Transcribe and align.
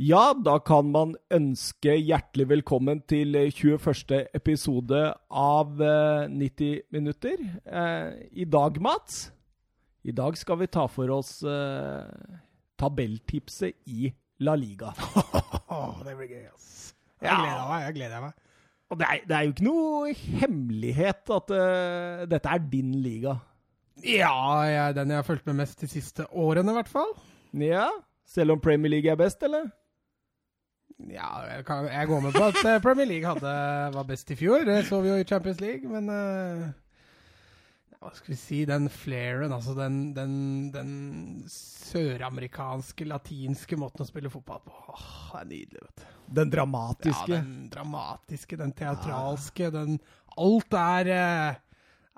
Ja, 0.00 0.30
da 0.32 0.54
kan 0.64 0.88
man 0.94 1.12
ønske 1.34 1.92
hjertelig 1.98 2.46
velkommen 2.54 3.02
til 3.10 3.34
21. 3.36 4.30
episode 4.38 5.00
av 5.28 5.74
90 5.76 6.86
minutter. 6.94 7.42
Eh, 7.66 8.14
I 8.32 8.46
dag, 8.48 8.78
Mats, 8.80 9.26
i 10.08 10.14
dag 10.16 10.38
skal 10.40 10.62
vi 10.62 10.70
ta 10.72 10.86
for 10.88 11.12
oss 11.18 11.42
eh, 11.44 12.38
tabelltipset 12.80 13.76
i 13.92 14.08
La 14.40 14.54
Liga. 14.56 14.94
Det 16.06 16.14
blir 16.16 16.30
gøy, 16.32 16.46
ass. 16.48 16.70
Jeg 17.20 17.28
Ja. 17.28 17.36
gleder 17.42 17.66
meg. 17.68 17.82
jeg 17.84 17.94
gleder 17.98 18.22
meg. 18.24 18.38
Og 18.90 18.98
det 18.98 19.06
er, 19.06 19.18
det 19.28 19.36
er 19.36 19.42
jo 19.44 19.52
ikke 19.52 19.66
noe 19.68 20.14
hemmelighet 20.40 21.30
at 21.36 21.52
uh, 21.54 22.22
dette 22.26 22.50
er 22.50 22.62
din 22.72 22.94
liga. 23.04 23.36
Ja, 24.02 24.32
jeg, 24.66 24.96
den 24.96 25.12
jeg 25.12 25.20
har 25.20 25.28
fulgt 25.28 25.46
med 25.46 25.60
mest 25.60 25.84
de 25.84 25.86
siste 25.92 26.24
årene, 26.32 26.72
i 26.72 26.78
hvert 26.80 26.90
fall. 26.90 27.12
Ja, 27.54 27.84
selv 28.26 28.56
om 28.56 28.62
Premier 28.64 28.90
League 28.96 29.12
er 29.12 29.20
best, 29.20 29.44
eller? 29.46 29.68
Ja, 31.08 31.30
jeg, 31.48 31.64
kan, 31.64 31.88
jeg 31.88 32.08
går 32.10 32.20
med 32.26 32.36
på 32.36 32.44
at 32.50 32.60
eh, 32.66 32.82
Premier 32.82 33.08
League 33.08 33.28
hadde, 33.28 33.54
var 33.94 34.06
best 34.08 34.30
i 34.30 34.36
fjor. 34.38 34.66
Det 34.68 34.82
så 34.88 35.00
vi 35.00 35.08
jo 35.08 35.16
i 35.20 35.26
Champions 35.26 35.60
League, 35.62 35.88
men 35.88 36.10
uh, 36.12 36.66
Hva 38.00 38.12
skal 38.16 38.34
vi 38.34 38.38
si? 38.40 38.60
Den 38.68 38.90
flairen, 38.92 39.54
altså 39.56 39.74
den, 39.78 40.12
den, 40.16 40.34
den 40.74 40.92
søramerikanske, 41.50 43.08
latinske 43.08 43.78
måten 43.80 44.04
å 44.04 44.08
spille 44.08 44.32
fotball 44.32 44.60
på. 44.66 44.76
Åh, 44.92 45.08
det 45.32 45.40
er 45.40 45.50
nydelig, 45.54 45.86
vet 45.86 46.04
du. 46.04 46.20
Den 46.40 46.52
dramatiske. 46.52 47.32
Ja, 47.32 47.40
den 47.40 47.66
dramatiske, 47.72 48.60
den 48.60 48.76
teatralske, 48.76 49.72
den 49.74 49.98
Alt 50.40 50.76
er 50.78 51.10
uh, 51.10 51.66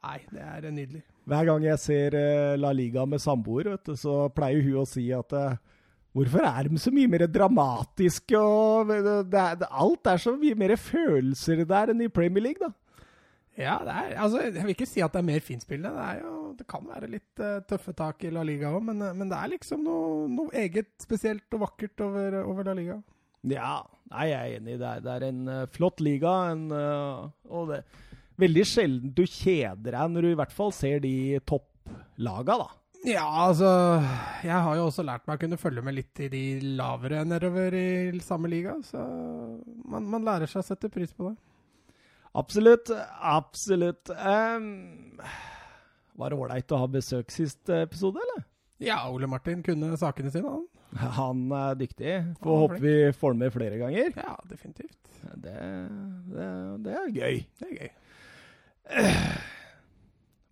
Nei, 0.02 0.18
det 0.34 0.42
er 0.42 0.72
nydelig. 0.74 1.04
Hver 1.30 1.46
gang 1.46 1.62
jeg 1.62 1.78
ser 1.78 2.14
La 2.58 2.72
Liga 2.74 3.04
med 3.06 3.22
samboer, 3.22 3.68
vet 3.76 3.86
du, 3.86 3.94
så 3.94 4.24
pleier 4.34 4.64
hun 4.66 4.80
å 4.80 4.88
si 4.90 5.04
at 5.14 5.30
eh, 5.38 5.60
Hvorfor 6.12 6.44
er 6.44 6.68
de 6.68 6.78
så 6.80 6.92
mye 6.92 7.08
mer 7.08 7.24
dramatiske? 7.32 8.36
og 8.36 8.90
det, 8.90 9.00
det, 9.32 9.44
det, 9.62 9.68
Alt 9.70 10.10
er 10.12 10.20
så 10.20 10.34
mye 10.36 10.58
mer 10.58 10.76
følelser 10.76 11.64
der 11.68 11.92
enn 11.92 12.04
i 12.04 12.12
Premier 12.12 12.44
League, 12.50 12.60
da. 12.60 12.72
Ja, 13.56 13.78
det 13.84 13.92
er, 13.92 14.12
altså, 14.24 14.40
jeg 14.46 14.64
vil 14.64 14.72
ikke 14.72 14.88
si 14.88 15.02
at 15.04 15.12
det 15.12 15.20
er 15.20 15.28
mer 15.28 15.42
finspillende. 15.44 15.92
Det, 15.92 16.04
er 16.04 16.20
jo, 16.24 16.36
det 16.56 16.66
kan 16.68 16.86
være 16.88 17.10
litt 17.12 17.42
uh, 17.44 17.58
tøffe 17.68 17.92
tak 17.96 18.24
i 18.24 18.30
La 18.32 18.44
Liga 18.48 18.70
òg, 18.72 18.80
men, 18.86 19.02
eh, 19.04 19.16
men 19.16 19.28
det 19.28 19.36
er 19.36 19.50
liksom 19.52 19.82
noe, 19.84 20.22
noe 20.32 20.54
eget 20.56 20.94
spesielt 21.04 21.52
og 21.52 21.66
vakkert 21.66 22.00
over, 22.04 22.38
over 22.46 22.70
La 22.70 22.76
Liga. 22.78 22.96
Ja, 23.48 23.74
nei, 24.08 24.30
jeg 24.30 24.38
er 24.38 24.56
enig. 24.56 24.78
Det 24.80 24.88
er, 24.88 25.04
det 25.04 25.12
er 25.18 25.26
en 25.28 25.42
uh, 25.50 25.58
flott 25.74 26.00
liga. 26.00 26.32
En, 26.54 26.64
uh, 26.72 27.28
og 27.52 27.74
det 27.74 27.82
veldig 28.40 28.64
sjelden 28.66 29.12
du 29.14 29.24
kjeder 29.28 29.94
deg 29.94 30.12
når 30.12 30.24
du 30.24 30.30
i 30.32 30.38
hvert 30.40 30.54
fall 30.54 30.72
ser 30.74 31.02
de 31.04 31.14
topplaga, 31.48 32.58
da. 32.64 32.70
Ja, 33.02 33.24
altså 33.48 33.66
Jeg 34.46 34.58
har 34.62 34.76
jo 34.78 34.84
også 34.86 35.02
lært 35.02 35.24
meg 35.26 35.34
å 35.34 35.42
kunne 35.42 35.58
følge 35.58 35.82
med 35.82 35.96
litt 35.96 36.20
i 36.22 36.28
de 36.30 36.42
lavere 36.78 37.24
nedover 37.26 37.74
i 37.74 38.20
samme 38.22 38.50
liga, 38.50 38.76
så 38.86 39.02
man, 39.02 40.06
man 40.06 40.26
lærer 40.26 40.50
seg 40.50 40.62
å 40.62 40.68
sette 40.68 40.90
pris 40.92 41.10
på 41.16 41.30
det. 41.30 41.36
Absolutt. 42.38 42.92
Absolutt. 43.20 44.08
Um, 44.14 45.18
var 46.16 46.32
det 46.32 46.38
ålreit 46.38 46.72
å 46.72 46.80
ha 46.80 46.88
besøk 46.88 47.34
sist 47.34 47.68
episode, 47.74 48.22
eller? 48.22 48.46
Ja, 48.82 49.02
Ole 49.10 49.28
Martin 49.30 49.62
kunne 49.66 49.92
sakene 50.00 50.32
sine, 50.34 50.48
han. 50.48 50.64
Han 51.18 51.44
er 51.56 51.76
dyktig. 51.80 52.14
Får 52.42 52.62
håpe 52.64 52.80
vi 52.82 52.94
får 53.16 53.36
med 53.38 53.52
flere 53.54 53.78
ganger. 53.80 54.10
Ja, 54.16 54.36
definitivt. 54.48 54.98
Det, 55.42 55.54
det, 56.32 56.48
det 56.84 56.96
er 56.98 57.12
gøy. 57.14 57.38
Det 57.60 57.68
er 57.68 57.76
gøy. 57.78 57.92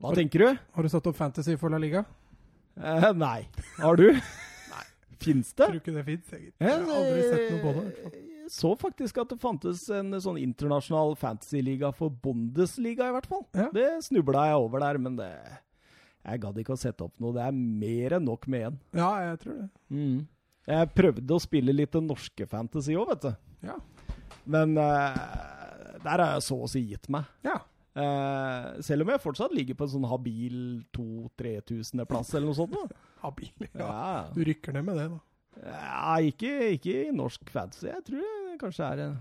Hva 0.00 0.14
tenker 0.16 0.44
du? 0.44 0.62
Har 0.76 0.86
du 0.86 0.92
satt 0.92 1.08
opp 1.10 1.18
Fantasy 1.18 1.58
for 1.60 1.72
La 1.72 1.80
Liga? 1.82 2.04
Eh, 2.81 3.12
nei. 3.20 3.48
Har 3.78 3.97
du? 4.00 4.06
nei. 4.12 4.84
Fins 5.20 5.53
det? 5.53 5.67
Tror 5.67 5.78
ikke 5.81 5.95
det 5.98 6.05
fins, 6.06 6.33
egentlig. 6.33 6.55
Jeg 6.64 6.75
har 6.81 6.92
aldri 6.97 7.23
sett 7.28 7.47
noe 7.53 7.62
på 7.64 7.73
det. 7.77 7.81
i 7.81 7.86
hvert 7.86 8.03
fall. 8.05 8.19
Jeg 8.41 8.50
så 8.50 8.70
faktisk 8.81 9.19
at 9.23 9.31
det 9.31 9.36
fantes 9.39 9.83
en 9.95 10.17
sånn 10.25 10.39
internasjonal 10.41 11.12
fantasyliga 11.20 11.92
for 11.95 12.11
Bundesliga, 12.11 13.06
i 13.06 13.14
hvert 13.14 13.28
fall. 13.31 13.45
Ja. 13.55 13.69
Det 13.75 13.84
snubla 14.08 14.48
jeg 14.51 14.63
over 14.64 14.83
der, 14.83 14.98
men 14.98 15.19
det 15.20 15.29
Jeg 16.27 16.40
gadd 16.42 16.58
ikke 16.61 16.74
å 16.74 16.80
sette 16.80 17.05
opp 17.07 17.14
noe. 17.23 17.33
Det 17.36 17.45
er 17.46 17.55
mer 17.55 18.17
enn 18.19 18.27
nok 18.27 18.48
med 18.51 18.67
én. 18.67 18.80
Ja, 18.98 19.13
jeg 19.29 19.39
tror 19.45 19.55
det. 19.61 19.69
Mm. 19.95 20.19
Jeg 20.70 20.90
prøvde 20.96 21.36
å 21.36 21.40
spille 21.40 21.73
litt 21.73 21.95
den 21.96 22.11
norske 22.11 22.46
fantasy 22.51 22.96
òg, 22.98 23.14
vet 23.14 23.23
du. 23.29 23.30
Ja. 23.70 23.77
Men 24.51 24.74
eh, 24.77 25.23
der 26.02 26.11
har 26.24 26.35
jeg 26.35 26.45
så 26.48 26.58
å 26.61 26.69
si 26.69 26.83
gitt 26.90 27.08
meg. 27.13 27.29
Ja. 27.46 27.61
Eh, 27.98 28.67
selv 28.86 29.02
om 29.02 29.11
jeg 29.11 29.23
fortsatt 29.24 29.55
ligger 29.56 29.74
på 29.78 29.86
en 29.89 29.92
sånn 29.96 30.06
habil 30.11 30.58
2000-3000-plass 30.95 32.34
eller 32.36 32.51
noe 32.52 32.58
sånt. 32.58 32.77
Da. 32.77 33.01
Habil. 33.24 33.51
Ja. 33.74 33.89
Ja. 33.89 34.12
Du 34.34 34.40
rykker 34.46 34.77
ned 34.77 34.86
med 34.86 35.01
det, 35.01 35.08
da. 35.12 35.20
Ja, 35.61 36.12
ikke, 36.24 36.52
ikke 36.78 36.92
i 37.08 37.11
norsk 37.12 37.51
fantasy. 37.52 37.89
Jeg 37.90 38.05
tror 38.06 38.23
det 38.23 38.55
kanskje 38.62 38.86
er 38.86 39.02
en 39.08 39.17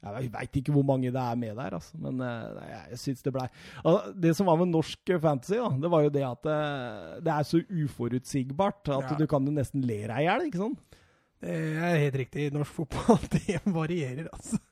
Jeg 0.00 0.30
veit 0.32 0.54
ikke 0.56 0.72
hvor 0.72 0.86
mange 0.88 1.10
det 1.12 1.20
er 1.20 1.36
med 1.36 1.58
der, 1.58 1.74
altså. 1.76 1.98
Men 2.00 2.22
eh, 2.24 2.62
jeg, 2.70 2.84
jeg 2.94 3.00
syns 3.02 3.26
det 3.26 3.32
blei 3.34 3.44
altså, 3.82 4.14
Det 4.24 4.32
som 4.38 4.48
var 4.48 4.56
med 4.62 4.70
norsk 4.72 5.12
fantasy, 5.20 5.58
da, 5.60 5.68
det 5.82 5.90
var 5.92 6.06
jo 6.06 6.12
det 6.14 6.22
at 6.24 6.48
eh, 6.54 7.10
det 7.26 7.34
er 7.34 7.48
så 7.50 7.60
uforutsigbart 7.68 8.88
at 8.96 9.10
Ja. 9.10 9.18
du 9.20 9.26
kan 9.28 9.44
jo 9.44 9.52
nesten 9.58 9.84
le 9.84 9.98
deg 10.06 10.16
i 10.22 10.24
hjel, 10.30 10.46
ikke 10.48 10.62
sant? 10.62 10.96
Det 11.40 11.52
er 11.56 12.00
helt 12.06 12.16
riktig. 12.22 12.48
Norsk 12.54 12.78
fotball, 12.78 13.20
det 13.36 13.60
varierer, 13.66 14.30
altså. 14.32 14.62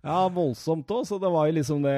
Ja, 0.00 0.24
voldsomt 0.32 0.90
òg, 0.94 1.04
så 1.08 1.18
det 1.20 1.30
var 1.32 1.48
jo 1.48 1.56
liksom 1.58 1.82
det 1.84 1.96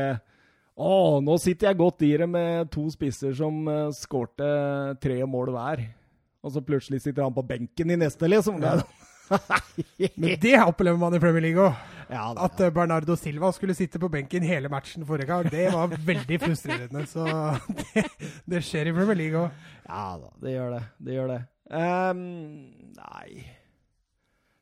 Å, 0.73 1.21
nå 1.23 1.37
sitter 1.39 1.69
jeg 1.69 1.79
godt 1.79 2.03
i 2.07 2.15
det 2.19 2.27
med 2.33 2.71
to 2.73 2.87
spisser 2.91 3.35
som 3.37 3.59
uh, 3.69 3.91
skårte 3.93 4.47
tre 5.05 5.19
mål 5.29 5.53
hver. 5.53 5.83
Og 6.43 6.55
så 6.55 6.63
plutselig 6.65 7.03
sitter 7.05 7.27
han 7.27 7.35
på 7.37 7.45
benken 7.47 7.93
i 7.93 7.99
neste, 8.01 8.27
liksom. 8.31 8.57
Ja. 8.65 8.79
Men 10.17 10.41
det 10.41 10.57
opplever 10.65 10.99
man 10.99 11.15
i 11.15 11.21
Premier 11.23 11.45
League 11.45 11.61
òg. 11.69 11.77
ja, 12.09 12.25
At 12.47 12.59
eh, 12.61 12.73
Bernardo 12.75 13.15
Silva 13.21 13.53
skulle 13.55 13.77
sitte 13.77 14.01
på 14.03 14.11
benken 14.13 14.45
hele 14.49 14.73
matchen 14.73 15.07
forrige 15.07 15.29
gang, 15.29 15.47
det 15.53 15.69
var 15.73 15.93
veldig 15.93 16.41
frustrerende. 16.43 17.05
Så 17.13 17.29
det, 17.69 18.07
det 18.49 18.65
skjer 18.67 18.91
i 18.91 18.97
Premier 18.97 19.21
League 19.21 19.45
òg. 19.45 19.65
ja 19.87 20.05
da, 20.25 20.33
det 20.43 20.57
gjør 20.57 20.77
det. 20.79 20.85
Det 20.99 21.19
gjør 21.21 21.35
det. 21.37 21.41
Um, 21.73 22.25
nei 22.99 23.45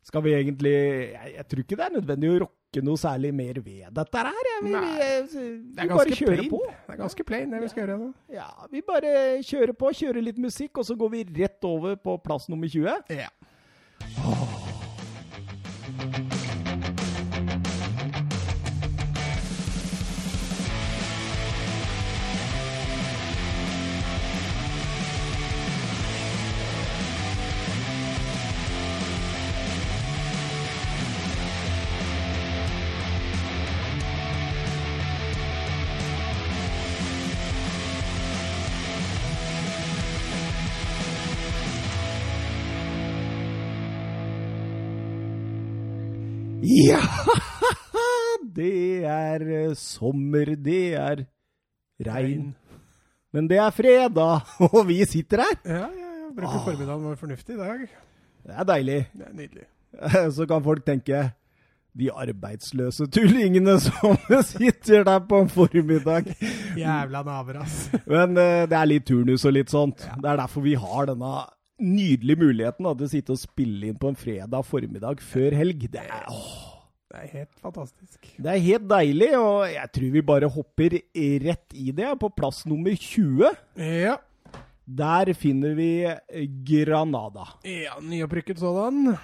Skal 0.07 0.23
vi 0.23 0.35
egentlig 0.37 0.75
jeg, 0.75 1.33
jeg 1.39 1.47
tror 1.51 1.63
ikke 1.65 1.79
det 1.81 1.87
er 1.87 1.95
nødvendig 1.97 2.29
å 2.31 2.51
rokke 2.71 2.85
noe 2.87 2.97
særlig 2.99 3.33
mer 3.35 3.59
ved 3.61 3.91
dette 3.93 4.19
her. 4.19 4.33
Vi, 4.63 4.69
vi, 4.69 4.73
Nei. 4.73 5.23
vi, 5.33 5.45
Det 5.75 5.85
er 5.85 5.89
bare 5.89 6.15
kjører 6.15 6.37
plain. 6.37 6.51
på. 6.51 6.61
Det 6.87 6.95
er 6.95 6.97
ganske 7.01 7.25
plain, 7.25 7.51
det 7.51 7.63
vi 7.63 7.69
skal 7.69 7.87
gjøre 7.87 7.99
nå. 7.99 8.13
Ja, 8.33 8.49
Vi 8.71 8.81
bare 8.87 9.43
kjører 9.43 9.73
på, 9.73 9.91
kjører 9.93 10.23
litt 10.23 10.39
musikk, 10.39 10.79
og 10.79 10.85
så 10.87 10.95
går 10.97 11.11
vi 11.11 11.25
rett 11.43 11.65
over 11.65 11.97
på 11.97 12.17
plass 12.23 12.49
nummer 12.49 12.69
20. 12.69 13.03
Ja. 13.11 13.29
Ja! 46.81 47.01
Det 48.61 49.05
er 49.07 49.43
eh, 49.47 49.75
sommer, 49.79 50.49
det 50.59 50.95
er 50.99 51.21
regn. 52.07 52.49
Men 53.33 53.47
det 53.51 53.59
er 53.63 53.71
fredag, 53.73 54.41
og 54.67 54.81
vi 54.89 54.97
sitter 55.09 55.45
her. 55.45 55.59
Ja, 55.65 55.85
ja, 55.87 56.09
ja. 56.25 56.31
Bruker 56.35 56.57
Ah. 56.57 56.65
formiddagen 56.65 57.05
vår 57.05 57.19
fornuftig 57.21 57.55
i 57.55 57.59
dag. 57.61 57.85
Det 58.47 58.57
er 58.57 58.67
deilig. 58.69 58.97
Det 59.15 59.27
er 59.29 59.37
nydelig. 59.39 59.67
Så 60.37 60.47
kan 60.51 60.65
folk 60.67 60.83
tenke 60.87 61.21
de 62.01 62.09
arbeidsløse 62.15 63.07
tullingene 63.11 63.77
som 63.83 64.19
sitter 64.47 65.03
der 65.07 65.23
på 65.27 65.41
en 65.45 65.51
formiddag. 65.51 66.29
Jævla 66.79 67.23
naver, 67.27 67.61
ass. 67.65 67.79
Men 68.07 68.35
eh, 68.39 68.65
det 68.71 68.79
er 68.79 68.91
litt 68.91 69.07
turnus 69.11 69.45
og 69.47 69.57
litt 69.57 69.71
sånt. 69.75 70.07
Det 70.17 70.31
er 70.33 70.43
derfor 70.43 70.65
vi 70.67 70.75
har 70.79 71.11
denne 71.13 71.33
nydelige 71.81 72.41
muligheten 72.45 72.87
da, 72.89 72.95
til 72.99 73.07
å 73.09 73.15
sitte 73.15 73.35
og 73.37 73.43
spille 73.43 73.91
inn 73.93 73.99
på 74.01 74.11
en 74.11 74.19
fredag 74.19 74.67
formiddag 74.69 75.23
før 75.25 75.55
helg. 75.61 75.87
Det 75.93 76.03
er, 76.07 76.27
åh, 76.31 76.70
Det 77.11 77.19
er 77.19 77.27
helt 77.41 77.57
fantastisk. 77.59 78.29
det 78.39 78.47
er 78.53 78.61
helt 78.63 78.85
deilig, 78.89 79.31
og 79.39 79.65
jeg 79.73 79.89
tror 79.93 80.11
vi 80.15 80.21
bare 80.23 80.49
hopper 80.49 80.95
rett 81.43 81.75
i 81.75 81.91
det. 81.91 82.13
På 82.21 82.29
plass 82.31 82.65
nummer 82.71 82.95
20, 82.95 83.51
Ja. 83.77 84.17
der 84.87 85.33
finner 85.35 85.75
vi 85.75 85.89
Granada. 86.65 87.45
ja 87.65 87.99
Nyopprykket 88.01 88.59
sådan. 88.63 89.17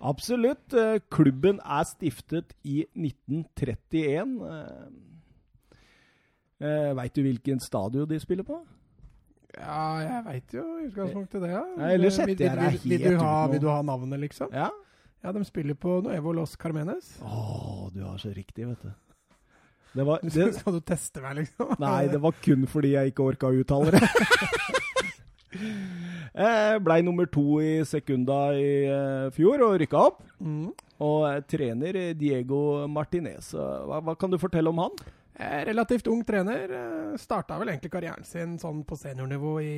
Absolutt. 0.00 0.72
eh, 0.72 0.98
Klubben 1.10 1.60
er 1.60 1.84
stiftet 1.84 2.54
i 2.64 2.86
1931. 2.96 4.40
Eh, 6.60 6.92
Veit 6.96 7.14
du 7.16 7.22
hvilken 7.24 7.60
stadion 7.60 8.08
de 8.08 8.18
spiller 8.20 8.44
på? 8.44 8.60
Ja, 9.58 9.98
jeg 10.00 10.24
veit 10.24 10.52
jo 10.54 10.62
i 10.78 10.86
utgangspunktet 10.88 11.42
det, 11.42 11.50
ja. 11.50 11.62
Ellers 11.94 12.14
setter 12.14 12.28
jeg 12.28 12.38
vil- 12.38 12.60
deg 12.60 12.72
vil- 12.72 12.90
vil 12.90 12.98
helt 12.98 13.14
ut 13.16 13.22
ha. 13.22 13.46
Vil 13.50 13.60
du 13.60 13.68
ha 13.68 13.82
navnet, 13.82 14.20
liksom? 14.20 14.48
Ja. 14.52 14.68
Ja, 15.20 15.32
de 15.36 15.44
spiller 15.44 15.76
på 15.76 15.98
Nuevo 16.04 16.32
Los 16.32 16.56
Carmenes. 16.56 17.18
Å, 17.20 17.90
du 17.92 18.00
har 18.06 18.16
så 18.20 18.32
riktig, 18.32 18.64
vet 18.70 18.84
du. 18.86 18.92
Det 19.92 20.06
var, 20.06 20.20
Du 20.24 20.30
det, 20.32 20.46
Skal 20.56 20.78
du 20.78 20.80
teste 20.86 21.20
meg, 21.24 21.42
liksom? 21.42 21.74
nei, 21.82 22.06
det 22.08 22.20
var 22.22 22.36
kun 22.40 22.64
fordi 22.70 22.94
jeg 22.94 23.12
ikke 23.12 23.26
orka 23.34 23.50
å 23.50 23.60
uttale 23.64 23.96
det. 23.98 24.06
Eh, 25.50 26.76
Blei 26.78 27.00
nummer 27.02 27.26
to 27.26 27.58
i 27.60 27.80
sekunda 27.84 28.52
i 28.54 28.84
eh, 28.86 29.24
fjor 29.34 29.64
og 29.66 29.72
rykka 29.82 29.98
opp. 29.98 30.20
Mm. 30.38 30.68
Og 31.02 31.24
eh, 31.26 31.40
trener 31.50 31.98
Diego 32.16 32.60
Martinez. 32.88 33.48
Hva, 33.58 33.98
hva 34.06 34.14
kan 34.16 34.30
du 34.30 34.38
fortelle 34.40 34.70
om 34.70 34.78
han? 34.78 34.94
Eh, 35.34 35.64
Relativt 35.64 36.06
ung 36.06 36.24
trener. 36.24 36.70
eh, 36.70 37.16
Starta 37.16 37.58
vel 37.58 37.68
egentlig 37.68 37.92
karrieren 37.92 38.24
sin 38.24 38.58
sånn 38.58 38.82
på 38.84 38.96
seniornivå 38.98 39.54
i, 39.62 39.74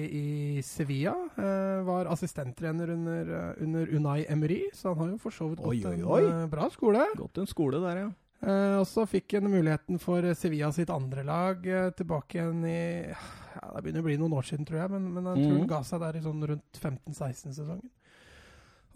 i 0.56 0.62
Sevilla. 0.62 1.14
Eh, 1.36 1.82
Var 1.86 2.10
assistenttrener 2.10 2.90
under, 2.90 3.54
under 3.60 3.94
Unai 3.94 4.24
Emery, 4.28 4.64
så 4.74 4.94
han 4.94 4.98
har 4.98 5.12
jo 5.12 5.20
for 5.22 5.30
så 5.30 5.48
vidt 5.50 5.62
gått 5.62 5.86
oi, 5.86 6.02
oi. 6.02 6.24
en 6.30 6.50
bra 6.50 6.68
skole. 6.70 7.06
Gått 7.18 7.38
en 7.38 7.50
skole 7.50 7.82
der, 7.82 8.04
ja. 8.06 8.10
Og 8.42 8.88
så 8.90 9.04
fikk 9.06 9.36
han 9.36 9.46
muligheten 9.46 10.00
for 10.02 10.24
Sevilla 10.34 10.72
sitt 10.74 10.90
andre 10.90 11.22
lag 11.22 11.62
tilbake 11.94 12.40
igjen 12.40 12.64
i 12.66 13.06
ja, 13.06 13.68
Det 13.76 13.82
begynner 13.84 14.02
å 14.02 14.06
bli 14.08 14.16
noen 14.18 14.34
år 14.34 14.48
siden, 14.48 14.66
tror 14.66 14.80
jeg, 14.80 14.90
men, 14.90 15.04
men 15.14 15.28
jeg 15.30 15.44
tror 15.44 15.52
mm. 15.52 15.60
han 15.60 15.68
ga 15.70 15.78
seg 15.86 16.02
der 16.02 16.18
i 16.18 16.22
sånn 16.24 16.46
rundt 16.50 16.80
15-16-sesongen. 16.80 17.92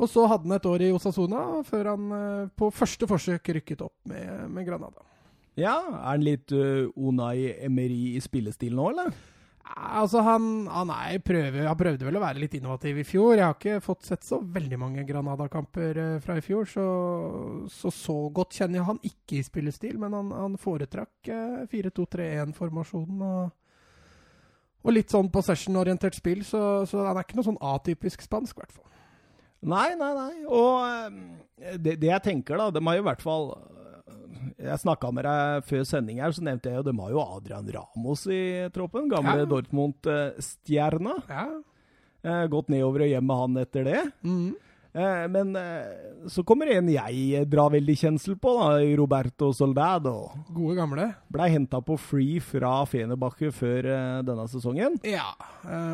Og 0.03 0.11
så 0.11 0.27
hadde 0.27 0.51
han 0.51 0.57
et 0.59 0.67
år 0.67 0.83
i 0.89 0.91
Osasuna, 0.97 1.45
før 1.69 1.93
han 1.93 2.11
på 2.59 2.73
første 2.75 3.07
forsøk 3.07 3.53
rykket 3.61 3.87
opp 3.87 3.95
med, 4.11 4.49
med 4.51 4.67
Granada. 4.67 5.07
Ja, 5.57 5.79
Er 5.89 6.13
han 6.13 6.25
litt 6.27 6.53
uh, 6.53 6.91
Unai 6.97 7.55
Emery 7.65 8.17
i 8.17 8.21
spillestil 8.21 8.77
nå, 8.77 8.91
eller? 8.93 9.15
Altså, 9.67 10.21
han, 10.23 10.67
han 10.71 10.91
er, 10.95 11.19
prøver, 11.27 11.67
han 11.67 11.79
prøvde 11.79 12.07
vel 12.07 12.17
å 12.17 12.23
være 12.23 12.39
litt 12.39 12.55
innovativ 12.55 13.01
i 13.01 13.05
fjor. 13.05 13.33
Jeg 13.35 13.45
har 13.45 13.57
ikke 13.57 13.81
fått 13.83 14.07
sett 14.07 14.23
så 14.25 14.39
veldig 14.39 14.79
mange 14.79 15.03
Granada-kamper 15.09 15.99
eh, 15.99 16.13
fra 16.23 16.37
i 16.39 16.45
fjor, 16.45 16.69
så, 16.71 16.85
så 17.73 17.91
så 17.91 18.15
godt 18.35 18.55
kjenner 18.61 18.79
jeg 18.79 18.89
han 18.93 19.01
ikke 19.11 19.41
i 19.41 19.45
spillestil, 19.45 19.99
men 20.01 20.15
han, 20.15 20.31
han 20.31 20.55
foretrakk 20.61 21.33
eh, 21.35 21.65
4-2-3-1-formasjonen 21.73 23.27
og, 23.27 23.51
og 24.87 24.95
litt 24.95 25.11
sånn 25.13 25.33
possession-orientert 25.35 26.15
spill, 26.15 26.47
så, 26.47 26.63
så 26.87 27.03
han 27.09 27.19
er 27.19 27.27
ikke 27.27 27.41
noe 27.41 27.51
sånn 27.51 27.63
atypisk 27.75 28.23
spansk, 28.23 28.55
i 28.55 28.63
hvert 28.63 28.77
fall. 28.77 28.87
Nei, 29.67 29.89
nei, 29.99 30.13
nei. 30.15 30.33
Og 30.47 30.87
eh, 30.87 31.75
det, 31.75 31.99
det 32.05 32.13
jeg 32.13 32.23
tenker, 32.31 32.61
da 32.61 32.71
De 32.71 32.87
har 32.87 33.01
jo 33.01 33.03
i 33.03 33.09
hvert 33.11 33.25
fall 33.25 33.51
eh, 33.57 33.86
Jeg 34.59 34.79
snakka 34.83 35.11
med 35.15 35.25
deg 35.29 35.65
før 35.69 35.87
sending 35.89 36.21
her, 36.23 36.33
så 36.37 36.45
nevnte 36.47 36.71
jeg 36.71 36.79
jo 36.81 36.87
de 36.91 36.95
har 37.01 37.11
jo 37.15 37.25
Adrian 37.25 37.71
Ramos 37.75 38.27
i 38.31 38.43
troppen. 38.75 39.09
Gamle 39.13 39.43
Ja. 39.43 39.49
Dortmund-stjerna. 39.51 41.17
Ja. 41.29 41.49
Eh, 42.27 42.47
gått 42.51 42.69
nedover 42.73 43.05
og 43.07 43.11
hjem 43.13 43.27
med 43.29 43.37
han 43.43 43.59
etter 43.63 43.85
det. 43.87 44.05
Mhm. 44.27 44.55
Eh, 44.97 45.27
men 45.29 45.51
eh, 45.61 46.25
så 46.33 46.41
kommer 46.43 46.71
en 46.73 46.87
jeg 46.89 47.43
drar 47.53 47.69
veldig 47.75 47.97
kjensel 48.01 48.39
på, 48.41 48.55
da. 48.57 48.79
Roberto 48.97 49.51
Soldado. 49.53 50.31
Gode 50.57 50.75
gamle. 50.79 51.11
Blei 51.31 51.51
henta 51.53 51.83
på 51.85 51.99
free 52.01 52.41
fra 52.41 52.79
Fenebakke 52.89 53.51
før 53.53 53.91
denne 54.25 54.49
sesongen. 54.49 54.97
Ja, 55.05 55.35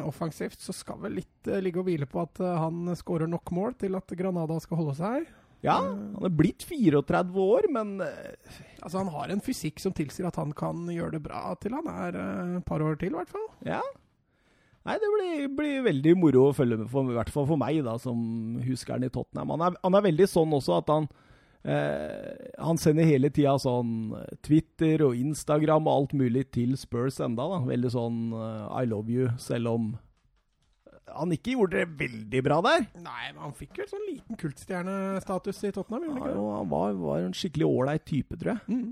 offensivt 0.07 0.61
så 0.63 0.73
skal 0.73 1.01
vel 1.03 1.19
litt 1.19 1.51
ligge 1.67 1.83
og 1.83 1.89
hvile 1.91 2.07
på 2.07 2.23
at 2.23 2.39
han 2.39 2.95
skårer 2.95 3.27
nok 3.29 3.51
mål 3.51 3.75
til 3.83 3.99
at 3.99 4.07
Granada 4.17 4.61
skal 4.63 4.79
holde 4.79 4.95
seg. 4.95 5.27
Ja, 5.63 5.79
han 5.79 6.27
er 6.27 6.35
blitt 6.35 6.65
34 6.67 7.39
år, 7.39 7.69
men 7.71 7.97
eh, 8.03 8.61
Altså, 8.83 8.99
han 8.99 9.13
har 9.15 9.31
en 9.31 9.43
fysikk 9.45 9.79
som 9.79 9.95
tilsier 9.95 10.27
at 10.27 10.39
han 10.41 10.51
kan 10.59 10.89
gjøre 10.91 11.15
det 11.15 11.23
bra 11.23 11.53
til 11.63 11.77
han 11.77 11.87
er 11.87 12.17
eh, 12.19 12.55
et 12.59 12.65
par 12.67 12.83
år 12.83 12.97
til, 12.99 13.15
i 13.15 13.21
hvert 13.21 13.31
fall. 13.31 13.47
Ja. 13.67 13.79
Nei, 14.83 14.97
det 14.99 15.11
blir, 15.13 15.45
blir 15.55 15.85
veldig 15.87 16.17
moro 16.19 16.49
å 16.49 16.57
følge 16.57 16.81
med, 16.81 16.89
for, 16.91 17.07
i 17.07 17.15
hvert 17.15 17.31
fall 17.31 17.47
for 17.47 17.61
meg, 17.61 17.79
da, 17.87 17.95
som 18.03 18.59
husker 18.67 18.97
han 18.97 19.07
i 19.07 19.13
Tottenham. 19.15 19.55
Han 19.55 19.69
er, 19.69 19.77
han 19.87 19.99
er 19.99 20.07
veldig 20.09 20.27
sånn 20.33 20.57
også 20.59 20.81
at 20.81 20.91
han 20.91 21.07
eh, 21.63 22.49
Han 22.59 22.83
sender 22.83 23.07
hele 23.07 23.31
tida 23.31 23.55
sånn 23.63 24.17
eh, 24.19 24.33
Twitter 24.43 25.07
og 25.07 25.15
Instagram 25.15 25.87
og 25.87 25.95
alt 25.95 26.17
mulig 26.19 26.49
til 26.59 26.75
Spurs 26.81 27.23
enda, 27.23 27.47
da. 27.55 27.63
Veldig 27.71 27.95
sånn 27.95 28.19
I 28.35 28.83
love 28.91 29.15
you, 29.15 29.31
selv 29.39 29.77
om 29.77 29.93
han 31.15 31.35
ikke 31.37 31.55
gjorde 31.57 31.83
det 31.83 31.99
veldig 32.01 32.43
bra 32.47 32.59
der. 32.67 32.87
Nei, 33.03 33.27
men 33.33 33.43
han 33.45 33.55
fikk 33.57 33.81
jo 33.83 33.87
sånn 33.91 34.07
liten 34.09 34.39
kultstjernestatus 34.41 35.63
i 35.69 35.73
Tottenham, 35.77 36.07
Ja, 36.19 36.27
han 36.33 36.41
han 36.59 36.71
var, 36.73 36.97
var 37.01 37.23
en 37.27 37.37
skikkelig 37.37 37.69
ålreit 37.69 38.05
type, 38.09 38.39
tror 38.41 38.55
jeg. 38.57 38.63
Mm. 38.73 38.91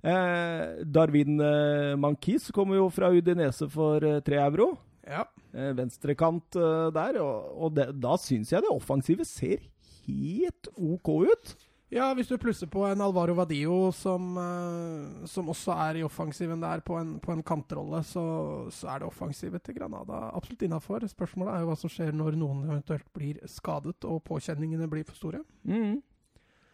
Eh, 0.00 0.84
Darwin 0.88 1.40
eh, 1.44 1.96
Mankis 2.00 2.48
kommer 2.56 2.78
jo 2.78 2.86
fra 2.92 3.10
Udinese 3.12 3.68
for 3.68 4.04
eh, 4.06 4.22
euro. 4.40 4.72
Ja. 5.10 5.24
eh, 5.52 5.72
venstrekant 5.76 6.56
eh, 6.56 6.88
der, 6.94 7.18
og, 7.20 7.50
og 7.66 7.74
det, 7.76 7.88
da 8.00 8.14
syns 8.20 8.52
jeg 8.52 8.62
det 8.64 8.70
offensive 8.72 9.26
ser 9.28 9.64
helt 10.06 10.70
OK 10.76 11.10
ut. 11.26 11.54
Ja, 11.90 12.06
hvis 12.14 12.28
du 12.30 12.36
plusser 12.38 12.68
på 12.70 12.84
en 12.86 13.02
Alvaro 13.02 13.34
Vadio 13.34 13.90
som, 13.96 14.28
eh, 14.38 15.24
som 15.30 15.48
også 15.50 15.74
er 15.88 15.98
i 15.98 16.04
offensiven 16.06 16.62
der 16.62 16.84
på 16.86 16.94
en, 17.00 17.16
på 17.22 17.34
en 17.34 17.42
kantrolle, 17.42 18.02
så, 18.06 18.22
så 18.70 18.92
er 18.92 19.02
det 19.02 19.08
offensivet 19.08 19.64
til 19.66 19.74
Granada 19.78 20.28
absolutt 20.30 20.62
innafor. 20.66 21.06
Spørsmålet 21.10 21.54
er 21.54 21.64
jo 21.64 21.72
hva 21.72 21.76
som 21.80 21.92
skjer 21.92 22.14
når 22.14 22.38
noen 22.38 22.62
eventuelt 22.68 23.08
blir 23.16 23.42
skadet 23.50 24.06
og 24.06 24.22
påkjenningene 24.28 24.86
blir 24.90 25.08
for 25.08 25.18
store. 25.18 25.42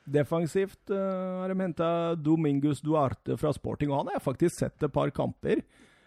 Defensivt 0.07 0.93
uh, 0.95 1.43
har 1.43 1.51
de 1.51 1.59
henta 1.65 1.89
Domingus 2.15 2.85
Duarte 2.85 3.35
fra 3.41 3.51
Sporting, 3.57 3.91
og 3.91 4.05
han 4.05 4.13
har 4.13 4.21
jeg 4.21 4.27
faktisk 4.29 4.61
sett 4.61 4.85
et 4.87 4.95
par 4.95 5.11
kamper. 5.11 5.65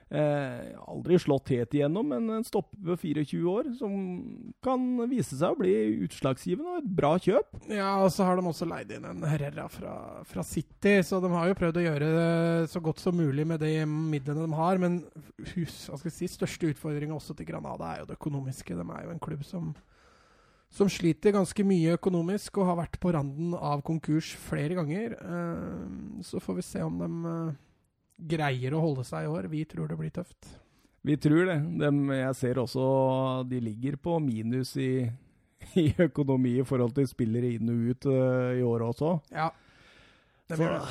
Eh, 0.09 0.69
aldri 0.89 1.19
slått 1.21 1.51
helt 1.53 1.73
igjennom, 1.77 2.07
men 2.09 2.29
en 2.33 2.45
stopper 2.45 2.79
ved 2.81 2.97
24 2.97 3.51
år, 3.51 3.67
som 3.77 3.91
kan 4.65 4.87
vise 5.11 5.37
seg 5.37 5.53
å 5.53 5.59
bli 5.59 5.73
utslagsgivende 6.07 6.71
og 6.71 6.79
et 6.79 6.95
bra 6.97 7.11
kjøp. 7.21 7.59
Ja, 7.69 7.91
og 8.01 8.09
så 8.15 8.25
har 8.25 8.39
de 8.39 8.49
også 8.49 8.65
leid 8.71 8.89
inn 8.95 9.05
en 9.05 9.21
Herrera 9.29 9.67
fra, 9.69 9.93
fra 10.25 10.45
City, 10.47 10.95
så 11.05 11.21
de 11.21 11.29
har 11.35 11.51
jo 11.51 11.59
prøvd 11.61 11.77
å 11.77 11.85
gjøre 11.85 12.09
det 12.15 12.71
så 12.73 12.81
godt 12.81 13.03
som 13.05 13.21
mulig 13.21 13.45
med 13.51 13.61
de 13.61 13.75
midlene 13.85 14.47
de 14.47 14.57
har. 14.57 14.81
Men 14.81 14.97
hus, 15.53 15.77
si, 16.07 16.31
største 16.33 16.73
utfordringa 16.73 17.13
også 17.13 17.37
til 17.37 17.51
Granada 17.51 17.93
er 17.93 18.01
jo 18.01 18.09
det 18.09 18.17
økonomiske. 18.17 18.81
De 18.81 18.89
er 18.89 19.05
jo 19.05 19.13
en 19.13 19.21
klubb 19.29 19.45
som, 19.45 19.71
som 20.73 20.89
sliter 20.89 21.37
ganske 21.37 21.69
mye 21.69 21.99
økonomisk 22.01 22.57
og 22.57 22.71
har 22.71 22.81
vært 22.81 22.97
på 22.97 23.13
randen 23.13 23.53
av 23.53 23.85
konkurs 23.85 24.33
flere 24.49 24.81
ganger. 24.81 25.19
Eh, 25.21 25.89
så 26.25 26.41
får 26.41 26.63
vi 26.63 26.69
se 26.73 26.81
om 26.89 26.97
de 26.97 27.13
eh, 27.29 27.57
greier 28.19 28.75
å 28.75 28.81
holde 28.83 29.05
seg 29.07 29.25
i 29.25 29.31
år. 29.31 29.47
Vi 29.51 29.63
tror 29.69 29.89
det 29.89 29.97
blir 29.99 30.13
tøft. 30.13 30.49
Vi 31.07 31.15
tror 31.21 31.47
det. 31.47 31.59
Dem, 31.79 32.03
jeg 32.11 32.35
ser 32.35 32.59
også 32.59 32.85
de 33.49 33.61
ligger 33.63 33.95
på 34.01 34.17
minus 34.23 34.75
i, 34.81 35.07
i 35.83 35.87
økonomi 36.09 36.57
i 36.59 36.67
forhold 36.67 36.97
til 36.97 37.07
spillere 37.09 37.55
inn 37.55 37.71
og 37.71 37.87
ut 37.93 38.09
uh, 38.11 38.51
i 38.57 38.65
år 38.65 38.89
også. 38.91 39.15
Ja. 39.31 39.49
Det 40.49 40.57
blir 40.57 40.75
det. 40.75 40.83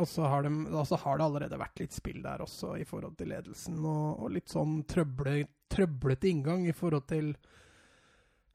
Og 0.00 0.06
så 0.06 0.22
har, 0.30 0.46
de, 0.46 0.50
altså 0.70 0.96
har 1.02 1.18
det 1.18 1.24
allerede 1.26 1.58
vært 1.58 1.80
litt 1.82 1.92
spill 1.92 2.20
der 2.22 2.44
også 2.44 2.76
i 2.78 2.84
forhold 2.86 3.16
til 3.18 3.32
ledelsen, 3.32 3.80
og, 3.82 4.20
og 4.22 4.30
litt 4.36 4.48
sånn 4.48 4.84
trøblete 4.88 5.50
trøblet 5.70 6.24
inngang 6.26 6.66
i 6.68 6.74
forhold 6.74 7.06
til 7.10 7.32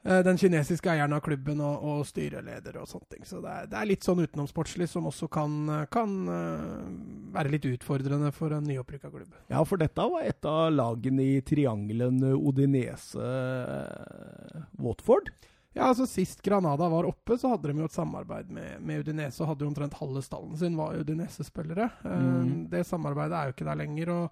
den 0.05 0.37
kinesiske 0.37 0.85
eieren 0.91 1.15
av 1.17 1.21
klubben 1.25 1.57
og, 1.65 1.81
og 1.81 2.03
styreleder 2.05 2.75
og 2.77 2.85
sånne 2.91 3.07
ting. 3.15 3.23
Så 3.25 3.39
det 3.41 3.49
er, 3.49 3.65
det 3.71 3.77
er 3.79 3.87
litt 3.89 4.05
sånn 4.05 4.21
utenomsportslig 4.21 4.85
som 4.91 5.07
også 5.09 5.25
kan, 5.33 5.55
kan 5.89 6.13
eh, 6.29 6.85
være 7.33 7.49
litt 7.55 7.65
utfordrende 7.71 8.29
for 8.35 8.53
en 8.53 8.67
nyopprykka 8.69 9.09
klubb. 9.09 9.33
Ja, 9.49 9.63
for 9.65 9.81
dette 9.81 9.97
var 10.13 10.21
et 10.29 10.45
av 10.45 10.69
lagene 10.75 11.25
i 11.25 11.41
triangelen 11.41 12.21
Odinese-Watford. 12.37 15.33
Ja, 15.75 15.89
altså 15.89 16.05
Sist 16.07 16.39
Granada 16.45 16.85
var 16.87 17.03
oppe, 17.09 17.35
så 17.37 17.49
hadde 17.51 17.67
de 17.67 17.75
jo 17.81 17.85
et 17.89 17.97
samarbeid 17.97 18.47
med, 18.53 18.77
med 18.79 18.99
Udinese. 19.03 19.41
og 19.43 19.49
hadde 19.49 19.65
jo 19.65 19.69
omtrent 19.73 19.97
halve 19.99 20.21
stallen 20.23 20.55
sin 20.59 20.77
var 20.79 20.95
Udinese-spillere. 21.01 21.89
Eh, 22.05 22.21
Mhm. 22.21 22.69
Det 22.71 22.85
samarbeidet 22.87 23.35
er 23.35 23.45
jo 23.49 23.53
ikke 23.57 23.67
der 23.67 23.75
lenger. 23.81 24.07
og 24.09 24.29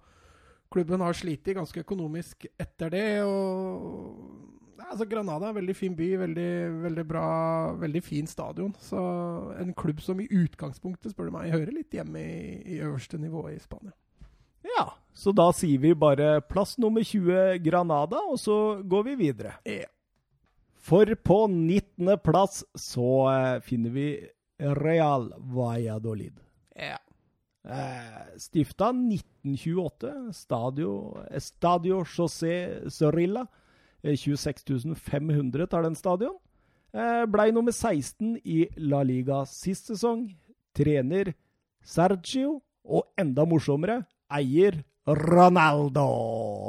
Klubben 0.72 1.00
har 1.04 1.12
slitt 1.12 1.44
ganske 1.44 1.80
økonomisk 1.84 2.46
etter 2.58 2.88
det. 2.90 3.22
og 3.22 4.53
altså 4.94 5.08
Granada 5.10 5.48
er 5.48 5.52
en 5.52 5.58
veldig 5.58 5.74
fin 5.76 5.94
by, 5.98 6.08
veldig, 6.22 6.50
veldig 6.84 7.04
bra, 7.08 7.26
veldig 7.82 8.02
fin 8.06 8.28
stadion. 8.30 8.72
Så 8.80 9.00
en 9.60 9.74
klubb 9.76 10.00
som 10.02 10.20
i 10.22 10.28
utgangspunktet, 10.30 11.12
spør 11.12 11.28
du 11.28 11.36
meg, 11.36 11.52
hører 11.52 11.74
litt 11.74 11.94
hjemme 11.94 12.22
i, 12.22 12.54
i 12.76 12.80
øverste 12.80 13.20
nivå 13.20 13.48
i 13.52 13.58
Spania. 13.62 13.94
Ja, 14.64 14.86
så 15.12 15.34
da 15.36 15.50
sier 15.52 15.82
vi 15.82 15.92
bare 15.98 16.38
plass 16.48 16.78
nummer 16.80 17.04
20 17.04 17.58
Granada, 17.66 18.22
og 18.30 18.40
så 18.40 18.80
går 18.80 19.10
vi 19.10 19.18
videre. 19.26 19.58
Ja. 19.68 19.90
For 20.84 21.08
på 21.24 21.38
19. 21.48 22.16
plass 22.24 22.62
så 22.76 23.10
eh, 23.32 23.60
finner 23.64 23.92
vi 23.92 24.08
Real 24.58 25.30
Valladolid. 25.38 26.40
Ja. 26.76 26.98
Eh, 27.64 28.38
stifta 28.38 28.90
1928. 28.92 30.32
Stadio, 30.32 31.16
Stadio 31.38 32.04
José 32.04 32.90
Zorrilla. 32.90 33.46
Eh, 34.04 34.16
26 34.20 34.94
500 35.00 35.66
tar 35.72 35.82
den 35.86 35.94
stadion. 35.96 36.34
Eh, 36.94 37.24
blei 37.26 37.50
nummer 37.56 37.72
16 37.72 38.36
i 38.44 38.66
La 38.76 39.02
Liga 39.02 39.44
sist 39.48 39.88
sesong. 39.90 40.26
Trener 40.76 41.32
Sergio, 41.84 42.58
og 42.84 43.06
enda 43.20 43.44
morsommere, 43.48 44.00
eier 44.34 44.80
Ronaldo. 45.06 46.04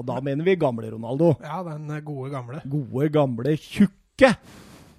Da 0.06 0.20
mener 0.24 0.46
vi 0.46 0.56
gamle 0.60 0.92
Ronaldo. 0.94 1.34
Ja, 1.44 1.62
den 1.66 1.90
eh, 1.92 2.02
gode 2.06 2.30
gamle. 2.34 2.62
Gode, 2.70 3.10
gamle, 3.16 3.56
tjukke. 3.58 4.32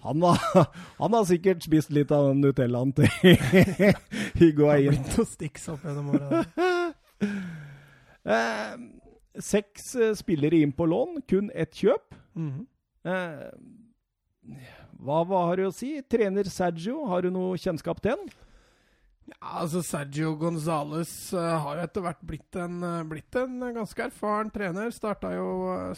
Han, 0.06 0.20
var, 0.22 0.38
han 1.00 1.16
har 1.16 1.24
sikkert 1.28 1.64
spist 1.66 1.90
litt 1.94 2.12
av 2.14 2.28
den 2.30 2.42
Nutellaen 2.44 2.92
til 2.96 3.08
Har 3.24 3.96
Higuain. 4.38 4.90
blitt 4.92 5.16
noe 5.16 5.26
sticks 5.28 5.68
opp 5.72 5.86
gjennom 5.88 6.12
åra. 6.18 6.44
Eh, 8.26 8.72
seks 9.38 9.92
eh, 10.02 10.08
spillere 10.18 10.58
inn 10.58 10.72
på 10.74 10.82
lån, 10.90 11.20
kun 11.30 11.46
ett 11.54 11.76
kjøp. 11.78 12.16
Mhm. 12.36 12.66
Eh, 13.06 14.56
hva, 15.02 15.22
hva 15.26 15.46
har 15.50 15.60
du 15.60 15.68
å 15.68 15.74
si? 15.74 15.96
Trener 16.06 16.48
Sergio, 16.50 17.04
har 17.10 17.24
du 17.24 17.32
noe 17.34 17.56
kjennskap 17.60 18.02
til 18.02 18.14
han? 18.14 18.28
Ja, 19.26 19.56
altså 19.64 19.80
Sergio 19.82 20.36
Gonzales 20.38 21.10
uh, 21.34 21.56
har 21.64 21.80
jo 21.80 21.86
etter 21.88 22.04
hvert 22.04 22.20
blitt 22.22 22.58
en, 22.62 22.76
eh, 22.86 23.00
blitt 23.10 23.34
en 23.40 23.58
ganske 23.74 24.04
erfaren 24.04 24.52
trener. 24.54 24.92
Starta 24.94 25.32
jo, 25.34 25.48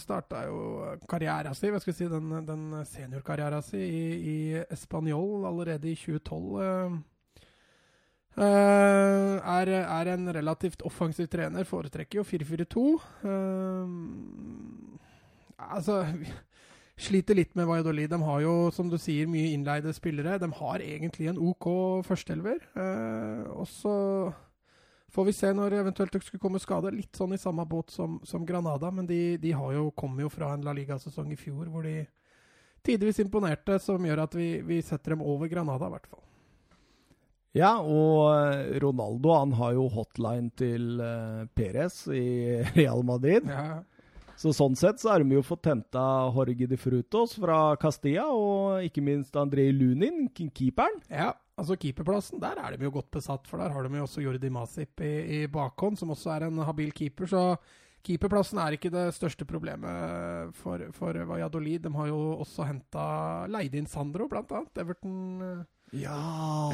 starta 0.00 0.46
jo 0.48 0.62
karriera 1.10 1.52
si, 1.52 1.68
hva 1.68 1.82
skal 1.82 1.92
jeg 1.92 1.98
si, 1.98 2.08
den, 2.08 2.32
den 2.48 2.64
seniorkarriera 2.88 3.60
si 3.66 3.82
i, 3.84 4.02
i 4.16 4.38
Español 4.72 5.44
allerede 5.50 5.92
i 5.92 5.96
2012. 5.98 6.56
Uh. 6.56 6.98
Uh, 8.38 9.40
er, 9.42 9.72
er 9.82 10.12
en 10.12 10.30
relativt 10.30 10.84
offensiv 10.86 11.26
trener, 11.32 11.66
foretrekker 11.66 12.20
jo 12.20 12.24
4-4-2. 12.28 12.84
Eh, 13.26 13.88
altså 15.58 16.02
Sliter 16.98 17.36
litt 17.38 17.52
med 17.54 17.68
Valladolid. 17.68 18.10
De 18.10 18.18
har 18.26 18.40
jo, 18.42 18.52
som 18.74 18.88
du 18.90 18.96
sier, 18.98 19.28
mye 19.30 19.52
innleide 19.54 19.92
spillere. 19.94 20.40
De 20.42 20.48
har 20.50 20.82
egentlig 20.82 21.28
en 21.30 21.38
OK 21.38 21.68
førsteelver. 22.08 22.58
Eh, 22.74 23.44
og 23.54 23.68
så 23.70 23.94
får 25.14 25.28
vi 25.28 25.34
se 25.36 25.52
når 25.54 25.76
eventuelt 25.78 26.16
det 26.16 26.24
skulle 26.26 26.42
komme 26.42 26.58
skade. 26.58 26.90
Litt 26.90 27.14
sånn 27.14 27.36
i 27.36 27.38
samme 27.38 27.62
båt 27.70 27.94
som, 27.94 28.18
som 28.26 28.42
Granada, 28.46 28.90
men 28.90 29.06
de, 29.06 29.36
de 29.38 29.52
har 29.54 29.76
jo, 29.76 29.92
kom 29.94 30.18
jo 30.18 30.30
fra 30.32 30.50
en 30.56 30.66
La 30.66 30.74
Liga-sesong 30.74 31.30
i 31.30 31.38
fjor 31.38 31.68
hvor 31.70 31.86
de 31.86 32.00
tidvis 32.82 33.22
imponerte, 33.22 33.78
som 33.82 34.02
gjør 34.02 34.24
at 34.24 34.34
vi, 34.34 34.48
vi 34.66 34.80
setter 34.82 35.14
dem 35.14 35.22
over 35.22 35.50
Granada, 35.52 35.86
i 35.86 35.94
hvert 35.94 36.10
fall. 36.10 36.24
Ja, 37.56 37.76
og 37.78 38.26
eh, 38.34 38.74
Ronaldo 38.82 39.36
han 39.36 39.54
har 39.58 39.76
jo 39.78 39.86
hotline 39.94 40.50
til 40.58 40.98
uh, 40.98 41.46
Perez 41.54 42.02
i 42.10 42.58
Real 42.74 43.06
Madrid. 43.06 43.46
Ja, 43.46 43.84
Så 44.38 44.52
sånn 44.54 44.76
sett 44.78 45.00
så 45.02 45.10
har 45.10 45.24
de 45.24 45.34
jo 45.34 45.42
fått 45.42 45.66
henta 45.66 46.00
Jorge 46.30 46.68
de 46.70 46.78
Frutos 46.78 47.34
fra 47.42 47.74
Castilla, 47.82 48.28
og 48.30 48.84
ikke 48.86 49.02
minst 49.02 49.34
Andrej 49.38 49.72
Lunin, 49.74 50.28
keeperen. 50.30 51.00
Ja, 51.10 51.32
altså 51.58 51.74
keeperplassen, 51.80 52.38
der 52.42 52.60
er 52.62 52.76
de 52.76 52.86
jo 52.86 52.92
godt 52.94 53.10
besatt, 53.16 53.50
for 53.50 53.58
der 53.58 53.74
har 53.74 53.82
de 53.82 53.98
jo 53.98 54.06
også 54.06 54.22
Jordi 54.22 54.50
Masip 54.54 55.02
i, 55.02 55.12
i 55.40 55.42
bakhånd, 55.50 55.98
som 55.98 56.14
også 56.14 56.36
er 56.36 56.46
en 56.46 56.62
habil 56.68 56.94
keeper. 56.94 57.26
Så 57.26 57.42
keeperplassen 58.06 58.62
er 58.62 58.76
ikke 58.78 58.92
det 58.94 59.08
største 59.16 59.48
problemet 59.48 60.54
for, 60.60 60.86
for 60.94 61.18
Valladolid. 61.32 61.82
De 61.88 61.92
har 61.98 62.12
jo 62.12 62.20
også 62.38 62.68
henta 62.68 63.08
leid 63.50 63.74
inn 63.74 63.90
Sandro, 63.90 64.30
blant 64.30 64.54
annet. 64.54 64.84
Everton, 64.84 65.66
Ja 65.96 66.16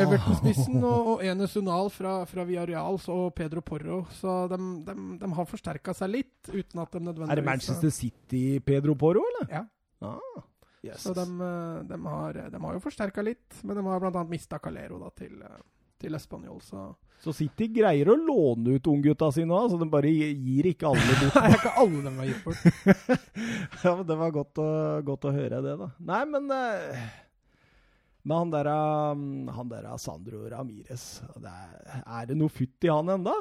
Everton-spissen 0.03 0.81
og, 0.83 1.11
og 1.13 1.21
Enes 1.25 1.55
Unal 1.61 1.91
fra, 1.95 2.17
fra 2.27 2.45
Villarreal 2.49 2.99
og 3.13 3.29
Pedro 3.39 3.63
Porro. 3.63 4.01
Så 4.19 4.35
de, 4.51 4.59
de, 4.89 4.97
de 5.21 5.31
har 5.37 5.47
forsterka 5.51 5.95
seg 5.95 6.11
litt, 6.17 6.51
uten 6.51 6.83
at 6.83 6.97
de 6.97 7.05
nødvendigvis 7.05 7.37
Er 7.37 7.43
det 7.43 7.47
Manchester 7.47 7.95
City 7.95 8.43
Pedro 8.67 8.97
Porro, 8.99 9.23
eller? 9.31 9.47
Ja. 9.61 9.63
Ah, 10.05 10.43
yes. 10.83 11.05
Så 11.07 11.15
de, 11.17 11.25
de, 11.89 12.01
har, 12.09 12.43
de 12.51 12.65
har 12.67 12.77
jo 12.77 12.83
forsterka 12.83 13.23
litt, 13.25 13.63
men 13.63 13.79
de 13.79 13.87
har 13.87 14.03
bl.a. 14.03 14.27
mista 14.29 14.59
Calero 14.61 14.99
da, 15.01 15.13
til, 15.17 15.39
til 16.03 16.19
Espanjol. 16.19 16.59
så 16.67 16.91
Så 17.23 17.33
City 17.33 17.71
greier 17.73 18.11
å 18.13 18.19
låne 18.19 18.75
ut 18.77 18.91
unggutta 18.91 19.31
sine 19.33 19.55
òg, 19.55 19.71
så 19.73 19.79
de 19.81 19.89
bare 19.95 20.11
gir 20.11 20.73
ikke 20.75 20.91
alle 20.91 21.15
bort. 21.23 21.39
Nei, 21.39 21.55
ikke 21.55 21.77
alle 21.85 22.03
de 22.03 22.17
har 22.19 22.33
gitt 22.33 22.45
bort. 22.45 22.65
ja, 23.85 23.95
men 23.95 24.07
Det 24.11 24.19
var 24.25 24.35
godt 24.43 24.61
å, 24.61 24.71
godt 25.07 25.31
å 25.31 25.37
høre 25.39 25.63
det, 25.65 25.77
da. 25.81 25.93
Nei, 26.11 26.25
men 26.35 26.51
eh, 26.59 27.07
Men 28.25 28.37
han 28.41 28.53
der, 28.55 28.71
um, 29.13 29.49
han 29.53 29.69
der 29.69 29.91
Sandro 30.01 30.47
Ramires 30.49 31.05
det 31.37 31.51
er, 31.51 32.01
er 32.03 32.31
det 32.31 32.37
noe 32.41 32.53
futt 32.53 32.87
i 32.87 32.93
han 32.93 33.13
enda? 33.19 33.35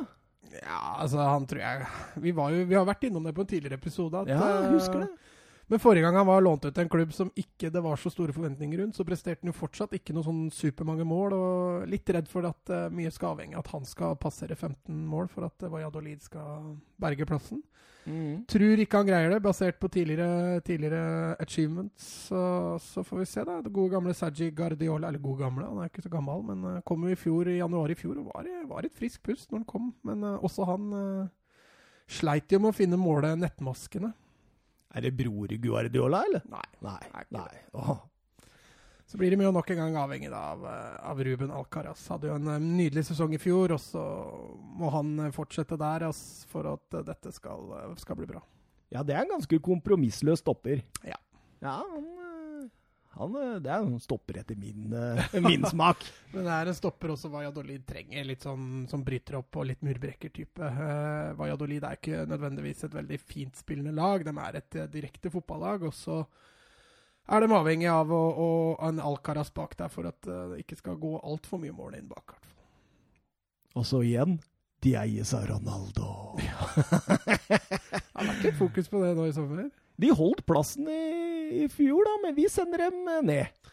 Ja, 0.53 0.79
altså, 1.01 1.17
han 1.23 1.45
tror 1.49 1.61
jeg 1.63 1.85
Vi, 2.21 2.33
var 2.35 2.51
jo, 2.53 2.65
vi 2.69 2.75
har 2.75 2.85
vært 2.85 3.07
innom 3.07 3.23
det 3.25 3.33
på 3.33 3.45
en 3.45 3.49
tidligere 3.49 3.79
episode. 3.79 4.19
At, 4.19 4.33
Ja, 4.33 4.41
jeg 4.59 4.67
eh, 4.67 4.73
husker 4.75 5.05
det. 5.05 5.07
Men 5.71 5.79
forrige 5.79 6.03
gang 6.03 6.17
han 6.19 6.27
var 6.27 6.43
lånt 6.43 6.65
ut 6.65 6.73
til 6.75 6.83
en 6.83 6.91
klubb 6.91 7.13
som 7.15 7.29
ikke 7.39 7.69
det 7.71 7.81
var 7.83 7.99
så 7.99 8.11
store 8.11 8.35
forventninger 8.35 8.81
rundt, 8.81 8.97
så 8.97 9.05
presterte 9.07 9.41
han 9.41 9.51
jo 9.53 9.55
fortsatt 9.55 9.95
ikke 9.95 10.15
noe 10.15 10.25
sånn 10.25 10.41
supermange 10.53 11.05
mål. 11.07 11.35
Og 11.37 11.85
litt 11.89 12.09
redd 12.11 12.27
for 12.31 12.47
at 12.49 12.71
uh, 12.73 12.89
mye 12.93 13.11
skal 13.13 13.33
avhenge 13.33 13.55
av 13.55 13.63
at 13.63 13.71
han 13.77 13.87
skal 13.87 14.17
passere 14.19 14.57
15 14.57 15.05
mål 15.09 15.29
for 15.31 15.47
at 15.47 15.63
uh, 15.63 15.71
Valladolid 15.71 16.23
skal 16.25 16.73
berge 17.01 17.27
plassen. 17.29 17.63
Mm. 18.03 18.43
Tror 18.51 18.81
ikke 18.83 18.99
han 18.99 19.07
greier 19.07 19.31
det, 19.31 19.39
basert 19.45 19.77
på 19.79 19.87
tidligere, 19.87 20.59
tidligere 20.67 21.37
achievements. 21.39 22.09
Så, 22.27 22.41
så 22.83 23.05
får 23.07 23.21
vi 23.21 23.27
se, 23.31 23.45
da. 23.47 23.61
Det 23.63 23.71
gode 23.71 23.95
gamle 23.95 24.15
Sergi 24.17 24.49
Guardiola 24.51 25.07
Eller 25.07 25.23
god 25.23 25.45
gamle, 25.45 25.69
han 25.69 25.79
er 25.79 25.93
ikke 25.93 26.03
så 26.03 26.11
gammel, 26.11 26.43
men 26.49 26.65
uh, 26.67 26.81
kom 26.83 27.07
jo 27.07 27.15
i 27.15 27.19
fjor, 27.19 27.47
i 27.47 27.61
januar 27.61 27.93
i 27.93 27.97
fjor 27.97 28.19
og 28.19 28.33
var, 28.33 28.51
var 28.67 28.83
et 28.83 28.99
frisk 28.99 29.23
pust 29.23 29.47
når 29.49 29.63
han 29.63 29.71
kom. 29.71 29.93
Men 30.03 30.27
også 30.35 30.67
han 30.67 30.91
sleit 32.11 32.51
jo 32.51 32.59
med 32.59 32.73
å 32.73 32.75
finne 32.75 32.99
målet 32.99 33.39
nettmaskene. 33.39 34.11
Er 34.93 35.05
det 35.05 35.13
bror 35.17 35.53
Guardiola, 35.61 36.23
eller? 36.27 36.43
Nei. 36.53 36.65
Nei. 36.85 37.23
nei. 37.33 37.61
Åh. 37.73 37.95
Så 39.09 39.19
blir 39.19 39.33
de 39.33 39.45
jo 39.45 39.51
nok 39.53 39.69
en 39.73 39.81
gang 39.81 39.97
avhengig 39.99 40.31
av, 40.33 40.63
uh, 40.63 40.95
av 41.09 41.19
Ruben 41.25 41.51
Alcaraz. 41.53 42.05
Hadde 42.13 42.29
jo 42.29 42.37
en 42.37 42.49
uh, 42.49 42.61
nydelig 42.61 43.07
sesong 43.09 43.35
i 43.35 43.41
fjor, 43.41 43.75
og 43.75 43.81
så 43.81 44.03
må 44.79 44.89
han 44.93 45.11
uh, 45.19 45.33
fortsette 45.35 45.77
der 45.81 46.07
ass, 46.07 46.23
for 46.49 46.69
at 46.71 47.01
dette 47.09 47.33
skal, 47.35 47.73
skal 47.99 48.17
bli 48.21 48.29
bra. 48.29 48.41
Ja, 48.93 49.01
det 49.01 49.15
er 49.17 49.25
en 49.25 49.33
ganske 49.35 49.57
kompromissløs 49.65 50.43
stopper. 50.43 50.83
Ja. 51.05 51.17
Ja, 51.63 51.79
han, 51.79 52.05
eh, 52.19 52.22
han 53.17 53.35
eh, 53.37 53.57
Det 53.63 53.71
er 53.71 53.83
en 53.83 53.99
stopper 54.01 54.39
etter 54.41 54.57
min, 54.59 54.93
eh, 54.93 55.35
min 55.43 55.65
smak. 55.73 56.05
Men 56.33 56.47
det 56.47 56.53
er 56.55 56.71
en 56.71 56.77
stopper 56.77 57.13
også 57.13 57.31
Valladolid 57.33 57.85
trenger, 57.87 58.25
litt 58.27 58.45
sånn 58.45 58.85
som 58.89 59.03
bryter 59.05 59.39
opp 59.41 59.59
og 59.61 59.67
litt 59.69 59.83
murbrekker-type. 59.85 60.69
Uh, 60.77 61.33
Valladolid 61.39 61.85
er 61.85 61.99
ikke 61.99 62.23
nødvendigvis 62.29 62.87
et 62.87 62.97
veldig 62.97 63.19
fint 63.21 63.59
spillende 63.59 63.93
lag, 63.97 64.25
de 64.25 64.33
er 64.47 64.59
et 64.61 64.79
direkte 64.93 65.33
fotballag. 65.33 65.85
Og 65.89 65.93
så 65.97 66.23
er 67.29 67.43
de 67.43 67.53
avhengig 67.55 67.91
av 67.91 68.11
å, 68.13 68.23
å, 68.33 68.49
en 68.87 69.03
Alcaraz 69.03 69.53
bak 69.55 69.77
der 69.79 69.93
for 69.93 70.09
at 70.09 70.19
det 70.25 70.63
ikke 70.63 70.79
skal 70.81 70.97
gå 70.99 71.15
altfor 71.21 71.61
mye 71.61 71.75
mål 71.75 71.99
inn 71.99 72.09
bak. 72.09 72.35
Og 73.73 73.85
så 73.89 74.03
igjen 74.05 74.37
De 74.83 74.95
eies 74.99 75.33
av 75.33 75.45
Ronaldo. 75.47 76.09
Det 76.37 78.27
har 78.27 78.33
ikke 78.35 78.57
fokus 78.57 78.89
på 78.91 78.99
det 79.03 79.13
nå 79.15 79.29
i 79.29 79.35
sommer. 79.35 79.69
De 79.99 80.09
holdt 80.11 80.43
plassen 80.47 80.89
i, 80.91 81.03
i 81.63 81.67
fjor, 81.71 82.03
da, 82.07 82.15
men 82.25 82.35
vi 82.35 82.49
sender 82.51 82.87
dem 82.87 83.05
eh, 83.07 83.21
ned. 83.23 83.69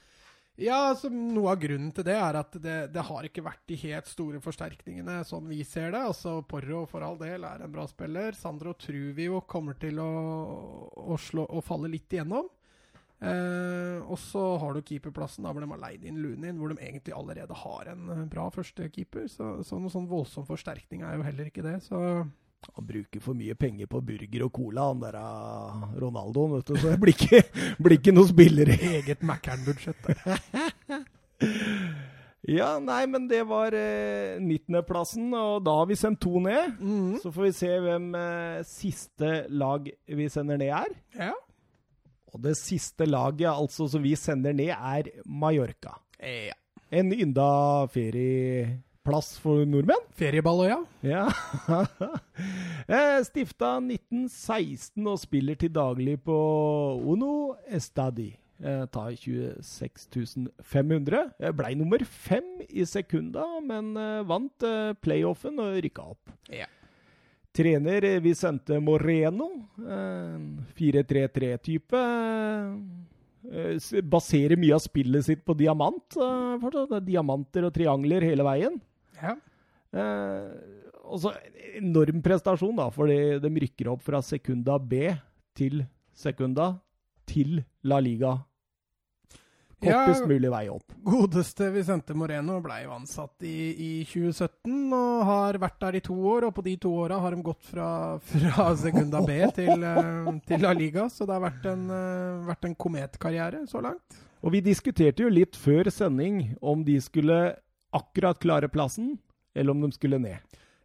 Ja, 0.60 0.90
altså 0.90 1.08
Noe 1.08 1.54
av 1.54 1.60
grunnen 1.62 1.88
til 1.96 2.04
det 2.04 2.16
er 2.20 2.36
at 2.36 2.56
det, 2.60 2.76
det 2.92 3.04
har 3.08 3.24
ikke 3.26 3.44
vært 3.46 3.62
de 3.70 3.78
helt 3.80 4.10
store 4.10 4.42
forsterkningene 4.44 5.22
sånn 5.24 5.48
vi 5.48 5.62
ser 5.64 5.94
det. 5.94 6.02
Altså 6.12 6.36
Porro 6.44 6.82
for 6.90 7.04
all 7.06 7.16
del 7.20 7.46
er 7.48 7.64
en 7.64 7.72
bra 7.72 7.86
spiller. 7.88 8.36
Sandro 8.36 8.74
tror 8.76 9.14
vi 9.16 9.30
jo 9.30 9.40
kommer 9.48 9.78
til 9.80 10.02
å, 10.04 10.10
å, 10.92 11.16
slå, 11.16 11.46
å 11.48 11.64
falle 11.64 11.88
litt 11.92 12.12
igjennom. 12.12 12.50
Eh, 13.20 13.98
og 14.08 14.16
så 14.18 14.42
har 14.62 14.72
du 14.72 14.80
keeperplassen 14.86 15.44
da 15.44 15.50
hvor 15.52 15.60
de 15.60 15.68
har 15.68 15.82
leid 15.82 16.04
inn 16.08 16.20
Lunin, 16.24 16.56
hvor 16.56 16.72
de 16.72 16.80
egentlig 16.80 17.12
allerede 17.12 17.56
har 17.62 17.90
en 17.92 18.06
eh, 18.14 18.22
bra 18.32 18.46
førstekeeper. 18.54 19.26
Så, 19.28 19.50
så 19.66 19.76
noen 19.80 19.92
sånn 19.92 20.08
voldsom 20.08 20.46
forsterkning 20.48 21.04
er 21.04 21.18
jo 21.18 21.26
heller 21.26 21.50
ikke 21.50 21.64
det. 21.66 21.76
Så 21.84 22.00
Han 22.76 22.86
bruker 22.88 23.20
for 23.24 23.36
mye 23.36 23.54
penger 23.56 23.88
på 23.92 24.00
burger 24.04 24.46
og 24.46 24.52
cola, 24.56 24.88
han 24.90 25.00
der 25.04 25.16
Ronaldoen, 25.20 26.00
Ronaldo, 26.04 26.46
vet 26.56 26.66
du, 26.68 26.74
så 26.80 26.94
det 26.94 27.00
blir 27.04 27.16
ikke, 27.16 27.42
blir 27.84 27.98
ikke 27.98 28.16
noen 28.16 28.32
spillere. 28.32 28.76
eget 28.96 29.24
Mækkern-budsjett. 29.24 30.08
Ja, 32.50 32.78
nei, 32.80 33.02
men 33.06 33.26
det 33.28 33.42
var 33.46 33.74
eh, 33.76 34.38
19.-plassen, 34.40 35.26
og 35.36 35.58
da 35.66 35.74
har 35.76 35.86
vi 35.90 35.96
sendt 36.00 36.22
to 36.24 36.40
ned. 36.40 36.72
Mhm. 36.80 37.18
Så 37.20 37.30
får 37.34 37.44
vi 37.46 37.52
se 37.58 37.68
hvem 37.84 38.06
eh, 38.16 38.62
siste 38.66 39.32
lag 39.52 39.84
vi 40.08 40.28
sender 40.32 40.58
ned 40.58 40.72
er. 40.72 40.94
Ja. 41.20 41.34
Og 42.34 42.42
det 42.44 42.56
siste 42.58 43.06
laget 43.08 43.50
altså 43.50 43.88
som 43.90 44.02
vi 44.04 44.14
sender 44.18 44.56
ned, 44.56 44.74
er 44.74 45.10
Mallorca. 45.26 45.98
ja. 46.20 46.56
En 46.90 47.12
ynda 47.14 47.86
ferieplass 47.94 49.36
for 49.38 49.62
nordmenn. 49.62 50.08
Ferieballøya. 50.18 50.80
Ja. 51.06 51.28
ja. 52.90 53.20
Stifta 53.28 53.76
1916 53.78 55.06
og 55.06 55.20
spiller 55.22 55.54
til 55.54 55.70
daglig 55.70 56.16
på 56.26 56.34
Ono 57.12 57.54
Estadi. 57.70 58.32
Ta 58.60 58.86
tar 58.92 59.14
26 59.16 60.50
500. 60.62 61.30
Eh, 61.38 61.52
Blei 61.56 61.72
nummer 61.74 62.02
fem 62.04 62.60
i 62.68 62.84
sekunda, 62.84 63.46
men 63.64 63.94
eh, 63.96 64.26
vant 64.28 64.66
eh, 64.66 64.92
playoffen 65.00 65.62
og 65.62 65.78
rykka 65.80 66.10
opp. 66.12 66.34
Ja. 66.52 66.66
Trener 67.52 68.04
eh, 68.04 68.20
Vicente 68.22 68.78
Moreno. 68.78 69.48
eh, 69.82 70.38
4-3-3-type. 70.78 72.00
Eh, 73.50 74.00
baserer 74.06 74.56
mye 74.60 74.74
av 74.76 74.82
spillet 74.84 75.24
sitt 75.26 75.44
på 75.44 75.56
diamant. 75.58 76.16
eh, 76.16 76.58
fortsatt. 76.62 76.90
Det 76.90 77.00
er 77.00 77.08
diamanter 77.12 77.66
og 77.66 77.74
triangler 77.74 78.22
hele 78.22 78.46
veien. 78.46 78.80
ja. 79.22 79.36
Eh, 79.92 80.50
også 81.10 81.32
enorm 81.74 82.20
prestasjon, 82.22 82.76
da, 82.78 82.84
fordi 82.94 83.40
de 83.42 83.48
rykker 83.64 83.88
opp 83.90 84.02
fra 84.06 84.20
Sekunda 84.22 84.76
B 84.78 85.08
til 85.58 85.80
Sekunda 86.14 86.78
til 87.26 87.64
La 87.82 87.98
Liga. 87.98 88.36
Kortest 89.80 90.20
Ja. 90.20 90.26
mulig 90.28 90.50
vei 90.52 90.68
opp. 90.68 90.92
Godeste 91.04 91.70
Vicente 91.72 92.12
Moreno 92.14 92.58
ble 92.60 92.82
jo 92.84 92.90
ansatt 92.92 93.42
i, 93.48 93.72
i 93.80 93.90
2017 94.04 94.92
og 94.92 95.22
har 95.24 95.58
vært 95.62 95.78
der 95.80 95.96
i 95.96 96.02
to 96.04 96.14
år. 96.14 96.44
Og 96.50 96.54
på 96.58 96.64
de 96.66 96.74
to 96.76 96.92
åra 97.00 97.18
har 97.22 97.32
de 97.36 97.42
gått 97.46 97.62
fra, 97.64 98.18
fra 98.20 98.66
Segunda 98.76 99.22
B 99.24 99.38
til, 99.56 99.82
eh, 99.84 100.32
til 100.46 100.60
La 100.60 100.72
Liga, 100.76 101.08
så 101.08 101.24
det 101.26 101.36
har 101.38 101.44
vært 101.46 101.64
en, 101.72 101.86
eh, 101.90 102.46
vært 102.50 102.68
en 102.68 102.74
kometkarriere 102.76 103.64
så 103.70 103.80
langt. 103.82 104.20
Og 104.44 104.52
vi 104.52 104.60
diskuterte 104.64 105.24
jo 105.24 105.28
litt 105.32 105.56
før 105.56 105.88
sending 105.92 106.56
om 106.62 106.84
de 106.84 106.98
skulle 107.00 107.56
akkurat 107.92 108.38
klare 108.40 108.68
plassen, 108.72 109.18
eller 109.54 109.72
om 109.74 109.80
de 109.82 109.90
skulle 109.92 110.20
ned. 110.20 110.38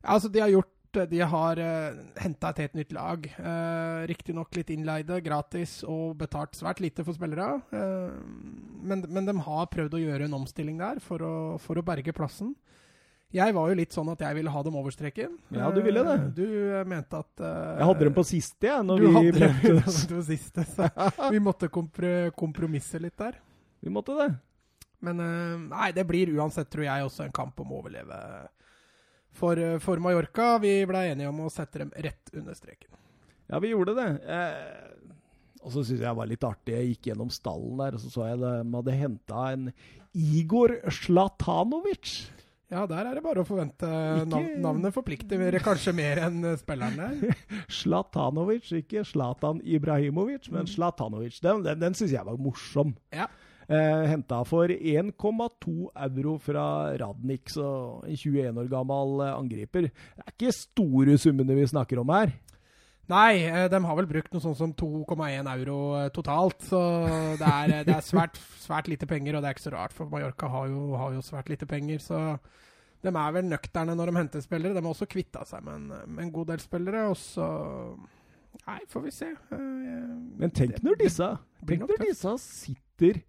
Altså, 0.04 0.32
de 0.32 0.40
har 0.40 0.50
gjort 0.50 0.72
De 1.12 1.20
har 1.20 1.60
uh, 1.60 1.98
henta 2.24 2.52
et 2.54 2.62
helt 2.64 2.78
nytt 2.80 2.94
lag. 2.96 3.28
Uh, 3.38 4.06
Riktignok 4.10 4.56
litt 4.58 4.72
innleide, 4.74 5.20
gratis 5.26 5.82
og 5.84 6.16
betalt 6.22 6.56
svært 6.58 6.80
lite 6.84 7.04
for 7.06 7.18
spillere. 7.18 7.60
Uh, 7.74 8.16
men, 8.86 9.04
men 9.10 9.28
de 9.28 9.36
har 9.48 9.72
prøvd 9.74 9.98
å 9.98 10.04
gjøre 10.06 10.30
en 10.30 10.40
omstilling 10.40 10.80
der 10.82 11.04
for 11.04 11.26
å, 11.26 11.36
for 11.62 11.82
å 11.82 11.86
berge 11.86 12.16
plassen. 12.16 12.56
Jeg 13.36 13.52
var 13.56 13.68
jo 13.72 13.76
litt 13.76 13.96
sånn 13.96 14.10
at 14.14 14.22
jeg 14.24 14.38
ville 14.38 14.52
ha 14.54 14.62
dem 14.64 14.76
over 14.80 14.94
streken. 14.94 15.34
Ja, 15.52 15.68
du 15.74 15.82
ville 15.84 16.04
det. 16.06 16.16
Eh, 16.16 16.28
Du 16.38 16.46
eh, 16.46 16.86
mente 16.88 17.20
at 17.20 17.44
uh, 17.44 17.76
Jeg 17.82 17.88
hadde 17.90 18.08
dem 18.08 18.16
på 18.16 18.24
siste, 18.28 18.70
jeg, 18.70 18.86
når 18.86 19.02
Du 19.02 19.08
vi 19.08 19.14
hadde 19.18 19.40
dem 19.42 19.88
på 20.14 20.22
siste, 20.30 20.66
så 20.72 20.90
vi 21.34 21.42
måtte 21.44 21.72
kompr 21.74 22.30
kompromisse 22.38 23.02
litt 23.02 23.18
der. 23.20 23.40
Vi 23.84 23.92
måtte 23.92 24.16
det. 24.20 24.30
Men 25.04 25.20
eh, 25.20 25.58
nei, 25.68 25.90
det 25.98 26.06
blir 26.08 26.32
uansett, 26.38 26.70
tror 26.72 26.88
jeg, 26.88 27.10
også 27.10 27.26
en 27.26 27.36
kamp 27.36 27.60
om 27.60 27.74
å 27.74 27.82
overleve 27.82 28.20
for, 29.36 29.60
eh, 29.60 29.78
for 29.84 30.02
Mallorca. 30.04 30.56
Vi 30.64 30.78
ble 30.90 31.04
enige 31.12 31.30
om 31.32 31.44
å 31.46 31.52
sette 31.54 31.82
dem 31.84 31.92
rett 31.96 32.32
under 32.34 32.56
streken. 32.58 32.92
Ja, 33.52 33.60
vi 33.62 33.74
gjorde 33.74 33.94
det. 33.98 34.08
Eh, 34.26 35.12
og 35.66 35.74
så 35.74 35.82
syns 35.84 36.00
jeg 36.00 36.06
det 36.06 36.16
var 36.18 36.30
litt 36.30 36.46
artig. 36.46 36.74
Jeg 36.78 36.94
gikk 36.94 37.12
gjennom 37.12 37.30
stallen 37.34 37.78
der, 37.82 37.98
og 37.98 38.02
så 38.04 38.12
så 38.14 38.28
jeg 38.30 38.40
de 38.42 38.54
hadde 38.78 38.98
henta 39.00 39.46
en 39.54 39.70
Igor 40.16 40.76
Slatanovic. 40.94 42.16
Ja, 42.72 42.88
der 42.90 43.06
er 43.06 43.14
det 43.18 43.22
bare 43.24 43.44
å 43.44 43.46
forvente 43.48 43.86
Ikke- 43.86 44.26
nav 44.28 44.46
Navnet 44.64 44.94
forplikter 44.96 45.60
kanskje 45.62 45.94
mer 45.94 46.18
enn 46.26 46.44
eh, 46.44 46.56
spilleren 46.58 46.98
der. 46.98 47.36
Slatanovic, 47.70 48.72
ikke 48.82 49.04
Zlatan 49.06 49.62
Ibrahimovic, 49.64 50.50
men 50.52 50.66
Slatanovic. 50.66 51.38
Den, 51.42 51.62
den, 51.64 51.80
den 51.80 51.94
syns 51.94 52.12
jeg 52.16 52.26
var 52.26 52.38
morsom. 52.42 52.96
Ja. 53.14 53.28
Eh, 53.66 54.06
Henta 54.12 54.44
for 54.46 54.70
1,2 54.70 55.90
euro 56.06 56.38
fra 56.38 56.66
Radnik, 57.02 57.50
så 57.50 57.68
en 58.06 58.18
21 58.18 58.60
år 58.62 58.68
gammel 58.70 59.24
eh, 59.26 59.34
angriper. 59.34 59.88
Det 59.90 60.26
er 60.26 60.34
ikke 60.36 60.54
store 60.54 61.16
summene 61.22 61.58
vi 61.58 61.66
snakker 61.72 62.02
om 62.04 62.14
her. 62.14 62.36
Nei, 63.10 63.46
eh, 63.46 63.66
de 63.70 63.80
har 63.82 63.98
vel 63.98 64.10
brukt 64.10 64.34
noe 64.34 64.44
sånt 64.44 64.60
som 64.60 64.74
2,1 64.78 65.50
euro 65.56 65.80
eh, 65.98 66.12
totalt. 66.14 66.62
Så 66.70 66.80
det 67.42 67.50
er, 67.50 67.74
det 67.88 67.96
er 67.98 68.06
svært, 68.06 68.38
svært 68.62 68.90
lite 68.92 69.10
penger, 69.10 69.38
og 69.38 69.42
det 69.42 69.50
er 69.50 69.58
ikke 69.58 69.68
så 69.68 69.76
rart, 69.78 69.98
for 69.98 70.14
Mallorca 70.14 70.50
har 70.54 70.70
jo, 70.70 70.86
har 71.02 71.18
jo 71.18 71.26
svært 71.26 71.50
lite 71.54 71.70
penger. 71.70 72.02
Så 72.06 72.22
de 73.06 73.12
er 73.14 73.34
vel 73.34 73.50
nøkterne 73.50 73.98
når 73.98 74.12
de 74.12 74.20
henter 74.22 74.46
spillere. 74.46 74.78
De 74.78 74.82
har 74.82 74.94
også 74.94 75.10
kvitta 75.10 75.46
seg 75.46 75.66
med 75.66 75.82
en, 75.82 76.12
med 76.14 76.28
en 76.28 76.36
god 76.38 76.54
del 76.54 76.62
spillere, 76.62 77.08
og 77.10 77.18
så 77.22 77.50
Nei, 78.66 78.80
får 78.88 79.02
vi 79.04 79.12
se. 79.12 79.28
Men 79.52 80.52
tenk 80.56 80.78
når 80.82 80.96
disse, 81.02 81.26
tenk 81.68 81.82
når 81.90 82.06
disse 82.06 82.32
sitter 82.40 83.20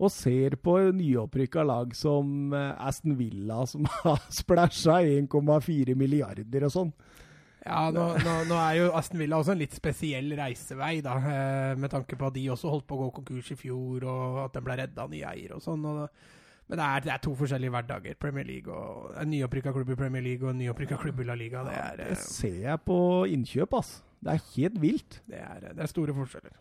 og 0.00 0.08
ser 0.14 0.56
på 0.64 0.78
nyopprykka 0.96 1.62
lag 1.68 1.94
som 1.96 2.54
eh, 2.56 2.72
Aston 2.88 3.18
Villa, 3.18 3.62
som 3.68 3.84
har 4.02 4.22
splæsja 4.32 5.00
1,4 5.04 5.96
milliarder 6.00 6.64
og 6.68 6.72
sånn. 6.76 6.92
Ja, 7.60 7.90
nå, 7.92 8.06
nå, 8.24 8.34
nå 8.48 8.56
er 8.56 8.78
jo 8.78 8.86
Aston 8.96 9.20
Villa 9.20 9.36
også 9.36 9.52
en 9.52 9.60
litt 9.60 9.74
spesiell 9.76 10.30
reisevei, 10.38 10.94
da. 11.04 11.18
eh, 11.20 11.72
Med 11.76 11.92
tanke 11.92 12.16
på 12.16 12.30
at 12.30 12.36
de 12.38 12.46
også 12.54 12.72
holdt 12.72 12.86
på 12.88 12.96
å 12.96 13.02
gå 13.02 13.10
konkurs 13.20 13.50
i 13.52 13.58
fjor, 13.60 14.06
og 14.08 14.38
at 14.46 14.56
de 14.56 14.62
ble 14.64 14.78
redda 14.80 15.04
av 15.04 15.12
nye 15.12 15.28
eier 15.34 15.52
og 15.58 15.60
sånn. 15.66 15.84
Men 16.70 16.78
det 16.78 16.86
er, 16.86 17.02
det 17.04 17.12
er 17.12 17.20
to 17.26 17.34
forskjellige 17.36 17.74
hverdager. 17.74 18.16
Premier 18.22 18.46
League 18.46 18.70
og 18.72 19.10
En 19.18 19.28
nyopprykka 19.28 19.72
klubb 19.74 19.90
i 19.92 19.98
Premier 19.98 20.22
League 20.24 20.46
og 20.46 20.52
en 20.54 20.60
nyopprykka 20.62 20.96
klubb 21.02 21.20
i 21.20 21.26
La 21.28 21.34
Liga. 21.36 21.64
Det 21.66 21.76
er, 21.76 21.96
Det 22.00 22.08
eh, 22.14 22.24
ser 22.24 22.58
jeg 22.62 22.82
på 22.86 22.98
innkjøp, 23.34 23.74
ass. 23.82 23.92
Det 24.24 24.32
er 24.38 24.42
helt 24.54 24.80
vilt. 24.80 25.20
det 25.28 25.40
er, 25.44 25.68
det 25.74 25.84
er 25.84 25.90
store 25.90 26.14
forskjeller. 26.16 26.56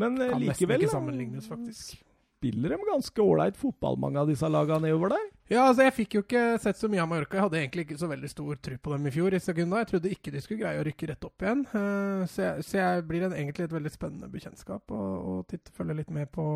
Men 0.00 0.16
eh, 0.18 0.30
Kan 0.32 0.40
nesten 0.42 0.48
likevel 0.50 0.86
ikke 0.88 0.94
sammenlignes, 0.96 1.46
faktisk. 1.52 1.94
Spiller 2.36 2.74
de 2.74 2.78
ganske 2.84 3.22
ålreit 3.22 3.56
fotball, 3.56 3.96
mange 4.00 4.20
av 4.20 4.28
disse 4.30 4.48
lagene 4.50 4.86
nedover 4.86 5.14
der. 5.16 5.24
Ja, 5.46 5.68
altså 5.68 5.84
Jeg 5.86 5.94
fikk 5.94 6.16
jo 6.16 6.22
ikke 6.24 6.42
sett 6.58 6.78
så 6.78 6.88
mye 6.90 7.04
av 7.04 7.08
Mallorca. 7.10 7.38
Jeg 7.38 7.44
hadde 7.44 7.58
egentlig 7.60 7.84
ikke 7.86 7.98
så 8.00 8.08
veldig 8.10 8.30
stor 8.32 8.58
tro 8.66 8.78
på 8.82 8.92
dem 8.92 9.06
i 9.06 9.12
fjor. 9.14 9.34
i 9.34 9.40
sekunda. 9.42 9.78
Jeg 9.82 9.90
trodde 9.92 10.10
ikke 10.10 10.32
de 10.34 10.42
skulle 10.42 10.64
greie 10.64 10.80
å 10.80 10.86
rykke 10.86 11.08
rett 11.12 11.26
opp 11.28 11.44
igjen. 11.44 11.62
Eh, 11.70 12.24
så, 12.32 12.40
jeg, 12.42 12.64
så 12.66 12.80
jeg 12.80 13.04
blir 13.06 13.26
en, 13.28 13.36
egentlig 13.36 13.68
et 13.68 13.76
veldig 13.76 13.92
spennende 13.94 14.30
bekjentskap 14.32 14.90
å 14.90 15.04
å 15.16 15.36
titte, 15.48 15.72
følge 15.74 16.00
litt 16.00 16.10
med 16.14 16.30
på, 16.34 16.46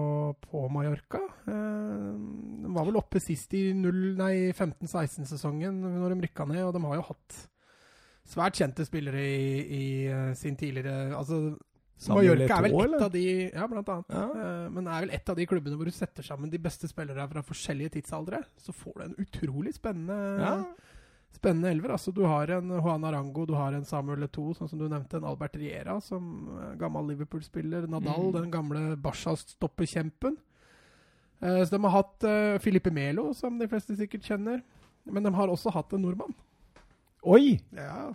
på 0.43 0.65
Mallorca. 0.75 1.23
Eh, 1.47 2.11
de 2.67 2.75
var 2.75 2.89
vel 2.89 2.99
oppe 2.99 3.23
sist 3.23 3.55
i 3.55 3.71
0 3.79 4.03
nei, 4.19 4.35
15-16-sesongen 4.51 5.81
når 5.87 6.17
de 6.17 6.27
rykka 6.27 6.49
ned, 6.51 6.65
og 6.67 6.75
de 6.75 6.85
har 6.89 6.99
jo 6.99 7.09
hatt 7.13 7.41
svært 8.31 8.61
kjente 8.61 8.87
spillere 8.87 9.23
i, 9.23 9.51
i 9.63 9.85
eh, 10.11 10.31
sin 10.39 10.59
tidligere 10.59 11.15
Altså, 11.17 11.57
Mallorca 12.09 12.57
er 12.57 12.63
vel 12.63 12.73
ett 12.75 12.85
eller? 12.87 13.03
av 13.05 13.11
de 13.13 13.51
Ja, 13.53 13.67
blant 13.69 13.89
annet. 13.89 14.07
Ja. 14.09 14.23
Eh, 14.65 14.69
men 14.71 14.87
er 14.89 15.01
vel 15.07 15.11
et 15.13 15.29
av 15.29 15.37
de 15.37 15.47
klubbene 15.47 15.77
hvor 15.77 15.85
du 15.85 15.91
setter 15.91 16.23
sammen 16.23 16.51
de 16.51 16.59
beste 16.59 16.89
spillere 16.89 17.29
fra 17.29 17.43
forskjellige 17.43 17.91
tidsaldre. 17.99 18.43
Så 18.57 18.73
får 18.73 18.95
du 18.97 19.03
en 19.05 19.15
utrolig 19.19 19.75
spennende 19.75 20.17
Ja. 20.41 20.65
Spennende 21.33 21.69
elver. 21.71 21.91
Altså, 21.95 22.13
du 22.13 22.25
har 22.27 22.49
en 22.51 22.69
Juan 22.71 23.05
Arango, 23.05 23.45
du 23.47 23.53
har 23.55 23.73
en 23.73 23.85
Samuel 23.85 24.19
Leto, 24.19 24.53
sånn 24.55 24.69
som 24.69 24.79
du 24.81 24.89
nevnte, 24.89 25.15
en 25.21 25.25
Albert 25.25 25.55
Riera, 25.57 26.01
som 26.01 26.49
eh, 26.59 26.77
gammel 26.77 27.07
Liverpool-spiller. 27.13 27.87
Nadal, 27.87 28.33
Mm. 28.33 28.33
den 28.33 28.51
gamle 28.51 28.97
Barca-stopperkjempen. 28.97 30.37
Eh, 31.43 31.63
så 31.65 31.71
de 31.71 31.85
har 31.85 31.91
hatt 32.03 32.61
Filipe 32.63 32.91
Melo, 32.91 33.33
som 33.33 33.59
de 33.59 33.69
fleste 33.69 33.95
sikkert 33.97 34.23
kjenner. 34.27 34.63
Men 35.07 35.23
de 35.23 35.33
har 35.33 35.49
også 35.49 35.71
hatt 35.73 35.93
en 35.93 36.03
nordmann. 36.03 36.35
Oi! 37.25 37.61
Ja. 37.73 38.13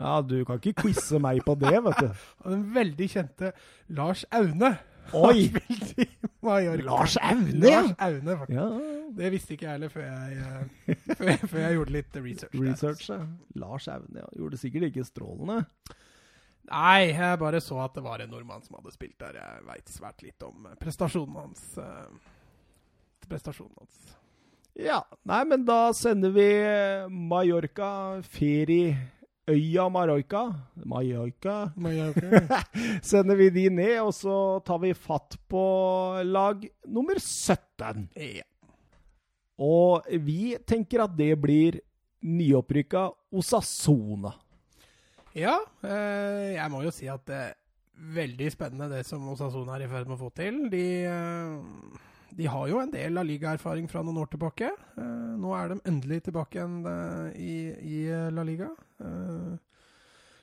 Ja, 0.00 0.20
du 0.24 0.38
kan 0.48 0.56
ikke 0.60 0.86
quize 0.86 1.18
meg 1.20 1.42
på 1.44 1.54
det, 1.60 1.74
vet 1.84 1.98
du. 2.00 2.08
Den 2.48 2.62
veldig 2.74 3.08
kjente 3.12 3.52
Lars 3.92 4.24
Aune. 4.32 4.70
Oi! 5.18 5.50
Lars 6.86 7.16
Aune! 7.20 7.58
Lars 7.60 7.90
Aune, 7.98 8.36
faktisk. 8.38 8.54
Ja, 8.56 8.68
Det 9.18 9.32
visste 9.34 9.52
ikke 9.56 9.66
jeg 9.66 9.74
heller 9.76 9.92
før 9.92 10.06
jeg, 10.06 10.38
eh, 10.38 10.94
før 11.18 11.28
jeg, 11.28 11.50
før 11.50 11.60
jeg 11.64 11.76
gjorde 11.76 11.96
litt 11.98 12.16
research. 12.24 12.54
research. 12.62 13.10
ja. 13.10 13.18
Lars 13.60 13.88
Aune 13.92 14.22
ja. 14.22 14.30
gjorde 14.38 14.56
det 14.56 14.62
sikkert 14.62 14.88
ikke 14.88 15.04
strålende. 15.04 15.58
Nei, 16.72 17.10
jeg 17.10 17.38
bare 17.42 17.60
så 17.60 17.80
at 17.82 17.96
det 17.98 18.04
var 18.06 18.22
en 18.22 18.30
nordmann 18.32 18.62
som 18.64 18.78
hadde 18.78 18.94
spilt 18.94 19.18
der. 19.20 19.36
Jeg 19.42 19.66
veit 19.68 19.92
svært 19.92 20.22
litt 20.24 20.46
om 20.46 20.70
eh, 20.70 20.78
prestasjonen 20.80 21.36
hans. 21.42 21.64
eh, 21.82 22.32
prestasjonen 23.28 23.76
hans. 23.82 24.00
Ja, 24.78 25.02
nei, 25.28 25.42
men 25.50 25.66
da 25.68 25.90
sender 25.92 26.32
vi 26.32 26.48
Mallorca, 27.12 28.22
Mallorca 29.46 30.54
Mallorca 30.84 31.72
Mallorca. 31.74 32.64
Sender 33.02 33.36
vi 33.36 33.50
de 33.50 33.70
ned, 33.70 34.00
og 34.00 34.14
så 34.14 34.60
tar 34.64 34.78
vi 34.78 34.94
fatt 34.94 35.36
på 35.48 36.22
lag 36.22 36.62
nummer 36.86 37.18
17. 37.18 38.08
ja. 38.14 38.44
Og 39.58 40.06
vi 40.22 40.56
tenker 40.66 41.02
at 41.04 41.16
det 41.16 41.34
blir 41.38 41.80
nyopprykka 42.22 43.10
Osasona. 43.32 44.32
ja, 45.34 45.58
eh, 45.82 46.54
jeg 46.54 46.70
må 46.70 46.82
jo 46.82 46.90
si 46.90 47.08
at 47.08 47.26
det 47.26 47.34
er 47.34 47.54
veldig 48.14 48.50
spennende 48.50 48.88
det 48.90 49.04
som 49.06 49.26
Osasona 49.28 49.76
er 49.76 49.86
i 49.86 49.90
ferd 49.90 50.06
med 50.06 50.16
å 50.16 50.22
få 50.22 50.30
til. 50.34 50.68
De, 50.70 50.86
eh, 51.04 52.11
de 52.36 52.46
har 52.48 52.70
jo 52.70 52.80
en 52.80 52.92
del 52.92 53.18
av 53.20 53.26
ligaerfaring 53.28 53.88
fra 53.90 54.02
noen 54.04 54.22
år 54.22 54.30
tilbake. 54.32 54.70
Eh, 54.96 55.34
nå 55.40 55.52
er 55.56 55.72
de 55.72 55.82
endelig 55.88 56.22
tilbake 56.28 56.58
igjen 56.58 56.80
eh, 56.88 57.28
i, 57.36 57.58
i 57.82 58.00
eh, 58.08 58.30
La 58.32 58.46
Liga. 58.46 58.70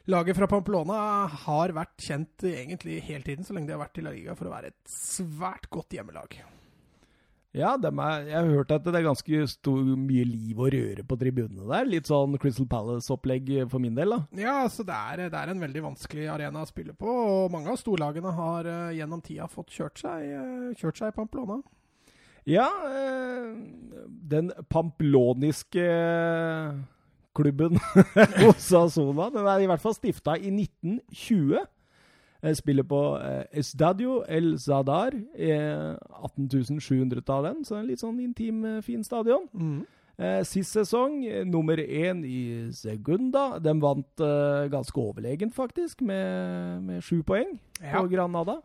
Laget 0.10 0.38
fra 0.40 0.48
Pamplona 0.50 1.00
har 1.46 1.74
vært 1.76 2.02
kjent 2.02 2.46
egentlig 2.50 2.98
hele 3.06 3.26
tiden, 3.26 3.46
så 3.46 3.54
lenge 3.54 3.70
de 3.70 3.76
har 3.76 3.84
vært 3.84 4.00
i 4.02 4.06
La 4.06 4.14
Liga, 4.14 4.34
for 4.38 4.50
å 4.50 4.54
være 4.56 4.72
et 4.72 4.80
svært 4.90 5.70
godt 5.70 5.94
hjemmelag. 5.94 6.40
Ja, 7.54 7.72
er, 7.74 8.26
jeg 8.30 8.36
har 8.36 8.50
hørt 8.54 8.74
at 8.74 8.86
det 8.86 8.94
er 8.94 9.06
ganske 9.08 9.40
stor, 9.50 9.80
mye 9.98 10.26
liv 10.26 10.60
og 10.62 10.70
røre 10.74 11.06
på 11.06 11.18
tribunene 11.18 11.66
der. 11.70 11.88
Litt 11.90 12.10
sånn 12.10 12.38
Crystal 12.42 12.68
Palace-opplegg 12.70 13.50
for 13.72 13.82
min 13.82 13.98
del, 13.98 14.14
da. 14.14 14.20
Ja, 14.38 14.56
altså 14.68 14.86
det 14.86 14.98
er, 14.98 15.26
det 15.34 15.40
er 15.40 15.54
en 15.54 15.66
veldig 15.66 15.86
vanskelig 15.92 16.30
arena 16.30 16.66
å 16.66 16.70
spille 16.70 16.94
på, 16.98 17.10
og 17.10 17.54
mange 17.54 17.74
av 17.74 17.82
storlagene 17.82 18.34
har 18.38 18.70
gjennom 18.98 19.26
tida 19.26 19.50
fått 19.50 19.74
kjørt 19.78 20.02
seg, 20.02 20.78
kjørt 20.78 21.02
seg 21.02 21.14
i 21.14 21.18
Pamplona. 21.18 21.62
Ja, 22.50 22.68
eh, 22.90 23.52
den 24.30 24.50
pamploniske 24.70 25.86
klubben 27.38 27.78
Osasona, 28.50 29.30
den 29.34 29.46
er 29.48 29.62
i 29.64 29.68
hvert 29.70 29.84
fall 29.84 29.94
stifta 29.96 30.34
i 30.38 30.50
1920. 30.52 31.60
Jeg 32.40 32.56
spiller 32.58 32.86
på 32.88 33.00
eh, 33.20 33.44
Estadio 33.60 34.22
El 34.32 34.54
Zadar, 34.64 35.14
eh, 35.36 35.96
18 36.24 36.80
700 36.80 37.24
av 37.36 37.46
den, 37.50 37.64
så 37.68 37.78
en 37.80 37.88
litt 37.90 38.02
sånn 38.02 38.20
intim, 38.24 38.62
eh, 38.66 38.82
fin 38.86 39.04
stadion. 39.04 39.46
Eh, 40.20 40.42
sist 40.48 40.74
sesong 40.76 41.20
eh, 41.28 41.44
nummer 41.48 41.80
én 41.80 42.24
i 42.28 42.40
Segunda. 42.76 43.60
De 43.64 43.74
vant 43.80 44.24
eh, 44.24 44.66
ganske 44.72 45.00
overlegent, 45.04 45.54
faktisk, 45.56 46.02
med, 46.02 46.82
med 46.88 47.04
sju 47.04 47.22
poeng 47.28 47.58
Ja. 47.84 48.00
på 48.02 48.08
Granada. 48.12 48.58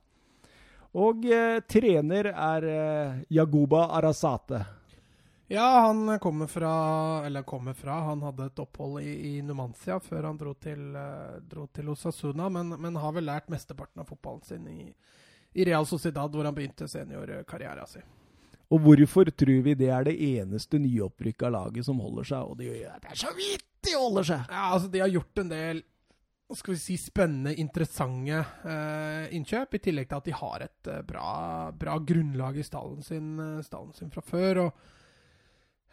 Og 0.95 1.27
eh, 1.27 1.59
trener 1.67 2.31
er 2.31 2.67
eh, 2.71 3.21
Yaguba 3.35 3.89
Arasate. 3.97 4.63
Ja, 5.51 5.67
han 5.85 6.19
kommer 6.19 6.47
fra 6.47 6.71
Eller 7.27 7.43
kommer 7.43 7.75
fra 7.77 7.93
Han 7.93 8.23
hadde 8.23 8.47
et 8.47 8.59
opphold 8.59 9.03
i, 9.03 9.37
i 9.37 9.43
Numancia 9.43 9.99
før 10.01 10.31
han 10.31 10.39
dro 10.41 10.55
til, 10.55 10.95
eh, 10.97 11.41
dro 11.51 11.67
til 11.67 11.91
Osasuna, 11.93 12.49
men, 12.49 12.77
men 12.81 12.97
har 12.97 13.13
vel 13.13 13.27
lært 13.29 13.51
mesteparten 13.53 14.01
av 14.01 14.09
fotballen 14.09 14.43
sin 14.47 14.69
i, 14.71 14.89
i 15.55 15.67
Real 15.67 15.87
Sociedad, 15.87 16.31
hvor 16.33 16.47
han 16.47 16.57
begynte 16.57 16.89
seniorkarrieren 16.89 17.91
sin. 17.91 18.07
Og 18.73 18.81
hvorfor 18.81 19.29
tror 19.31 19.61
vi 19.67 19.75
det 19.77 19.91
er 19.93 20.07
det 20.07 20.15
eneste 20.17 20.81
nyopprykka 20.81 21.51
laget 21.53 21.87
som 21.87 22.01
holder 22.01 22.31
seg? 22.31 22.49
Og 22.49 22.59
det, 22.59 22.71
det 23.03 23.11
er 23.13 23.21
så 23.21 23.35
vidt 23.37 23.67
de 23.85 23.99
holder 23.99 24.31
seg! 24.31 24.47
Ja, 24.49 24.71
altså 24.73 24.89
De 24.89 25.03
har 25.03 25.13
gjort 25.13 25.43
en 25.43 25.51
del 25.53 25.83
skal 26.59 26.75
vi 26.75 26.81
si, 26.81 26.97
spennende, 27.01 27.53
interessante 27.61 28.41
eh, 28.65 29.29
innkjøp, 29.37 29.75
i 29.77 29.81
tillegg 29.85 30.09
til 30.11 30.19
at 30.21 30.29
de 30.29 30.35
har 30.39 30.65
et 30.67 30.91
eh, 30.93 31.03
bra, 31.07 31.71
bra 31.77 31.99
grunnlag 32.01 32.59
i 32.61 32.65
stallen 32.67 33.03
sin, 33.07 33.35
eh, 33.43 33.63
stallen 33.67 33.93
sin 33.97 34.11
fra 34.15 34.23
før. 34.25 34.61
og 34.67 34.73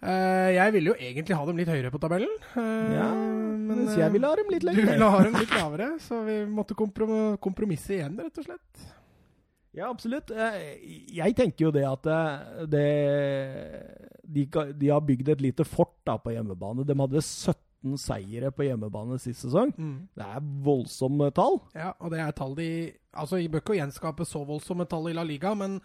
eh, 0.04 0.52
Jeg 0.58 0.76
ville 0.78 0.94
jo 0.94 0.98
egentlig 1.00 1.38
ha 1.38 1.46
dem 1.50 1.62
litt 1.62 1.72
høyere 1.74 1.92
på 1.94 2.02
tabellen. 2.04 2.34
eh, 2.56 2.94
Ja, 2.98 3.10
men 3.14 3.68
Mens 3.86 3.96
jeg 3.98 4.08
eh, 4.08 4.14
ville 4.16 4.28
ha 4.32 4.40
dem 4.40 4.50
litt 4.54 4.66
du 4.68 4.72
ville 4.82 5.12
ha 5.16 5.22
dem 5.28 5.38
litt 5.40 5.54
lavere, 5.60 5.92
så 6.04 6.24
vi 6.28 6.40
måtte 6.50 6.76
komprom 6.78 7.38
kompromisse 7.42 7.96
igjen, 8.00 8.18
rett 8.20 8.42
og 8.42 8.50
slett. 8.50 8.88
Ja, 9.72 9.88
absolutt. 9.88 10.28
Jeg 10.36 11.32
tenker 11.38 11.70
jo 11.70 11.72
det 11.72 11.86
at 11.88 12.08
det, 12.68 12.88
de, 14.28 14.44
de 14.76 14.90
har 14.92 15.04
bygd 15.08 15.30
et 15.32 15.44
lite 15.46 15.64
fort 15.64 15.96
da 16.08 16.18
på 16.20 16.34
hjemmebane. 16.36 16.84
De 16.84 16.98
hadde 17.00 17.22
17 17.24 17.56
seire 17.98 18.52
på 18.54 18.66
hjemmebane 18.68 19.18
sist 19.20 19.46
sesong. 19.46 19.72
Det 20.16 20.26
er 20.26 20.44
voldsomme 20.64 21.32
tall. 21.34 21.60
Ja, 21.76 21.94
og 22.00 22.12
det 22.14 22.20
er 22.22 22.32
tall 22.38 22.56
de 22.56 22.70
Altså, 23.12 23.42
de 23.42 23.50
bør 23.52 23.60
ikke 23.60 23.76
gjenskape 23.76 24.24
så 24.24 24.40
voldsomme 24.48 24.86
tall 24.88 25.10
i 25.10 25.14
La 25.14 25.24
Liga, 25.28 25.52
men 25.54 25.82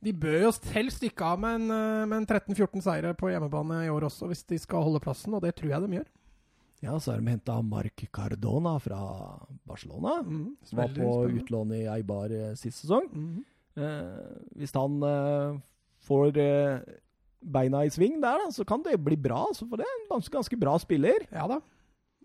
de 0.00 0.12
bør 0.16 0.38
jo 0.46 0.52
helst 0.72 0.96
stikke 1.02 1.20
av 1.26 1.40
med 1.42 1.58
en, 1.58 1.70
eh, 1.70 2.16
en 2.16 2.24
13-14 2.24 2.80
seire 2.80 3.10
på 3.12 3.28
hjemmebane 3.28 3.82
i 3.84 3.90
år 3.92 4.06
også, 4.08 4.26
hvis 4.30 4.44
de 4.48 4.56
skal 4.62 4.80
holde 4.86 5.02
plassen, 5.04 5.34
og 5.36 5.42
det 5.44 5.54
tror 5.58 5.74
jeg 5.74 5.82
de 5.84 5.98
gjør. 5.98 6.06
Ja, 6.84 6.94
så 6.98 7.12
har 7.12 7.20
de 7.20 7.28
henta 7.32 7.62
Marc 7.64 8.06
Cardona 8.12 8.78
fra 8.80 9.00
Barcelona. 9.66 10.22
Mm, 10.22 10.56
Som 10.64 10.78
var 10.78 10.88
på 10.88 10.94
spennende. 10.94 11.42
utlån 11.42 11.72
i 11.76 11.82
Eibar 11.92 12.32
eh, 12.32 12.54
sist 12.54 12.84
sesong. 12.84 13.08
Mm. 13.12 13.44
Eh, 13.76 14.36
hvis 14.56 14.72
han 14.72 15.02
eh, 15.02 15.58
får 16.08 16.36
eh, 16.40 16.80
beina 17.52 17.84
i 17.86 17.90
sving 17.94 18.20
der, 18.22 18.42
da, 18.44 18.50
så 18.52 18.64
kan 18.66 18.82
det 18.82 18.98
bli 19.04 19.16
bra. 19.16 19.44
Så 19.54 19.68
for 19.70 19.76
det 19.80 19.86
er 19.86 19.96
en 20.02 20.08
ganske, 20.16 20.32
ganske 20.34 20.56
bra 20.60 20.76
spiller. 20.82 21.26
Ja 21.32 21.46
da, 21.50 21.60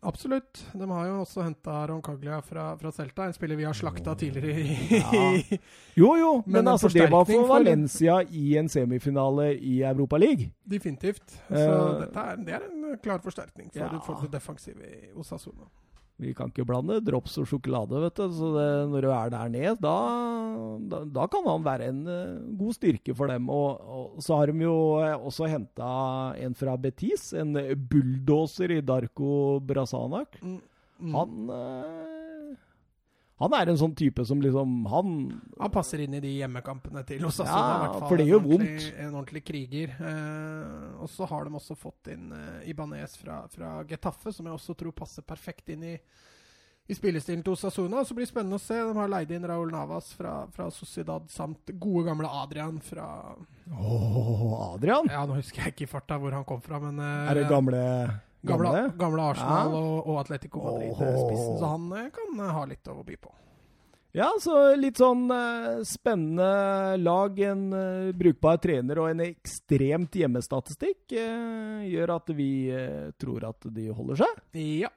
absolutt. 0.03 0.63
De 0.73 0.87
har 0.89 1.07
jo 1.07 1.19
også 1.21 1.43
henta 1.45 1.75
Roncaglia 1.91 2.39
fra, 2.41 2.71
fra 2.81 2.91
Celta, 2.91 3.27
en 3.29 3.33
spiller 3.37 3.55
vi 3.59 3.67
har 3.67 3.73
slakta 3.77 4.15
tidligere 4.17 4.63
i 4.63 4.97
Ja. 4.97 5.59
Jo, 5.95 6.15
jo, 6.17 6.31
men, 6.45 6.57
Men 6.63 6.67
altså, 6.73 6.89
det 6.89 7.05
var 7.11 7.25
for 7.29 7.33
for- 7.45 7.47
Valencia 7.53 8.21
i 8.31 8.57
en 8.57 8.69
semifinale 8.69 9.51
i 9.59 9.81
Europa 9.83 10.17
League. 10.17 10.49
Definitivt. 10.65 11.29
Så 11.49 11.69
uh, 11.69 12.01
er, 12.09 12.35
det 12.41 12.53
er 12.57 12.65
en 12.71 12.97
klar 13.03 13.21
forsterkning 13.21 13.69
for, 13.73 13.79
Ja. 13.85 13.99
for 14.05 14.21
det 14.25 14.33
defensive 14.33 14.81
i 14.89 15.11
Osasuna. 15.15 15.69
Vi 16.21 16.35
kan 16.37 16.51
ikke 16.51 16.67
blande 16.69 16.99
drops 17.01 17.39
og 17.41 17.47
sjokolade, 17.49 17.97
vet 18.03 18.19
du. 18.19 18.25
Så 18.37 18.51
det, 18.53 18.69
når 18.91 19.05
du 19.05 19.09
er 19.15 19.31
der 19.33 19.51
nede, 19.53 19.75
da, 19.81 19.95
da, 20.91 21.01
da 21.17 21.27
kan 21.33 21.47
han 21.49 21.65
være 21.65 21.89
en 21.89 22.01
eh, 22.05 22.41
god 22.59 22.77
styrke 22.77 23.15
for 23.17 23.31
dem. 23.31 23.49
Og, 23.49 23.81
og 23.81 24.21
så 24.21 24.37
har 24.37 24.51
de 24.51 24.67
jo 24.67 24.77
eh, 25.01 25.15
også 25.17 25.49
henta 25.49 25.91
en 26.37 26.57
fra 26.57 26.77
Betis, 26.81 27.31
en 27.33 27.57
bulldoser 27.89 28.77
i 28.77 28.81
Darko 28.85 29.59
Brasanak. 29.65 30.37
Mm. 30.45 30.59
Mm. 31.01 31.13
Han 31.17 31.53
eh, 31.57 32.20
Han 33.41 33.55
er 33.57 33.71
en 33.71 33.79
sånn 33.79 33.93
type 33.97 34.23
som 34.27 34.41
liksom 34.43 34.85
Han 34.91 35.13
Han 35.59 35.73
passer 35.73 36.03
inn 36.03 36.13
i 36.17 36.21
de 36.23 36.33
hjemmekampene 36.39 37.03
til. 37.07 37.23
Ja, 37.23 37.31
i 37.31 37.79
hvert 37.83 37.95
fall. 37.97 38.07
for 38.09 38.21
det 38.21 38.27
gjør 38.29 38.43
vondt. 38.45 38.89
En 39.01 39.15
ordentlig 39.15 39.43
kriger. 39.47 39.95
Eh, 39.97 41.01
og 41.01 41.09
så 41.09 41.27
har 41.29 41.47
de 41.47 41.55
også 41.57 41.77
fått 41.79 42.11
inn 42.13 42.29
eh, 42.37 42.69
Ibanez 42.69 43.17
fra, 43.17 43.41
fra 43.51 43.79
Getafe, 43.89 44.33
som 44.35 44.45
jeg 44.45 44.57
også 44.57 44.77
tror 44.77 44.93
passer 44.95 45.25
perfekt 45.25 45.73
inn 45.73 45.83
i, 45.89 45.95
i 46.87 46.97
spillestilen 46.97 47.43
til 47.45 47.57
Osasuna. 47.57 48.05
Så 48.05 48.17
blir 48.17 48.27
det 48.27 48.33
spennende 48.33 48.61
å 48.61 48.63
se. 48.63 48.77
De 48.77 48.95
har 48.97 49.11
leid 49.11 49.33
inn 49.33 49.47
Raúl 49.49 49.73
Navas 49.73 50.13
fra, 50.17 50.43
fra 50.53 50.69
Sociedad 50.73 51.29
samt 51.33 51.73
gode 51.81 52.07
gamle 52.09 52.29
Adrian 52.43 52.81
fra 52.83 53.07
Åh, 53.71 54.73
Adrian! 54.73 55.09
Ja, 55.09 55.25
nå 55.25 55.37
husker 55.39 55.65
jeg 55.65 55.75
ikke 55.75 55.87
i 55.87 55.93
farta 55.93 56.17
hvor 56.21 56.35
han 56.35 56.45
kom 56.45 56.61
fra, 56.61 56.81
men 56.83 56.99
uh, 57.01 57.29
Er 57.31 57.41
det 57.41 57.49
gamle 57.49 57.79
Gamle, 58.41 58.91
Gamle? 58.97 59.27
Arsenal 59.33 59.69
Ja. 59.69 59.77
og, 59.77 60.07
og 60.07 60.19
Atletico 60.23 60.63
Madrid-spissen, 60.65 61.59
så 61.61 61.75
han 61.75 61.91
eh, 61.99 62.09
kan 62.15 62.39
eh, 62.39 62.53
ha 62.55 62.65
litt 62.65 62.89
å 62.89 63.03
by 63.05 63.17
på. 63.21 63.33
Ja, 64.11 64.27
så 64.43 64.73
litt 64.75 64.99
sånn 64.99 65.29
uh, 65.31 65.79
spennende 65.87 66.97
lag. 66.99 67.37
En 67.47 67.61
uh, 67.71 68.09
brukbar 68.11 68.57
trener 68.59 68.99
og 68.99 69.07
en 69.07 69.21
ekstremt 69.23 70.17
hjemmestatistikk 70.19 71.13
uh, 71.15 71.79
gjør 71.87 72.17
at 72.17 72.33
vi 72.35 72.49
eh, 72.75 73.13
tror 73.15 73.45
at 73.53 73.69
de 73.71 73.87
holder 73.95 74.19
seg. 74.25 74.41
Ja. 74.59 74.91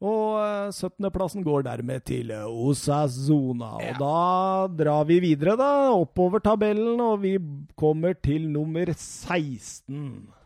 Og 0.00 0.36
eh, 0.40 0.68
17.-plassen 0.72 1.44
går 1.44 1.64
dermed 1.66 2.04
til 2.08 2.30
Osasona. 2.32 3.72
Ja. 3.80 3.94
Og 3.94 4.02
da 4.04 4.84
drar 4.84 5.08
vi 5.08 5.18
videre, 5.24 5.56
da, 5.60 5.70
oppover 5.92 6.40
tabellen, 6.44 7.00
og 7.04 7.20
vi 7.24 7.34
kommer 7.76 8.16
til 8.20 8.48
nummer 8.52 8.92
16. 8.92 10.39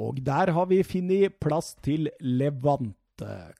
Og 0.00 0.20
der 0.24 0.52
har 0.56 0.68
vi 0.70 0.80
funnet 0.86 1.36
plass 1.42 1.74
til 1.84 2.08
Levante. 2.20 2.96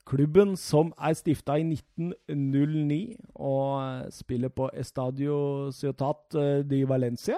Klubben 0.08 0.54
som 0.56 0.94
er 0.96 1.12
stifta 1.18 1.58
i 1.60 1.66
1909 1.68 3.00
og 3.36 3.66
eh, 3.82 4.06
spiller 4.14 4.48
på 4.48 4.70
Estadio 4.72 5.68
Ciutat 5.76 6.38
eh, 6.40 6.62
de 6.64 6.80
Valencia. 6.88 7.36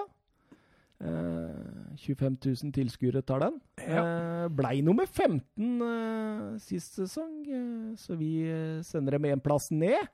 Eh, 1.03 1.97
25 1.99 2.37
000 2.45 2.71
tilskuere 2.77 3.21
tar 3.27 3.43
den. 3.43 3.57
Ja. 3.83 4.03
Eh, 4.05 4.45
blei 4.55 4.77
nummer 4.81 5.05
15 5.09 5.81
eh, 5.89 6.45
sist 6.63 6.95
sesong, 7.01 7.33
eh, 7.43 7.89
så 7.99 8.15
vi 8.15 8.37
eh, 8.47 8.79
sender 8.87 9.17
dem 9.17 9.27
én 9.33 9.43
plass 9.43 9.67
ned. 9.71 10.07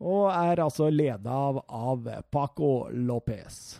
Og 0.00 0.32
er 0.32 0.64
altså 0.64 0.88
leda 0.90 1.30
av, 1.30 1.62
av 1.68 2.10
Paco 2.32 2.88
Lopez. 2.90 3.78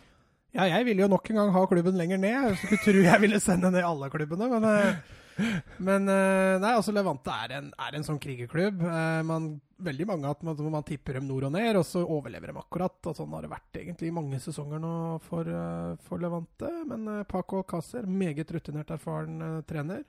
Ja, 0.57 0.67
jeg 0.67 0.87
ville 0.89 1.05
jo 1.05 1.09
nok 1.13 1.31
en 1.31 1.39
gang 1.41 1.55
ha 1.55 1.65
klubben 1.71 1.99
lenger 1.99 2.19
ned. 2.19 2.37
Jeg 2.51 2.61
skulle 2.61 2.83
tro 2.85 3.03
jeg 3.07 3.23
ville 3.23 3.41
sende 3.43 3.71
ned 3.71 3.87
alle 3.87 4.09
klubbene, 4.11 4.49
men, 4.51 4.67
eh, 4.67 5.49
men 5.79 6.09
eh, 6.11 6.57
Nei, 6.61 6.73
altså 6.75 6.95
Levante 6.95 7.35
er 7.47 7.55
en, 7.61 7.69
er 7.79 7.97
en 7.99 8.07
sånn 8.07 8.19
krigerklubb. 8.23 8.83
Eh, 8.83 9.21
Man, 9.29 9.51
veldig 9.81 10.07
mange 10.11 10.33
at 10.35 10.43
man, 10.45 10.59
man 10.75 10.87
tipper 10.89 11.17
dem 11.21 11.29
nord 11.31 11.47
og 11.49 11.55
ned, 11.55 11.79
og 11.79 11.87
så 11.87 12.03
overlever 12.03 12.51
dem 12.51 12.59
akkurat. 12.61 12.99
Og 13.07 13.17
sånn 13.17 13.31
har 13.37 13.47
det 13.47 13.53
vært 13.55 13.81
egentlig 13.83 14.11
i 14.11 14.17
mange 14.17 14.41
sesonger 14.43 14.83
nå 14.83 14.95
for, 15.29 15.49
for 16.09 16.23
Levante. 16.23 16.73
Men 16.91 17.23
Paco 17.31 17.63
Alcácer, 17.63 18.09
meget 18.11 18.51
rutinert, 18.57 18.91
erfaren 18.99 19.63
trener. 19.71 20.03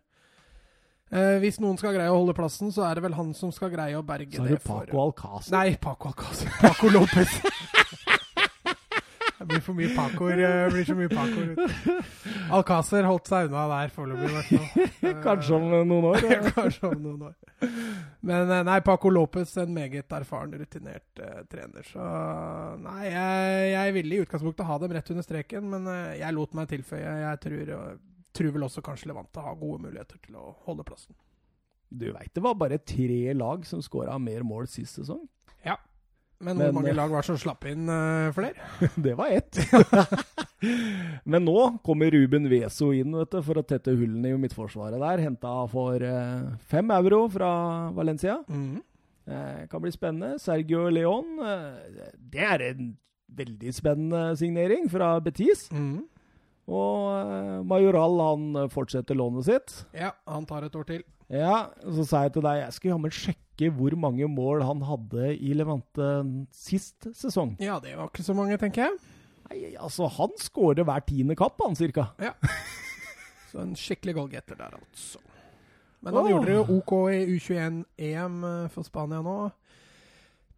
Eh, 1.11 1.37
hvis 1.43 1.57
noen 1.59 1.75
skal 1.75 1.91
greie 1.91 2.07
å 2.07 2.15
holde 2.21 2.33
plassen, 2.37 2.71
så 2.71 2.85
er 2.87 2.95
det 2.95 3.03
vel 3.03 3.17
han 3.17 3.33
som 3.35 3.51
skal 3.51 3.71
greie 3.73 3.97
å 3.99 4.03
berge 4.07 4.37
Så 4.37 4.45
er 4.45 4.53
det 4.53 4.61
det 4.61 4.67
Paco 4.67 5.01
Alcázar. 5.05 5.51
Nei, 5.57 5.75
Paco 5.75 6.13
Alcázar. 6.13 6.53
Paco 6.61 6.91
Lopez. 6.93 7.37
det 9.41 9.47
blir 9.49 9.61
for 9.65 9.73
mye 9.73 9.89
Pacoer. 9.95 10.39
Blir 10.69 10.85
så 10.85 10.95
mye 10.97 11.09
Pacoer. 11.09 11.53
ute. 11.55 13.05
Holdt 13.07 13.29
seg 13.31 13.47
unna 13.47 13.63
der 13.71 13.93
foreløpig, 13.95 14.27
i 14.27 14.35
hvert 14.35 14.51
fall. 14.51 15.15
Kanskje 15.25 15.57
om 15.57 15.65
noen 15.71 16.07
år. 16.11 16.25
Eh, 16.27 16.49
Kanskje 16.57 16.91
om 16.91 17.01
noen 17.01 17.23
år. 17.31 17.71
Men 18.21 18.53
eh, 18.53 18.61
nei, 18.67 18.77
Paco 18.85 19.09
Lopez, 19.09 19.55
en 19.57 19.73
meget 19.73 20.13
erfaren, 20.13 20.53
rutinert 20.61 21.23
uh, 21.23 21.41
trener. 21.49 21.89
Så 21.89 22.05
nei, 22.83 22.99
jeg, 23.07 23.65
jeg 23.73 23.97
ville 23.97 24.19
i 24.19 24.23
utgangspunktet 24.27 24.69
ha 24.69 24.77
dem 24.83 24.93
rett 24.93 25.11
under 25.15 25.25
streken, 25.25 25.67
men 25.73 25.89
uh, 25.89 26.13
jeg 26.19 26.37
lot 26.37 26.53
meg 26.57 26.69
tilføye. 26.69 27.17
Jeg 27.23 27.43
tror, 27.47 27.73
uh, 27.73 27.91
tror 28.37 28.55
vel 28.59 28.69
også 28.69 28.85
kanskje 28.85 29.09
Levante 29.09 29.41
har 29.41 29.57
gode 29.57 29.81
muligheter 29.87 30.21
til 30.21 30.37
å 30.37 30.51
holde 30.67 30.85
plassen. 30.85 31.17
Du 31.89 32.11
veit 32.13 32.29
det 32.37 32.45
var 32.45 32.59
bare 32.61 32.77
tre 32.77 33.33
lag 33.35 33.65
som 33.67 33.81
skåra 33.83 34.21
mer 34.21 34.45
mål 34.47 34.69
sist 34.71 35.01
sesong? 35.01 35.25
Ja. 35.65 35.81
Men, 36.41 36.57
Men, 36.57 36.71
hvor 36.71 36.77
mange 36.79 36.89
eh, 36.89 36.97
lag 36.97 37.11
var 37.11 37.21
det 37.21 37.29
som 37.29 37.37
slapp 37.39 37.65
inn 37.69 37.89
uh, 37.89 38.31
flere? 38.33 38.69
Det 39.05 39.13
var 39.17 39.29
ett. 39.29 39.59
Men 41.31 41.45
nå 41.45 41.57
kommer 41.85 42.11
Ruben 42.13 42.47
Veso 42.49 42.91
inn 42.97 43.13
vet 43.17 43.33
du, 43.33 43.41
for 43.45 43.61
å 43.61 43.65
tette 43.65 43.93
hullene 43.93 44.31
i 44.31 44.39
midtforsvaret 44.41 45.01
der. 45.01 45.21
Henta 45.25 45.53
for 45.71 46.01
uh, 46.01 46.49
fem 46.71 46.89
euro 46.97 47.27
fra 47.33 47.51
Valencia. 47.97 48.39
Mhm. 48.49 48.81
Uh, 49.31 49.67
kan 49.69 49.83
bli 49.83 49.91
spennende. 49.93 50.41
Sergio 50.41 50.87
Leon. 50.89 51.37
Det 52.17 52.41
er 52.41 52.65
en 52.71 52.95
veldig 53.31 53.73
spennende 53.77 54.23
signering 54.39 54.89
fra 54.91 55.13
Betis. 55.23 55.67
Mhm. 55.71 56.07
Og 56.71 57.65
Majoral 57.67 58.19
han 58.21 58.67
fortsetter 58.71 59.17
lånet 59.17 59.47
sitt. 59.47 59.73
Ja, 59.97 60.13
han 60.29 60.45
tar 60.47 60.63
et 60.67 60.75
år 60.77 60.85
til. 60.87 61.01
Ja, 61.31 61.71
så 61.79 62.03
sa 62.07 62.25
jeg 62.25 62.35
til 62.35 62.43
deg 62.43 62.59
jeg 62.59 62.75
skulle 62.75 62.95
jammen 62.95 63.15
sjekke 63.15 63.69
hvor 63.77 63.95
mange 63.99 64.27
mål 64.27 64.65
han 64.67 64.81
hadde 64.83 65.31
i 65.37 65.53
Levante 65.55 66.11
sist 66.55 67.07
sesong. 67.15 67.55
Ja, 67.63 67.79
det 67.83 67.95
var 67.95 68.11
ikke 68.11 68.25
så 68.25 68.35
mange, 68.35 68.57
tenker 68.59 68.89
jeg. 68.89 68.97
Nei, 69.47 69.73
altså 69.79 70.09
Han 70.11 70.35
skårer 70.39 70.87
hver 70.87 71.03
tiende 71.07 71.37
kapp, 71.39 71.59
han 71.63 71.77
cirka. 71.77 72.11
Ja. 72.21 72.33
Så 73.51 73.59
en 73.59 73.75
skikkelig 73.75 74.15
goalgetter 74.15 74.55
der, 74.55 74.77
altså. 74.77 75.19
Men 76.01 76.15
han 76.15 76.23
oh. 76.23 76.29
gjorde 76.31 76.47
det 76.47 76.53
jo 76.55 76.77
OK 76.77 76.93
i 77.11 77.19
U21-EM 77.35 78.37
eh, 78.47 78.69
for 78.71 78.87
Spania 78.87 79.19
nå. 79.25 79.35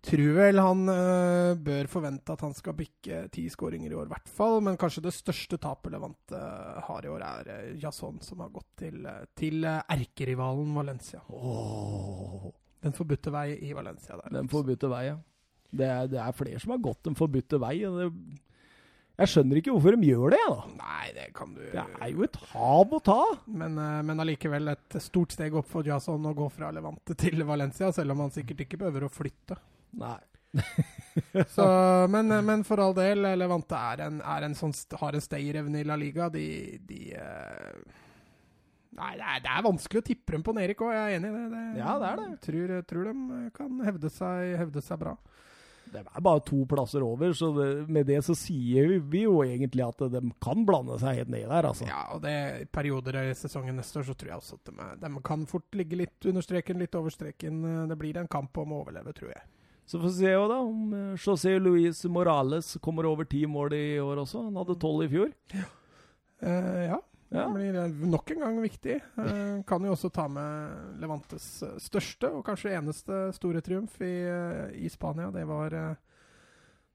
Tror 0.03 0.33
vel 0.35 0.59
han 0.59 0.81
eh, 0.91 1.53
bør 1.63 1.87
forvente 1.87 2.33
at 2.35 2.41
han 2.43 2.53
skal 2.55 2.75
bikke 2.75 3.21
ti 3.31 3.45
skåringer 3.51 3.93
i 3.93 3.95
år, 3.95 4.09
i 4.09 4.11
hvert 4.11 4.31
fall. 4.35 4.57
Men 4.65 4.75
kanskje 4.79 5.05
det 5.05 5.13
største 5.15 5.59
tapet 5.63 5.95
Levante 5.95 6.35
eh, 6.35 6.81
har 6.89 7.07
i 7.07 7.11
år, 7.13 7.23
er 7.23 7.51
uh, 7.53 7.69
Jason, 7.79 8.19
som 8.25 8.43
har 8.43 8.51
gått 8.51 8.67
til, 8.83 9.07
til 9.39 9.63
erkerivalen 9.63 10.75
Valencia. 10.75 11.23
Oh. 11.31 12.51
Den 12.83 12.95
forbudte 12.97 13.31
vei 13.31 13.53
i 13.63 13.71
Valencia 13.71 14.19
der. 14.19 14.35
den 14.41 14.51
forbudte 14.51 14.91
vei, 14.91 15.05
ja. 15.13 15.17
Det 15.73 15.87
er, 15.87 16.11
det 16.11 16.19
er 16.19 16.35
flere 16.35 16.59
som 16.59 16.75
har 16.75 16.83
gått 16.83 17.07
den 17.07 17.15
forbudte 17.15 17.63
vei. 17.63 17.77
Og 17.87 18.01
det, 18.01 18.11
jeg 19.23 19.31
skjønner 19.31 19.61
ikke 19.61 19.71
hvorfor 19.71 19.95
de 19.95 20.11
gjør 20.11 20.35
det, 20.35 20.45
da. 20.51 20.61
Nei, 20.83 21.09
det 21.15 21.29
kan 21.37 21.55
du 21.55 21.63
Det 21.63 21.79
er 21.79 22.11
jo 22.11 22.27
et 22.27 22.41
hav 22.51 22.91
å 22.91 23.05
ta. 23.07 23.21
Men, 23.47 23.79
men 23.79 24.19
allikevel 24.19 24.75
et 24.75 24.99
stort 24.99 25.31
steg 25.31 25.55
opp 25.55 25.71
for 25.71 25.87
Jason 25.87 26.27
å 26.27 26.35
gå 26.35 26.51
fra 26.51 26.75
Levante 26.75 27.15
til 27.15 27.47
Valencia, 27.47 27.93
selv 27.95 28.17
om 28.17 28.27
han 28.27 28.35
sikkert 28.35 28.67
ikke 28.67 28.83
behøver 28.83 29.07
å 29.07 29.15
flytte. 29.21 29.63
Nei. 29.99 30.19
Så, 31.55 31.65
men, 32.09 32.29
men 32.45 32.63
for 32.67 32.81
all 32.83 32.93
del, 32.97 33.25
Levante 33.37 33.77
er 33.77 34.05
en, 34.07 34.21
er 34.21 34.45
en 34.47 34.55
sånn, 34.57 34.73
har 35.01 35.17
en 35.17 35.23
stayerevne 35.23 35.81
i 35.81 35.87
La 35.87 35.97
Liga. 35.99 36.29
De, 36.33 36.45
de 36.85 37.01
uh... 37.17 38.01
Nei, 38.93 39.13
det 39.17 39.25
er, 39.25 39.39
det 39.41 39.49
er 39.49 39.65
vanskelig 39.65 40.03
å 40.03 40.05
tippe 40.05 40.35
dem 40.35 40.43
på 40.45 40.53
Nerik 40.53 40.81
òg, 40.85 40.91
jeg 40.93 41.15
er 41.15 41.15
enig 41.17 41.31
i 41.31 41.37
det. 41.37 41.47
det. 41.53 41.63
Ja, 41.81 41.95
det 42.01 42.09
er 42.11 42.19
det. 42.19 42.27
Tror, 42.45 42.73
tror 42.89 43.07
de 43.09 43.39
kan 43.55 43.79
hevde 43.87 44.11
seg, 44.13 44.51
hevde 44.59 44.83
seg 44.85 45.01
bra. 45.01 45.15
De 45.93 46.01
er 46.01 46.23
bare 46.25 46.41
to 46.45 46.61
plasser 46.69 47.03
over, 47.05 47.33
så 47.37 47.49
det, 47.57 47.67
med 47.91 48.07
det 48.09 48.19
så 48.25 48.35
sier 48.37 48.87
vi, 48.89 48.99
vi 49.13 49.23
jo 49.25 49.41
egentlig 49.45 49.83
at 49.85 50.05
de 50.13 50.21
kan 50.41 50.63
blande 50.65 50.95
seg 51.01 51.19
helt 51.19 51.33
ned 51.33 51.47
der, 51.49 51.67
altså. 51.69 51.87
Ja, 51.89 52.05
og 52.15 52.21
det 52.23 52.35
i 52.63 52.69
perioder 52.69 53.19
i 53.23 53.33
sesongen 53.37 53.77
neste 53.77 54.01
år 54.01 54.07
så 54.07 54.15
tror 54.17 54.31
jeg 54.31 54.41
også 54.41 54.61
at 54.61 54.71
de, 54.71 54.87
de 55.03 55.11
kan 55.25 55.43
fort 55.49 55.77
ligge 55.77 55.99
litt 55.99 56.29
under 56.29 56.45
streken, 56.45 56.81
litt 56.81 56.97
over 56.97 57.13
streken. 57.13 57.59
Det 57.89 57.99
blir 57.99 58.21
en 58.21 58.31
kamp 58.31 58.57
om 58.61 58.73
å 58.73 58.81
overleve, 58.85 59.13
tror 59.17 59.33
jeg. 59.33 59.43
Så 59.85 59.99
får 59.99 60.07
vi 60.07 60.17
se 60.17 60.33
jo 60.33 60.43
da 60.49 60.59
om 60.63 60.93
eh, 60.97 61.15
José 61.19 61.57
Luis 61.59 62.03
Morales 62.05 62.75
kommer 62.81 63.07
over 63.09 63.27
ti 63.29 63.43
mål 63.49 63.75
i 63.77 63.87
år 64.01 64.23
også. 64.23 64.45
Han 64.47 64.61
hadde 64.61 64.79
tolv 64.81 65.05
i 65.05 65.11
fjor. 65.11 65.33
Eh, 66.43 66.85
ja. 66.89 67.01
Ja. 67.33 67.47
Det 67.47 67.53
blir 67.53 67.75
eh, 67.75 67.87
nok 68.09 68.31
en 68.31 68.39
gang 68.39 68.57
viktig. 68.61 68.99
Uh, 69.17 69.63
kan 69.65 69.85
jo 69.85 69.95
også 69.95 70.11
ta 70.13 70.27
med 70.29 70.99
Levantes 71.01 71.47
største 71.81 72.29
og 72.29 72.43
kanskje 72.45 72.75
eneste 72.77 73.21
store 73.33 73.63
triumf 73.65 73.95
i, 74.05 74.13
uh, 74.29 74.67
i 74.77 74.89
Spania. 74.93 75.31
Det 75.33 75.45
var 75.49 75.73
eh, 75.73 75.95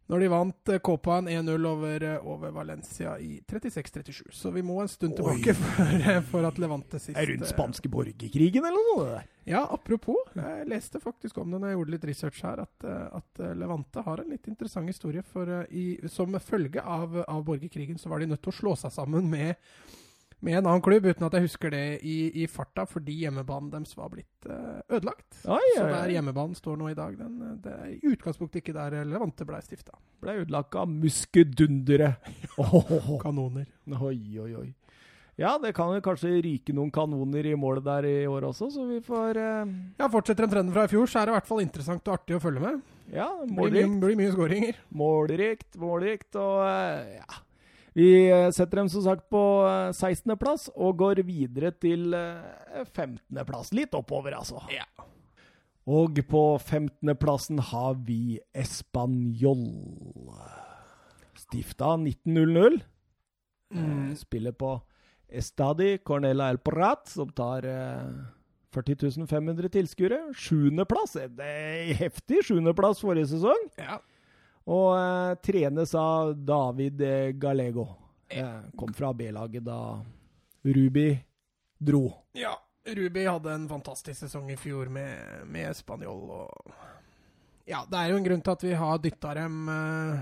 når 0.09 0.23
de 0.23 0.29
vant 0.33 0.71
eh, 0.73 0.81
Copaen 0.85 1.29
1-0 1.29 1.67
over, 1.69 2.03
eh, 2.03 2.27
over 2.27 2.53
Valencia 2.57 3.19
i 3.21 3.43
36-37. 3.49 4.23
Så 4.33 4.51
vi 4.55 4.63
må 4.65 4.81
en 4.81 4.89
stund 4.89 5.19
tilbake 5.19 5.55
for, 5.59 5.97
eh, 5.99 6.21
for 6.31 6.49
at 6.49 6.61
Levante 6.61 7.01
sist 7.01 7.17
Er 7.19 7.29
rundt 7.29 7.49
spanske 7.51 7.91
borgerkrigen 7.93 8.65
eller 8.65 8.89
noe? 8.93 9.05
det 9.05 9.19
der? 9.19 9.27
Ja, 9.49 9.63
apropos. 9.73 10.17
Jeg 10.37 10.69
leste 10.69 11.01
faktisk 11.01 11.39
om 11.41 11.53
det 11.53 11.61
når 11.61 11.73
jeg 11.73 11.79
gjorde 11.79 11.95
litt 11.95 12.09
research 12.09 12.43
her, 12.45 12.65
at, 12.65 12.89
at 13.17 13.41
Levante 13.57 14.03
har 14.05 14.21
en 14.21 14.35
litt 14.35 14.49
interessant 14.49 14.89
historie. 14.89 15.25
For 15.25 15.49
i, 15.73 15.87
som 16.13 16.37
følge 16.45 16.85
av, 16.85 17.17
av 17.25 17.45
borgerkrigen 17.47 18.01
så 18.01 18.13
var 18.13 18.21
de 18.21 18.29
nødt 18.29 18.43
til 18.45 18.53
å 18.53 18.59
slå 18.59 18.75
seg 18.77 18.93
sammen 18.93 19.31
med, 19.33 19.57
med 20.45 20.59
en 20.59 20.67
annen 20.69 20.83
klubb, 20.85 21.07
uten 21.09 21.27
at 21.27 21.35
jeg 21.35 21.49
husker 21.49 21.73
det 21.75 21.85
i, 22.07 22.17
i 22.43 22.47
farta, 22.51 22.85
fordi 22.87 23.17
hjemmebanen 23.25 23.73
deres 23.73 23.97
var 23.99 24.13
blitt 24.13 24.47
uh, 24.47 24.79
ødelagt. 24.87 25.41
Oi, 25.51 25.63
Så 25.75 25.87
der 25.91 26.13
hjemmebanen 26.15 26.55
står 26.59 26.79
nå 26.79 26.93
i 26.93 26.99
dag, 26.99 27.17
den, 27.19 27.57
det 27.65 27.73
er 27.75 27.95
i 27.97 28.13
utgangspunktet 28.13 28.63
ikke 28.63 28.77
der 28.77 29.01
Levante 29.09 29.47
ble 29.49 29.59
stifta. 29.65 29.99
Ble 30.23 30.41
ødelagt 30.45 30.79
av 30.79 30.91
muskedundere. 30.91 32.13
Kanoner. 33.25 33.67
Oi, 33.99 34.21
oi, 34.39 34.53
oi. 34.63 34.69
Ja, 35.39 35.53
det 35.63 35.71
kan 35.77 35.93
jo 35.95 36.03
kanskje 36.03 36.33
ryke 36.43 36.75
noen 36.75 36.91
kanoner 36.91 37.47
i 37.47 37.55
målet 37.55 37.85
der 37.87 38.07
i 38.09 38.15
år 38.27 38.49
også, 38.49 38.73
så 38.75 38.87
vi 38.89 38.99
får 39.07 39.39
uh... 39.39 39.75
Ja, 40.01 40.09
Fortsetter 40.11 40.49
en 40.49 40.51
trend 40.51 40.73
fra 40.75 40.87
i 40.89 40.91
fjor, 40.91 41.07
så 41.07 41.21
er 41.21 41.29
det 41.29 41.35
i 41.35 41.37
hvert 41.37 41.51
fall 41.51 41.63
interessant 41.63 42.11
og 42.11 42.17
artig 42.17 42.35
å 42.35 42.43
følge 42.43 42.63
med. 42.65 42.81
Ja, 43.15 43.29
målrikt. 43.47 43.77
blir 43.77 43.87
mye, 43.87 44.01
blir 44.03 44.19
mye 44.19 44.33
skåringer. 44.35 44.81
Målrikt, 44.99 45.69
målrikt, 45.79 46.33
og 46.43 46.65
uh, 46.67 47.21
ja. 47.21 47.39
Vi 47.99 48.29
eh, 48.31 48.51
setter 48.55 48.79
dem 48.85 48.89
som 48.93 49.03
sagt 49.03 49.27
på 49.33 49.43
eh, 49.67 49.91
16.-plass 49.91 50.69
og 50.77 51.01
går 51.01 51.23
videre 51.27 51.73
til 51.83 52.15
eh, 52.15 52.85
15.-plass. 52.85 53.73
Litt 53.75 53.97
oppover, 53.99 54.37
altså. 54.39 54.63
Ja. 54.71 54.87
Og 55.89 56.21
på 56.29 56.43
15.-plassen 56.61 57.59
har 57.73 57.97
vi 58.07 58.39
Español. 58.55 59.65
Stifta 61.43 61.97
1900. 61.97 62.79
Mm. 63.75 63.83
Eh, 63.83 64.13
Spiller 64.21 64.55
på 64.55 64.77
Estadi 65.29 65.97
Cornela 65.99 66.53
El 66.53 66.61
Prat, 66.63 67.09
som 67.11 67.33
tar 67.35 67.67
eh, 67.67 68.13
40 68.79 69.27
500 69.27 69.73
tilskuere. 69.75 70.21
Sjuendeplass. 70.39 71.17
Heftig 71.99 72.45
sjuendeplass 72.47 73.03
forrige 73.03 73.33
sesong. 73.35 73.67
ja. 73.81 73.99
Og 74.69 74.93
eh, 74.99 75.35
trenes 75.45 75.95
av 75.97 76.35
David 76.37 77.01
eh, 77.01 77.31
Gallego. 77.41 77.89
Eh, 78.29 78.61
kom 78.77 78.93
fra 78.95 79.15
B-laget 79.17 79.65
da 79.65 79.81
Ruby 80.69 81.09
dro. 81.79 82.13
Ja, 82.37 82.53
Ruby 82.85 83.25
hadde 83.25 83.53
en 83.53 83.69
fantastisk 83.69 84.21
sesong 84.21 84.51
i 84.53 84.57
fjor 84.61 84.91
med, 84.93 85.47
med 85.49 85.77
Spanjol. 85.77 86.31
Og 86.31 86.75
ja, 87.69 87.85
det 87.89 88.01
er 88.01 88.13
jo 88.13 88.19
en 88.19 88.27
grunn 88.27 88.45
til 88.45 88.57
at 88.57 88.65
vi 88.65 88.77
har 88.81 89.01
dytta 89.05 89.35
dem 89.37 89.69
eh, 89.73 90.21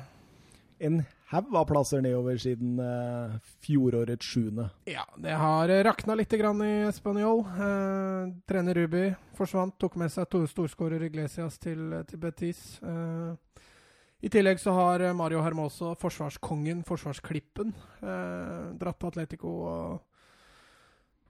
En 0.87 1.03
haug 1.31 1.55
av 1.59 1.67
plasser 1.67 2.03
nedover 2.05 2.39
siden 2.39 2.79
eh, 2.83 3.37
fjorårets 3.67 4.27
sjuende. 4.31 4.69
Ja, 4.87 5.07
det 5.19 5.35
har 5.41 5.73
rakna 5.89 6.15
litt 6.19 6.35
grann 6.39 6.63
i 6.63 6.75
Spanjol. 6.95 7.43
Eh, 7.43 8.35
trener 8.47 8.79
Ruby 8.79 9.09
forsvant, 9.39 9.75
tok 9.81 9.99
med 9.99 10.15
seg 10.15 10.29
to 10.31 10.45
storskårer 10.51 11.03
Iglesias 11.09 11.59
til, 11.59 11.89
til 12.07 12.23
Betis. 12.23 12.63
Eh, 12.83 13.35
I 14.25 14.31
tillegg 14.33 14.61
så 14.63 14.73
har 14.73 15.03
Mario 15.15 15.43
Hermoso, 15.45 15.93
forsvarskongen, 16.01 16.85
forsvarsklippen, 16.89 17.75
eh, 18.01 18.71
dratt 18.81 19.01
til 19.01 19.11
Atletico. 19.13 19.51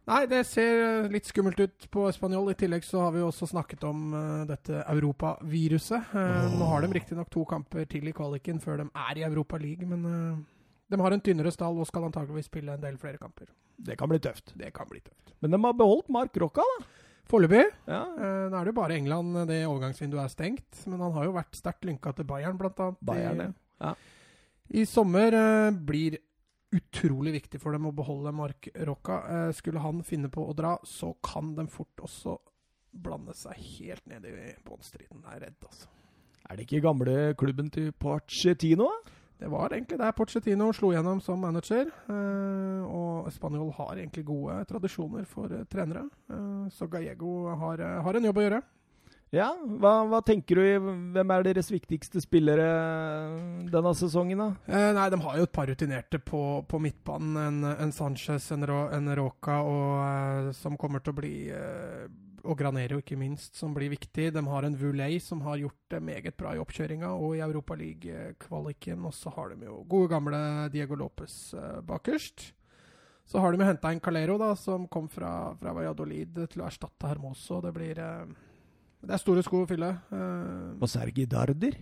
Nei, 0.07 0.23
det 0.31 0.45
ser 0.47 0.81
eh, 0.85 1.09
litt 1.11 1.27
skummelt 1.27 1.59
ut 1.59 1.87
på 1.91 2.05
Spanjol. 2.15 2.53
I 2.53 2.59
tillegg 2.59 2.85
så 2.87 3.01
har 3.03 3.15
vi 3.17 3.25
også 3.27 3.49
snakket 3.51 3.83
om 3.89 4.13
uh, 4.15 4.45
dette 4.47 4.85
europaviruset. 4.93 6.13
Uh, 6.15 6.47
Nå 6.55 6.69
har 6.71 6.85
de 6.85 6.93
riktignok 6.95 7.33
to 7.35 7.43
kamper 7.49 7.89
til 7.91 8.07
i 8.07 8.15
kvaliken 8.15 8.63
før 8.63 8.85
de 8.85 8.87
er 8.87 9.19
i 9.19 9.25
Europa 9.27 9.59
League, 9.59 9.89
men 9.91 10.07
uh, 10.07 10.39
de 10.87 11.01
har 11.03 11.17
en 11.17 11.25
tynnere 11.27 11.51
stall 11.51 11.83
og 11.83 11.89
skal 11.91 12.07
antageligvis 12.07 12.47
spille 12.47 12.77
en 12.77 12.85
del 12.85 13.01
flere 13.03 13.19
kamper. 13.19 13.51
Det 13.83 13.99
kan 13.99 14.13
bli 14.13 14.21
tøft. 14.23 14.55
Det 14.55 14.71
kan 14.77 14.87
bli 14.87 15.03
tøft. 15.03 15.35
Men 15.43 15.57
de 15.57 15.61
har 15.67 15.75
beholdt 15.75 16.15
Mark 16.15 16.39
Rocca, 16.39 16.63
da. 16.63 16.87
Foreløpig 17.27 17.65
Ja. 17.89 18.05
Uh, 18.15 18.47
nå 18.51 18.59
er 18.59 18.67
det 18.67 18.73
jo 18.73 18.79
bare 18.79 18.97
England 19.01 19.41
eh, 19.43 19.49
det 19.49 19.59
overgangsvinduet 19.67 20.23
er 20.23 20.33
stengt. 20.33 20.85
Men 20.87 21.03
han 21.03 21.15
har 21.17 21.27
jo 21.27 21.35
vært 21.37 21.59
sterkt 21.59 21.87
lynka 21.89 22.13
til 22.15 22.29
Bayern, 22.29 22.59
blant 22.61 22.83
annet. 22.83 23.03
Bayern, 23.07 23.43
I, 23.43 23.49
ja. 23.83 23.95
I 24.81 24.87
sommer 24.89 25.35
uh, 25.35 25.75
blir 25.75 26.21
utrolig 26.77 27.37
viktig 27.41 27.61
for 27.63 27.75
dem 27.75 27.89
å 27.89 27.95
beholde 27.97 28.35
Mark 28.35 28.71
Rocca. 28.87 29.19
Uh, 29.27 29.51
skulle 29.57 29.83
han 29.83 30.05
finne 30.07 30.31
på 30.33 30.47
å 30.47 30.55
dra, 30.57 30.77
så 30.87 31.13
kan 31.25 31.55
de 31.59 31.67
fort 31.73 32.07
også 32.07 32.39
blande 32.97 33.35
seg 33.37 33.59
helt 33.59 34.07
ned 34.09 34.25
i 34.31 34.55
båndstriden. 34.65 35.25
Jeg 35.27 35.41
er 35.41 35.47
redd, 35.49 35.61
altså. 35.67 35.91
Er 36.47 36.57
det 36.57 36.69
ikke 36.69 36.85
gamle 36.85 37.35
klubben 37.39 37.69
til 37.75 37.91
Pochettino? 37.99 38.87
da? 38.87 39.16
Det 39.37 39.51
var 39.53 39.69
egentlig 39.75 39.99
der 40.01 40.15
Pochettino 40.17 40.71
slo 40.73 40.95
gjennom 40.95 41.21
som 41.21 41.43
manager. 41.45 41.91
eh, 42.09 42.85
og 42.87 43.29
Spanjol 43.35 43.73
har 43.77 43.99
egentlig 43.99 44.25
gode 44.25 44.63
tradisjoner 44.71 45.27
for 45.29 45.53
eh, 45.53 45.67
trenere. 45.69 46.07
Eh, 46.31 46.71
så 46.73 46.89
Gallego 46.89 47.51
har, 47.61 47.81
eh, 47.85 48.01
har 48.03 48.17
en 48.17 48.25
jobb 48.31 48.41
å 48.41 48.47
gjøre. 48.47 48.63
Ja, 49.35 49.51
hva, 49.59 50.07
hva 50.07 50.21
tenker 50.25 50.57
du? 50.57 50.91
Hvem 51.13 51.33
er 51.35 51.43
deres 51.43 51.69
viktigste 51.69 52.23
spillere 52.23 52.67
denne 53.69 53.93
sesongen, 53.99 54.39
da? 54.39 54.49
Eh, 54.71 54.93
nei, 54.97 55.09
de 55.13 55.19
har 55.21 55.37
jo 55.41 55.47
et 55.49 55.53
par 55.53 55.67
rutinerte 55.69 56.21
på, 56.23 56.43
på 56.71 56.81
midtbanen. 56.81 57.37
En, 57.43 57.59
en 57.75 57.93
Sanchez, 57.93 58.47
en, 58.55 58.65
Ro, 58.71 58.85
en 58.95 59.11
Roca, 59.19 59.59
og, 59.67 59.91
eh, 60.07 60.53
som 60.57 60.79
kommer 60.81 61.03
til 61.03 61.13
å 61.13 61.19
bli 61.19 61.35
eh, 61.51 62.07
Og 62.47 62.57
Granero, 62.61 63.01
ikke 63.03 63.17
minst, 63.19 63.57
som 63.59 63.73
blir 63.75 63.91
viktig. 63.91 64.29
De 64.35 64.43
har 64.47 64.67
en 64.69 64.77
Vuley 64.79 65.19
som 65.23 65.41
har 65.43 65.59
gjort 65.59 65.79
det 65.91 66.01
meget 66.03 66.37
bra 66.39 66.53
i 66.55 66.61
oppkjøringa 66.63 67.11
og 67.19 67.35
i 67.37 67.43
Europa 67.45 67.75
League-kvaliken. 67.75 69.03
Og 69.09 69.15
så 69.17 69.33
har 69.35 69.51
de 69.55 69.67
jo 69.67 69.81
gode, 69.91 70.11
gamle 70.15 70.39
Diego 70.75 70.95
Lopez 71.01 71.35
eh, 71.59 71.81
bakerst. 71.87 72.53
Så 73.27 73.43
har 73.43 73.51
de 73.51 73.59
jo 73.59 73.67
henta 73.67 73.91
en 73.91 73.99
Calero, 74.01 74.37
da, 74.39 74.53
som 74.55 74.87
kom 74.87 75.09
fra, 75.11 75.33
fra 75.59 75.73
Valladolid 75.75 76.39
til 76.53 76.63
å 76.63 76.69
erstatte 76.69 77.11
Hermoso. 77.11 77.59
Det 77.65 77.73
blir 77.75 77.99
eh, 77.99 78.27
Det 79.03 79.17
er 79.17 79.23
store 79.25 79.43
sko 79.43 79.65
å 79.65 79.69
fylle. 79.71 79.91
eh, 80.15 80.73
Og 80.79 80.89
Sergi 80.91 81.27
Darder? 81.27 81.75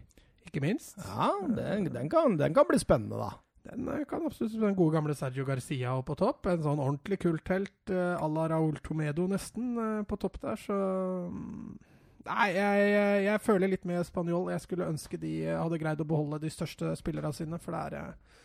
ikke 0.44 0.60
minst. 0.60 0.94
Ja, 1.00 1.30
den, 1.50 1.88
den, 1.90 2.08
kan, 2.12 2.36
den 2.38 2.54
kan 2.54 2.66
bli 2.68 2.78
spennende, 2.78 3.16
da. 3.18 3.30
Den 3.64 3.88
eh, 3.88 4.04
kan 4.08 4.24
absolutt 4.26 4.58
den 4.60 4.76
gode 4.76 4.96
gamle 4.98 5.16
Sergio 5.16 5.46
Garcia 5.48 5.96
på 6.04 6.16
topp. 6.20 6.50
En 6.52 6.62
sånn 6.64 6.82
ordentlig 6.82 7.22
kulthelt 7.24 7.92
uh, 7.92 8.20
à 8.20 8.28
la 8.28 8.48
Raúl 8.52 8.76
Tomedo 8.84 9.26
nesten 9.30 9.74
eh, 9.80 10.04
på 10.08 10.20
topp 10.20 10.40
der, 10.42 10.60
så 10.60 10.78
mm, 11.32 11.74
Nei, 12.24 12.46
jeg, 12.56 12.84
jeg, 12.88 13.24
jeg 13.26 13.40
føler 13.44 13.68
litt 13.68 13.82
med 13.88 14.06
spanjol. 14.08 14.46
Jeg 14.54 14.62
skulle 14.64 14.88
ønske 14.88 15.18
de 15.20 15.32
eh, 15.44 15.58
hadde 15.60 15.80
greid 15.80 16.00
å 16.00 16.08
beholde 16.08 16.40
de 16.40 16.52
største 16.52 16.94
spillerne 16.96 17.32
sine, 17.36 17.58
for 17.60 17.76
det 17.76 17.82
er, 17.84 17.96
eh, 18.00 18.43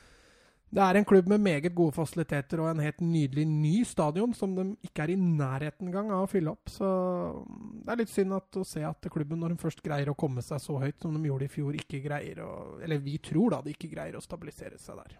Det 0.70 0.82
er 0.86 1.00
en 1.00 1.06
klubb 1.08 1.30
med 1.32 1.42
meget 1.42 1.74
gode 1.74 1.96
fasiliteter 1.96 2.62
og 2.62 2.70
en 2.70 2.82
helt 2.84 3.00
nydelig 3.02 3.46
ny 3.50 3.80
stadion, 3.88 4.36
som 4.38 4.52
de 4.54 4.68
ikke 4.86 5.02
er 5.08 5.14
i 5.16 5.18
nærheten 5.18 5.88
engang 5.90 6.12
av 6.14 6.28
å 6.28 6.30
fylle 6.30 6.54
opp. 6.54 6.70
Så 6.70 6.86
mm, 6.86 7.72
det 7.86 7.94
er 7.94 8.02
litt 8.04 8.14
synd 8.14 8.36
å 8.38 8.66
se 8.68 8.84
at 8.86 9.10
klubben, 9.10 9.42
når 9.42 9.56
de 9.56 9.64
først 9.64 9.82
greier 9.86 10.12
å 10.12 10.18
komme 10.20 10.46
seg 10.46 10.62
så 10.62 10.78
høyt 10.78 11.02
som 11.02 11.16
de 11.18 11.32
gjorde 11.32 11.48
i 11.48 11.54
fjor, 11.56 11.74
ikke 11.80 12.04
greier 12.06 12.44
å 12.46 12.52
Eller 12.86 13.02
vi 13.02 13.18
tror 13.18 13.56
da 13.56 13.64
de 13.66 13.74
ikke 13.74 13.90
greier 13.90 14.20
å 14.20 14.24
stabilisere 14.24 14.78
seg 14.78 15.02
der. 15.02 15.18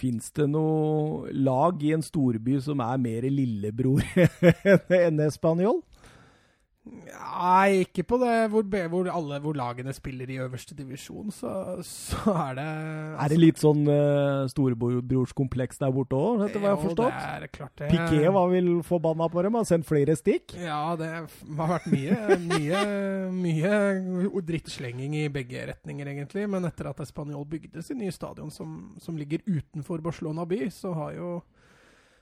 Fins 0.00 0.30
det 0.34 0.48
noe 0.48 1.30
lag 1.36 1.82
i 1.84 1.92
en 1.94 2.02
storby 2.02 2.56
som 2.64 2.80
er 2.82 2.98
mer 2.98 3.28
lillebror 3.30 4.02
enn 5.04 5.22
Español? 5.22 5.82
Nei, 6.88 7.82
ikke 7.84 8.06
på 8.08 8.16
det 8.22 8.34
hvor, 8.48 8.64
hvor 8.88 9.08
alle 9.12 9.38
hvor 9.44 9.56
lagene 9.56 9.92
spiller 9.92 10.30
i 10.32 10.38
øverste 10.40 10.72
divisjon, 10.78 11.28
så, 11.34 11.50
så 11.84 12.32
er 12.32 12.54
det 12.56 12.64
Er 13.20 13.32
det 13.32 13.38
litt 13.38 13.60
sånn 13.60 13.82
uh, 13.84 14.48
storebrorskompleks 14.48 15.82
der 15.82 15.92
borte 15.92 16.16
òg, 16.16 16.46
etter 16.46 16.62
hva 16.62 16.72
jeg 16.72 16.78
har 16.78 16.82
forstått? 16.86 17.18
Det 17.18 17.34
er 17.36 17.52
klart 17.52 17.82
det. 17.82 17.90
Piquet 17.92 18.32
var 18.32 18.48
vel 18.54 18.72
forbanna 18.86 19.28
på 19.28 19.44
dem, 19.44 19.60
har 19.60 19.68
sendt 19.68 19.88
flere 19.90 20.16
stikk. 20.16 20.56
Ja, 20.56 20.80
det 20.96 21.12
har 21.12 21.28
vært 21.60 21.90
mye, 21.92 22.40
mye, 22.48 22.82
mye 23.44 24.42
drittslenging 24.48 25.20
i 25.20 25.28
begge 25.32 25.68
retninger, 25.74 26.14
egentlig. 26.14 26.48
Men 26.48 26.64
etter 26.68 26.88
at 26.94 27.04
Español 27.04 27.44
bygde 27.50 27.84
sin 27.84 28.00
nye 28.00 28.14
stadion, 28.14 28.48
som, 28.54 28.96
som 29.04 29.20
ligger 29.20 29.44
utenfor 29.44 30.00
Barcelona 30.00 30.48
by, 30.48 30.64
så 30.72 30.96
har 30.96 31.12
jo 31.20 31.34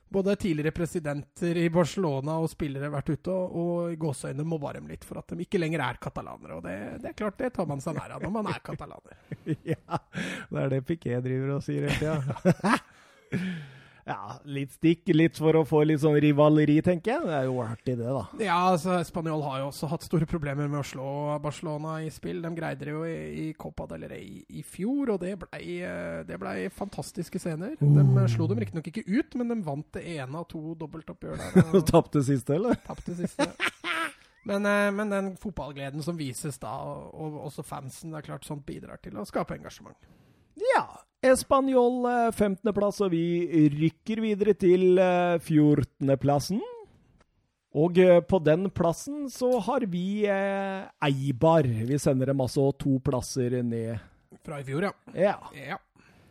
både 0.09 0.37
tidligere 0.37 0.75
presidenter 0.75 1.57
i 1.61 1.69
Barcelona 1.73 2.39
og 2.43 2.51
spillere 2.51 2.91
vært 2.93 3.13
ute 3.13 3.33
og, 3.33 3.57
og 3.63 3.93
i 3.93 3.99
gåseøynene 4.01 4.47
mobba 4.49 4.75
dem 4.79 4.89
litt 4.91 5.07
for 5.07 5.21
at 5.21 5.35
de 5.35 5.45
ikke 5.45 5.61
lenger 5.61 5.85
er 5.85 6.01
katalanere. 6.03 6.59
Og 6.59 6.65
det, 6.65 6.77
det 7.03 7.13
er 7.13 7.19
klart, 7.19 7.39
det 7.41 7.53
tar 7.57 7.69
man 7.69 7.83
seg 7.85 7.99
nær 7.99 8.17
av 8.17 8.25
når 8.25 8.37
man 8.39 8.51
er 8.53 8.63
katalaner. 8.65 9.19
ja, 9.73 10.03
det 10.51 10.63
er 10.65 10.77
det 10.77 10.85
Piquet 10.89 11.25
driver 11.25 11.59
og 11.59 11.67
sier 11.67 11.89
hele 11.89 11.99
tida. 12.01 12.55
ja, 12.73 13.77
litt 14.49 14.73
stikk, 14.77 15.11
litt 15.15 15.39
for 15.41 15.57
å 15.59 15.65
få 15.69 15.83
litt 15.89 16.01
sånn 16.03 16.17
rivaleri, 16.23 16.79
tenker 16.85 17.15
jeg. 17.15 17.27
Det 17.29 17.35
er 17.37 17.49
jo 17.49 17.59
artig, 17.65 17.97
det, 18.01 18.09
da. 18.09 18.25
Ja, 18.43 18.59
altså, 18.73 18.99
Spanjol 19.07 19.43
har 19.47 19.63
jo 19.63 19.69
også 19.71 19.91
hatt 19.93 20.07
store 20.07 20.29
problemer 20.29 20.71
med 20.71 20.81
å 20.81 20.87
slå 20.87 21.09
Barcelona 21.45 21.99
i 22.05 22.11
spill. 22.15 22.41
De 22.45 22.53
greide 22.57 22.89
det 22.89 22.95
jo 22.95 23.05
i, 23.09 23.17
i 23.45 23.47
Copa 23.59 23.89
del 23.91 24.09
Rey 24.11 24.43
i 24.49 24.65
fjor, 24.67 25.15
og 25.15 25.23
det 25.25 25.35
blei 25.43 26.37
ble 26.41 26.55
fantastiske 26.75 27.41
scener. 27.43 27.77
De 27.79 28.27
slo 28.33 28.49
dem 28.51 28.61
riktignok 28.63 28.91
ikke 28.93 29.07
ut, 29.09 29.39
men 29.41 29.53
de 29.53 29.61
vant 29.67 29.89
det 29.97 30.05
ene 30.17 30.41
av 30.41 30.49
to 30.51 30.75
dobbeltoppgjør 30.79 31.43
der. 31.43 31.59
Og 31.79 31.85
Tapte 31.89 32.23
siste, 32.25 32.57
eller? 32.57 32.79
tapte 32.87 33.15
siste. 33.17 33.47
Men, 34.49 34.65
eh, 34.67 34.91
men 34.95 35.11
den 35.11 35.27
fotballgleden 35.37 36.03
som 36.05 36.17
vises 36.17 36.57
da, 36.63 36.71
og 36.79 37.41
også 37.51 37.65
fansen, 37.67 38.15
det 38.15 38.23
er 38.23 38.29
klart 38.31 38.47
sånt 38.49 38.65
bidrar 38.67 39.01
til 39.03 39.19
å 39.19 39.27
skape 39.29 39.59
engasjement. 39.59 40.09
Ja. 40.73 40.87
Español 41.25 42.05
eh, 42.07 42.31
15.-plass, 42.31 43.01
og 43.03 43.11
vi 43.11 43.69
rykker 43.75 44.21
videre 44.23 44.55
til 44.55 45.01
eh, 45.03 45.39
14.-plassen. 45.43 46.61
Og 47.79 47.99
eh, 48.01 48.21
på 48.25 48.39
den 48.41 48.69
plassen 48.71 49.27
så 49.33 49.51
har 49.67 49.85
vi 49.91 50.25
eh, 50.31 50.87
Eibar. 51.05 51.67
Vi 51.67 51.99
sender 52.01 52.31
dem 52.31 52.41
altså 52.41 52.71
to 52.79 52.97
plasser 53.05 53.59
ned. 53.67 53.99
Fra 54.47 54.61
i 54.63 54.67
fjor, 54.67 54.89
ja. 54.89 54.93
Ja. 55.15 55.37
ja. 55.57 55.79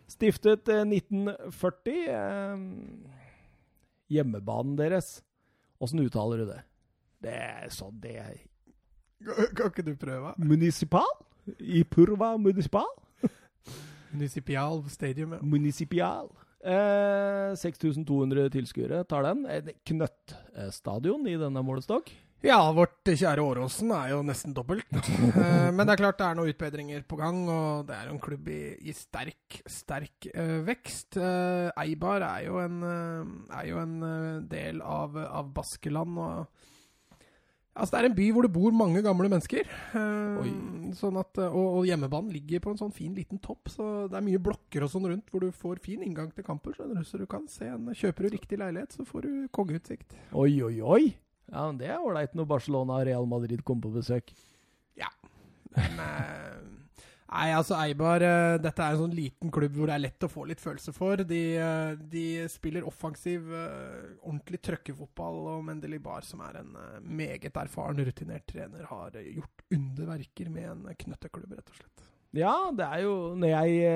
Stiftet 0.10 0.72
eh, 0.72 0.86
1940. 0.88 2.00
Eh, 2.08 2.58
hjemmebanen 4.16 4.78
deres. 4.80 5.18
Åssen 5.84 6.02
uttaler 6.02 6.42
du 6.42 6.48
det? 6.50 6.62
Det 7.28 7.34
er 7.36 7.70
sånn 7.74 7.98
det 8.02 8.16
er 8.22 8.36
Kan 9.58 9.72
ikke 9.72 9.84
du 9.86 9.96
prøve? 9.98 10.32
Municipal? 10.38 11.10
I 11.60 11.84
Purva 11.84 12.36
Municipal? 12.38 12.88
Municipal 14.14 14.84
Stadium, 14.90 15.34
ja. 15.38 15.40
Municipal. 15.42 16.30
Eh, 16.68 17.56
6200 17.56 18.50
tilskuere 18.54 19.04
tar 19.08 19.24
den. 19.28 19.46
En 19.46 19.70
knøttstadion 19.88 21.28
i 21.30 21.38
denne 21.40 21.64
målestokk. 21.64 22.10
Ja, 22.46 22.60
vårt 22.72 23.02
kjære 23.10 23.42
Åråsen 23.42 23.90
er 23.96 24.12
jo 24.12 24.20
nesten 24.26 24.54
dobbelt. 24.54 24.86
Eh, 25.38 25.72
Men 25.74 25.86
det 25.88 25.96
er 25.96 26.02
klart 26.04 26.20
det 26.20 26.26
er 26.28 26.38
noen 26.38 26.52
utbedringer 26.54 27.02
på 27.10 27.18
gang, 27.20 27.40
og 27.50 27.88
det 27.90 27.96
er 27.98 28.08
jo 28.08 28.14
en 28.16 28.22
klubb 28.24 28.48
i, 28.54 28.62
i 28.90 28.94
sterk, 28.96 29.60
sterk 29.70 30.28
eh, 30.34 30.60
vekst. 30.68 31.18
Eh, 31.18 31.70
Eibar 31.82 32.24
er 32.26 32.46
jo 32.48 32.60
en, 32.62 32.78
er 33.52 33.68
jo 33.70 33.82
en 33.82 33.98
del 34.50 34.82
av, 34.86 35.18
av 35.28 35.50
Baskeland. 35.54 36.18
og 36.18 36.66
Altså, 37.78 37.94
det 37.94 38.00
er 38.00 38.08
en 38.10 38.16
by 38.18 38.28
hvor 38.34 38.46
det 38.48 38.52
bor 38.56 38.74
mange 38.74 39.02
gamle 39.06 39.30
mennesker. 39.30 39.68
Eh, 40.00 40.48
sånn 40.98 41.20
at, 41.22 41.38
eh, 41.38 41.52
og, 41.54 41.68
og 41.80 41.86
hjemmebanen 41.86 42.32
ligger 42.34 42.64
på 42.64 42.72
en 42.74 42.80
sånn 42.80 42.94
fin 42.96 43.14
liten 43.14 43.38
topp, 43.44 43.70
så 43.70 43.90
det 44.10 44.18
er 44.18 44.26
mye 44.26 44.42
blokker 44.42 44.86
og 44.86 44.90
sånn 44.94 45.06
rundt 45.12 45.30
hvor 45.30 45.46
du 45.46 45.52
får 45.54 45.82
fin 45.84 46.02
inngang 46.06 46.32
til 46.34 46.46
kampen. 46.48 46.74
skjønner 46.74 47.04
du, 47.04 47.08
Så 47.08 47.22
du 47.22 47.28
kan 47.30 47.46
se 47.52 47.70
en, 47.70 47.92
Kjøper 47.94 48.28
du 48.28 48.34
riktig 48.38 48.60
leilighet, 48.62 48.98
så 48.98 49.06
får 49.06 49.28
du 49.28 49.32
kongeutsikt. 49.54 50.18
Oi, 50.34 50.52
oi, 50.66 50.76
oi! 50.82 51.04
Ja, 51.52 51.68
men 51.70 51.78
Det 51.80 51.88
er 51.94 52.02
ålreit 52.04 52.34
når 52.36 52.50
Barcelona 52.50 52.98
og 53.00 53.06
Real 53.08 53.30
Madrid 53.30 53.62
kommer 53.64 53.88
på 53.88 53.94
besøk. 54.02 54.34
Ja. 55.00 55.12
Men, 55.78 56.02
eh, 56.02 56.58
Nei, 57.28 57.50
altså 57.52 57.76
Eibar 57.76 58.24
eh, 58.24 58.58
Dette 58.64 58.84
er 58.84 58.96
en 58.96 59.02
sånn 59.02 59.16
liten 59.16 59.52
klubb 59.54 59.76
hvor 59.76 59.90
det 59.90 59.98
er 59.98 60.04
lett 60.06 60.24
å 60.24 60.32
få 60.32 60.46
litt 60.48 60.64
følelse 60.64 60.94
for. 60.96 61.20
De, 61.28 61.42
eh, 61.60 62.00
de 62.14 62.26
spiller 62.52 62.88
offensiv, 62.88 63.50
eh, 63.52 64.14
ordentlig 64.22 64.62
trøkkefotball, 64.64 65.42
og 65.58 65.66
Mendeli 65.68 66.00
Bar, 66.04 66.24
som 66.24 66.44
er 66.48 66.62
en 66.62 66.72
meget 67.04 67.52
erfaren, 67.52 68.00
rutinert 68.08 68.48
trener, 68.48 68.88
har 68.88 69.18
gjort 69.20 69.66
underverker 69.76 70.52
med 70.54 70.70
en 70.72 71.02
knøtteklubb, 71.04 71.58
rett 71.58 71.74
og 71.74 71.82
slett. 71.82 72.06
Ja, 72.36 72.54
det 72.76 72.84
er 72.84 73.02
jo 73.06 73.14
Når 73.40 73.50
jeg, 73.50 73.92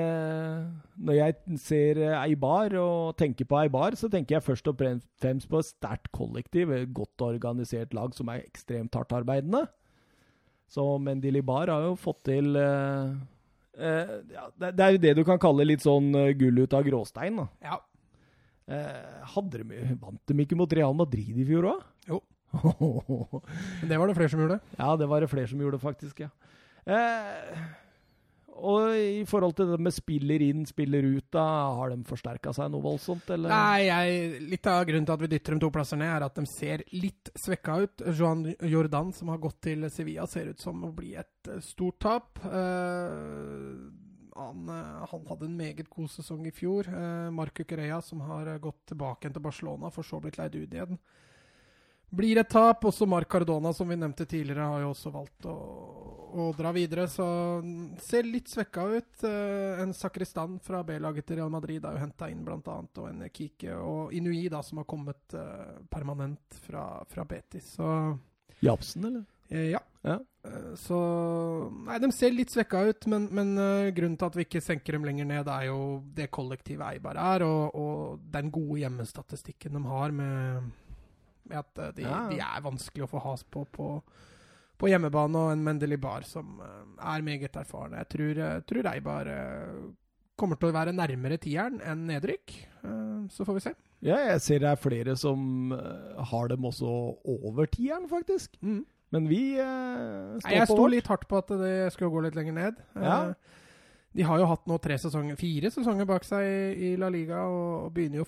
når 0.96 1.18
jeg 1.18 1.58
ser 1.60 2.00
Eibar 2.16 2.74
og 2.80 3.18
tenker 3.20 3.46
på 3.46 3.60
Eibar, 3.60 3.96
så 4.00 4.10
tenker 4.12 4.38
jeg 4.38 4.46
først 4.46 4.70
og 4.72 4.80
fremst 4.80 5.50
på 5.52 5.60
et 5.60 5.68
sterkt 5.68 6.12
kollektiv, 6.16 6.72
et 6.72 6.94
godt 6.96 7.22
organisert 7.28 7.94
lag 7.94 8.16
som 8.16 8.32
er 8.32 8.44
ekstremt 8.44 8.96
hardtarbeidende. 8.98 9.68
Så 10.72 10.86
Mendili 11.04 11.42
Bar 11.44 11.68
har 11.68 11.84
jo 11.84 11.96
fått 12.00 12.22
til 12.30 12.56
eh, 12.56 13.14
eh, 13.76 14.14
ja, 14.32 14.46
det, 14.56 14.70
det 14.78 14.86
er 14.86 14.96
jo 14.96 15.02
det 15.04 15.16
du 15.20 15.24
kan 15.28 15.40
kalle 15.42 15.66
litt 15.68 15.84
sånn 15.84 16.14
eh, 16.16 16.32
gull 16.40 16.62
ut 16.64 16.76
av 16.78 16.86
gråstein. 16.88 17.42
da. 17.42 17.48
Ja. 17.66 17.80
Eh, 18.72 19.26
hadde 19.34 19.66
de, 19.66 19.82
vant 20.00 20.22
de 20.32 20.46
ikke 20.46 20.56
mot 20.60 20.72
Real 20.78 20.96
Madrid 20.96 21.42
i 21.44 21.48
fjor 21.50 21.68
òg? 21.74 21.82
Jo. 22.08 22.22
Det 23.90 23.96
var 24.00 24.08
det 24.12 24.16
flere 24.16 24.32
som 24.32 24.42
gjorde. 24.44 24.58
ja, 24.78 24.90
det 25.00 25.08
var 25.08 25.24
det 25.24 25.30
flere 25.32 25.48
som 25.52 25.60
gjorde, 25.64 25.80
faktisk. 25.80 26.24
ja. 26.24 26.32
Eh, 26.88 27.60
og 28.62 28.94
i 28.94 29.24
forhold 29.30 29.56
til 29.58 29.72
det 29.72 29.80
med 29.82 29.94
spiller 29.96 30.44
inn, 30.44 30.66
spiller 30.70 31.06
ut, 31.06 31.28
da, 31.34 31.46
har 31.78 31.94
de 31.94 32.04
forsterka 32.08 32.54
seg 32.56 32.70
noe 32.74 32.84
voldsomt, 32.84 33.30
eller? 33.34 33.54
Nei, 33.54 33.88
jeg, 33.88 34.42
litt 34.52 34.70
av 34.70 34.84
grunnen 34.90 35.08
til 35.08 35.16
at 35.16 35.24
vi 35.24 35.32
dytter 35.32 35.56
dem 35.56 35.64
to 35.64 35.72
plasser 35.74 36.00
ned, 36.02 36.12
er 36.12 36.26
at 36.28 36.38
de 36.38 36.46
ser 36.52 36.84
litt 36.94 37.32
svekka 37.40 37.80
ut. 37.86 38.06
Johan 38.12 38.46
Jordan, 38.60 39.14
som 39.16 39.32
har 39.34 39.42
gått 39.42 39.62
til 39.70 39.88
Sevilla, 39.94 40.28
ser 40.30 40.52
ut 40.52 40.62
som 40.62 40.84
å 40.86 40.92
bli 40.96 41.16
et 41.22 41.50
eh, 41.50 41.64
stort 41.66 42.02
tap. 42.04 42.44
Uh, 42.44 43.88
han, 44.36 44.70
eh, 44.70 45.02
han 45.12 45.26
hadde 45.30 45.48
en 45.48 45.58
meget 45.58 45.90
god 45.92 46.12
sesong 46.12 46.46
i 46.48 46.54
fjor. 46.56 46.92
Uh, 46.92 47.32
Marco 47.34 47.66
Correa, 47.68 48.02
som 48.06 48.22
har 48.28 48.52
gått 48.62 48.92
tilbake 48.94 49.32
til 49.32 49.44
Barcelona, 49.44 49.92
for 49.94 50.08
så 50.08 50.22
blitt 50.22 50.40
leid 50.42 50.60
ut 50.60 50.78
igjen. 50.78 51.02
Blir 52.12 52.42
et 52.42 52.52
tap. 52.52 52.84
Også 52.86 53.08
Marc 53.08 53.32
Cardona, 53.32 53.72
som 53.74 53.88
vi 53.90 53.96
nevnte 53.96 54.28
tidligere, 54.28 54.68
har 54.74 54.84
jo 54.84 54.92
også 54.92 55.14
valgt 55.14 55.48
å, 55.48 55.56
å 56.34 56.48
dra 56.58 56.72
videre. 56.76 57.08
Så 57.12 57.26
ser 58.04 58.24
litt 58.28 58.48
svekka 58.52 58.86
ut. 58.98 59.24
Eh, 59.28 59.82
en 59.84 59.94
sakristan 59.94 60.60
fra 60.64 60.82
B-laget 60.88 61.28
til 61.28 61.38
Real 61.42 61.52
Madrid 61.54 61.84
er 61.86 61.98
jo 61.98 62.04
henta 62.06 62.30
inn, 62.32 62.46
annet. 62.48 62.98
Og 62.98 63.10
en 63.10 63.26
Kike 63.30 63.76
og 63.78 64.14
Inui, 64.18 64.48
da, 64.50 64.62
som 64.64 64.82
har 64.82 64.88
kommet 64.90 65.34
eh, 65.38 65.78
permanent 65.92 66.60
fra, 66.66 67.04
fra 67.12 67.26
Betis. 67.26 67.74
Så 67.78 68.18
Japsen, 68.62 69.06
eller? 69.12 69.24
eh, 69.50 69.70
ja. 69.74 69.80
Ja. 70.02 70.18
Så 70.82 70.98
Nei, 71.86 72.00
de 72.02 72.08
ser 72.16 72.32
litt 72.34 72.50
svekka 72.50 72.80
ut, 72.90 73.06
men, 73.12 73.28
men 73.30 73.52
grunnen 73.94 74.16
til 74.18 74.26
at 74.32 74.38
vi 74.40 74.46
ikke 74.48 74.62
senker 74.66 74.96
dem 74.98 75.04
lenger 75.06 75.28
ned, 75.30 75.50
er 75.54 75.68
jo 75.68 75.82
det 76.18 76.32
kollektive 76.34 76.88
Eibar 76.96 77.20
er, 77.22 77.44
og, 77.46 77.76
og 77.78 78.24
den 78.34 78.50
gode 78.50 78.80
hjemmestatistikken 78.82 79.78
de 79.78 79.82
har 79.86 80.16
med, 80.18 80.72
med 81.52 81.60
at 81.62 81.84
de, 82.00 82.08
Ja. 82.08 82.24
de 82.32 82.40
er 82.42 82.66
vanskelig 82.66 83.06
å 83.06 83.12
få 83.12 83.22
has 83.28 83.44
på 83.54 83.68
på, 83.70 83.92
på 84.82 84.90
hjemmebane, 84.90 85.38
og 85.38 85.52
en 85.54 85.64
Mendeli 85.66 85.98
Bar 86.02 86.26
som 86.28 86.58
eh, 86.66 86.84
er 87.14 87.26
meget 87.26 87.56
erfaren. 87.62 87.94
Jeg 88.02 88.10
tror, 88.16 88.42
jeg 88.42 88.66
tror 88.70 88.90
Eibar 88.96 89.30
eh, 89.30 89.76
kommer 90.42 90.58
til 90.58 90.72
å 90.72 90.76
være 90.76 90.94
nærmere 90.98 91.38
tieren 91.42 91.78
enn 91.86 92.08
nedrykk. 92.10 92.56
Eh, 92.82 93.20
Så 93.30 93.46
får 93.46 93.60
vi 93.60 93.66
se. 93.70 93.76
Ja, 94.02 94.18
jeg 94.32 94.42
ser 94.42 94.64
det 94.64 94.72
er 94.72 94.80
flere 94.82 95.14
som 95.22 95.72
eh, 95.78 96.24
har 96.32 96.50
dem 96.50 96.66
også 96.66 96.90
over 97.30 97.70
tieren, 97.70 98.10
faktisk. 98.10 98.58
Mm. 98.66 98.82
Men 99.14 99.26
vi 99.30 99.42
eh, 99.60 100.38
står 100.40 100.48
Nei, 100.50 100.56
jeg 100.58 100.70
på 100.72 100.78
sto 100.80 100.86
litt 100.90 101.10
hardt 101.12 101.28
på 101.30 101.38
at 101.44 101.52
det 101.62 101.74
skulle 101.94 102.10
gå 102.16 102.22
litt 102.26 102.38
lenger 102.40 102.58
ned. 102.58 102.82
Ja. 102.96 103.18
Eh, 103.30 103.58
De 104.18 104.26
har 104.28 104.42
jo 104.42 104.48
hatt 104.50 104.66
nå 104.68 104.76
tre 104.84 104.98
sesonger, 105.00 105.38
fire 105.40 105.70
sesonger 105.72 106.08
bak 106.10 106.26
seg 106.28 106.44
i, 106.44 106.90
i 106.90 106.96
La 107.00 107.08
Liga 107.14 107.46
og, 107.48 107.86
og 107.86 107.94
begynner 107.96 108.24
jo 108.24 108.26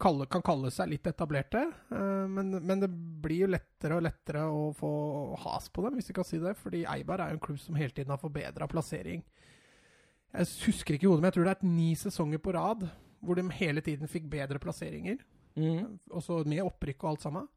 kalle, 0.00 0.26
kan 0.30 0.44
kalle 0.44 0.70
seg 0.74 0.90
litt 0.90 1.06
etablerte. 1.08 1.62
Eh, 1.92 2.26
men, 2.30 2.58
men 2.58 2.82
det 2.82 2.90
blir 2.90 3.44
jo 3.44 3.52
lettere 3.52 3.98
og 3.98 4.04
lettere 4.06 4.44
å 4.48 4.68
få 4.76 4.90
has 5.46 5.70
på 5.72 5.86
dem, 5.86 5.98
hvis 5.98 6.10
vi 6.12 6.16
kan 6.18 6.28
si 6.28 6.40
det. 6.42 6.56
Fordi 6.60 6.84
Eibar 6.96 7.22
er 7.22 7.32
jo 7.32 7.38
en 7.38 7.46
klubb 7.48 7.60
som 7.62 7.78
hele 7.78 7.94
tiden 7.94 8.14
har 8.14 8.22
forbedra 8.22 8.68
plassering. 8.70 9.24
Jeg 10.36 10.52
husker 10.66 10.96
ikke 10.96 11.08
hodet, 11.08 11.22
men 11.22 11.30
jeg 11.30 11.38
tror 11.38 11.48
det 11.48 11.54
er 11.54 11.60
et 11.60 11.70
ni 11.70 11.90
sesonger 11.96 12.42
på 12.42 12.54
rad 12.56 12.86
hvor 13.24 13.38
de 13.38 13.46
hele 13.56 13.82
tiden 13.82 14.10
fikk 14.10 14.28
bedre 14.30 14.60
plasseringer. 14.62 15.18
Mm. 15.56 15.96
Også 16.12 16.42
med 16.44 16.66
opprykk 16.66 17.02
og 17.02 17.14
alt 17.14 17.24
sammen. 17.24 17.48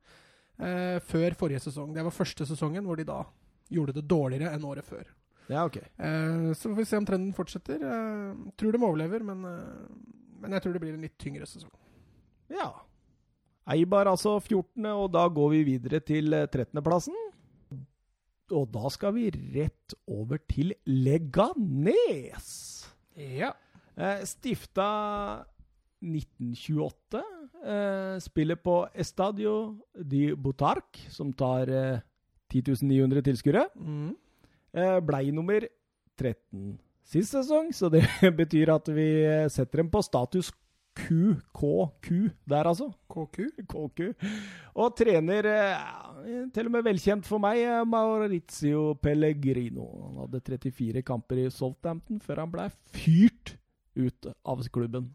Eh, 0.60 0.98
før 1.04 1.36
forrige 1.40 1.64
sesong. 1.68 1.92
Det 1.96 2.04
var 2.06 2.16
første 2.16 2.48
sesongen 2.48 2.88
hvor 2.88 3.00
de 3.00 3.08
da 3.08 3.22
gjorde 3.70 3.96
det 4.00 4.08
dårligere 4.10 4.56
enn 4.56 4.66
året 4.66 4.88
før. 4.88 5.08
Ja, 5.50 5.66
ok. 5.66 5.78
Eh, 5.78 6.54
så 6.54 6.70
får 6.70 6.78
vi 6.78 6.86
se 6.86 6.98
om 6.98 7.06
trenden 7.06 7.36
fortsetter. 7.36 7.82
Eh, 7.82 8.34
tror 8.60 8.72
de 8.76 8.82
overlever, 8.84 9.24
men, 9.26 9.46
eh, 9.46 10.18
men 10.42 10.56
jeg 10.56 10.64
tror 10.64 10.74
det 10.74 10.82
blir 10.84 10.94
en 10.94 11.06
litt 11.06 11.18
tyngre 11.18 11.48
sesong. 11.50 11.72
Ja. 12.54 12.70
Eibar 13.70 14.10
altså 14.10 14.38
14., 14.40 14.86
og 14.90 15.12
da 15.14 15.28
går 15.30 15.52
vi 15.54 15.64
videre 15.76 16.02
til 16.02 16.34
eh, 16.34 16.48
13.-plassen. 16.50 17.16
Og 18.58 18.66
da 18.74 18.90
skal 18.90 19.14
vi 19.14 19.28
rett 19.30 19.94
over 20.10 20.42
til 20.50 20.74
Leganes. 20.90 22.50
Ja. 23.14 23.52
Eh, 23.94 24.26
stifta 24.26 24.90
1928. 26.02 27.22
Eh, 27.60 28.16
spiller 28.24 28.58
på 28.58 28.82
Estadio 28.96 29.54
di 29.94 30.32
Butark, 30.34 30.98
som 31.14 31.34
tar 31.34 31.70
10.900 32.50 33.22
tilskuere. 33.30 33.68
Mm. 33.78 34.16
Eh, 34.74 35.00
blei 35.06 35.30
nummer 35.32 35.66
13 36.18 36.80
sist 37.10 37.34
sesong, 37.34 37.72
så 37.74 37.90
det 37.92 38.04
betyr 38.40 38.72
at 38.74 38.90
vi 38.94 39.08
eh, 39.26 39.48
setter 39.52 39.84
dem 39.84 39.90
på 39.92 40.02
status 40.06 40.52
QKQ 41.00 42.10
der, 42.50 42.70
altså. 42.70 42.90
KQ. 43.10 43.40
KQ. 43.70 44.02
Og 44.76 44.96
trener, 44.98 45.48
eh, 45.50 46.42
til 46.54 46.70
og 46.70 46.76
med 46.76 46.86
velkjent 46.88 47.28
for 47.28 47.42
meg, 47.44 47.62
eh, 47.64 47.86
Maurizio 47.86 48.94
Pellegrino. 49.02 49.88
Han 50.08 50.20
hadde 50.26 50.44
34 50.46 51.04
kamper 51.06 51.46
i 51.46 51.50
Southampton 51.50 52.20
før 52.20 52.44
han 52.46 52.52
ble 52.52 52.70
fyrt 52.94 53.56
ut 53.98 54.30
av 54.46 54.62
klubben. 54.72 55.10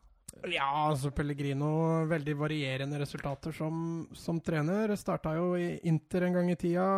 Ja, 0.51 0.91
altså 0.91 1.09
Pellegrino 1.15 2.05
Veldig 2.11 2.35
varierende 2.37 2.99
resultater 3.01 3.55
som, 3.57 4.07
som 4.13 4.41
trener. 4.45 4.93
Starta 4.99 5.33
jo 5.39 5.55
i 5.57 5.79
Inter 5.89 6.27
en 6.27 6.35
gang 6.37 6.51
i 6.53 6.57
tida. 6.61 6.89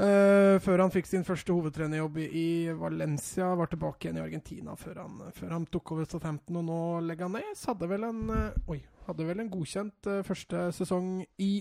Eh, 0.00 0.56
før 0.62 0.82
han 0.84 0.92
fikk 0.94 1.08
sin 1.08 1.26
første 1.26 1.54
hovedtrenerjobb 1.54 2.18
i, 2.22 2.26
i 2.40 2.48
Valencia. 2.78 3.52
Var 3.58 3.70
tilbake 3.72 4.08
igjen 4.08 4.20
i 4.20 4.24
Argentina 4.24 4.76
før 4.78 5.02
han, 5.04 5.22
før 5.36 5.56
han 5.56 5.66
tok 5.70 5.94
over 5.96 6.08
Southampton, 6.08 6.60
og 6.62 6.68
nå 6.68 6.80
legger 7.08 7.28
han 7.28 7.36
ned. 7.38 7.64
Hadde 7.70 7.88
vel 7.90 8.06
en, 8.08 8.22
uh, 8.30 8.70
oi, 8.74 8.80
hadde 9.08 9.28
vel 9.30 9.44
en 9.44 9.50
godkjent 9.52 10.10
uh, 10.10 10.20
første 10.26 10.68
sesong 10.78 11.18
i 11.42 11.54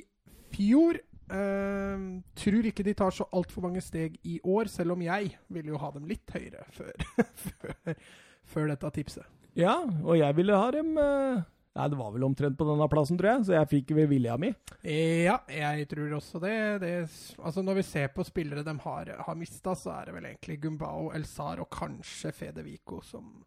fjor. 0.54 1.02
Tror 1.34 2.68
ikke 2.68 2.84
de 2.86 2.94
tar 3.00 3.14
så 3.16 3.26
altfor 3.34 3.64
mange 3.64 3.82
steg 3.82 4.18
i 4.28 4.36
år, 4.44 4.68
selv 4.70 4.94
om 4.94 5.02
jeg 5.02 5.32
ville 5.56 5.72
jo 5.72 5.80
ha 5.82 5.90
dem 5.96 6.04
litt 6.06 6.30
høyere 6.36 6.66
før, 6.76 7.06
før, 7.48 7.96
før 8.52 8.68
dette 8.74 8.92
tipset. 9.00 9.32
Ja, 9.58 9.80
og 10.04 10.20
jeg 10.20 10.36
ville 10.38 10.60
ha 10.60 10.68
dem 10.76 11.00
Nei, 11.74 11.88
det 11.90 11.98
var 11.98 12.12
vel 12.14 12.24
omtrent 12.28 12.58
på 12.58 12.66
denne 12.68 12.86
plassen, 12.90 13.18
tror 13.18 13.32
jeg, 13.32 13.46
så 13.48 13.56
jeg 13.56 13.70
fikk 13.72 13.96
ved 13.98 14.12
vilja 14.12 14.36
mi. 14.38 14.52
Ja, 14.86 15.40
jeg 15.50 15.88
tror 15.90 16.20
også 16.20 16.42
det. 16.44 16.58
det 16.84 16.92
altså 17.42 17.64
Når 17.66 17.80
vi 17.80 17.86
ser 17.88 18.12
på 18.14 18.26
spillere 18.28 18.66
de 18.66 18.76
har, 18.84 19.10
har 19.26 19.40
mista, 19.40 19.74
så 19.74 19.96
er 19.96 20.12
det 20.12 20.14
vel 20.20 20.28
egentlig 20.30 20.60
Gumbao, 20.62 21.10
Elzar 21.18 21.64
og 21.64 21.72
kanskje 21.74 22.30
Fede 22.38 22.62
Vico 22.68 23.02
som, 23.02 23.42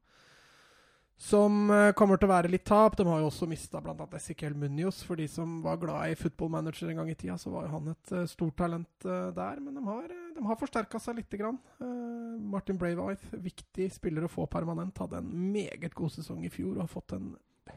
som 1.14 1.70
eh, 1.70 1.92
kommer 1.94 2.18
til 2.18 2.26
å 2.26 2.32
være 2.32 2.50
litt 2.50 2.66
tap. 2.66 2.98
De 2.98 3.06
har 3.06 3.22
jo 3.22 3.30
også 3.30 3.46
mista 3.46 3.78
bl.a. 3.78 3.94
Ezequiel 4.18 4.58
Munios, 4.58 5.04
For 5.06 5.22
de 5.22 5.30
som 5.30 5.60
var 5.62 5.78
glad 5.86 6.10
i 6.10 6.18
footballmanager 6.18 6.90
en 6.90 7.04
gang 7.04 7.14
i 7.14 7.18
tida, 7.22 7.38
så 7.38 7.54
var 7.54 7.70
jo 7.70 7.76
han 7.78 7.94
et 7.94 8.14
uh, 8.16 8.26
stort 8.26 8.58
talent 8.58 9.06
uh, 9.06 9.30
der. 9.38 9.62
Men 9.62 9.78
de 9.78 9.86
har, 9.86 10.10
de 10.34 10.48
har 10.50 10.64
forsterka 10.66 10.98
seg 10.98 11.22
lite 11.22 11.38
grann. 11.38 11.62
Uh, 11.78 12.34
Martin 12.42 12.82
Braveith, 12.82 13.38
viktig 13.38 13.92
spiller 13.94 14.26
å 14.26 14.34
få 14.34 14.50
permanent, 14.50 14.98
hadde 14.98 15.22
en 15.22 15.34
meget 15.54 15.94
god 15.94 16.18
sesong 16.18 16.42
i 16.42 16.50
fjor 16.50 16.74
og 16.74 16.88
har 16.88 16.96
fått 16.98 17.20
en 17.20 17.36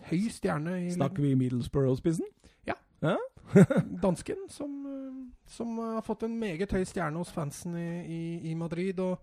høy 0.10 0.28
stjerne 0.34 0.78
i 0.86 0.92
Snakker 0.94 1.24
vi 1.26 1.36
Middlesbrough-spissen? 1.40 2.26
Ja. 2.68 3.16
dansken, 4.04 4.42
som, 4.52 4.74
eh, 4.86 5.50
som 5.50 5.78
har 5.80 6.02
fått 6.06 6.24
en 6.28 6.36
meget 6.40 6.72
høy 6.76 6.84
stjerne 6.86 7.18
hos 7.22 7.32
fansen 7.34 7.78
i, 7.80 7.88
i, 8.06 8.22
i 8.52 8.56
Madrid. 8.60 9.00
Og, 9.00 9.18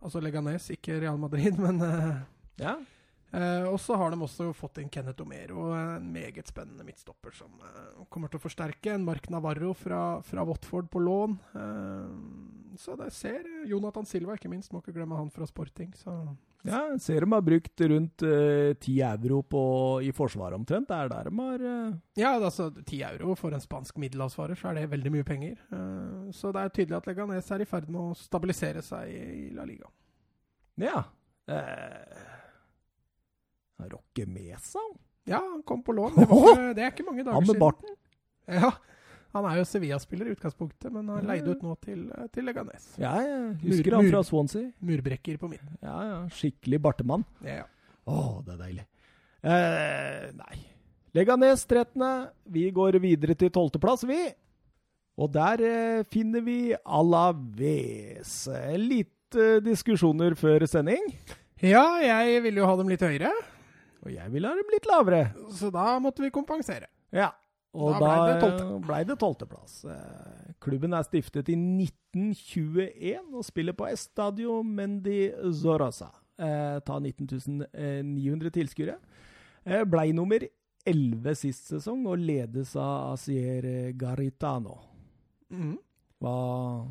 altså 0.00 0.22
Leganes, 0.22 0.70
ikke 0.72 1.00
Real 1.02 1.18
Madrid, 1.20 1.58
men 1.66 1.82
eh, 1.82 2.20
Ja. 2.62 2.76
eh, 3.34 3.66
Og 3.68 3.80
så 3.82 3.96
har 3.98 4.14
de 4.14 4.20
også 4.22 4.52
fått 4.54 4.78
inn 4.80 4.88
Kenneth 4.92 5.20
Omero, 5.24 5.72
en 5.74 6.08
meget 6.14 6.48
spennende 6.48 6.86
midtstopper 6.86 7.34
som 7.34 7.50
eh, 7.66 8.06
kommer 8.08 8.30
til 8.32 8.38
å 8.40 8.44
forsterke. 8.46 8.94
En 8.94 9.04
Mark 9.04 9.28
Navarro 9.34 9.74
fra, 9.74 10.20
fra 10.22 10.46
Watford 10.48 10.88
på 10.94 11.02
lån. 11.02 11.36
Eh, 11.58 12.78
så 12.80 12.94
det 12.96 13.10
ser 13.12 13.42
Jonathan 13.68 14.06
Silva, 14.08 14.38
ikke 14.38 14.48
minst. 14.54 14.72
Må 14.72 14.80
ikke 14.80 14.94
glemme 14.96 15.18
han 15.18 15.28
fra 15.34 15.44
Sporting. 15.50 15.90
Så 15.98 16.14
Ja, 16.62 16.80
ser 17.02 17.24
de 17.24 17.32
har 17.32 17.42
brukt 17.42 17.80
rundt 17.90 18.22
ti 18.22 18.92
10 18.94 19.00
euro 19.08 19.40
på, 19.42 19.62
i 20.06 20.12
Forsvaret 20.14 20.54
omtrent. 20.54 20.86
Det 20.88 20.98
er 20.98 21.10
der 21.10 21.30
de 21.30 21.32
har 21.40 21.64
uh... 21.66 21.96
Ja, 22.18 22.36
altså 22.36 22.68
10 22.70 23.00
euro 23.08 23.34
for 23.38 23.54
en 23.54 23.64
spansk 23.64 23.98
middelhavsfarer, 23.98 24.54
så 24.58 24.70
er 24.70 24.78
det 24.78 24.92
veldig 24.92 25.12
mye 25.16 25.26
penger. 25.26 25.56
Uh, 25.72 26.30
så 26.30 26.52
det 26.54 26.62
er 26.62 26.76
tydelig 26.76 27.00
at 27.00 27.10
Leganes 27.10 27.50
er 27.50 27.64
i 27.64 27.68
ferd 27.68 27.90
med 27.90 28.00
å 28.04 28.14
stabilisere 28.18 28.84
seg 28.86 29.10
i, 29.10 29.24
i 29.48 29.50
La 29.56 29.66
Liga. 29.66 29.90
Ja. 30.82 31.02
Eh, 31.50 32.22
Roque 33.90 34.26
Mesa? 34.26 34.78
Ja, 35.24 35.36
han 35.36 35.62
kom 35.62 35.82
på 35.82 35.92
lån. 35.92 36.12
Det, 36.16 36.26
var, 36.30 36.74
det 36.76 36.82
er 36.82 36.94
ikke 36.94 37.06
mange 37.06 37.24
dager 37.24 37.40
siden. 37.40 37.46
Han 37.46 37.52
med 37.52 37.60
barten? 37.60 37.88
Ja, 38.46 38.72
han 39.32 39.46
er 39.48 39.56
jo 39.60 39.64
Sevilla-spiller 39.68 40.28
i 40.28 40.34
utgangspunktet, 40.36 40.90
men 40.92 41.08
har 41.08 41.22
leid 41.24 41.46
ut 41.48 41.62
nå 41.64 41.74
til, 41.80 42.02
til 42.34 42.44
Leganes. 42.48 42.90
Ja, 43.00 43.14
jeg 43.24 43.54
husker 43.62 43.90
Mur- 43.94 43.96
han 44.02 44.10
fra 44.12 44.22
Swansea. 44.28 44.66
Murbrekker 44.84 45.38
på 45.40 45.48
midten. 45.52 45.76
Ja, 45.82 45.96
ja. 46.10 46.18
Skikkelig 46.36 46.80
bartemann. 46.84 47.24
Ja. 47.46 47.62
ja. 47.62 47.66
Å, 48.06 48.42
det 48.44 48.54
er 48.56 48.60
deilig. 48.66 48.84
Eh, 49.42 50.28
nei. 50.38 50.60
Leganes 51.16 51.64
13. 51.68 52.04
Vi 52.54 52.66
går 52.72 52.96
videre 53.02 53.34
til 53.36 53.50
12. 53.52 53.80
plass, 53.82 54.04
vi. 54.08 54.20
Og 55.20 55.28
der 55.34 55.60
eh, 55.66 56.04
finner 56.12 56.40
vi 56.44 56.58
Alaves. 56.88 58.34
Eh, 58.48 58.76
Litt 58.80 59.36
eh, 59.36 59.58
diskusjoner 59.64 60.36
før 60.38 60.64
sending. 60.70 61.04
ja, 61.62 61.84
jeg 62.04 62.42
ville 62.44 62.62
jo 62.62 62.68
ha 62.68 62.76
dem 62.80 62.88
litt 62.92 63.02
høyere, 63.04 63.32
Og 64.02 64.10
jeg 64.10 64.32
ville 64.32 64.48
ha 64.50 64.56
dem 64.58 64.72
litt 64.72 64.86
lavere. 64.88 65.24
så 65.54 65.70
da 65.70 65.98
måtte 66.02 66.24
vi 66.24 66.30
kompensere. 66.34 66.88
Ja. 67.14 67.30
Og 67.74 67.92
Da 67.94 67.98
da 68.00 68.16
ble 68.16 68.32
det 68.32 68.40
tolvteplass. 68.42 68.86
ble 68.86 69.04
det 69.08 69.16
12. 69.18 69.46
plass. 69.48 69.84
Eh, 69.84 70.52
klubben 70.60 70.92
er 70.92 71.02
stiftet 71.06 71.48
i 71.48 71.54
1921 71.56 73.34
og 73.38 73.44
spiller 73.44 73.72
på 73.72 73.86
Estadio 73.88 74.62
Mendi 74.62 75.30
Zorosa. 75.56 76.10
Eh, 76.38 76.80
tar 76.84 77.00
19 77.00 77.64
900 78.04 78.50
tilskuere. 78.50 78.96
Eh, 79.64 79.84
blei 79.84 80.12
nummer 80.12 80.38
11 80.84 81.34
sist 81.38 81.68
sesong 81.72 82.04
og 82.10 82.18
ledes 82.18 82.74
av 82.76 83.12
Asier 83.14 83.92
Garitano. 83.96 84.76
Mhm. 85.50 85.78
Hva 86.20 86.88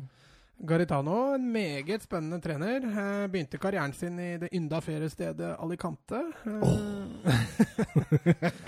Garitano, 0.64 1.34
en 1.34 1.52
meget 1.52 2.02
spennende 2.02 2.40
trener. 2.40 2.80
Begynte 3.28 3.58
karrieren 3.58 3.92
sin 3.92 4.18
i 4.18 4.36
det 4.38 4.48
ynda 4.54 4.80
feriestedet 4.80 5.56
Alicante. 5.58 6.22
Eh, 6.46 8.50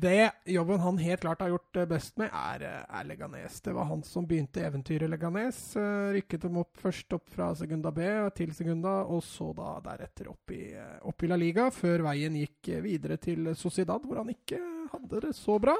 det 0.00 0.30
jobben 0.54 0.80
han 0.80 0.98
helt 0.98 1.20
klart 1.20 1.42
har 1.44 1.52
gjort 1.52 1.80
best 1.90 2.16
med, 2.20 2.30
er, 2.32 2.64
eh, 2.66 2.98
er 3.00 3.08
Leganes. 3.08 3.60
Det 3.60 3.74
var 3.76 3.88
han 3.90 4.02
som 4.06 4.26
begynte 4.26 4.64
eventyret 4.64 5.10
Leganes. 5.10 5.58
Eh, 5.76 6.12
rykket 6.16 6.46
dem 6.46 6.60
opp 6.62 6.80
først 6.80 7.12
opp 7.16 7.28
fra 7.34 7.50
Segunda 7.58 7.92
B 7.92 8.06
til 8.36 8.54
Segunda, 8.56 9.00
og 9.04 9.22
så 9.26 9.50
da 9.56 9.76
deretter 9.90 10.30
opp 10.32 10.54
i, 10.56 10.72
eh, 10.72 10.98
opp 11.02 11.22
i 11.22 11.30
La 11.30 11.36
Liga, 11.36 11.68
før 11.70 12.06
veien 12.08 12.38
gikk 12.40 12.72
eh, 12.76 12.82
videre 12.86 13.20
til 13.20 13.52
Sociedad, 13.54 14.04
hvor 14.04 14.22
han 14.22 14.32
ikke 14.32 14.60
hadde 14.94 15.26
det 15.26 15.34
så 15.36 15.58
bra. 15.60 15.76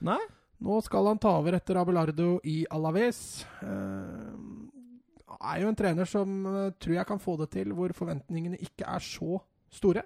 Nei? 0.00 0.20
Nå 0.62 0.78
skal 0.84 1.08
han 1.10 1.18
ta 1.18 1.32
over 1.40 1.56
etter 1.58 1.80
Abelardo 1.80 2.36
i 2.46 2.62
Alaves. 2.70 3.42
Uh, 3.62 4.70
er 5.42 5.62
jo 5.62 5.70
en 5.70 5.78
trener 5.78 6.08
som 6.08 6.46
eh, 6.46 6.72
tror 6.78 6.96
jeg 6.98 7.08
kan 7.08 7.22
få 7.22 7.36
det 7.40 7.50
til, 7.56 7.72
hvor 7.76 7.94
forventningene 7.96 8.60
ikke 8.62 8.86
er 8.88 9.02
så 9.02 9.40
store. 9.72 10.04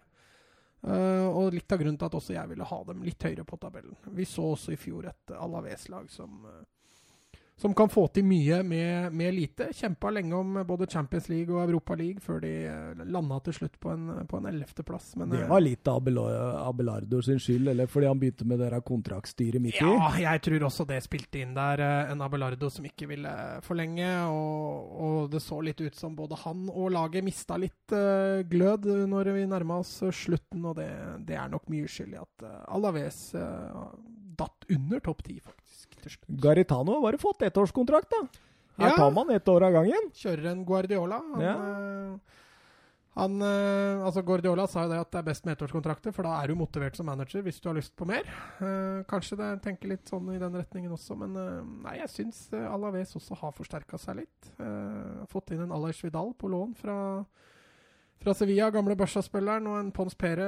Eh, 0.87 1.27
og 1.27 1.51
litt 1.55 1.73
av 1.73 1.81
grunnen 1.81 1.99
til 1.99 2.07
at 2.07 2.15
også 2.15 2.35
jeg 2.37 2.51
ville 2.53 2.67
ha 2.71 2.79
dem 2.87 3.03
litt 3.03 3.27
høyere 3.27 3.45
på 3.49 3.59
tabellen. 3.59 3.97
Vi 4.15 4.27
så 4.29 4.53
også 4.53 4.75
i 4.75 4.79
fjor 4.79 5.09
et 5.11 5.33
Alaves-lag 5.35 6.11
som, 6.11 6.45
eh, 6.47 6.63
som 7.57 7.75
kan 7.75 7.89
få 7.89 8.07
til 8.13 8.27
mye 8.29 8.61
med, 8.67 9.13
med 9.17 9.35
lite. 9.35 9.71
Kjempa 9.73 10.11
lenge 10.13 10.37
om 10.37 10.59
både 10.69 10.89
Champions 10.93 11.29
League 11.33 11.55
og 11.55 11.63
Europa 11.65 11.97
League 11.97 12.21
før 12.25 12.43
de 12.45 12.53
uh, 12.69 13.05
landa 13.09 13.39
til 13.47 13.57
slutt 13.61 13.79
på 13.81 13.93
en, 13.95 14.11
på 14.29 14.41
en 14.41 14.51
ellevteplass. 14.51 15.15
Men 15.17 15.33
Det 15.33 15.43
eh, 15.45 15.51
var 15.51 15.65
litt 15.65 15.89
av 15.89 16.05
Abelardo 16.07 17.23
sin 17.25 17.41
skyld, 17.41 17.73
eller 17.73 17.89
fordi 17.91 18.11
han 18.11 18.21
begynte 18.21 18.49
med 18.49 18.61
det 18.61 18.83
kontraktstyret 18.87 19.63
midt 19.63 19.81
i? 19.81 19.85
Ja, 19.87 20.11
jeg 20.21 20.45
tror 20.45 20.69
også 20.69 20.87
det 20.89 21.01
spilte 21.07 21.41
inn 21.41 21.57
der. 21.57 21.81
eh, 21.81 22.13
En 22.13 22.25
Abelardo 22.25 22.69
som 22.73 22.85
ikke 22.85 23.09
ville 23.11 23.33
forlenge. 23.65 24.11
Og, 24.29 24.93
og 25.07 25.31
det 25.33 25.43
så 25.45 25.61
litt 25.65 25.81
ut 25.81 25.97
som 25.97 26.17
både 26.17 26.39
han 26.45 26.67
og 26.73 26.91
laget 26.95 27.25
mista 27.27 27.59
litt 27.61 27.95
uh, 27.95 28.43
glød 28.49 28.89
når 29.11 29.33
vi 29.37 29.47
nærma 29.49 29.81
oss 29.83 29.99
eh, 30.05 30.15
slutten. 30.15 30.65
Og 30.69 30.77
det, 30.81 30.91
det 31.29 31.39
er 31.39 31.51
nok 31.53 31.69
mye 31.73 31.89
skyld 31.91 32.15
i 32.17 32.21
at 32.21 32.47
uh, 32.47 32.61
Alaves 32.77 33.31
uh, 33.39 33.97
datt 34.37 34.67
under 34.73 35.01
topp 35.01 35.23
ti, 35.25 35.39
faktisk, 35.41 35.66
slutt. 36.15 36.41
Garitano 36.41 36.93
har 36.95 37.03
bare 37.13 37.19
fått 37.19 37.43
ettårskontrakt, 37.43 38.11
da. 38.11 38.29
Her 38.79 38.91
Ja. 38.91 38.97
tar 38.97 39.11
man 39.11 39.31
ett 39.31 39.49
år 39.49 39.63
av 39.65 39.73
gangen. 39.73 40.11
Kjører 40.13 40.47
en 40.53 40.65
Guardiola. 40.65 41.21
Han, 41.33 41.41
Ja. 41.41 41.55
eh, 42.15 42.19
Han, 43.17 43.41
eh, 43.41 44.05
altså 44.05 44.23
Guardiola 44.23 44.67
sa 44.69 44.83
jo 44.83 44.91
det 44.91 44.99
at 45.01 45.11
det 45.11 45.19
er 45.21 45.23
best 45.23 45.47
med 45.47 45.57
ettårskontrakter, 45.57 46.13
for 46.13 46.23
da 46.23 46.35
er 46.43 46.49
du 46.49 46.55
motivert 46.55 46.95
som 46.97 47.07
manager 47.07 47.41
hvis 47.41 47.63
du 47.63 47.71
har 47.71 47.75
lyst 47.75 47.97
på 47.97 48.05
mer. 48.07 48.25
Eh, 48.61 49.05
kanskje 49.09 49.39
det 49.39 49.63
tenker 49.63 49.89
litt 49.89 50.05
sånn 50.05 50.35
i 50.35 50.39
den 50.39 50.53
retningen 50.53 50.93
også, 50.93 51.17
men 51.17 51.33
nei, 51.83 51.97
jeg 51.97 52.09
syns 52.11 52.53
Alaves 52.53 53.15
også 53.17 53.35
har 53.39 53.53
forsterka 53.53 53.97
seg 53.99 54.17
litt. 54.17 54.51
Fått 55.33 55.51
inn 55.51 55.63
en 55.63 55.73
Alais 55.73 55.99
Vidal 56.05 56.35
på 56.35 56.51
lån 56.51 56.77
fra, 56.77 57.25
fra 58.23 58.35
Sevilla, 58.35 58.71
gamle 58.75 58.97
Barca-spilleren, 58.99 59.67
og 59.71 59.79
en 59.81 59.93
Pons 59.95 60.15
Pere 60.19 60.47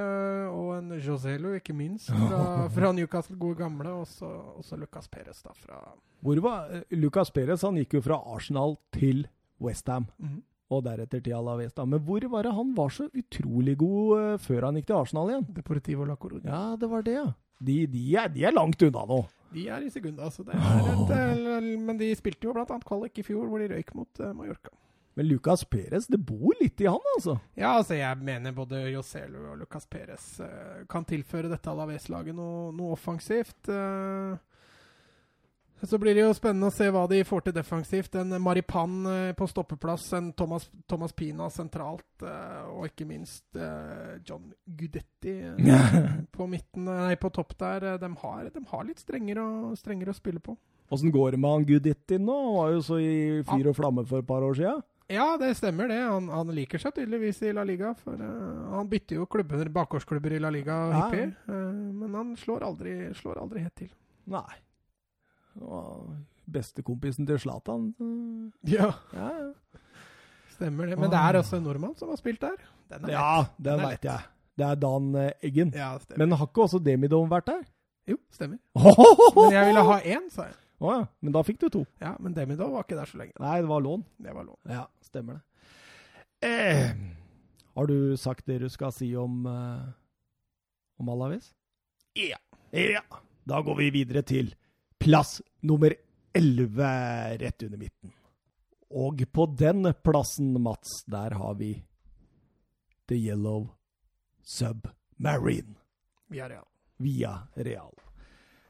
og 0.51 0.73
en 0.79 0.95
Joselu, 0.99 1.53
ikke 1.59 1.75
minst, 1.77 2.11
fra, 2.11 2.69
fra 2.75 2.93
Newcastle, 2.97 3.37
gode 3.39 3.61
gamle, 3.61 3.93
og 4.01 4.07
så 4.09 4.79
Lucas 4.81 5.09
Perez 5.13 5.43
da 5.45 5.53
fra 5.55 5.81
Hvor 6.25 6.41
var 6.43 6.71
eh, 6.75 6.83
Lucas 6.99 7.31
Perez? 7.31 7.63
Han 7.63 7.79
gikk 7.79 7.99
jo 7.99 8.05
fra 8.09 8.19
Arsenal 8.35 8.77
til 8.93 9.27
Westham, 9.61 10.07
Mm. 10.19 10.43
og 10.71 10.85
deretter 10.85 11.21
til 11.25 11.33
Alaves. 11.33 11.73
da. 11.73 11.85
Men 11.85 12.01
hvor 12.01 12.21
var 12.29 12.43
det 12.43 12.53
han 12.55 12.75
var 12.77 12.89
så 12.91 13.09
utrolig 13.15 13.77
god 13.79 14.19
uh, 14.19 14.39
før 14.39 14.67
han 14.69 14.75
gikk 14.77 14.87
til 14.91 14.97
Arsenal 14.99 15.31
igjen? 15.31 15.47
Deportivo 15.55 16.05
La 16.05 16.17
Coruña. 16.17 16.47
Ja, 16.47 16.77
det 16.77 16.91
var 16.91 17.03
det, 17.03 17.15
ja. 17.15 17.33
De, 17.61 17.87
de, 17.87 18.03
er, 18.15 18.29
de 18.29 18.45
er 18.45 18.53
langt 18.55 18.83
unna 18.83 19.05
nå. 19.09 19.23
De 19.55 19.65
er 19.69 19.87
i 19.87 19.89
sekunda, 19.91 20.27
altså. 20.29 20.45
Det 20.45 20.55
er 20.55 20.91
et, 20.93 21.11
eh, 21.17 21.79
men 21.81 21.97
de 21.99 22.11
spilte 22.15 22.45
jo 22.45 22.53
annet 22.53 22.85
kvalik 22.85 23.19
i 23.19 23.25
fjor, 23.25 23.49
hvor 23.49 23.59
de 23.59 23.71
røyk 23.73 23.95
mot 23.97 24.21
uh, 24.21 24.35
Mallorca. 24.37 24.71
Men 25.19 25.27
Lucas 25.27 25.65
Perez, 25.65 26.07
det 26.07 26.19
bor 26.19 26.55
litt 26.61 26.81
i 26.81 26.87
han, 26.87 27.03
altså. 27.17 27.33
Ja, 27.59 27.73
altså 27.73 27.97
jeg 27.99 28.23
mener 28.23 28.53
både 28.55 28.85
Joselu 28.93 29.41
og 29.51 29.57
Lucas 29.59 29.89
Perez 29.91 30.27
uh, 30.39 30.85
kan 30.87 31.03
tilføre 31.11 31.49
dette 31.51 31.73
Alaves-laget 31.73 32.37
noe, 32.39 32.69
noe 32.71 32.93
offensivt. 32.95 33.67
Uh, 33.67 34.39
så 35.83 35.99
blir 35.99 36.15
det 36.15 36.23
jo 36.23 36.37
spennende 36.39 36.69
å 36.71 36.75
se 36.77 36.87
hva 36.95 37.03
de 37.11 37.19
får 37.27 37.49
til 37.49 37.57
defensivt. 37.57 38.15
En 38.21 38.37
Maripan 38.45 38.95
uh, 39.11 39.33
på 39.35 39.49
stoppeplass, 39.51 40.05
en 40.15 40.29
Thomas, 40.39 40.69
Thomas 40.87 41.17
Pina 41.19 41.49
sentralt, 41.51 42.23
og 42.23 42.87
ikke 42.87 43.09
minst 43.09 43.59
John 44.23 44.53
Gudetti 44.79 45.35
på 46.37 46.47
midten, 46.47 46.87
nei, 46.87 47.17
på 47.19 47.33
topp 47.35 47.57
der. 47.59 47.89
De 47.99 48.13
har, 48.23 48.53
de 48.55 48.63
har 48.71 48.87
litt 48.87 49.03
strengere 49.03 49.75
strengere 49.83 50.15
å 50.15 50.21
spille 50.21 50.45
på. 50.47 50.55
Åssen 50.95 51.11
går 51.11 51.35
det 51.35 51.43
med 51.43 51.57
han 51.57 51.67
Guditti 51.67 52.21
nå? 52.23 52.39
Han 52.45 52.57
var 52.61 52.71
jo 52.77 52.87
så 52.87 53.01
i 53.03 53.43
fyr 53.51 53.73
og 53.73 53.77
flamme 53.81 54.07
for 54.07 54.23
et 54.23 54.31
par 54.31 54.47
år 54.47 54.55
sia. 54.63 54.77
Ja, 55.09 55.37
det 55.41 55.55
stemmer 55.57 55.89
det. 55.89 55.97
Han, 56.05 56.27
han 56.29 56.51
liker 56.53 56.79
seg 56.83 56.93
tydeligvis 56.99 57.39
i 57.49 57.53
La 57.57 57.63
Liga. 57.65 57.95
For 58.03 58.13
uh, 58.21 58.75
han 58.77 58.89
bytter 58.91 59.17
jo 59.23 59.27
klubber, 59.31 59.69
bakgårdsklubber 59.73 60.35
i 60.37 60.41
La 60.45 60.51
Liga 60.53 60.77
Ja. 60.93 61.05
hyppig. 61.07 61.31
Uh, 61.49 61.55
men 62.03 62.15
han 62.19 62.35
slår 62.37 62.67
aldri, 62.67 62.97
slår 63.17 63.41
aldri 63.41 63.63
helt 63.65 63.77
til. 63.81 63.93
Nei. 64.29 64.59
Var 65.59 66.03
Bestekompisen 66.49 67.27
til 67.29 67.41
Zlatan. 67.41 67.89
Ja, 68.69 68.91
Ja, 69.13 69.29
ja. 69.39 69.81
stemmer 70.55 70.87
det. 70.89 70.99
Men 70.99 71.11
det 71.13 71.19
er 71.21 71.39
også 71.41 71.57
en 71.59 71.65
nordmann 71.69 71.97
som 71.99 72.09
har 72.13 72.17
spilt 72.21 72.41
der. 72.45 72.57
Den 72.89 73.09
ja 73.13 73.25
lett. 73.43 73.57
den 73.59 73.65
Den 73.79 73.85
veit 73.85 74.05
jeg. 74.09 74.29
Det 74.59 74.67
er 74.67 74.79
Dan 74.81 75.11
eh, 75.15 75.33
Eggen. 75.45 75.73
Ja. 75.77 75.91
Men 76.17 76.33
har 76.33 76.47
ikke 76.49 76.65
også 76.65 76.81
Demidon 76.83 77.29
vært 77.31 77.47
der? 77.47 77.67
jo, 78.09 78.17
stemmer. 78.33 78.57
Men 79.37 79.53
jeg 79.53 79.67
ville 79.69 79.83
ha 79.85 79.99
én, 80.01 80.31
sa 80.33 80.47
jeg. 80.49 80.57
Ja, 80.81 81.07
men 81.21 81.33
da 81.35 81.43
fikk 81.43 81.59
du 81.61 81.69
to. 81.75 81.85
Ja, 81.99 82.17
Men 82.23 82.35
Demidov 82.35 82.71
var 82.73 82.85
ikke 82.87 82.99
der 82.99 83.11
så 83.11 83.19
lenge. 83.19 83.33
Nei, 83.43 83.57
det 83.61 83.69
var 83.71 83.81
lån. 83.83 84.05
Det 84.17 84.35
var 84.35 84.45
lån. 84.47 84.59
Ja, 84.71 84.85
stemmer 85.03 85.39
det. 85.39 85.43
Eh, 86.49 86.93
har 87.75 87.87
du 87.91 88.17
sagt 88.17 88.47
det 88.47 88.61
du 88.63 88.69
skal 88.71 88.93
si 88.95 89.09
om, 89.17 89.41
eh, 89.47 89.89
om 91.01 91.09
Alavis? 91.09 91.53
Ja. 92.15 92.39
Ja. 92.71 93.03
Da 93.49 93.61
går 93.63 93.77
vi 93.81 93.91
videre 93.91 94.23
til 94.23 94.53
plass 95.01 95.41
nummer 95.63 95.95
11 96.35 97.39
rett 97.43 97.63
under 97.67 97.79
midten. 97.79 98.13
Og 98.91 99.25
på 99.33 99.47
den 99.59 99.91
plassen, 100.05 100.55
Mats, 100.63 101.03
der 101.07 101.35
har 101.35 101.55
vi 101.59 101.73
The 103.09 103.17
Yellow 103.17 103.69
Submarine 104.43 105.75
Vi 106.29 106.39
er 106.41 106.49
real. 106.49 106.67
via 106.99 107.35
Real. 107.57 107.95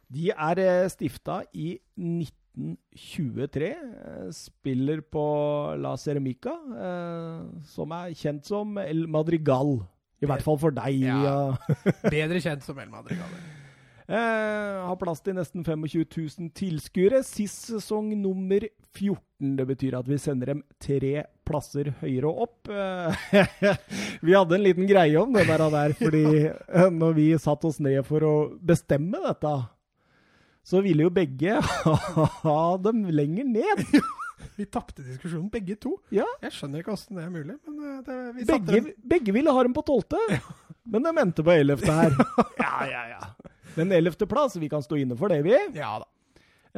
De 0.09 0.31
er 0.33 0.61
eh, 0.63 0.89
stifta 0.89 1.43
i 1.53 1.75
1923. 2.01 3.69
eh, 3.69 4.31
Spiller 4.33 5.03
på 5.05 5.25
La 5.83 5.95
Ceramica, 6.01 6.55
eh, 6.73 7.45
som 7.69 7.93
er 7.99 8.17
kjent 8.17 8.49
som 8.49 8.79
El 8.81 9.07
Madrigal. 9.11 9.79
I 10.19 10.27
hvert 10.27 10.43
fall 10.43 10.59
for 10.59 10.75
deg. 10.75 11.05
Ja. 11.05 11.55
Bedre 12.15 12.41
kjent 12.43 12.65
som 12.67 12.81
El 12.83 12.91
Madrigal. 12.91 13.37
Eh, 14.09 14.79
har 14.89 14.97
plass 14.97 15.21
til 15.21 15.37
nesten 15.37 15.63
25 15.67 16.09
000 16.09 16.51
tilskuere. 16.57 17.21
Sist 17.29 17.69
sesong 17.69 18.15
nummer 18.17 18.65
14. 18.97 19.53
Det 19.61 19.67
betyr 19.69 19.99
at 20.01 20.09
vi 20.09 20.17
sender 20.19 20.55
dem 20.55 20.63
tre 20.83 21.27
plasser 21.47 21.93
høyere 22.01 22.33
opp. 22.33 22.67
Vi 24.27 24.35
hadde 24.35 24.57
en 24.57 24.65
liten 24.65 24.89
greie 24.89 25.15
om 25.21 25.31
det 25.33 25.45
der, 25.47 25.93
fordi 25.97 26.25
når 26.93 27.15
vi 27.17 27.27
satte 27.41 27.69
oss 27.71 27.79
ned 27.81 28.03
for 28.05 28.25
å 28.27 28.33
bestemme 28.59 29.21
dette, 29.23 29.53
så 30.69 30.83
ville 30.85 31.07
jo 31.07 31.13
begge 31.15 31.59
ha 32.45 32.61
dem 32.85 33.07
lenger 33.09 33.47
ned. 33.49 33.85
Vi 34.59 34.67
tapte 34.69 35.03
diskusjonen, 35.07 35.49
begge 35.53 35.79
to. 35.81 35.95
Ja, 36.15 36.27
Jeg 36.43 36.53
skjønner 36.57 36.83
ikke 36.83 36.93
åssen 36.95 37.17
det 37.19 37.25
er 37.25 37.31
mulig, 37.33 37.57
men 37.65 37.79
eh, 37.89 38.01
det, 38.05 38.19
vi 38.37 38.47
begge, 38.51 38.75
dem 38.75 38.91
begge 39.15 39.35
ville 39.37 39.55
ha 39.55 39.65
dem 39.65 39.75
på 39.77 39.85
tolvte, 39.87 40.19
men 40.89 41.07
de 41.07 41.13
endte 41.23 41.45
på 41.47 41.55
ellevte 41.55 41.95
her. 41.95 42.15
Ja, 42.63 42.85
ja, 42.91 43.03
ja. 43.15 43.53
Men 43.79 43.93
ellevte 43.95 44.27
plass, 44.27 44.57
vi 44.59 44.69
kan 44.71 44.83
stå 44.83 44.99
inne 44.99 45.17
for 45.19 45.31
det, 45.33 45.41
vi. 45.47 45.55
Ja 45.79 45.97
da. 46.03 46.09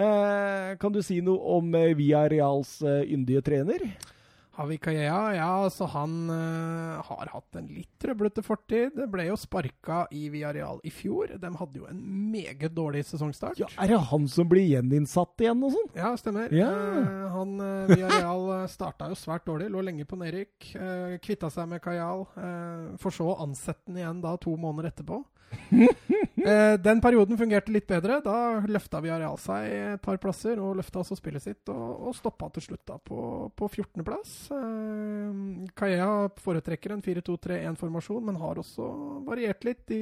Eh, 0.01 0.76
kan 0.80 0.93
du 0.95 1.01
si 1.05 1.18
noe 1.24 1.57
om 1.59 1.72
eh, 1.74 1.91
Via 1.99 2.22
Reals 2.30 2.76
eh, 2.86 3.03
yndige 3.11 3.43
trener? 3.45 3.82
Havi 4.61 4.77
Kajea, 4.77 5.21
ja, 5.39 5.49
altså 5.65 5.87
han 5.89 6.29
uh, 6.29 7.01
har 7.07 7.31
hatt 7.33 7.57
en 7.57 7.69
litt 7.73 7.95
trøblete 8.03 8.43
fortid. 8.45 8.93
Det 8.93 9.07
ble 9.09 9.25
jo 9.31 9.39
sparka 9.41 10.03
i 10.13 10.27
Villarreal 10.33 10.83
i 10.85 10.93
fjor. 10.93 11.33
De 11.41 11.53
hadde 11.57 11.81
jo 11.81 11.87
en 11.89 12.03
meget 12.33 12.75
dårlig 12.77 13.07
sesongstart. 13.09 13.63
Ja, 13.63 13.71
Er 13.81 13.95
det 13.95 14.03
han 14.11 14.29
som 14.29 14.51
blir 14.51 14.67
gjeninnsatt 14.69 15.41
igjen 15.41 15.65
og 15.65 15.73
sånn? 15.79 15.89
Ja, 15.97 16.13
stemmer. 16.21 16.53
Ja. 16.53 16.69
Uh, 16.69 17.25
han 17.39 17.57
uh, 17.57 17.95
eh, 17.97 18.69
starta 18.69 19.09
jo 19.09 19.17
svært 19.17 19.49
dårlig, 19.49 19.71
lå 19.73 19.87
lenge 19.87 20.05
på 20.09 20.21
nedrykk. 20.21 20.71
Uh, 20.77 21.17
kvitta 21.25 21.49
seg 21.53 21.71
med 21.71 21.81
Kajal, 21.85 22.27
for 23.01 23.15
så 23.15 23.31
å 23.33 23.39
ansette 23.47 23.89
den 23.89 24.03
igjen 24.03 24.21
da 24.21 24.35
to 24.41 24.53
måneder 24.61 24.91
etterpå. 24.91 25.23
Eh, 26.40 26.74
den 26.80 27.03
perioden 27.05 27.36
fungerte 27.36 27.72
litt 27.72 27.84
bedre. 27.84 28.16
Da 28.24 28.62
løfta 28.64 28.96
Areal 29.03 29.36
seg 29.40 29.66
et 29.68 30.01
par 30.01 30.16
plasser 30.22 30.57
og 30.62 30.78
løfta 30.78 31.03
også 31.03 31.18
spillet 31.18 31.44
sitt, 31.44 31.68
og, 31.68 32.07
og 32.09 32.14
stoppa 32.16 32.48
til 32.55 32.64
slutt 32.64 32.80
da 32.88 32.96
på, 32.96 33.18
på 33.53 33.68
14.-plass. 33.68 34.32
Uh, 34.48 35.68
Kajea 35.76 36.30
foretrekker 36.40 36.94
en 36.96 37.05
4-2-3-1-formasjon, 37.05 38.24
men 38.30 38.40
har 38.40 38.62
også 38.62 38.88
variert 39.28 39.68
litt 39.68 39.92
i, 39.92 40.01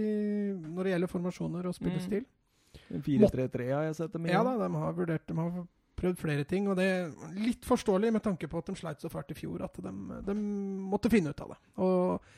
når 0.55 0.87
det 0.87 0.95
gjelder 0.95 1.13
formasjoner 1.17 1.69
og 1.73 1.77
spillestil. 1.77 2.23
Mm. 2.23 3.03
4-3-3 3.09 3.69
har 3.73 3.89
jeg 3.89 3.99
sett 3.99 4.15
dem 4.15 4.29
i. 4.29 4.33
Ja 4.33 4.45
da, 4.47 4.55
de 4.63 4.69
har 4.79 4.97
vurdert 4.97 5.27
De 5.27 5.37
har 5.37 5.63
prøvd 5.99 6.21
flere 6.21 6.47
ting, 6.47 6.69
og 6.71 6.79
det 6.79 6.87
er 6.87 7.39
litt 7.43 7.67
forståelig 7.67 8.13
med 8.15 8.23
tanke 8.25 8.47
på 8.51 8.61
at 8.63 8.71
de 8.71 8.79
sleit 8.79 9.03
så 9.03 9.11
fælt 9.11 9.35
i 9.35 9.39
fjor 9.39 9.65
at 9.67 9.81
de, 9.83 9.95
de 10.29 10.37
måtte 10.39 11.11
finne 11.11 11.35
ut 11.35 11.43
av 11.43 11.57
det. 11.57 11.59
Og 11.83 12.37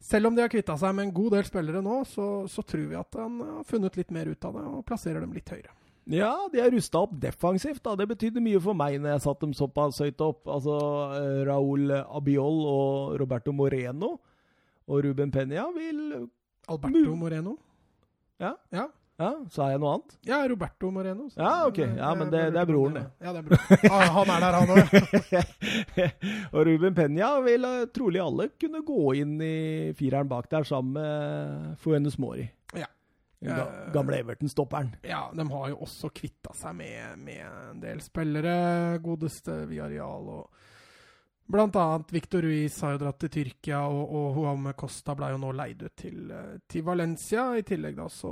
selv 0.00 0.30
om 0.30 0.36
de 0.36 0.42
har 0.44 0.52
kvitta 0.52 0.76
seg 0.80 0.94
med 0.96 1.08
en 1.08 1.14
god 1.14 1.36
del 1.36 1.44
spillere 1.46 1.82
nå, 1.84 2.00
så, 2.08 2.26
så 2.48 2.64
tror 2.66 2.88
vi 2.88 2.98
at 2.98 3.20
han 3.20 3.36
har 3.44 3.68
funnet 3.68 3.98
litt 4.00 4.10
mer 4.14 4.30
ut 4.32 4.48
av 4.48 4.56
det 4.56 4.64
og 4.70 4.84
plasserer 4.88 5.20
dem 5.24 5.34
litt 5.36 5.52
høyere. 5.52 5.74
Ja, 6.10 6.32
de 6.50 6.58
er 6.58 6.72
rusta 6.72 7.04
opp 7.04 7.12
defensivt. 7.22 7.82
da. 7.84 7.94
Det 7.94 8.08
betydde 8.10 8.42
mye 8.42 8.60
for 8.62 8.74
meg 8.74 8.96
når 8.98 9.12
jeg 9.14 9.24
satte 9.26 9.46
dem 9.46 9.54
såpass 9.54 10.00
høyt 10.02 10.22
opp. 10.24 10.48
Altså 10.50 10.76
eh, 11.20 11.42
Raúl 11.46 11.92
Abiol 12.00 12.62
og 12.66 13.18
Roberto 13.20 13.52
Moreno 13.54 14.16
og 14.90 15.04
Ruben 15.04 15.30
Penya 15.30 15.68
vil 15.76 16.00
Alberto 16.70 17.14
Moreno. 17.18 17.54
Ja. 18.40 18.56
Ja, 18.72 18.88
Ja, 19.20 19.30
sa 19.52 19.66
jeg 19.68 19.80
noe 19.82 19.90
annet? 19.98 20.14
ja 20.24 20.38
Roberto 20.48 20.88
Moreno. 20.90 21.26
Ja, 21.36 21.66
ok. 21.68 21.78
Ja, 21.98 22.14
men 22.16 22.30
det- 22.32 22.46
det 22.54 22.60
er 22.62 22.68
broren, 22.70 22.94
det. 22.96 23.02
Ja, 23.20 23.32
det 23.36 23.42
er 23.42 23.48
broren. 23.50 23.90
Ah, 23.90 24.06
han 24.16 24.30
er 24.32 24.40
der, 24.40 24.52
han 24.56 24.70
òg. 24.72 24.86
og 26.54 26.64
Ruben 26.66 26.94
Penya 26.96 27.28
vil 27.44 27.64
eh, 27.68 27.84
trolig 27.94 28.22
alle 28.24 28.48
kunne 28.60 28.80
gå 28.86 29.14
inn 29.20 29.36
i 29.44 29.92
fireren 29.98 30.28
bak 30.30 30.48
der 30.50 30.64
sammen 30.68 30.96
med 30.96 31.76
Fuenes 31.84 32.16
Mori. 32.18 32.48
Ja. 32.76 32.86
Ga 33.40 33.66
gamle 33.94 34.18
Everton-stopperen. 34.20 34.90
Ja, 35.08 35.22
de 35.32 35.46
har 35.48 35.68
jo 35.72 35.78
også 35.86 36.10
kvitta 36.12 36.52
seg 36.56 36.74
med, 36.76 37.14
med 37.24 37.44
en 37.44 37.78
del 37.80 38.00
spillere. 38.04 38.98
Godeste 39.00 39.62
Viareal 39.70 40.26
og 40.28 40.50
Blant 41.50 41.74
annet 41.76 42.12
Victor 42.14 42.42
Ruiz 42.46 42.76
har 42.84 42.92
jo 42.94 43.00
dratt 43.02 43.18
til 43.24 43.30
Tyrkia, 43.34 43.80
og, 43.90 44.12
og 44.14 44.34
Huame 44.36 44.72
Costa 44.78 45.16
ble 45.18 45.32
jo 45.32 45.38
nå 45.42 45.50
leid 45.58 45.82
ut 45.82 45.94
til, 45.98 46.30
eh, 46.30 46.58
til 46.70 46.84
Valencia. 46.86 47.48
I 47.58 47.64
tillegg 47.66 47.96
da 47.98 48.06
så 48.12 48.30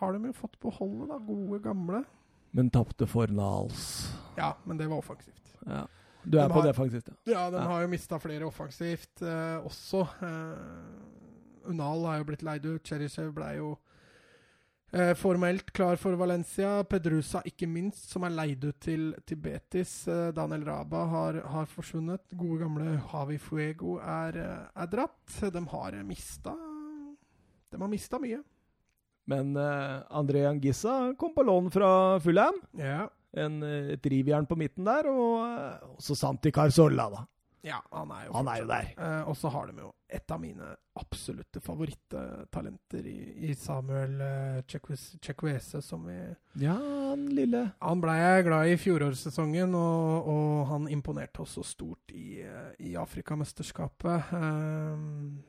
har 0.00 0.12
de 0.16 0.28
jo 0.28 0.34
fått 0.36 0.58
beholde 0.60 1.06
da, 1.08 1.16
gode, 1.24 1.60
gamle. 1.64 2.02
Men 2.56 2.68
tapte 2.72 3.08
for 3.08 3.32
Nals. 3.32 3.86
Ja, 4.36 4.52
men 4.68 4.76
det 4.80 4.88
var 4.90 5.00
offensivt. 5.00 5.54
Ja. 5.66 5.86
Du 6.26 6.36
er 6.40 6.48
De 6.48 6.52
på 6.54 6.60
har- 6.60 6.68
defensivt, 6.72 7.08
ja. 7.08 7.16
Ja, 7.32 7.50
de 7.50 7.56
Ja. 7.62 7.66
har 7.70 7.82
jo 7.82 7.88
mista 7.88 8.18
flere 8.18 8.44
offensivt 8.44 9.22
eh, 9.22 9.58
også. 9.64 10.02
Eh, 10.20 11.70
Unal 11.70 12.04
har 12.06 12.18
jo 12.18 12.24
blitt 12.24 12.42
leid 12.42 12.66
ut. 12.66 12.82
Cherishev 12.84 13.32
ble 13.34 13.56
jo 13.56 13.76
Eh, 14.94 15.14
formelt 15.18 15.72
klar 15.74 15.96
for 15.98 16.14
Valencia. 16.14 16.84
Pedrusa 16.86 17.40
ikke 17.48 17.66
minst, 17.66 18.06
som 18.12 18.24
er 18.24 18.34
leid 18.34 18.64
ut 18.68 18.78
til, 18.80 19.08
til 19.26 19.40
Betis. 19.42 20.06
Eh, 20.08 20.30
Daniel 20.36 20.62
Raba 20.68 21.02
har, 21.10 21.40
har, 21.50 21.66
forsvunnet. 21.66 22.22
Gode 22.38 22.60
gamle 22.62 22.94
Havi 23.10 23.38
Fuego 23.42 23.96
er, 23.98 24.38
eh, 24.38 24.68
er 24.78 24.92
dratt. 24.92 25.40
De 25.52 25.64
har 25.72 25.98
mista 26.06 26.54
De 27.72 27.80
har 27.82 27.90
mista 27.90 28.22
mye. 28.22 28.40
Men 29.26 29.56
eh, 29.58 30.06
André 30.14 30.46
Angissa 30.46 31.12
kom 31.18 31.34
på 31.34 31.42
lån 31.42 31.70
fra 31.74 31.90
Fulham. 32.22 32.62
Ja. 32.78 33.08
En, 33.36 33.58
et 33.66 34.06
rivjern 34.06 34.46
på 34.48 34.56
midten 34.56 34.86
der, 34.86 35.10
og 35.10 35.42
uh, 35.44 35.96
også 35.98 36.14
Santi 36.16 36.48
Carzolla, 36.54 37.04
da. 37.12 37.18
Ja, 37.64 37.80
han 37.90 38.10
er 38.14 38.26
jo, 38.26 38.32
han 38.36 38.48
er 38.50 38.58
jo 38.60 38.66
der. 38.70 38.90
Uh, 38.98 39.28
og 39.30 39.36
så 39.38 39.50
har 39.50 39.70
de 39.70 39.80
jo 39.82 39.88
et 40.12 40.30
av 40.30 40.38
mine 40.42 40.68
absolutte 40.96 41.60
favorittalenter 41.64 43.08
i, 43.10 43.16
i 43.48 43.54
Samuel 43.58 44.20
eh, 44.22 44.60
Chekwese, 44.70 45.80
som 45.82 46.06
vi 46.06 46.14
Ja, 46.62 46.76
han 47.10 47.26
lille 47.34 47.64
Han 47.82 48.00
ble 48.00 48.14
jeg 48.16 48.46
glad 48.46 48.70
i 48.70 48.78
fjorårssesongen, 48.80 49.74
og, 49.74 50.30
og, 50.30 50.54
han 50.70 50.86
imponerte 50.94 51.42
også 51.42 51.66
stort 51.66 52.14
i, 52.14 52.38
i 52.78 52.94
Afrikamesterskapet. 52.96 54.30
Um, 54.30 55.42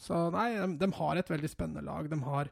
så 0.00 0.24
nei, 0.34 0.48
de, 0.56 0.72
de, 0.80 0.90
har 0.98 1.20
et 1.20 1.30
veldig 1.30 1.52
spennende 1.52 1.84
lag. 1.86 2.08
De 2.10 2.18
har 2.24 2.50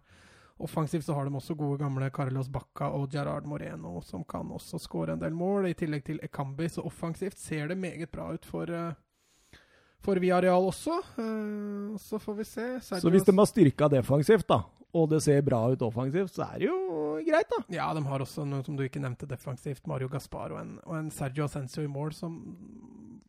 Offensivt 0.61 1.07
så 1.07 1.15
har 1.17 1.25
de 1.25 1.37
også 1.37 1.55
gode 1.57 1.79
gamle 1.81 2.11
Carlos 2.13 2.49
Bacca 2.53 2.91
og 2.93 3.09
Gerard 3.13 3.47
Moreno, 3.49 4.01
som 4.05 4.25
kan 4.29 4.51
også 4.53 4.81
skåre 4.83 5.15
en 5.17 5.23
del 5.23 5.33
mål, 5.37 5.71
i 5.71 5.77
tillegg 5.77 6.05
til 6.05 6.21
Ekambi. 6.23 6.69
Så 6.69 6.85
offensivt 6.85 7.39
ser 7.41 7.71
det 7.71 7.79
meget 7.81 8.11
bra 8.13 8.29
ut 8.35 8.45
for, 8.45 8.69
uh, 8.69 9.63
for 10.05 10.21
Viareal 10.21 10.69
også. 10.69 10.99
Uh, 11.17 11.97
så 12.01 12.21
får 12.21 12.37
vi 12.43 12.45
se. 12.45 12.67
Sergio 12.81 13.01
så 13.07 13.15
hvis 13.15 13.25
de 13.25 13.37
har 13.39 13.49
styrka 13.49 13.89
defensivt, 13.89 14.49
da, 14.53 14.61
og 14.93 15.11
det 15.13 15.23
ser 15.23 15.43
bra 15.47 15.63
ut 15.71 15.83
offensivt, 15.87 16.35
så 16.35 16.47
er 16.49 16.63
det 16.63 16.71
jo 16.71 16.79
greit, 17.27 17.51
da. 17.53 17.63
Ja, 17.75 17.91
de 17.95 18.03
har 18.07 18.25
også 18.25 18.47
noe 18.49 18.65
som 18.67 18.79
du 18.79 18.85
ikke 18.87 19.03
nevnte 19.03 19.29
defensivt, 19.31 19.87
Mario 19.91 20.11
Gaspar 20.11 20.55
og 20.55 20.63
en, 20.63 20.79
og 20.87 20.97
en 20.99 21.11
Sergio 21.15 21.47
Ascencio 21.47 21.85
i 21.85 21.91
mål, 21.91 22.15
som 22.17 22.41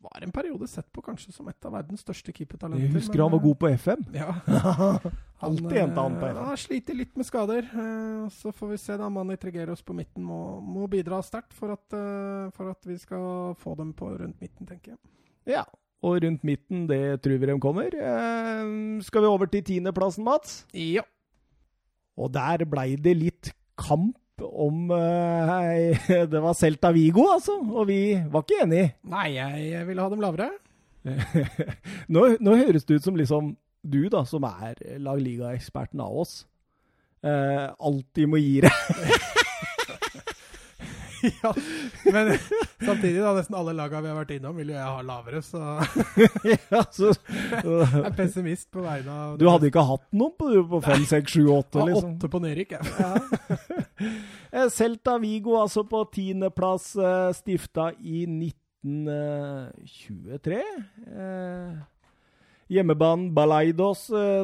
var 0.01 0.23
en 0.25 0.31
periode 0.33 0.67
sett 0.67 0.87
på 0.91 1.01
kanskje 1.05 1.33
som 1.33 1.49
et 1.51 1.67
av 1.67 1.75
verdens 1.75 2.01
største 2.01 2.33
keepertalenter. 2.33 2.87
Jeg 2.87 2.95
husker 2.95 3.19
men, 3.19 3.23
han 3.27 3.35
var 3.35 3.43
god 3.43 3.59
på 3.61 3.69
FM. 3.69 4.05
Ja. 4.15 4.31
Alltid 5.45 5.75
henta 5.77 6.05
han 6.07 6.17
på 6.17 6.29
FM. 6.31 6.39
Han 6.47 6.61
sliter 6.63 6.97
litt 6.97 7.19
med 7.19 7.27
skader. 7.27 7.67
Eh, 7.83 8.23
så 8.33 8.53
får 8.55 8.71
vi 8.73 8.79
se. 8.81 8.97
da 8.97 9.09
Mani 9.13 9.37
Tregeros 9.41 9.85
på 9.85 9.95
midten 9.97 10.25
må, 10.25 10.39
må 10.65 10.89
bidra 10.89 11.21
sterkt 11.25 11.53
for, 11.57 11.75
eh, 11.77 12.49
for, 12.55 12.73
at 12.73 12.89
vi 12.89 12.97
skal 13.01 13.53
få 13.61 13.75
dem 13.77 13.93
på 13.97 14.09
rundt 14.15 14.41
midten, 14.41 14.69
tenker 14.69 14.95
jeg. 14.95 15.01
Ja, 15.53 15.65
og 16.01 16.21
rundt 16.23 16.45
midten, 16.47 16.87
det 16.89 17.21
tror 17.21 17.37
vi 17.37 17.49
de 17.51 17.59
kommer. 17.61 17.93
Eh, 17.93 19.01
skal 19.05 19.21
vi 19.21 19.29
over 19.29 19.49
til 19.53 19.65
tiendeplassen, 19.69 20.25
Mats? 20.25 20.63
Ja. 20.73 21.05
Og 22.19 22.31
der 22.33 22.65
blei 22.69 22.95
det 22.99 23.15
litt 23.17 23.51
kamp 23.79 24.17
om 24.41 24.89
uh, 24.91 25.97
det 26.31 26.41
var 26.41 26.57
Celta 26.57 26.91
Vigo, 26.95 27.27
altså. 27.33 27.59
Og 27.61 27.87
vi 27.89 28.01
var 28.31 28.45
ikke 28.45 28.63
enige. 28.65 28.93
Nei, 29.11 29.27
jeg, 29.37 29.85
ville 29.87 30.03
ha 30.03 30.11
dem 30.11 30.23
lavere. 30.23 30.51
nå, 32.13 32.25
nå, 32.39 32.55
høres 32.61 32.85
det 32.85 32.99
ut 32.99 33.05
som 33.09 33.17
liksom 33.17 33.55
du, 33.81 34.03
da, 34.13 34.21
som 34.29 34.43
er 34.45 34.77
lag 35.01 35.17
liga-eksperten 35.17 36.01
av 36.03 36.19
oss, 36.21 36.43
uh, 37.25 37.73
alltid 37.81 38.29
må 38.29 38.41
gi 38.41 38.59
deg. 38.67 38.75
ja, 41.43 41.53
men 42.11 42.37
samtidig, 42.87 43.21
da, 43.21 43.33
nesten 43.37 43.55
alle 43.57 43.73
lagene 43.77 44.01
vi 44.05 44.09
har 44.11 44.17
vært 44.21 44.33
innom, 44.37 44.55
vil 44.57 44.69
jo 44.73 44.77
jeg 44.77 44.87
ha 44.87 45.01
lavere, 45.05 45.41
så 45.45 45.59
ja, 46.73 46.81
så, 46.93 47.05
Jeg 47.61 48.01
er 48.01 48.15
pessimist 48.17 48.67
på 48.73 48.79
vegne 48.85 49.11
av 49.11 49.37
Du 49.41 49.45
hadde 49.49 49.67
ikke 49.69 49.83
hatt 49.85 50.05
noen 50.15 50.33
på, 50.37 50.45
på 50.73 50.77
5, 50.85 51.05
6, 51.11 51.31
7, 51.37 51.41
8? 51.57 51.85
Liksom? 51.91 52.11
Åtte 52.17 52.27
på 52.31 52.39
nedrykk, 52.45 52.71
jeg. 52.77 52.83
Ja. 52.99 53.11
Eh, 54.51 54.67
Celta 54.73 55.13
Vigo, 55.21 55.53
altså 55.61 55.81
på 55.87 55.99
tiendeplass, 56.11 56.85
eh, 56.99 57.31
stifta 57.37 57.85
i 58.03 58.25
1923. 58.27 60.61
Eh, 61.07 61.71
hjemmebanen 62.71 63.33
Balaidos 63.35 64.01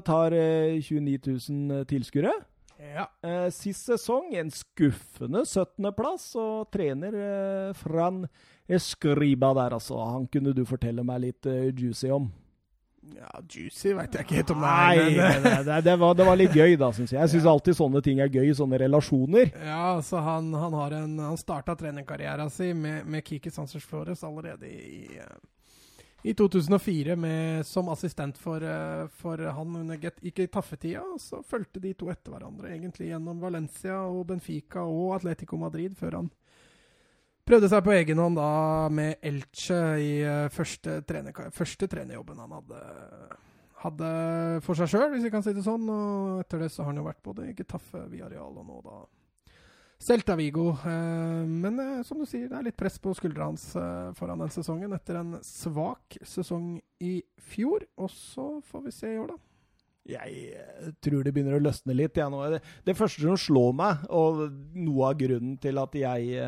tar 0.08 0.32
29 0.80 1.20
000 1.50 1.86
tilskuere. 1.90 2.34
Ja. 2.94 3.06
Eh, 3.26 3.48
sist 3.54 3.88
sesong 3.90 4.34
en 4.38 4.52
skuffende 4.54 5.44
17.-plass, 5.46 6.30
og 6.40 6.68
trener 6.74 7.16
eh, 7.22 7.72
Fran 7.78 8.26
Escriba 8.68 9.54
der, 9.58 9.78
altså. 9.78 10.00
Han 10.04 10.28
kunne 10.32 10.56
du 10.56 10.66
fortelle 10.68 11.06
meg 11.08 11.24
litt 11.28 11.50
eh, 11.50 11.70
juicy 11.72 12.12
om. 12.14 12.30
Ja, 13.16 13.30
juicy 13.48 13.94
veit 13.96 14.16
jeg 14.18 14.26
ikke 14.26 14.40
helt 14.42 14.52
om 14.52 14.64
det 14.64 14.72
er. 14.72 14.98
Nei, 15.00 15.12
men, 15.16 15.44
det, 15.46 15.52
det, 15.68 15.76
det, 15.86 15.96
var, 16.02 16.16
det, 16.18 16.26
var, 16.28 16.40
litt 16.40 16.56
gøy, 16.56 16.76
da, 16.80 16.90
syns 16.96 17.14
jeg. 17.14 17.20
Jeg 17.22 17.34
syns 17.36 17.46
ja. 17.46 17.54
alltid 17.54 17.78
sånne 17.78 18.02
ting 18.04 18.22
er 18.24 18.32
gøy, 18.34 18.50
sånne 18.58 18.80
relasjoner. 18.84 19.54
Ja, 19.64 19.86
så 20.04 20.24
han, 20.26 20.50
han, 20.58 20.76
har 20.82 20.98
en, 20.98 21.14
han 21.24 21.40
starta 21.40 21.78
trenerkarrieren 21.80 22.52
sin 22.54 22.82
med, 22.84 23.06
med 23.08 23.24
Kiki 23.28 23.54
Sanchez 23.54 23.86
Flores 23.88 24.26
allerede 24.28 24.68
i, 24.68 25.06
i 25.06 25.22
eh, 25.22 25.38
i 26.28 26.34
2004 26.34 27.16
med, 27.16 27.66
som 27.66 27.90
assistent 27.90 28.38
for, 28.38 28.64
eh, 28.64 29.08
for 29.08 29.38
han 29.38 29.76
under 29.76 30.10
ikke 30.22 30.48
taffetida. 30.52 31.04
Så 31.20 31.40
fulgte 31.44 31.80
de 31.80 31.94
to 31.94 32.10
etter 32.12 32.34
hverandre, 32.34 32.74
egentlig 32.74 33.12
gjennom 33.14 33.40
Valencia 33.40 34.02
og 34.04 34.26
Benfica 34.28 34.84
og 34.84 35.16
Atletico 35.16 35.58
Madrid, 35.58 35.96
før 35.96 36.20
han 36.20 36.30
prøvde 37.48 37.70
seg 37.72 37.84
på 37.86 37.96
egen 37.96 38.20
hånd 38.20 38.36
da 38.36 38.52
med 38.92 39.24
Elche 39.24 39.80
i 40.04 40.12
uh, 40.28 40.50
første, 40.52 41.00
trener, 41.08 41.52
første 41.56 41.88
trenerjobben 41.88 42.42
han 42.44 42.58
hadde, 42.58 42.82
hadde 43.86 44.10
for 44.66 44.76
seg 44.76 44.92
sjøl, 44.92 45.14
hvis 45.14 45.24
vi 45.30 45.32
kan 45.32 45.46
si 45.46 45.56
det 45.56 45.64
sånn. 45.64 45.88
Og 45.88 46.42
etter 46.44 46.66
det 46.66 46.74
så 46.74 46.84
har 46.84 46.92
han 46.92 47.00
jo 47.00 47.08
vært 47.08 47.24
både 47.24 47.48
i 47.48 47.56
Getafe, 47.56 48.04
Villarreal 48.12 48.52
og 48.52 48.68
nå 48.68 48.82
da 48.84 49.00
Celta 50.00 50.36
Vigo. 50.36 50.70
Eh, 50.70 51.46
men 51.48 51.80
eh, 51.80 52.04
som 52.06 52.20
du 52.22 52.28
sier, 52.30 52.48
det 52.50 52.58
er 52.60 52.68
litt 52.70 52.78
press 52.78 53.00
på 53.02 53.16
skuldra 53.18 53.50
hans 53.50 53.72
eh, 53.76 54.12
foran 54.18 54.44
den 54.44 54.54
sesongen 54.54 54.94
etter 54.94 55.20
en 55.20 55.38
svak 55.46 56.20
sesong 56.22 56.76
i 57.04 57.18
fjor. 57.50 57.88
Og 57.98 58.12
så 58.14 58.50
får 58.68 58.86
vi 58.86 58.94
se 58.94 59.14
i 59.16 59.18
år, 59.22 59.34
da. 59.34 59.42
Jeg 60.08 60.94
tror 61.04 61.26
det 61.26 61.34
begynner 61.36 61.58
å 61.58 61.64
løsne 61.66 61.98
litt. 61.98 62.16
Ja, 62.16 62.30
det, 62.54 62.62
det, 62.88 62.96
første 62.96 63.26
som 63.26 63.40
slår 63.42 63.74
meg, 63.76 64.06
og 64.14 64.46
noe 64.78 65.10
av 65.10 65.18
grunnen 65.20 65.58
til 65.60 65.82
at 65.82 65.98
jeg 66.00 66.46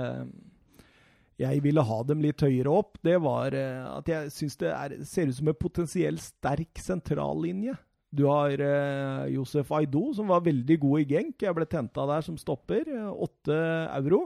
jeg 1.40 1.64
ville 1.64 1.84
ha 1.88 1.98
dem 2.04 2.24
litt 2.24 2.40
høyere 2.44 2.72
opp, 2.72 2.98
det 3.04 3.16
var 3.24 3.56
at 3.56 4.10
jeg 4.12 4.32
syns 4.36 4.58
det 4.60 4.72
er, 4.76 4.96
ser 5.08 5.32
ut 5.32 5.38
som 5.38 5.52
en 5.52 5.60
potensielt 5.60 6.24
sterk 6.24 6.82
sentrallinje. 6.84 7.76
Du 8.10 8.26
har 8.26 8.50
eh, 8.58 9.28
Josef 9.36 9.70
Aido, 9.78 10.10
som 10.18 10.32
var 10.32 10.42
veldig 10.46 10.80
god 10.82 11.04
i 11.04 11.08
Genk. 11.12 11.44
Jeg 11.46 11.56
ble 11.58 11.68
tenta 11.70 12.08
der 12.10 12.26
som 12.26 12.40
stopper. 12.42 12.88
Eh, 12.90 13.12
åtte 13.14 13.60
euro. 14.00 14.26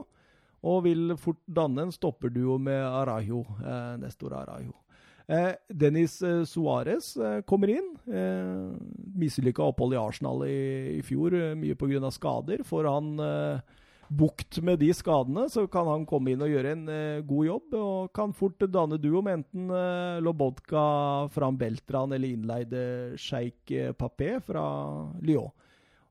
Og 0.64 0.86
vil 0.86 1.12
fort 1.20 1.42
danne 1.44 1.84
en 1.84 1.92
stopperduo 1.92 2.56
med 2.56 2.80
Arajo, 2.80 3.42
eh, 3.60 3.94
Nestor 4.00 4.32
Arajo. 4.38 4.72
Eh, 5.28 5.52
Dennis 5.68 6.18
eh, 6.24 6.42
Suárez 6.48 7.14
eh, 7.16 7.42
kommer 7.48 7.72
inn. 7.74 7.92
Eh, 8.08 8.72
Mislykka 9.20 9.64
opphold 9.68 9.92
i 9.96 10.00
Arsenal 10.00 10.46
i, 10.48 10.58
i 10.96 11.02
fjor, 11.04 11.36
mye 11.60 11.76
pga. 11.76 12.10
skader. 12.12 12.64
Får 12.64 12.88
han 12.88 13.12
eh, 13.20 13.60
bukt 14.08 14.58
med 14.64 14.78
de 14.82 14.90
skadene, 14.94 15.46
så 15.50 15.66
kan 15.70 15.88
han 15.88 16.06
komme 16.08 16.32
inn 16.32 16.42
og 16.44 16.50
gjøre 16.52 16.72
en 16.74 16.84
uh, 16.88 17.24
god 17.26 17.46
jobb. 17.48 17.76
Og 17.78 18.12
kan 18.16 18.34
fort 18.36 18.64
danne 18.64 18.98
duo 19.00 19.22
med 19.24 19.40
enten 19.40 19.68
uh, 19.72 20.20
Lobodka, 20.24 20.84
Fram 21.34 21.58
Beltran 21.60 22.14
eller 22.14 22.34
innleide 22.34 22.84
Sheikh 23.20 23.74
eh, 23.74 23.92
Papé 23.96 24.36
fra 24.44 24.64
Lyon. 25.24 25.52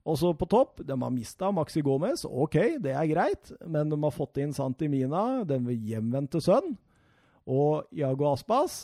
Også 0.04 0.34
på 0.36 0.48
topp, 0.52 0.82
de 0.84 0.98
har 1.00 1.14
mista 1.16 1.52
Maxi 1.56 1.82
Gomez. 1.84 2.26
OK, 2.28 2.58
det 2.84 2.91
er 2.91 3.08
greit, 3.08 3.54
men 3.64 3.91
de 3.91 4.00
har 4.02 4.12
fått 4.12 4.41
inn 4.44 4.52
Santi 4.56 4.89
Mina, 4.91 5.46
den 5.48 5.70
hjemvendte 5.72 6.41
sønn, 6.44 6.74
og 7.48 7.88
Iago 7.96 8.28
Aspas. 8.34 8.82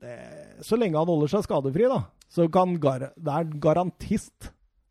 Det, 0.00 0.16
så 0.64 0.78
lenge 0.80 0.96
han 0.96 1.10
holder 1.10 1.34
seg 1.34 1.44
skadefri, 1.44 1.84
da, 1.90 2.00
så 2.32 2.48
kan 2.52 2.78
gar 2.80 3.10
det 3.12 3.36
er 3.36 3.52
garantist 3.60 4.48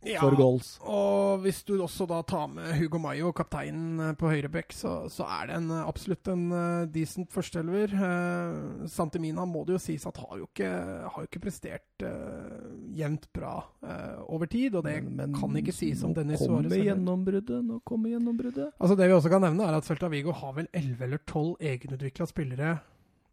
ja, 0.07 0.21
for 0.21 0.35
goals. 0.37 0.73
Og 0.81 1.43
hvis 1.43 1.61
du 1.67 1.75
også 1.81 2.07
da 2.09 2.21
tar 2.27 2.47
med 2.51 2.73
Hugo 2.79 2.99
Mayo, 3.01 3.31
kapteinen 3.35 3.99
eh, 4.01 4.13
på 4.17 4.31
høyreback, 4.31 4.73
så, 4.73 4.93
så, 5.13 5.27
er 5.39 5.49
det 5.49 5.57
en, 5.59 5.69
eh, 5.75 5.87
absolutt 5.87 6.31
en 6.31 6.45
uh, 6.53 6.89
decent 6.89 7.31
førsteelver. 7.33 7.93
Eh, 7.93 8.87
Santimina 8.91 9.45
må 9.49 9.63
det 9.67 9.77
jo 9.77 9.81
sies 9.83 10.05
at 10.09 10.21
har 10.21 10.39
jo 10.39 10.47
ikke, 10.49 10.69
har 11.05 11.25
jo 11.25 11.29
ikke 11.29 11.43
prestert 11.43 12.05
eh, 12.07 12.69
jevnt 12.97 13.27
bra 13.35 13.55
eh, 13.85 14.21
over 14.31 14.49
tid, 14.51 14.77
og 14.79 14.85
det 14.87 14.97
men, 15.05 15.17
men, 15.19 15.35
kan 15.37 15.57
ikke 15.61 15.75
sies 15.75 16.01
om 16.07 16.15
Dennis 16.17 16.41
Suárez. 16.41 16.65
Nå 16.65 16.71
kommer 16.71 16.85
gjennombruddet. 16.87 17.59
Nå 17.67 17.81
kommer 17.87 18.15
gjennombruddet. 18.15 18.71
Altså 18.77 18.97
Det 18.97 19.09
vi 19.09 19.17
også 19.17 19.33
kan 19.33 19.45
nevne, 19.45 19.67
er 19.67 19.77
at 19.77 19.87
Celta 19.87 20.09
Vigo 20.11 20.33
har 20.35 20.57
vel 20.57 20.71
11 20.73 21.05
eller 21.07 21.21
12 21.27 21.69
egenutvikla 21.73 22.27
spillere 22.29 22.79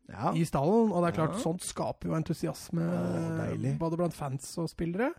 ja. 0.08 0.32
i 0.34 0.44
stallen. 0.48 0.92
Og 0.92 1.02
det 1.02 1.10
er 1.10 1.18
klart, 1.20 1.36
ja. 1.36 1.44
sånt 1.44 1.64
skaper 1.64 2.10
jo 2.10 2.18
entusiasme 2.18 2.84
ja, 2.84 3.74
både 3.80 4.00
blant 4.00 4.16
fans 4.16 4.50
og 4.60 4.70
spillere. 4.72 5.12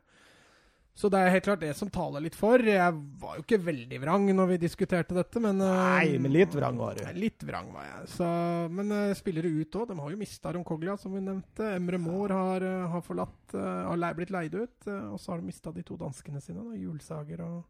Så 0.99 1.07
det 1.07 1.19
er 1.21 1.31
helt 1.31 1.45
klart 1.45 1.61
det 1.63 1.71
som 1.79 1.87
taler 1.87 2.19
litt 2.25 2.35
for. 2.35 2.59
Jeg 2.59 2.95
var 3.21 3.37
jo 3.37 3.43
ikke 3.45 3.61
veldig 3.63 4.01
vrang 4.03 4.25
når 4.35 4.49
vi 4.49 4.57
diskuterte 4.65 5.15
dette, 5.15 5.39
men 5.39 5.61
Nei, 5.61 6.17
men 6.19 6.33
litt 6.33 6.51
vrang 6.51 6.75
var 6.75 6.99
du. 6.99 7.05
Litt 7.15 7.45
vrang 7.47 7.69
var 7.71 7.85
jeg. 7.87 8.09
Så, 8.17 8.27
men 8.75 8.91
uh, 8.91 9.13
spillere 9.15 9.47
ut 9.47 9.77
òg. 9.79 9.87
De 9.93 9.95
har 9.95 10.11
jo 10.11 10.19
mista 10.19 10.51
Roncoglia, 10.51 10.97
som 10.99 11.15
vi 11.15 11.23
nevnte. 11.23 11.69
Emre 11.77 12.01
Moore 12.03 12.41
har, 12.41 12.67
uh, 12.67 12.89
har 12.97 13.05
forlatt 13.05 13.55
Har 13.55 14.13
blitt 14.17 14.35
leid 14.35 14.59
ut. 14.59 14.87
og 14.89 15.15
så 15.23 15.31
har 15.31 15.39
de 15.39 15.47
mista 15.47 15.71
de 15.71 15.87
to 15.87 15.95
danskene 15.97 16.43
sine, 16.43 16.67
da, 16.67 16.75
Julsager 16.75 17.47
og, 17.47 17.63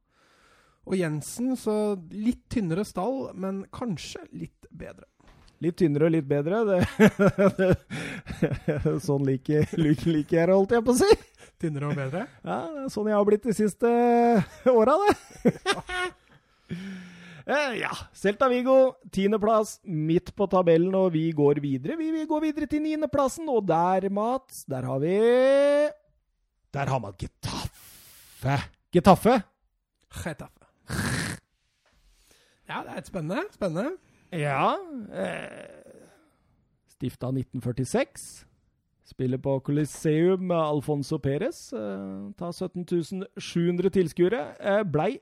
Og 0.89 0.97
Jensen, 0.97 1.53
så 1.53 1.77
litt 2.09 2.47
tynnere 2.49 2.81
stall, 2.87 3.29
men 3.37 3.61
kanskje 3.69 4.25
litt 4.33 4.65
bedre. 4.73 5.05
Litt 5.61 5.77
tynnere 5.77 6.07
og 6.07 6.15
litt 6.17 6.25
bedre. 6.25 6.65
Det, 6.65 7.73
sånn 9.07 9.27
liker, 9.27 9.69
liker 9.85 10.37
jeg 10.39 10.47
det, 10.47 10.55
holdt 10.55 10.79
jeg 10.79 10.87
på 10.87 10.97
å 10.97 11.03
si. 11.03 11.28
Tynnere 11.59 11.89
og 11.91 11.97
bedre? 11.97 12.25
Ja, 12.47 12.59
det 12.71 12.85
er 12.85 12.93
sånn 12.93 13.09
jeg 13.11 13.17
har 13.19 13.27
blitt 13.27 13.45
de 13.49 13.55
siste 13.57 13.91
åra, 14.71 14.97
det. 15.05 15.13
Eh, 17.49 17.79
ja. 17.79 17.89
Celta 18.13 18.45
Vigo, 18.51 18.75
tiendeplass, 19.09 19.79
midt 19.89 20.27
på 20.37 20.45
tabellen, 20.51 20.93
og 20.93 21.07
vi 21.15 21.31
går 21.33 21.57
videre. 21.63 21.95
Vi, 21.97 22.11
vi 22.13 22.25
går 22.29 22.43
videre 22.43 22.67
til 22.69 22.83
niendeplassen, 22.83 23.47
og 23.49 23.63
der, 23.65 24.05
Mats, 24.13 24.67
der 24.69 24.85
har 24.85 24.99
vi 25.01 25.15
Der 26.69 26.91
har 26.93 27.01
man 27.01 27.15
Getafe. 27.17 28.59
Getafe? 28.93 29.39
Getafe. 30.13 30.59
Ja, 32.69 32.83
det 32.85 32.93
er 32.93 33.01
et 33.01 33.09
spennende. 33.09 33.41
Spennende. 33.57 33.97
Ja. 34.29 34.75
Eh, 35.09 36.05
Stifta 36.93 37.31
1946. 37.33 38.45
Spiller 39.09 39.39
på 39.41 39.55
Coliseum 39.65 40.43
med 40.51 40.57
Alfonso 40.59 41.17
Perez. 41.17 41.71
Eh, 41.73 42.29
tar 42.37 42.51
17 42.53 43.25
700 43.37 43.89
tilskuere. 43.95 44.41
Eh, 44.59 44.83
blei 44.85 45.15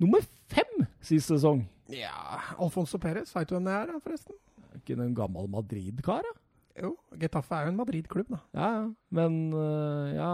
nummer 0.00 0.22
fem 0.48 0.86
sist 1.04 1.28
sesong. 1.32 1.64
Ja, 1.90 2.38
Alfonso 2.62 2.98
Perez, 3.02 3.32
veit 3.34 3.50
du 3.50 3.56
hvem 3.56 3.66
det 3.66 3.74
er, 3.74 3.90
da, 3.90 3.98
forresten? 4.04 4.36
Ikke 4.78 4.94
den 4.94 5.08
en 5.08 5.14
gammel 5.18 5.48
Madrid-kar, 5.50 6.22
da? 6.22 6.36
Jo, 6.80 6.92
Getafe 7.18 7.56
er 7.58 7.66
jo 7.66 7.72
en 7.74 7.80
Madrid-klubb, 7.80 8.28
da. 8.30 8.38
Ja, 8.54 8.68
ja. 8.78 8.84
Men 9.10 9.40
uh, 9.52 10.06
ja 10.14 10.28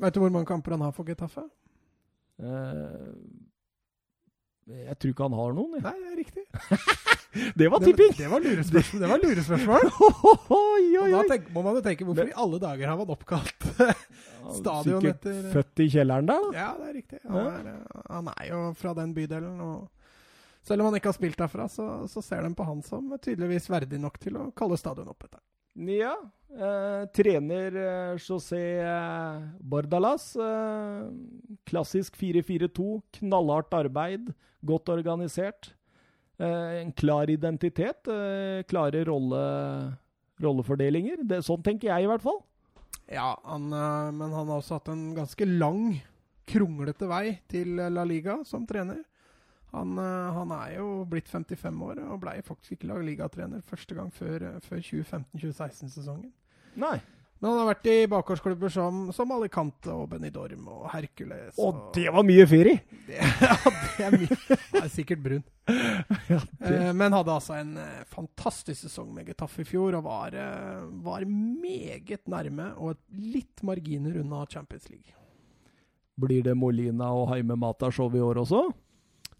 Veit 0.00 0.16
du 0.16 0.22
hvor 0.22 0.32
mange 0.32 0.48
kamper 0.48 0.72
han 0.74 0.80
har 0.86 0.94
for 0.96 1.04
Getafe? 1.06 1.44
eh, 2.42 3.12
Jeg 4.70 4.94
tror 5.00 5.10
ikke 5.10 5.26
han 5.26 5.34
har 5.40 5.54
noen, 5.56 5.72
jeg. 5.74 5.82
Nei, 5.82 5.94
det 5.98 6.10
er 6.12 6.20
riktig. 6.22 6.44
Det 7.56 7.64
var 7.72 7.80
tipping! 7.80 8.12
det 8.12 8.26
var 8.28 8.42
lurespørsmål. 8.44 9.00
Det 9.00 9.08
var 9.08 9.22
lurespørsmål. 9.22 9.86
Og 10.52 11.14
da 11.14 11.22
tenk, 11.30 11.46
må 11.54 11.62
man 11.64 11.78
jo 11.78 11.82
tenke 11.86 12.04
hvorfor 12.04 12.28
i 12.28 12.34
alle 12.44 12.58
dager 12.60 12.90
har 12.90 12.98
man 13.00 13.12
oppkalt 13.14 13.64
stadion 14.58 15.00
Sikkert 15.00 15.24
etter 15.24 15.46
født 15.54 15.80
i 15.80 15.86
kjelleren 15.94 16.28
der, 16.28 16.44
da. 16.44 16.50
Ja, 16.58 16.68
det 16.76 16.90
er 16.90 16.98
riktig. 16.98 17.20
Han 17.24 17.48
er, 17.54 17.70
eh, 17.72 18.02
han 18.10 18.28
er 18.34 18.50
jo 18.50 18.60
fra 18.76 18.92
den 19.00 19.14
bydelen. 19.16 19.62
og 19.64 19.88
Selv 20.68 20.84
om 20.84 20.90
han 20.90 20.98
ikke 21.00 21.08
har 21.08 21.16
spilt 21.16 21.40
derfra, 21.40 21.70
så, 21.72 21.88
så 22.12 22.24
ser 22.26 22.44
de 22.44 22.52
på 22.58 22.68
han 22.68 22.84
som 22.84 23.08
tydeligvis 23.16 23.70
verdig 23.72 24.02
nok 24.02 24.20
til 24.20 24.36
å 24.36 24.50
kalle 24.52 24.76
stadion 24.80 25.08
opp 25.14 25.24
etter. 25.24 25.40
Ja. 25.74 26.16
Eh, 26.52 27.06
trener 27.16 27.76
eh, 27.76 28.18
José 28.20 28.60
eh, 28.84 29.42
Bordalas. 29.58 30.34
Eh, 30.36 31.08
klassisk 31.64 32.16
4-4-2. 32.20 33.00
Knallhardt 33.18 33.72
arbeid. 33.74 34.32
Godt 34.60 34.92
organisert. 34.92 35.72
Eh, 36.38 36.82
en 36.82 36.92
klar 36.92 37.30
identitet. 37.30 38.08
Klare 38.68 39.04
rolle, 39.08 39.44
rollefordelinger. 40.42 41.24
Det, 41.24 41.42
sånn 41.46 41.64
tenker 41.64 41.92
jeg, 41.92 42.04
i 42.04 42.10
hvert 42.10 42.24
fall. 42.24 42.42
Ja, 43.12 43.34
han, 43.44 43.68
men 43.68 44.30
han 44.32 44.48
har 44.48 44.60
også 44.60 44.78
hatt 44.78 44.92
en 44.92 45.10
ganske 45.16 45.44
lang, 45.48 45.98
kronglete 46.48 47.08
vei 47.10 47.38
til 47.50 47.76
La 47.92 48.04
Liga 48.08 48.38
som 48.48 48.64
trener. 48.68 49.02
Han, 49.72 49.96
eh, 49.98 50.32
han 50.36 50.52
er 50.58 50.76
jo 50.76 50.90
blitt 51.08 51.30
55 51.32 51.82
år 51.88 52.02
og 52.04 52.20
ble 52.20 52.36
faktisk 52.44 52.76
ikke 52.76 52.90
lagligatrener 52.92 53.64
første 53.64 53.96
gang 53.96 54.12
før, 54.12 54.44
eh, 54.50 54.60
før 54.66 54.84
2015-2016-sesongen. 54.84 56.32
Nei. 56.80 56.98
Men 57.42 57.50
han 57.50 57.58
har 57.58 57.72
vært 57.72 57.86
i 57.90 57.94
bakgårdsklubber 58.06 58.70
som, 58.70 58.98
som 59.10 59.32
Alicante 59.34 59.90
og 59.90 60.04
Benidorm 60.12 60.68
og 60.70 60.84
Hercules. 60.92 61.56
Og 61.58 61.88
det 61.96 62.04
var 62.14 62.22
mye 62.22 62.44
fyr 62.46 62.68
i! 62.70 62.74
ja, 63.16 63.56
det 63.66 64.04
er 64.06 64.14
mye. 64.14 64.38
Han 64.76 64.84
er 64.84 64.92
sikkert 64.92 65.24
brun. 65.24 65.42
Ja. 66.30 66.38
Eh, 66.64 66.88
men 66.94 67.14
hadde 67.14 67.34
altså 67.34 67.54
en 67.58 67.74
eh, 67.78 68.04
fantastisk 68.10 68.84
sesong 68.84 69.10
med 69.14 69.26
Getafe 69.30 69.62
i 69.62 69.66
fjor, 69.66 69.94
og 69.98 70.06
var, 70.06 70.34
eh, 70.38 70.84
var 71.02 71.26
meget 71.26 72.30
nærme 72.30 72.68
og 72.78 72.94
et 72.94 73.02
litt 73.34 73.62
marginer 73.66 74.16
unna 74.22 74.44
Champions 74.50 74.88
League. 74.90 75.14
Blir 76.22 76.46
det 76.46 76.54
Molina 76.58 77.10
og 77.14 77.28
Haime 77.32 77.58
Mata-show 77.58 78.10
i 78.14 78.22
år 78.22 78.42
også? 78.42 78.64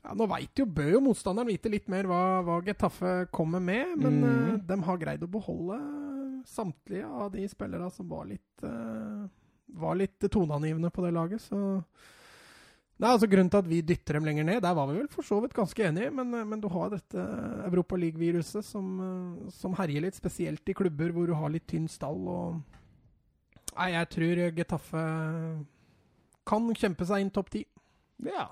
Ja, 0.03 0.17
nå 0.19 0.27
vet 0.33 0.59
jo, 0.59 0.67
bør 0.67 0.97
jo 0.97 1.03
motstanderen 1.05 1.51
vite 1.53 1.71
litt 1.71 1.87
mer 1.93 2.09
hva, 2.11 2.23
hva 2.43 2.57
Getafe 2.67 3.13
kommer 3.35 3.63
med, 3.63 3.95
men 4.01 4.19
mm. 4.19 4.25
uh, 4.25 4.57
de 4.67 4.79
har 4.89 4.99
greid 4.99 5.23
å 5.23 5.31
beholde 5.31 5.79
samtlige 6.51 7.07
av 7.07 7.31
de 7.37 7.45
spillere 7.47 7.87
som 7.95 8.09
var 8.11 8.27
litt, 8.27 8.65
uh, 8.67 9.29
var 9.79 10.01
litt 10.01 10.27
toneangivende 10.27 10.91
på 10.91 11.07
det 11.07 11.15
laget. 11.15 11.45
Så 11.45 11.63
Nei, 13.03 13.11
altså 13.11 13.27
Grunnen 13.27 13.51
til 13.51 13.59
at 13.59 13.67
vi 13.67 13.81
dytter 13.83 14.15
dem 14.15 14.27
lenger 14.29 14.47
ned, 14.47 14.61
der 14.63 14.75
var 14.79 14.87
vi 14.87 15.01
vel 15.01 15.09
for 15.11 15.27
så 15.27 15.41
vidt 15.43 15.57
ganske 15.57 15.89
enige, 15.89 16.11
men, 16.15 16.29
eh, 16.39 16.45
men 16.47 16.61
du 16.63 16.69
har 16.71 16.93
dette 16.93 17.19
Europa 17.67 17.97
League-viruset 17.99 18.63
som, 18.63 18.93
eh, 19.03 19.51
som 19.51 19.75
herjer 19.75 20.05
litt, 20.05 20.15
spesielt 20.15 20.69
i 20.69 20.77
klubber 20.77 21.11
hvor 21.11 21.27
du 21.27 21.35
har 21.35 21.51
litt 21.51 21.67
tynn 21.67 21.89
stall. 21.89 22.29
og 22.29 22.63
Nei, 23.75 23.91
jeg 23.91 24.09
tror 24.09 24.43
Getafe 24.55 25.03
kan 26.47 26.75
kjempe 26.75 27.07
seg 27.09 27.25
inn 27.25 27.31
topp 27.31 27.51
ti. 27.51 27.67
Ja. 28.23 28.51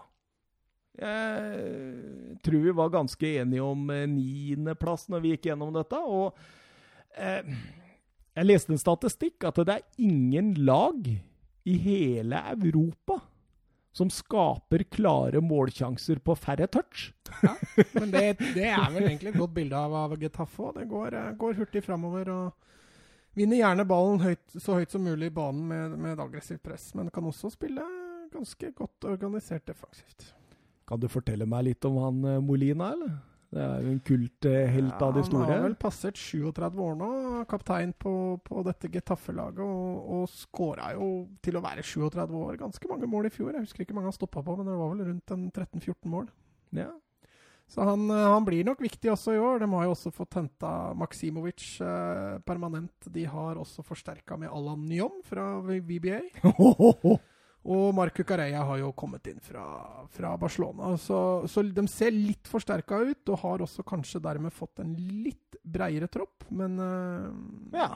Jeg 0.98 2.38
tror 2.44 2.62
vi 2.64 2.76
var 2.76 2.92
ganske 2.92 3.34
enige 3.40 3.62
om 3.64 3.90
eh, 3.94 4.06
niendeplass 4.10 5.08
når 5.08 5.22
vi 5.24 5.34
gikk 5.34 5.50
gjennom 5.50 5.72
dette. 5.74 6.00
Og 6.00 6.36
eh, 7.16 7.54
jeg 8.36 8.48
leste 8.48 8.74
en 8.74 8.82
statistikk 8.82 9.46
at 9.48 9.60
det 9.64 9.76
er 9.78 10.06
ingen 10.10 10.54
lag 10.66 11.06
i 11.64 11.76
hele 11.84 12.40
Europa 12.56 13.20
som 13.92 14.10
skaper 14.10 14.84
klare 14.92 15.40
målsjanser 15.42 16.20
på 16.22 16.36
færre 16.38 16.68
touch. 16.70 17.10
Men 17.92 18.12
det, 18.12 18.36
det 18.54 18.68
er 18.70 18.90
vel 18.94 19.08
egentlig 19.08 19.32
et 19.32 19.40
godt 19.40 19.54
bilde 19.56 19.78
av, 19.78 19.94
av 20.04 20.14
Getafe. 20.20 20.74
Det 20.76 20.86
går, 20.90 21.16
eh, 21.18 21.30
går 21.38 21.58
hurtig 21.58 21.84
framover 21.86 22.30
og 22.34 22.68
vinner 23.38 23.60
gjerne 23.62 23.86
ballen 23.88 24.22
høyt, 24.22 24.44
så 24.58 24.78
høyt 24.78 24.94
som 24.94 25.06
mulig 25.06 25.30
i 25.30 25.34
banen 25.34 25.66
med, 25.70 25.96
med 25.98 26.14
et 26.14 26.22
aggressivt 26.22 26.62
press, 26.66 26.90
men 26.98 27.10
kan 27.14 27.26
også 27.26 27.52
spille 27.54 27.86
ganske 28.30 28.70
godt 28.78 29.08
organisert 29.10 29.66
defensivt. 29.66 30.30
Kan 30.90 30.98
du 30.98 31.06
fortelle 31.10 31.46
meg 31.46 31.68
litt 31.68 31.86
om 31.86 32.00
han 32.02 32.24
eh, 32.26 32.40
Molina, 32.42 32.92
eller? 32.96 33.18
Det 33.50 33.58
er 33.58 33.82
jo 33.82 33.90
en 33.90 34.02
kulthelt 34.06 35.02
av 35.02 35.16
de 35.16 35.22
store. 35.26 35.46
Han 35.48 35.56
har 35.56 35.64
vel 35.64 35.76
passert 35.78 36.18
37 36.18 36.82
år 36.84 36.92
nå, 37.00 37.10
kaptein 37.50 37.90
på, 37.98 38.12
på 38.46 38.62
dette 38.66 38.90
Getafe-laget, 38.94 39.62
og, 39.64 40.10
og 40.14 40.28
skåra 40.30 40.92
jo 40.94 41.08
til 41.42 41.58
å 41.58 41.62
være 41.64 41.82
37 41.82 42.36
år 42.38 42.60
ganske 42.60 42.90
mange 42.90 43.10
mål 43.10 43.26
i 43.26 43.32
fjor. 43.34 43.50
Jeg 43.56 43.66
husker 43.66 43.82
ikke 43.82 43.96
mange 43.96 44.12
han 44.12 44.18
stoppa 44.18 44.42
på, 44.46 44.54
men 44.58 44.70
det 44.70 44.76
var 44.78 44.92
vel 44.92 45.08
rundt 45.08 45.34
en 45.34 45.48
13-14 45.50 46.12
mål. 46.12 46.28
Ja. 46.78 46.92
Så 47.70 47.86
han, 47.86 48.06
eh, 48.10 48.28
han 48.34 48.46
blir 48.46 48.66
nok 48.66 48.82
viktig 48.82 49.10
også 49.10 49.34
i 49.34 49.42
år. 49.42 49.62
De 49.62 49.70
har 49.70 49.86
jo 49.86 49.96
også 49.96 50.14
fått 50.14 50.38
henta 50.38 50.70
Maksimovic 50.98 51.66
eh, 51.86 52.38
permanent. 52.46 53.10
De 53.14 53.26
har 53.30 53.58
også 53.58 53.86
forsterka 53.86 54.38
med 54.38 54.50
Alan 54.50 54.86
Nyom 54.90 55.22
fra 55.26 55.52
VBA. 55.66 56.22
Og 57.68 57.90
Marco 57.94 58.24
Carreia 58.24 58.62
har 58.64 58.78
jo 58.80 58.92
kommet 58.96 59.26
inn 59.28 59.40
fra, 59.44 59.64
fra 60.10 60.32
Barcelona. 60.40 60.94
Så, 60.98 61.18
så 61.48 61.62
de 61.62 61.84
ser 61.92 62.14
litt 62.14 62.48
forsterka 62.48 63.02
ut, 63.04 63.28
og 63.28 63.42
har 63.42 63.64
også 63.66 63.84
kanskje 63.84 64.22
dermed 64.24 64.54
fått 64.56 64.80
en 64.80 64.94
litt 64.96 65.60
breiere 65.60 66.08
tropp. 66.08 66.46
Men 66.48 66.80
uh, 66.80 67.28
ja. 67.76 67.92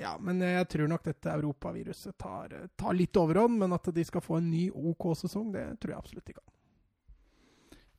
ja, 0.00 0.16
men 0.16 0.40
jeg 0.40 0.68
tror 0.72 0.88
nok 0.88 1.04
dette 1.04 1.34
europaviruset 1.34 2.16
tar, 2.16 2.56
tar 2.72 2.96
litt 2.96 3.20
overhånd. 3.20 3.60
Men 3.60 3.76
at 3.76 3.92
de 3.92 4.06
skal 4.08 4.24
få 4.24 4.40
en 4.40 4.48
ny 4.48 4.70
OK 4.72 5.10
sesong, 5.26 5.52
det 5.52 5.68
tror 5.76 5.92
jeg 5.92 6.00
absolutt 6.00 6.32
de 6.32 6.38
kan. 6.38 6.46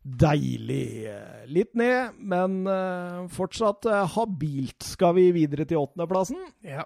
Deilig. 0.07 1.05
Litt 1.51 1.73
ned, 1.75 2.17
men 2.17 2.61
eh, 2.71 3.23
fortsatt 3.33 3.89
eh, 3.91 4.05
habilt 4.13 4.85
skal 4.87 5.17
vi 5.17 5.25
videre 5.35 5.65
til 5.67 5.81
åttendeplassen. 5.81 6.39
Ja. 6.63 6.85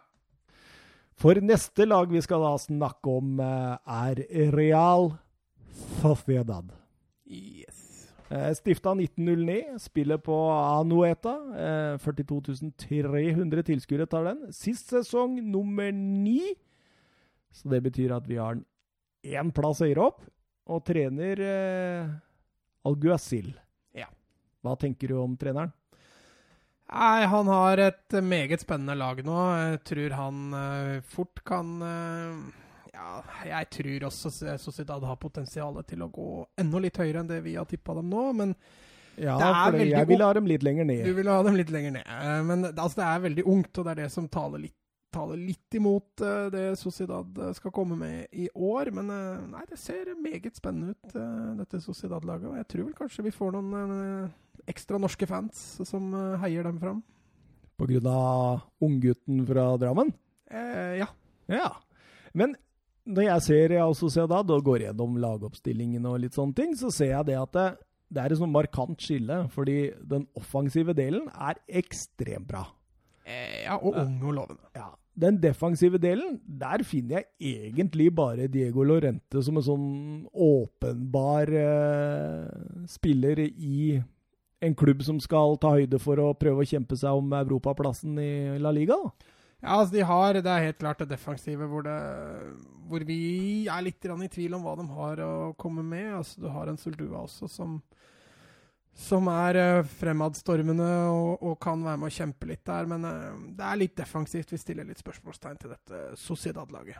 For 1.21 1.37
neste 1.37 1.85
lag 1.85 2.09
vi 2.09 2.17
skal 2.25 2.41
da 2.41 2.55
snakke 2.57 3.11
om, 3.13 3.35
eh, 3.39 3.77
er 3.85 4.51
Real 4.55 5.11
Sociedad. 6.01 6.71
Yes. 7.29 8.09
Eh, 8.31 8.53
Stifta 8.53 8.95
1909, 8.95 9.77
spiller 9.77 10.17
på 10.17 10.33
Anueta. 10.49 11.35
Eh, 11.53 11.97
42 11.99 12.73
300 12.75 13.63
tilskuere 13.63 14.07
tar 14.09 14.23
den. 14.23 14.51
Sist 14.51 14.89
sesong 14.89 15.37
nummer 15.51 15.91
ni. 15.91 16.55
Så 17.51 17.69
det 17.69 17.83
betyr 17.83 18.15
at 18.15 18.27
vi 18.27 18.37
har 18.37 18.55
den 18.55 18.65
én 19.23 19.53
plass 19.53 19.79
høyere 19.79 20.07
opp, 20.07 20.23
og 20.65 20.83
trener 20.85 21.39
eh, 21.39 22.09
Alguacil. 22.83 23.53
Ja. 23.93 24.07
Hva 24.63 24.75
tenker 24.75 25.07
du 25.07 25.21
om 25.21 25.37
treneren? 25.37 25.71
Nei, 26.91 27.23
han 27.31 27.47
har 27.47 27.79
et 27.79 28.15
meget 28.23 28.63
spennende 28.65 28.97
lag 28.99 29.21
nå. 29.23 29.35
Jeg 29.55 29.83
tror 29.87 30.15
han 30.17 30.39
uh, 30.53 30.97
fort 31.07 31.39
kan 31.47 31.69
uh, 31.79 32.41
Ja, 32.91 33.21
jeg 33.47 33.69
tror 33.77 34.07
også 34.09 34.31
Sociedad 34.59 35.03
har 35.07 35.15
potensial 35.21 35.79
til 35.87 36.03
å 36.03 36.09
gå 36.11 36.27
enda 36.59 36.81
litt 36.83 36.99
høyere 36.99 37.23
enn 37.23 37.29
det 37.31 37.39
vi 37.45 37.55
har 37.55 37.69
tippa 37.69 37.95
dem 37.95 38.11
nå, 38.11 38.25
men 38.35 38.55
Ja, 39.15 39.37
Det 39.39 39.53
for 39.77 39.85
jeg 39.87 40.07
vil 40.11 40.23
ha 40.25 40.33
dem 40.35 40.47
litt 40.51 40.63
lenger 40.67 40.85
ned. 40.87 41.05
du 41.07 41.13
vil 41.15 41.31
ha 41.31 41.39
dem 41.47 41.55
litt 41.59 41.71
lenger 41.71 41.95
ned. 41.99 42.07
Uh, 42.11 42.43
Men 42.47 42.67
altså, 42.73 42.99
det 42.99 43.07
er 43.07 43.25
veldig 43.29 43.47
ungt, 43.55 43.71
og 43.77 43.87
det 43.87 43.91
er 43.95 44.03
det 44.03 44.11
som 44.11 44.27
taler 44.31 44.65
litt 44.67 44.77
taler 45.13 45.39
litt 45.39 45.77
imot 45.77 46.23
eh, 46.25 46.47
det 46.53 46.65
Sociedad 46.79 47.37
eh, 47.37 47.53
skal 47.57 47.73
komme 47.75 47.97
med 47.99 48.31
i 48.31 48.47
år. 48.55 48.91
Men 48.95 49.11
eh, 49.13 49.45
nei, 49.51 49.63
det 49.69 49.79
ser 49.81 50.13
meget 50.19 50.57
spennende 50.59 50.95
ut, 50.95 51.15
dette 51.59 51.83
Sociedad-laget. 51.83 52.49
Og 52.49 52.59
jeg 52.61 52.69
tror 52.73 52.87
vel 52.87 52.97
kanskje 52.97 53.27
vi 53.27 53.35
får 53.35 53.55
noen 53.57 54.31
ekstra 54.69 54.99
norske 55.01 55.25
fans 55.29 55.81
som 55.87 56.11
heier 56.43 56.67
dem 56.67 56.79
fram. 56.81 57.01
På 57.81 57.87
grunn 57.89 58.05
av 58.05 58.61
unggutten 58.83 59.39
fra 59.47 59.71
Drammen? 59.81 60.11
Eh, 60.51 60.99
ja. 61.01 61.07
Ja. 61.49 61.69
Men 62.37 62.53
når 63.09 63.25
jeg 63.25 63.45
ser 63.47 63.71
Real 63.73 63.95
Sociedad 63.97 64.51
og 64.53 64.67
går 64.67 64.85
gjennom 64.85 65.15
lagoppstillingen 65.21 66.05
og 66.05 66.19
litt 66.21 66.37
sånne 66.37 66.57
ting, 66.57 66.75
så 66.77 66.91
ser 66.93 67.15
jeg 67.15 67.31
det 67.31 67.39
at 67.39 67.55
det, 67.57 67.65
det 68.13 68.21
er 68.21 68.35
et 68.35 68.41
sånn 68.41 68.53
markant 68.53 69.01
skille. 69.01 69.39
Fordi 69.55 69.79
den 70.13 70.27
offensive 70.37 70.93
delen 70.97 71.25
er 71.33 71.57
ekstremt 71.81 72.51
bra. 72.51 72.67
Eh, 73.25 73.63
ja, 73.65 73.79
og 73.79 73.97
ung 73.97 74.19
og 74.21 74.37
lovende. 74.37 74.69
Ja. 74.77 74.91
Den 75.21 75.37
defensive 75.41 75.99
delen, 76.01 76.39
der 76.45 76.81
finner 76.87 77.21
jeg 77.21 77.53
egentlig 77.67 78.09
bare 78.17 78.47
Diego 78.49 78.85
Lorente 78.87 79.43
som 79.45 79.59
en 79.59 79.65
sånn 79.65 79.91
åpenbar 80.33 81.51
eh, 81.53 82.47
spiller 82.89 83.43
i 83.45 83.99
en 84.61 84.77
klubb 84.77 85.03
som 85.05 85.19
skal 85.21 85.57
ta 85.61 85.75
høyde 85.75 85.99
for 86.01 86.21
å 86.21 86.31
prøve 86.37 86.63
å 86.63 86.69
kjempe 86.69 86.97
seg 86.97 87.17
om 87.17 87.33
europaplassen 87.37 88.17
i 88.21 88.31
La 88.61 88.73
Liga. 88.73 88.97
Ja, 89.61 89.77
altså 89.77 89.93
de 89.93 90.05
har, 90.05 90.33
Det 90.33 90.49
er 90.49 90.65
helt 90.65 90.79
klart 90.81 91.01
det 91.03 91.11
defensive 91.11 91.67
hvor, 91.69 91.85
det, 91.85 91.97
hvor 92.89 93.03
vi 93.05 93.67
er 93.69 93.81
litt 93.85 94.05
i 94.05 94.27
tvil 94.27 94.55
om 94.57 94.65
hva 94.65 94.75
de 94.79 94.87
har 94.89 95.21
å 95.21 95.33
komme 95.53 95.83
med. 95.85 96.15
Altså 96.17 96.41
Du 96.41 96.49
har 96.49 96.67
en 96.67 96.77
Suldua 96.81 97.25
også 97.27 97.47
som, 97.47 97.81
som 98.93 99.27
er 99.31 99.55
eh, 99.59 99.85
fremadstormende 100.01 100.89
og, 101.11 101.41
og 101.47 101.57
kan 101.63 101.81
være 101.85 102.01
med 102.01 102.11
å 102.11 102.15
kjempe 102.15 102.49
litt 102.49 102.65
der. 102.67 102.89
Men 102.91 103.07
eh, 103.07 103.39
det 103.57 103.65
er 103.67 103.79
litt 103.79 103.95
defensivt. 103.97 104.51
Vi 104.51 104.59
stiller 104.61 104.87
litt 104.87 105.01
spørsmålstegn 105.01 105.59
til 105.61 105.73
dette 105.73 106.03
Sociedad-laget. 106.19 106.99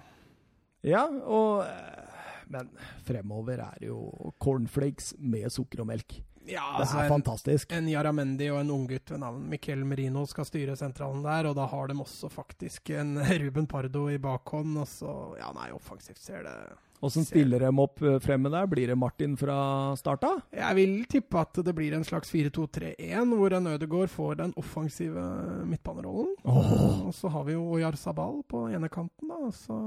Ja, 0.88 1.04
og 1.08 1.62
eh, 1.68 2.18
Men 2.52 2.72
fremover 3.06 3.62
er 3.64 3.78
det 3.80 3.88
jo 3.92 4.34
cornflakes 4.42 5.14
med 5.20 5.52
sukker 5.54 5.84
og 5.84 5.92
melk. 5.92 6.18
Ja, 6.42 6.64
Det 6.74 6.88
altså 6.88 6.98
er 6.98 7.06
en, 7.06 7.12
fantastisk. 7.14 7.72
en 7.78 7.86
Jaramendi 7.92 8.48
og 8.50 8.64
en 8.64 8.72
unggutt 8.74 9.12
ved 9.14 9.20
navn 9.22 9.44
Miquel 9.52 9.84
Merino 9.86 10.24
skal 10.26 10.48
styre 10.50 10.74
sentralen 10.76 11.22
der, 11.22 11.46
og 11.52 11.54
da 11.60 11.68
har 11.70 11.92
de 11.92 12.00
også 12.02 12.32
faktisk 12.34 12.90
en 12.98 13.14
Ruben 13.44 13.68
Pardo 13.70 14.08
i 14.10 14.18
bakhånd. 14.18 14.74
Og 14.82 14.90
så 14.90 15.14
Ja, 15.38 15.52
nei, 15.54 15.70
offensivt 15.76 16.24
ser 16.24 16.48
det 16.48 16.56
Åssen 17.02 17.26
stiller 17.26 17.64
de 17.66 17.70
opp 17.82 18.02
eh, 18.06 18.20
fremme 18.22 18.50
der? 18.54 18.68
Blir 18.70 18.92
det 18.92 18.96
Martin 19.00 19.34
fra 19.40 19.56
starta? 19.98 20.36
Jeg 20.54 20.76
vil 20.78 20.92
tippe 21.10 21.40
at 21.42 21.58
det 21.66 21.74
blir 21.74 21.96
en 21.98 22.04
slags 22.06 22.30
4-2-3-1, 22.30 23.32
hvor 23.40 23.56
en 23.58 23.70
Ødegaard 23.72 24.12
får 24.14 24.36
den 24.44 24.54
offensive 24.62 25.24
midtbanerollen. 25.66 26.36
Og 26.46 27.10
så 27.18 27.32
har 27.34 27.48
vi 27.48 27.56
jo 27.56 27.64
Oyar 27.74 27.98
Sabal 27.98 28.44
på 28.46 28.68
ene 28.70 28.90
kanten, 28.94 29.32
da. 29.34 29.50
Så 29.50 29.80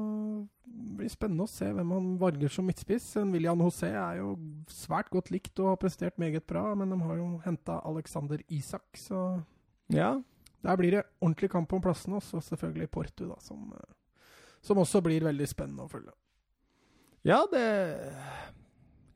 det 0.67 0.97
blir 0.99 1.13
spennende 1.13 1.47
å 1.47 1.53
se 1.55 1.69
hvem 1.71 1.93
han 1.95 2.09
varger 2.19 2.51
som 2.51 2.67
midtspiss. 2.67 3.13
William 3.31 3.63
José 3.63 3.93
er 3.95 4.19
jo 4.19 4.35
svært 4.75 5.13
godt 5.15 5.31
likt 5.31 5.63
og 5.63 5.71
har 5.71 5.81
prestert 5.87 6.19
meget 6.19 6.47
bra, 6.51 6.67
men 6.75 6.91
de 6.91 6.99
har 7.07 7.21
jo 7.23 7.29
henta 7.47 7.79
Alexander 7.87 8.43
Isak, 8.49 8.91
så 8.99 9.41
Ja. 9.89 10.17
der 10.65 10.77
blir 10.77 10.91
det 10.99 11.05
ordentlig 11.23 11.51
kamp 11.55 11.73
om 11.73 11.81
plassene. 11.81 12.17
Og 12.19 12.23
så 12.27 12.43
selvfølgelig 12.43 12.91
Porto, 12.91 13.29
da, 13.29 13.39
som, 13.39 13.73
eh, 13.79 13.95
som 14.63 14.79
også 14.83 15.01
blir 15.01 15.23
veldig 15.23 15.47
spennende 15.47 15.87
å 15.87 15.91
følge. 15.95 16.11
Ja, 17.25 17.43
det 17.51 17.65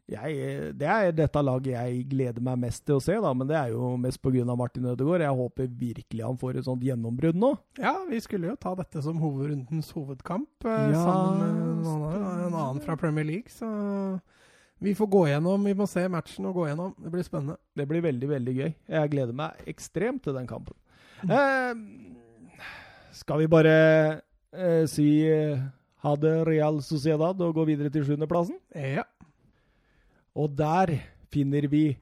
jeg, 0.08 0.72
Det 0.80 0.88
er 0.88 1.10
dette 1.12 1.40
laget 1.44 1.74
jeg 1.74 2.04
gleder 2.08 2.40
meg 2.44 2.62
mest 2.62 2.80
til 2.88 2.96
å 2.96 3.02
se, 3.04 3.12
da, 3.20 3.32
men 3.36 3.48
det 3.50 3.58
er 3.58 3.74
jo 3.74 3.90
mest 4.00 4.22
pga. 4.24 4.46
Martin 4.56 4.88
Ødegaard. 4.88 5.20
Jeg 5.26 5.36
håper 5.42 5.68
virkelig 5.82 6.24
han 6.24 6.40
får 6.40 6.58
et 6.58 6.68
sånt 6.68 6.84
gjennombrudd 6.86 7.36
nå. 7.36 7.52
Ja, 7.76 7.92
vi 8.08 8.20
skulle 8.24 8.48
jo 8.48 8.56
ta 8.56 8.72
dette 8.78 9.02
som 9.04 9.20
hovedrundens 9.20 9.92
hovedkamp, 9.92 10.48
eh, 10.64 10.90
Ja, 10.94 11.04
sammen 11.04 11.38
med 11.42 11.52
en 11.52 11.92
annen, 11.92 12.42
en 12.46 12.56
annen 12.56 12.80
fra 12.84 12.96
Premier 12.96 13.28
League. 13.28 13.52
Så 13.52 13.68
vi 14.80 14.94
får 14.96 15.10
gå 15.12 15.24
gjennom, 15.28 15.64
vi 15.68 15.76
må 15.76 15.86
se 15.90 16.06
matchen 16.08 16.48
og 16.48 16.56
gå 16.56 16.68
gjennom. 16.70 16.94
Det 17.02 17.12
blir 17.12 17.26
spennende. 17.26 17.58
Det 17.76 17.88
blir 17.90 18.04
veldig, 18.08 18.28
veldig 18.32 18.54
gøy. 18.62 18.74
Jeg 18.96 19.12
gleder 19.12 19.36
meg 19.36 19.68
ekstremt 19.68 20.24
til 20.24 20.38
den 20.38 20.48
kampen. 20.48 20.78
Eh, 21.28 21.74
skal 23.18 23.42
vi 23.42 23.50
bare 23.50 23.74
eh, 24.54 24.86
si 24.88 25.10
ha 26.04 26.14
det 26.16 26.34
Real 26.46 26.80
Sociedad 26.82 27.40
og 27.42 27.54
gå 27.54 27.64
videre 27.66 27.90
til 27.90 28.04
sjuendeplassen? 28.06 28.58
Ja. 28.74 29.02
Og 30.38 30.54
der 30.56 30.92
finner 31.32 31.66
vi 31.68 31.98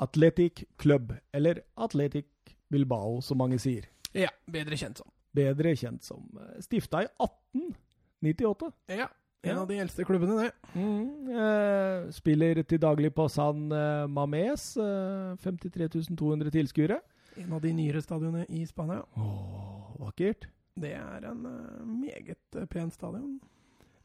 Athletic 0.00 0.64
Club, 0.80 1.12
eller 1.32 1.60
Athletic 1.76 2.26
Bilbao, 2.70 3.20
som 3.20 3.38
mange 3.38 3.58
sier. 3.58 3.86
ja. 4.14 4.28
Bedre 4.50 4.76
kjent 4.76 4.98
som. 4.98 5.06
Bedre 5.34 5.76
kjent 5.78 6.02
som 6.02 6.24
stifta 6.60 7.04
i 7.04 7.08
1898. 7.20 8.72
Ja. 8.88 9.06
En 9.42 9.54
Ja. 9.56 9.60
av 9.62 9.68
de 9.68 9.78
eldste 9.80 10.04
klubbene, 10.04 10.36
det. 10.42 10.52
Mm, 10.74 11.30
eh, 11.30 12.10
spiller 12.12 12.62
til 12.62 12.78
daglig 12.78 13.14
på 13.14 13.28
San 13.30 13.70
eh, 13.72 14.06
Mames. 14.06 14.76
Eh, 14.76 15.36
53 15.40 15.88
200 16.16 16.50
tilskuere. 16.50 17.00
En 17.38 17.52
av 17.52 17.60
de 17.62 17.72
nyere 17.72 18.02
stadionene 18.02 18.44
i 18.50 18.66
Spania. 18.66 19.02
Åh, 19.16 19.96
vakkert. 19.98 20.46
Det 20.80 20.94
er 20.96 21.26
en 21.30 21.44
eh, 21.46 21.86
meget 21.86 22.56
eh, 22.56 22.66
pen 22.70 22.90
stadion. 22.94 23.38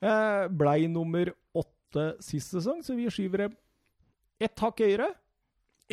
Eh, 0.03 0.45
blei 0.51 0.88
nummer 0.91 1.32
åtte 1.55 2.09
sist 2.23 2.51
sesong, 2.55 2.84
så 2.84 2.97
vi 2.97 3.07
skyver 3.09 3.45
dem 3.45 3.55
ett 4.43 4.59
hakk 4.59 4.84
høyere. 4.84 5.13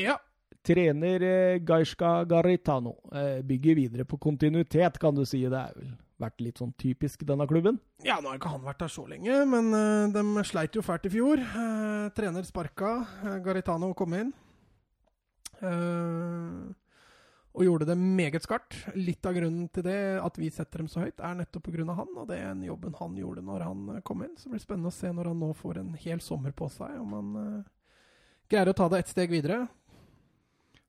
Ja. 0.00 0.18
Trener 0.66 1.22
eh, 1.26 1.58
Gaishka 1.66 2.22
Garitano 2.30 2.96
eh, 3.14 3.40
bygger 3.46 3.78
videre 3.78 4.06
på 4.08 4.18
kontinuitet, 4.22 4.98
kan 5.02 5.14
du 5.14 5.24
si. 5.26 5.44
Det 5.46 5.58
er 5.58 5.76
vel 5.78 5.92
vært 6.22 6.42
litt 6.44 6.60
sånn 6.60 6.70
typisk 6.78 7.24
denne 7.26 7.48
klubben. 7.50 7.80
Ja, 8.06 8.20
nå 8.22 8.30
har 8.30 8.38
ikke 8.38 8.52
han 8.52 8.62
vært 8.62 8.82
der 8.84 8.92
så 8.94 9.06
lenge, 9.10 9.40
men 9.50 9.72
eh, 9.74 10.12
de 10.14 10.44
sleit 10.46 10.78
jo 10.78 10.84
fælt 10.86 11.08
i 11.08 11.14
fjor. 11.14 11.42
Eh, 11.42 12.04
trener 12.14 12.46
sparka, 12.46 12.92
Garitano 13.42 13.90
kom 13.98 14.14
inn. 14.18 14.30
Eh, 15.62 16.70
og 17.52 17.66
gjorde 17.66 17.88
det 17.90 17.96
meget 18.00 18.44
skarpt. 18.44 18.78
Litt 18.96 19.26
av 19.28 19.36
grunnen 19.36 19.66
til 19.72 19.84
det, 19.84 19.98
at 20.24 20.38
vi 20.40 20.48
setter 20.52 20.82
dem 20.82 20.88
så 20.88 21.04
høyt, 21.04 21.20
er 21.20 21.36
nettopp 21.36 21.68
pga. 21.68 21.84
han, 21.98 22.14
og 22.16 22.26
det 22.30 22.38
er 22.40 22.48
den 22.54 22.64
jobben 22.64 22.96
han 22.96 23.18
gjorde 23.18 23.44
når 23.44 23.66
han 23.66 23.84
eh, 23.96 24.00
kom 24.08 24.24
inn. 24.24 24.34
Så 24.38 24.48
det 24.48 24.56
blir 24.56 24.64
spennende 24.64 24.92
å 24.92 24.96
se 24.96 25.12
når 25.12 25.30
han 25.32 25.42
nå 25.42 25.52
får 25.58 25.82
en 25.82 25.92
hel 26.00 26.24
sommer 26.24 26.56
på 26.56 26.70
seg, 26.72 26.96
om 27.00 27.12
han 27.18 27.30
uh, 27.36 27.70
greier 28.48 28.72
å 28.72 28.76
ta 28.76 28.88
det 28.88 29.02
ett 29.02 29.12
steg 29.12 29.32
videre. 29.34 29.66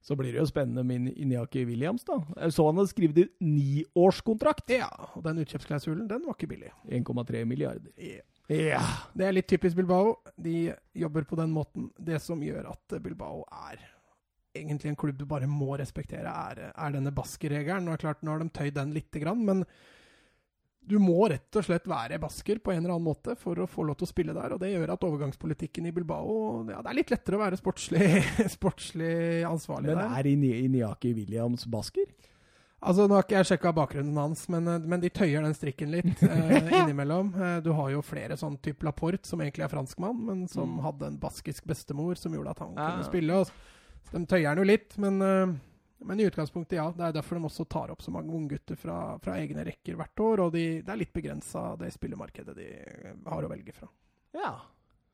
Så 0.03 0.15
blir 0.19 0.33
det 0.35 0.41
jo 0.41 0.47
spennende 0.47 0.83
med 0.87 1.13
Inyaki 1.15 1.63
Williams, 1.67 2.03
da. 2.07 2.17
Jeg 2.35 2.55
så 2.55 2.65
han 2.67 2.79
hadde 2.79 2.91
skrevet 2.91 3.35
niårskontrakt. 3.43 4.71
Ja, 4.75 4.89
og 5.15 5.23
den 5.23 5.39
utkjøpsklausulen, 5.43 6.09
den 6.09 6.25
var 6.27 6.35
ikke 6.35 6.51
billig. 6.51 6.73
1,3 6.91 7.45
milliarder. 7.47 7.91
Yeah. 7.95 8.23
Ja. 8.51 8.83
Det 9.15 9.27
er 9.27 9.35
litt 9.35 9.47
typisk 9.47 9.77
Bilbao. 9.79 10.17
De 10.35 10.73
jobber 10.99 11.23
på 11.27 11.39
den 11.39 11.55
måten. 11.55 11.87
Det 11.95 12.19
som 12.19 12.43
gjør 12.43 12.73
at 12.73 12.97
Bilbao 13.03 13.45
er 13.47 13.79
egentlig 14.55 14.89
en 14.91 14.95
klubb 14.99 15.17
du 15.17 15.25
bare 15.25 15.47
må 15.49 15.73
respektere, 15.79 16.29
er, 16.29 16.71
er 16.75 16.91
denne 16.93 17.11
baskerregelen. 17.15 17.85
Nå 17.85 17.93
er 17.97 18.15
nå 18.21 18.31
har 18.35 18.39
de 18.43 18.49
tøyd 18.53 18.73
den 18.77 18.93
lite 18.93 19.19
grann, 19.23 19.43
men 19.45 19.63
du 20.85 20.97
må 20.99 21.29
rett 21.31 21.55
og 21.55 21.63
slett 21.63 21.85
være 21.87 22.17
basker 22.19 22.59
på 22.59 22.73
en 22.73 22.81
eller 22.83 22.91
annen 22.97 23.05
måte 23.07 23.37
for 23.39 23.55
å 23.63 23.67
få 23.71 23.85
lov 23.87 23.95
til 24.01 24.03
å 24.03 24.09
spille 24.11 24.33
der. 24.35 24.51
og 24.51 24.59
Det 24.59 24.73
gjør 24.73 24.91
at 24.97 25.05
overgangspolitikken 25.07 25.85
i 25.87 25.93
Bilbao 25.95 26.65
ja, 26.67 26.81
Det 26.83 26.91
er 26.91 26.97
litt 26.97 27.13
lettere 27.13 27.37
å 27.39 27.43
være 27.45 27.59
sportslig, 27.61 28.09
sportslig 28.57 29.45
ansvarlig 29.47 29.93
Men 29.93 30.01
der. 30.01 30.17
er 30.19 30.29
Ini- 30.33 30.57
Inyaki 30.65 31.13
Williams 31.15 31.63
basker? 31.71 32.11
Altså, 32.83 33.05
Nå 33.07 33.15
har 33.15 33.23
ikke 33.23 33.37
jeg 33.39 33.47
sjekka 33.53 33.71
bakgrunnen 33.77 34.17
hans, 34.19 34.41
men, 34.51 34.67
eh, 34.67 34.81
men 34.91 34.99
de 34.99 35.07
tøyer 35.15 35.45
den 35.47 35.55
strikken 35.55 35.93
litt 35.93 36.19
eh, 36.27 36.73
innimellom. 36.81 37.29
Eh, 37.39 37.59
du 37.63 37.71
har 37.77 37.93
jo 37.93 38.01
flere 38.03 38.35
sånn 38.35 38.57
type 38.59 38.83
Laporte, 38.83 39.23
som 39.29 39.39
egentlig 39.39 39.63
er 39.63 39.71
franskmann, 39.71 40.19
men 40.27 40.41
som 40.51 40.67
Mm. 40.75 40.81
hadde 40.83 41.07
en 41.13 41.17
baskisk 41.21 41.63
bestemor 41.71 42.19
som 42.19 42.35
gjorde 42.35 42.51
at 42.51 42.59
han 42.59 42.75
Ja. 42.75 42.89
kunne 42.91 43.07
spille. 43.07 43.39
Og, 43.39 43.47
de 44.11 44.25
tøyer 44.29 44.49
den 44.55 44.63
jo 44.63 44.67
litt, 44.67 44.97
men, 45.01 45.21
eh, 45.21 45.53
men 46.03 46.19
i 46.19 46.27
utgangspunktet, 46.27 46.75
ja. 46.77 46.89
Det 46.91 47.07
er 47.07 47.15
derfor 47.15 47.39
de 47.39 47.47
også 47.47 47.65
tar 47.69 47.93
opp 47.93 48.01
så 48.03 48.11
mange 48.11 48.33
unggutter 48.35 48.75
fra, 48.79 49.17
fra 49.23 49.37
egne 49.39 49.63
rekker 49.65 49.95
hvert 49.99 50.19
år. 50.25 50.45
Og 50.47 50.53
de, 50.53 50.81
det 50.83 50.91
er 50.93 50.99
litt 50.99 51.13
begrensa, 51.15 51.75
det 51.79 51.93
spillemarkedet 51.95 52.55
de 52.57 52.69
har 53.29 53.43
å 53.47 53.51
velge 53.51 53.75
fra. 53.77 53.87
Ja. 54.35 54.55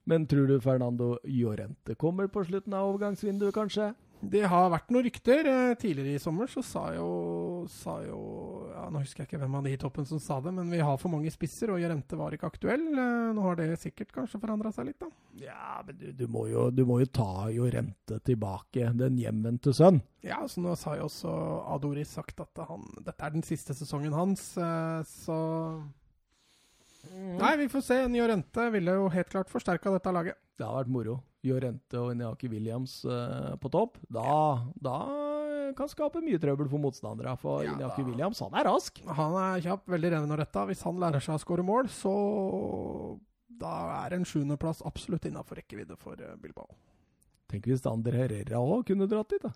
Men 0.09 0.25
tror 0.25 0.47
du 0.49 0.59
Fernando 0.63 1.17
Llorente 1.27 1.93
kommer 1.99 2.27
på 2.31 2.41
slutten 2.47 2.73
av 2.73 2.87
overgangsvinduet, 2.89 3.53
kanskje? 3.53 3.91
Det 4.19 4.41
har 4.51 4.71
vært 4.73 4.89
noen 4.91 5.05
rykter. 5.05 5.45
Eh, 5.47 5.75
Tidligere 5.79 6.17
i 6.17 6.23
sommer 6.23 6.49
så 6.51 6.63
sa 6.65 6.89
jo, 6.95 7.05
sa 7.68 7.97
jo 8.05 8.20
ja, 8.72 8.86
Nå 8.89 9.01
husker 9.03 9.24
jeg 9.24 9.30
ikke 9.30 9.39
hvem 9.41 9.57
av 9.60 9.66
de 9.68 9.74
i 9.76 9.80
toppen 9.82 10.07
som 10.07 10.22
sa 10.24 10.39
det, 10.43 10.53
men 10.55 10.72
vi 10.72 10.80
har 10.84 10.97
for 11.01 11.12
mange 11.14 11.32
spisser, 11.34 11.74
og 11.74 11.82
Jorente 11.82 12.18
var 12.20 12.36
ikke 12.36 12.49
aktuell. 12.49 12.86
Eh, 12.93 13.30
Nå 13.36 13.43
har 13.45 13.60
det 13.60 13.68
sikkert 13.82 14.14
kanskje 14.16 14.41
forandra 14.41 14.72
seg 14.76 14.89
litt, 14.89 14.99
da. 15.01 15.10
Ja, 15.39 15.80
men 15.86 15.99
du, 15.99 16.07
du, 16.16 16.26
må, 16.32 16.47
jo, 16.51 16.70
du 16.74 16.84
må 16.88 16.99
jo 17.03 17.10
ta 17.12 17.49
Llorente 17.51 18.20
tilbake, 18.26 18.91
den 18.99 19.20
hjemvendte 19.22 19.74
sønn. 19.76 20.01
Ja, 20.26 20.41
så 20.51 20.64
nå 20.64 20.74
har 20.76 20.99
jo 20.99 21.07
også 21.07 21.36
Adoris 21.76 22.16
sagt 22.18 22.41
at 22.43 22.64
han, 22.70 22.88
dette 23.05 23.26
er 23.26 23.36
den 23.36 23.45
siste 23.47 23.76
sesongen 23.78 24.16
hans, 24.16 24.51
eh, 24.60 25.01
så 27.04 27.39
Nei, 27.39 27.54
vi 27.62 27.68
får 27.72 27.82
se. 27.86 27.97
En 28.06 28.16
Jorente 28.16 28.70
ville 28.74 28.91
jo 28.97 29.08
helt 29.14 29.30
klart 29.32 29.50
forsterka 29.52 29.91
dette 29.95 30.12
laget. 30.16 30.38
Det 30.60 30.66
har 30.68 30.76
vært 30.82 30.91
moro. 30.91 31.20
Jorente 31.45 31.95
og 32.02 32.12
Inyaki 32.12 32.50
Williams 32.52 32.97
uh, 33.08 33.54
på 33.62 33.70
topp. 33.72 33.95
Da, 34.12 34.26
da 34.76 34.97
kan 35.78 35.88
skape 35.88 36.20
mye 36.26 36.39
trøbbel 36.41 36.68
for 36.68 36.82
motstandere. 36.84 37.38
For 37.39 37.64
Ja, 37.64 37.78
Inyaki. 37.78 38.04
Williams 38.04 38.41
han 38.43 38.58
er 38.60 38.68
rask. 38.68 39.00
Han 39.08 39.38
er 39.39 39.64
kjapp, 39.64 39.86
veldig 39.88 40.12
ren 40.18 40.34
og 40.36 40.41
retta. 40.41 40.66
Hvis 40.68 40.84
han 40.84 41.00
lærer 41.00 41.24
seg 41.24 41.38
å 41.38 41.43
skåre 41.45 41.64
mål, 41.64 41.88
så 41.93 42.14
da 43.60 43.72
er 44.06 44.16
en 44.18 44.28
sjuendeplass 44.28 44.84
absolutt 44.88 45.26
innafor 45.30 45.60
rekkevidde 45.60 45.95
for 46.00 46.20
eh, 46.20 46.36
Bilbao. 46.39 46.68
Tenk 47.50 47.66
hvis 47.72 47.84
Ander 47.89 48.16
Herrera 48.20 48.60
òg 48.62 48.86
kunne 48.91 49.08
dratt 49.10 49.32
dit, 49.34 49.41
da. 49.43 49.52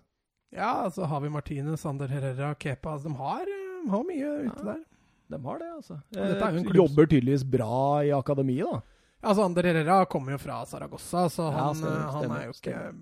Ja, 0.54 0.72
altså 0.86 1.06
har 1.10 1.20
vi 1.24 1.30
Martinez, 1.34 1.80
Sander 1.82 2.10
Herrera, 2.12 2.52
Kepa 2.54 2.92
altså, 2.96 3.08
De 3.10 3.16
har, 3.18 3.48
de 3.48 3.90
har 3.90 4.04
mye 4.06 4.32
ute 4.48 4.60
Ja. 4.60 4.66
der. 4.72 4.82
De 5.30 5.38
har 5.44 5.58
det, 5.58 5.70
altså. 5.76 5.94
Og 5.94 6.26
dette 6.28 6.44
er 6.44 6.52
jo 6.52 6.58
en 6.58 6.66
Eh, 6.66 6.70
klubb- 6.70 6.76
Jobber 6.82 7.06
tydeligvis 7.06 7.44
bra 7.50 8.02
i 8.04 8.10
akademiet, 8.12 8.66
da. 8.70 8.80
Altså, 9.24 9.44
Ander 9.44 9.62
Herrera 9.62 10.04
kommer 10.06 10.32
jo 10.32 10.38
fra 10.38 10.64
Saragossa, 10.68 11.28
så 11.32 11.46
Ja, 11.50 11.62
han, 11.64 11.74
stemmer, 11.74 11.96
eh, 11.96 12.10
han 12.12 12.22
stemmer, 12.22 12.40
er 12.40 12.44
jo 12.44 12.52
ikke 12.52 12.94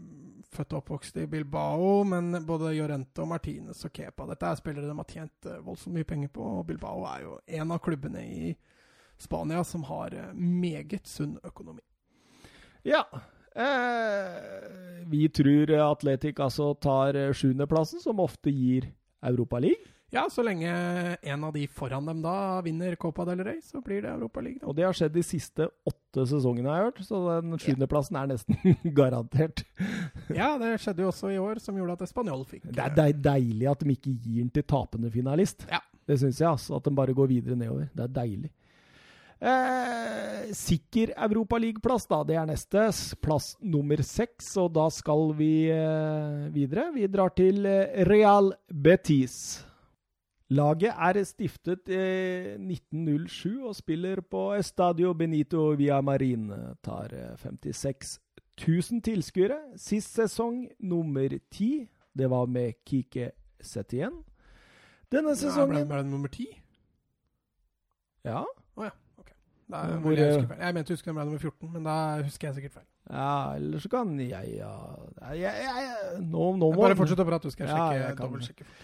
født 0.52 0.72
og 0.76 0.82
oppvokst 0.84 1.16
i 1.16 1.26
Bilbao, 1.26 2.04
men 2.04 2.44
både 2.46 2.70
Llorente 2.76 3.18
og 3.24 3.28
Martinez 3.28 3.84
og 3.84 3.92
Kepa 3.92 4.26
Dette 4.28 4.42
er 4.46 4.54
spillere 4.60 4.86
de 4.86 4.94
har 4.94 5.04
tjent 5.08 5.46
eh, 5.46 5.58
voldsomt 5.64 5.94
mye 5.96 6.04
penger 6.04 6.28
på, 6.28 6.40
og 6.60 6.66
Bilbao 6.66 7.02
er 7.08 7.22
jo 7.22 7.38
en 7.48 7.72
av 7.72 7.80
klubbene 7.80 8.22
i 8.22 8.56
Spania 9.18 9.64
som 9.64 9.82
har 9.84 10.10
meget 10.34 11.06
sunn 11.06 11.38
økonomi. 11.42 11.80
Ja. 12.84 13.02
Eh, 13.54 15.04
vi 15.10 15.28
tror 15.28 15.70
Atletic 15.92 16.38
altså 16.40 16.72
tar 16.80 17.14
sjuendeplassen, 17.36 18.00
som 18.00 18.20
ofte 18.22 18.50
gir 18.52 18.86
Europaligaen. 19.22 19.88
Ja, 20.12 20.26
så 20.28 20.42
lenge 20.44 20.68
en 21.24 21.44
av 21.46 21.54
de 21.56 21.62
foran 21.72 22.04
dem 22.06 22.18
da 22.20 22.60
vinner 22.64 22.94
Copa 23.00 23.24
del 23.24 23.40
Rey, 23.46 23.62
så 23.64 23.80
blir 23.80 24.02
det 24.04 24.10
Europaligaen. 24.12 24.66
Og 24.68 24.76
det 24.76 24.84
har 24.84 24.92
skjedd 24.98 25.14
de 25.14 25.22
siste 25.24 25.68
åtte 25.88 26.26
sesongene, 26.28 26.68
jeg 26.68 26.82
har 26.82 26.90
hørt. 26.90 27.00
Så 27.06 27.20
den 27.40 27.56
sjuendeplassen 27.62 28.18
er 28.20 28.28
nesten 28.34 28.76
garantert. 28.98 29.62
Ja, 30.36 30.50
det 30.60 30.74
skjedde 30.84 31.06
jo 31.06 31.08
også 31.14 31.32
i 31.32 31.38
år, 31.40 31.62
som 31.64 31.78
gjorde 31.80 31.96
at 31.96 32.12
Spanjol 32.12 32.44
fikk 32.50 32.68
Det 32.68 32.84
er 32.84 32.92
deil- 32.98 33.22
deilig 33.24 33.70
at 33.72 33.80
de 33.86 33.96
ikke 33.96 34.12
gir 34.20 34.42
den 34.42 34.52
til 34.52 34.68
tapende 34.68 35.08
finalist. 35.14 35.64
Ja. 35.72 35.80
Det 36.04 36.18
syns 36.20 36.42
jeg, 36.44 36.50
altså. 36.50 36.76
At 36.76 36.84
de 36.84 36.92
bare 36.98 37.14
går 37.16 37.32
videre 37.32 37.56
nedover. 37.56 37.88
Det 37.96 38.04
er 38.04 38.12
deilig. 38.20 38.52
Eh, 39.42 40.52
sikker 40.54 41.12
Europaligaplass, 41.16 42.04
da. 42.10 42.20
Det 42.28 42.36
er 42.38 42.46
neste. 42.52 42.84
Plass 43.24 43.54
nummer 43.64 44.02
seks. 44.06 44.52
Og 44.60 44.70
da 44.76 44.86
skal 44.92 45.32
vi 45.38 45.52
eh, 45.72 46.46
videre. 46.54 46.90
Vi 46.94 47.08
drar 47.10 47.32
til 47.34 47.64
eh, 47.66 48.02
Real 48.06 48.52
Betis. 48.70 49.64
Laget 50.52 50.92
er 50.92 51.20
stiftet 51.24 51.88
i 51.88 51.98
1907 52.58 53.62
og 53.70 53.76
spiller 53.78 54.20
på 54.20 54.42
Estadio 54.58 55.12
Benito 55.16 55.70
Via 55.78 56.00
Marine. 56.04 56.74
Tar 56.84 57.14
eh, 57.16 57.36
56 57.40 58.18
000 58.66 59.00
tilskuere. 59.06 59.58
Sist 59.80 60.14
sesong 60.18 60.66
nummer 60.80 61.38
ti. 61.50 61.70
Det 62.12 62.28
var 62.30 62.46
med 62.52 62.74
Kike 62.84 63.30
Setien. 63.64 64.18
Denne 65.12 65.32
Ja, 65.32 65.34
ble, 65.34 65.40
sesongen 65.40 65.88
det 65.88 66.04
nummer 66.10 66.28
ti? 66.32 66.48
Ja. 68.24 68.42
Da 69.72 69.86
Ja, 69.88 69.94
må 69.96 70.00
hvor, 70.10 70.12
jeg, 70.18 70.26
eh, 70.26 70.34
huske 70.36 70.48
feil. 70.50 70.60
jeg 70.60 70.74
mente 70.76 70.92
å 70.92 70.96
huske 70.96 71.06
den 71.08 71.16
ble 71.16 71.24
nummer 71.24 71.38
14, 71.40 71.68
men 71.72 71.84
da 71.86 71.94
husker 72.26 72.48
jeg 72.48 72.54
sikkert 72.58 72.74
feil. 72.74 72.88
Ja, 73.08 73.54
eller 73.56 73.80
så 73.80 73.88
kan 73.88 74.10
jeg 74.20 74.50
ja. 74.58 74.72
jeg, 75.32 75.40
jeg, 75.40 75.84
jeg, 75.86 76.18
Nå, 76.26 76.50
nå 76.60 76.68
må 76.74 76.82
bare 76.82 76.96
fortsett 76.98 77.22
å 77.22 77.26
prate, 77.28 77.48
du 77.48 77.54
skal 77.54 77.66
jeg 77.70 77.72
Ja, 77.72 77.86
sjekke. 77.88 78.02
jeg 78.10 78.56
kan-. 78.58 78.76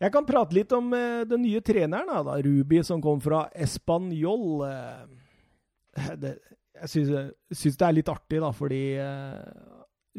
Jeg 0.00 0.12
kan 0.12 0.26
prate 0.28 0.56
litt 0.56 0.72
om 0.76 0.90
eh, 0.96 1.22
den 1.28 1.42
nye 1.46 1.62
treneren, 1.64 2.10
da, 2.10 2.22
da. 2.26 2.36
Ruby, 2.44 2.82
som 2.84 3.00
kom 3.04 3.20
fra 3.24 3.46
Español. 3.56 4.66
Eh, 4.68 6.10
det, 6.20 6.34
jeg 6.82 6.92
syns, 6.92 7.76
det 7.80 7.86
er 7.86 7.96
litt 7.96 8.10
artig, 8.12 8.40
da, 8.44 8.50
fordi 8.52 8.80
eh, 9.00 9.38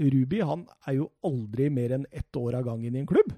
Ruby 0.10 0.40
han 0.46 0.64
er 0.90 0.98
jo 1.00 1.12
aldri 1.26 1.70
mer 1.74 1.94
enn 1.98 2.08
ett 2.10 2.38
år 2.38 2.58
av 2.60 2.66
gangen 2.72 2.96
i 2.96 3.02
en 3.04 3.10
klubb. 3.10 3.30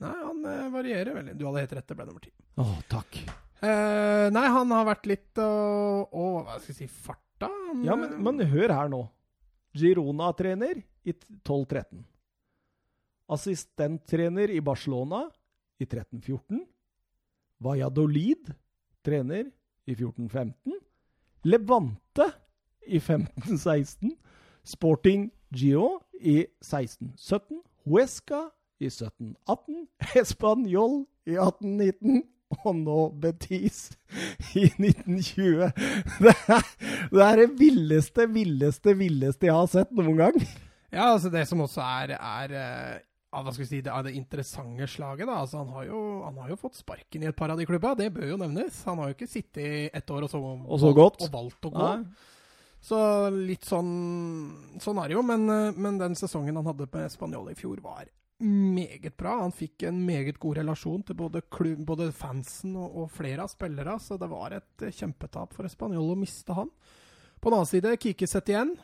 Nei, 0.00 0.16
han 0.16 0.44
eh, 0.48 0.66
varierer 0.72 1.16
veldig. 1.16 1.36
Du 1.40 1.46
hadde 1.48 1.64
helt 1.64 1.72
rett, 1.78 1.88
det 1.88 1.96
ble 1.98 2.08
nummer 2.08 2.24
ti. 2.24 2.32
Å, 2.60 2.66
takk. 2.92 3.22
Eh, 3.60 4.26
nei, 4.32 4.44
han 4.48 4.72
har 4.72 4.86
vært 4.88 5.08
litt 5.08 5.40
å 5.40 5.48
å, 6.08 6.26
Hva 6.46 6.56
skal 6.60 6.72
jeg 6.72 6.78
si 6.78 6.86
farta? 6.88 7.48
Han, 7.48 7.82
Ja, 7.84 7.96
men, 8.00 8.16
men 8.24 8.40
hør 8.52 8.72
her 8.76 8.88
nå. 8.92 9.02
Girona-trener 9.76 10.80
i 11.08 11.12
12-13. 11.46 12.00
Assistenttrener 13.30 14.50
i 14.50 14.60
Barcelona 14.60 15.24
i 15.78 15.86
13-14. 15.86 16.60
Valladolid 17.58 18.52
trener 19.04 19.50
i 19.86 19.94
14-15. 19.94 20.52
Levante 21.42 22.30
i 22.86 22.98
15-16. 22.98 24.16
Sporting 24.62 25.30
Gio 25.48 26.00
i 26.20 26.46
16-17. 26.60 27.60
Huesca 27.84 28.50
i 28.78 28.88
17-18. 28.88 29.86
Español 30.14 31.04
i 31.24 31.36
18-19. 31.36 32.22
Og 32.64 32.74
nå 32.74 33.02
Betis 33.22 33.92
i 34.58 34.66
1920. 34.66 35.70
Det 36.24 36.34
er, 36.34 36.64
det 37.12 37.22
er 37.22 37.38
det 37.44 37.46
villeste, 37.60 38.26
villeste, 38.26 38.96
villeste 38.98 39.46
jeg 39.46 39.54
har 39.54 39.70
sett 39.70 39.92
noen 39.94 40.18
gang. 40.18 40.40
Ja, 40.90 41.12
altså 41.12 41.30
det 41.30 41.44
som 41.46 41.62
også 41.62 41.84
er, 41.86 42.16
er 42.18 42.56
eh, 42.58 42.98
ja, 43.30 43.42
hva 43.46 43.52
skal 43.54 43.62
vi 43.62 43.68
si, 43.70 43.80
det, 43.86 43.92
er 43.94 44.06
det 44.06 44.16
interessante 44.18 44.88
slaget. 44.90 45.28
da, 45.28 45.38
altså 45.44 45.60
Han 45.62 45.70
har 45.76 45.84
jo, 45.86 46.00
han 46.24 46.40
har 46.42 46.50
jo 46.50 46.58
fått 46.58 46.80
sparken 46.80 47.22
i 47.22 47.28
et 47.30 47.36
par 47.38 47.52
av 47.52 47.60
de 47.60 47.66
klubba, 47.68 47.94
det 47.98 48.10
bør 48.14 48.32
jo 48.32 48.38
nevnes. 48.40 48.82
Han 48.88 48.98
har 48.98 49.10
jo 49.10 49.16
ikke 49.18 49.30
sittet 49.30 49.62
i 49.62 49.90
ett 49.94 50.10
år 50.10 50.26
og 50.26 50.32
så, 50.32 50.40
Og 50.42 50.82
så 50.82 50.90
valgt, 50.96 51.22
og 51.26 51.34
valgt 51.36 51.68
å 51.70 51.72
gå. 51.76 51.88
Nei. 52.00 52.28
Så 52.80 52.98
litt 53.34 53.66
sånn 53.68 53.90
Sånn 54.80 54.98
er 55.02 55.10
det 55.10 55.18
jo, 55.18 55.22
men, 55.26 55.44
eh, 55.52 55.76
men 55.76 55.98
den 56.00 56.16
sesongen 56.16 56.56
han 56.56 56.66
hadde 56.70 56.88
med 56.88 57.12
Spanjol 57.12 57.52
i 57.52 57.58
fjor, 57.58 57.82
var 57.84 58.08
meget 58.40 59.18
bra. 59.20 59.36
Han 59.42 59.52
fikk 59.52 59.84
en 59.84 60.00
meget 60.06 60.38
god 60.40 60.62
relasjon 60.62 61.02
til 61.04 61.18
både, 61.18 61.42
klubb, 61.52 61.84
både 61.86 62.08
fansen 62.16 62.72
og, 62.80 63.02
og 63.02 63.10
flere 63.12 63.44
av 63.44 63.52
spillere, 63.52 63.98
så 64.00 64.16
det 64.18 64.30
var 64.32 64.56
et 64.56 64.86
kjempetap 64.96 65.52
for 65.52 65.68
Spanjol 65.68 66.14
å 66.14 66.18
miste 66.18 66.56
han. 66.56 66.72
På 67.40 67.52
den 67.52 67.60
annen 67.60 67.68
side, 67.68 67.92
Kiki 68.00 68.26
igjen. 68.26 68.74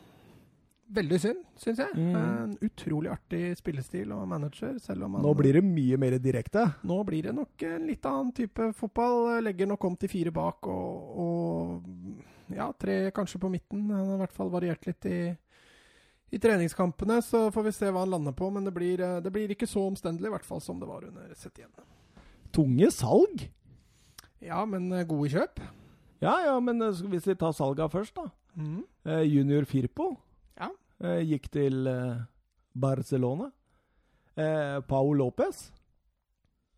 Veldig 0.87 1.19
synd, 1.19 1.39
syns 1.59 1.81
jeg. 1.83 1.95
Mm. 1.99 2.17
En 2.17 2.53
utrolig 2.63 3.11
artig 3.11 3.41
spillestil 3.59 4.13
og 4.15 4.27
manager, 4.31 4.77
selv 4.79 5.09
om 5.09 5.17
han 5.17 5.25
Nå 5.27 5.33
blir 5.35 5.59
det 5.59 5.65
mye 5.67 5.97
mer 5.99 6.15
direkte. 6.23 6.63
nå 6.87 7.01
blir 7.09 7.27
det 7.27 7.33
nok 7.35 7.63
en 7.67 7.89
litt 7.89 8.07
annen 8.07 8.31
type 8.37 8.69
fotball. 8.79 9.43
Legger 9.43 9.67
nok 9.67 9.85
om 9.85 9.97
til 9.99 10.13
fire 10.13 10.31
bak 10.31 10.69
og, 10.71 11.19
og 11.25 12.55
ja, 12.55 12.69
tre 12.79 13.11
kanskje 13.11 13.41
på 13.43 13.51
midten. 13.51 13.89
Han 13.91 14.13
har 14.13 14.15
i 14.15 14.23
hvert 14.23 14.37
fall 14.37 14.53
variert 14.53 14.87
litt 14.87 15.09
i, 15.11 15.19
i 16.31 16.39
treningskampene, 16.39 17.19
så 17.23 17.49
får 17.51 17.67
vi 17.67 17.75
se 17.75 17.91
hva 17.91 18.05
han 18.05 18.15
lander 18.15 18.37
på. 18.39 18.51
Men 18.55 18.69
det 18.69 18.75
blir, 18.77 19.03
eh, 19.03 19.19
det 19.25 19.33
blir 19.35 19.51
ikke 19.51 19.67
så 19.67 19.89
omstendelig, 19.91 20.31
i 20.31 20.37
hvert 20.37 20.47
fall 20.47 20.63
som 20.63 20.79
det 20.79 20.87
var 20.87 21.09
under 21.09 21.35
Setien. 21.35 21.73
Tunge 22.55 22.93
salg. 22.95 23.49
Ja, 24.39 24.63
men 24.65 24.87
eh, 24.93 25.07
gode 25.09 25.33
kjøp. 25.35 25.59
Ja, 26.23 26.39
ja, 26.47 26.55
men 26.63 26.81
eh, 26.83 27.03
hvis 27.11 27.27
vi 27.27 27.35
tar 27.35 27.53
salga 27.57 27.91
først, 27.91 28.15
da. 28.17 28.31
Eh, 29.05 29.27
junior 29.29 29.67
Firpo 29.69 30.13
eh, 30.13 30.23
gikk 31.01 31.51
til 31.53 31.87
eh, 31.91 32.23
Barcelona. 32.73 33.51
Eh, 34.37 34.81
Pau 34.89 35.13
Lopez, 35.17 35.71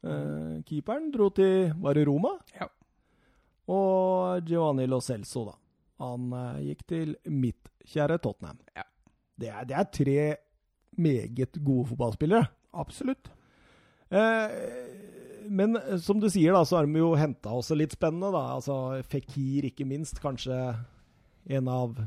eh, 0.06 0.58
keeperen, 0.66 1.08
dro 1.10 1.28
til 1.34 1.72
Var 1.74 1.94
det 1.98 2.04
Roma? 2.06 2.36
Ja. 2.54 2.68
Og 3.68 4.46
Giovanni 4.46 4.86
Lo 4.86 5.00
Celso, 5.02 5.44
da. 5.48 5.56
Han 6.04 6.32
eh, 6.32 6.60
gikk 6.70 6.84
til 6.86 7.16
mitt 7.34 7.70
kjære 7.88 8.20
Tottenham. 8.22 8.60
Ja. 8.76 8.86
Det, 9.38 9.48
er, 9.50 9.66
det 9.66 9.76
er 9.78 9.90
tre 9.94 10.20
meget 10.98 11.58
gode 11.64 11.88
fotballspillere. 11.90 12.46
Absolutt. 12.78 13.30
Eh, 14.10 14.54
men 15.50 15.76
eh, 15.76 15.96
som 16.02 16.20
du 16.22 16.28
sier, 16.30 16.54
da, 16.54 16.62
så 16.66 16.78
har 16.78 16.86
de 16.88 17.02
jo 17.02 17.12
henta 17.18 17.52
også 17.54 17.76
litt 17.78 17.94
spennende. 17.96 18.30
da. 18.34 18.44
Altså 18.58 19.02
Fikir, 19.10 19.68
ikke 19.70 19.86
minst. 19.88 20.22
Kanskje 20.22 20.58
en 21.48 21.68
av 21.72 21.98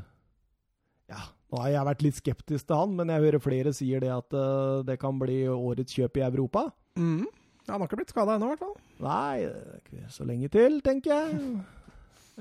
Ja, 1.10 1.18
nå 1.52 1.60
har 1.60 1.68
jeg 1.74 1.88
vært 1.90 2.02
litt 2.06 2.16
skeptisk 2.16 2.68
til 2.68 2.78
han, 2.80 2.94
men 2.96 3.12
jeg 3.12 3.24
hører 3.26 3.42
flere 3.44 3.74
sier 3.76 4.00
det 4.00 4.08
at 4.14 4.32
uh, 4.32 4.80
det 4.88 4.96
kan 5.02 5.18
bli 5.20 5.42
årets 5.52 5.92
kjøp 5.92 6.16
i 6.16 6.24
Europa. 6.24 6.70
Mm. 6.96 7.26
Han 7.68 7.76
har 7.76 7.86
ikke 7.86 7.98
blitt 8.00 8.14
skada 8.14 8.38
ennå, 8.38 8.48
i 8.48 8.54
hvert 8.54 8.64
fall. 8.64 8.74
Nei, 9.04 9.44
ikke 9.82 10.08
så 10.10 10.24
lenge 10.28 10.48
til, 10.52 10.80
tenker 10.84 11.14
jeg. 11.14 11.38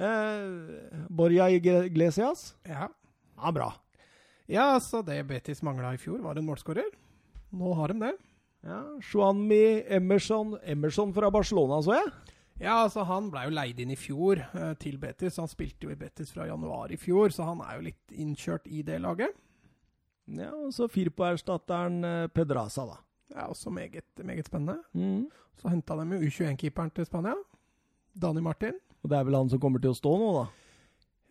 Eh, 0.01 1.01
Borja 1.12 1.49
Iglesias? 1.51 2.53
Ja. 2.64 2.86
Ja, 3.36 3.49
bra. 3.51 3.66
ja, 4.47 4.80
så 4.80 5.01
det 5.03 5.18
Betis 5.28 5.59
mangla 5.68 5.91
i 5.93 5.99
fjor, 5.99 6.22
var 6.24 6.39
en 6.39 6.45
målskårer. 6.47 6.88
Nå 7.51 7.74
har 7.76 7.91
de 7.91 8.05
det. 8.05 8.14
Ja, 8.64 8.80
Juanmi 9.03 9.84
Emerson 9.91 10.55
Emerson 10.64 11.12
fra 11.14 11.28
Barcelona, 11.30 11.82
så 11.84 11.97
jeg. 11.99 12.07
Ja, 12.60 12.84
altså 12.84 13.06
Han 13.08 13.30
ble 13.34 13.45
jo 13.47 13.54
leid 13.56 13.80
inn 13.82 13.93
i 13.93 13.99
fjor 13.99 14.41
eh, 14.43 14.74
til 14.82 14.97
Betis. 15.02 15.39
Han 15.41 15.49
spilte 15.49 15.88
jo 15.88 15.93
i 15.93 15.99
Betis 15.99 16.34
fra 16.34 16.45
januar 16.49 16.91
i 16.93 16.99
fjor, 16.99 17.34
så 17.34 17.47
han 17.47 17.64
er 17.66 17.78
jo 17.78 17.88
litt 17.88 18.14
innkjørt 18.14 18.68
i 18.70 18.84
det 18.86 18.99
laget. 19.02 19.34
Ja, 20.32 20.52
og 20.54 20.74
så 20.76 20.88
Firpo-erstatteren 20.91 22.04
eh, 22.06 22.28
Pedraza, 22.34 22.86
da. 22.88 22.99
Ja, 23.32 23.47
Også 23.47 23.72
meget, 23.72 24.06
meget 24.24 24.45
spennende. 24.45 24.82
Mm. 24.93 25.30
Så 25.58 25.72
henta 25.72 25.95
de 25.95 26.18
jo 26.18 26.28
U21-keeperen 26.28 26.91
til 26.95 27.08
Spania. 27.08 27.36
Dani 28.14 28.41
Martin. 28.43 28.76
Og 29.02 29.10
det 29.10 29.18
er 29.18 29.24
vel 29.26 29.39
han 29.39 29.49
som 29.49 29.62
kommer 29.62 29.82
til 29.82 29.93
å 29.93 29.97
stå 29.97 30.12
nå, 30.20 30.32
da? 30.36 30.45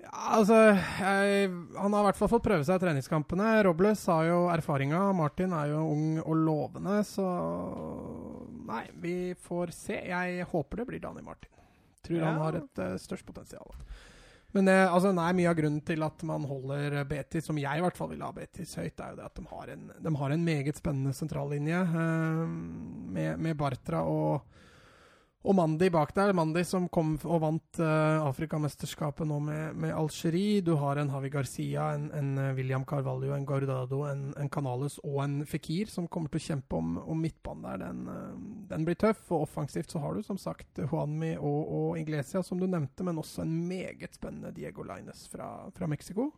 Ja, 0.01 0.13
altså 0.39 0.57
jeg, 0.57 1.51
Han 1.77 1.93
har 1.93 2.01
i 2.01 2.07
hvert 2.09 2.17
fall 2.17 2.31
fått 2.33 2.47
prøve 2.47 2.65
seg 2.65 2.79
i 2.79 2.85
treningskampene. 2.87 3.51
Robles 3.67 4.07
har 4.09 4.25
jo 4.31 4.39
erfaringa. 4.53 5.03
Martin 5.17 5.53
er 5.57 5.75
jo 5.75 5.83
ung 5.93 6.07
og 6.23 6.41
lovende, 6.41 7.03
så 7.05 7.27
Nei, 8.71 8.85
vi 9.03 9.15
får 9.35 9.73
se. 9.75 9.99
Jeg 10.13 10.47
håper 10.53 10.83
det 10.83 10.87
blir 10.93 11.03
Dani 11.03 11.25
Martin. 11.27 11.51
Tror 12.07 12.21
Ja. 12.23 12.31
han 12.31 12.41
har 12.41 12.57
et 12.63 12.79
uh, 12.81 12.95
størst 13.03 13.27
potensial. 13.29 13.75
Men 14.55 14.67
det, 14.67 14.75
altså, 14.91 15.13
nei, 15.15 15.29
mye 15.39 15.51
av 15.51 15.59
grunnen 15.59 15.83
til 15.87 16.03
at 16.03 16.23
man 16.27 16.43
holder 16.49 17.05
Betis, 17.07 17.45
som 17.47 17.59
jeg 17.61 17.79
i 17.79 17.83
hvert 17.85 17.99
fall 17.99 18.09
vil 18.11 18.23
ha 18.25 18.33
Betis 18.35 18.73
høyt, 18.81 18.99
er 18.99 19.13
jo 19.13 19.19
det 19.21 19.27
at 19.29 19.37
de 19.39 19.45
har 19.51 19.75
en, 19.77 19.85
de 20.07 20.13
har 20.23 20.35
en 20.35 20.47
meget 20.47 20.81
spennende 20.81 21.13
sentrallinje 21.15 21.83
uh, 21.93 22.47
med, 22.49 23.39
med 23.39 23.59
Bartra 23.61 24.03
og 24.11 24.41
og 25.41 25.55
Mandi 25.57 25.89
bak 25.89 26.11
der. 26.13 26.35
Mandi 26.37 26.61
som 26.69 26.85
kom 26.93 27.15
og 27.25 27.39
vant 27.41 27.79
uh, 27.81 28.21
Afrikamesterskapet 28.27 29.25
nå 29.29 29.39
med, 29.41 29.79
med 29.81 29.95
Algerie. 29.97 30.61
Du 30.65 30.75
har 30.77 31.01
en 31.01 31.09
Havi 31.15 31.31
Garcia, 31.33 31.87
en, 31.97 32.11
en 32.17 32.35
uh, 32.37 32.51
William 32.59 32.85
Carvalho, 32.85 33.33
en 33.33 33.47
Guardado, 33.49 34.03
en, 34.05 34.27
en 34.37 34.53
Canales 34.53 34.99
og 35.01 35.23
en 35.25 35.39
Fikir 35.49 35.89
som 35.89 36.11
kommer 36.13 36.29
til 36.29 36.43
å 36.43 36.47
kjempe 36.51 36.77
om, 36.77 36.93
om 37.01 37.25
midtbanen 37.25 37.65
der. 37.71 37.81
Den, 37.87 38.05
uh, 38.13 38.69
den, 38.75 38.85
blir 38.85 39.01
tøff. 39.01 39.25
Og 39.31 39.47
offensivt 39.49 39.97
så 39.97 40.05
har 40.05 40.13
du 40.13 40.29
som 40.29 40.37
sagt 40.41 40.85
Juanmi 40.85 41.33
og, 41.39 41.59
og 41.81 41.99
Iglesia, 42.03 42.45
som 42.45 42.61
du 42.61 42.69
nevnte, 42.69 43.09
men 43.09 43.25
også 43.25 43.47
en 43.47 43.57
meget 43.65 44.21
spennende 44.21 44.53
Diego 44.53 44.85
Laines 44.85 45.25
fra, 45.33 45.71
fra 45.73 45.89
Mexico. 45.89 46.35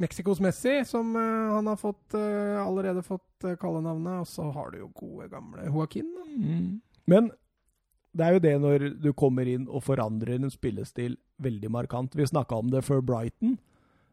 Mexicos 0.00 0.40
Messi, 0.44 0.78
som 0.84 1.14
han 1.16 1.68
har 1.70 1.78
fått, 1.80 2.12
allerede 2.12 3.00
fått 3.00 3.46
kallenavnet. 3.60 4.26
Og 4.26 4.28
så 4.28 4.44
har 4.52 4.72
du 4.72 4.82
jo 4.82 4.90
gode, 4.92 5.30
gamle 5.32 5.64
Joaquin. 5.70 6.10
Mm. 6.36 6.66
Men 7.08 7.30
det 8.16 8.26
er 8.26 8.36
jo 8.36 8.42
det 8.42 8.56
når 8.62 8.88
du 9.02 9.12
kommer 9.16 9.48
inn 9.50 9.68
og 9.68 9.84
forandrer 9.86 10.40
en 10.40 10.52
spillestil 10.52 11.16
veldig 11.42 11.70
markant. 11.72 12.16
Vi 12.16 12.26
snakka 12.26 12.58
om 12.62 12.72
det 12.72 12.84
før 12.86 13.04
Brighton. 13.04 13.56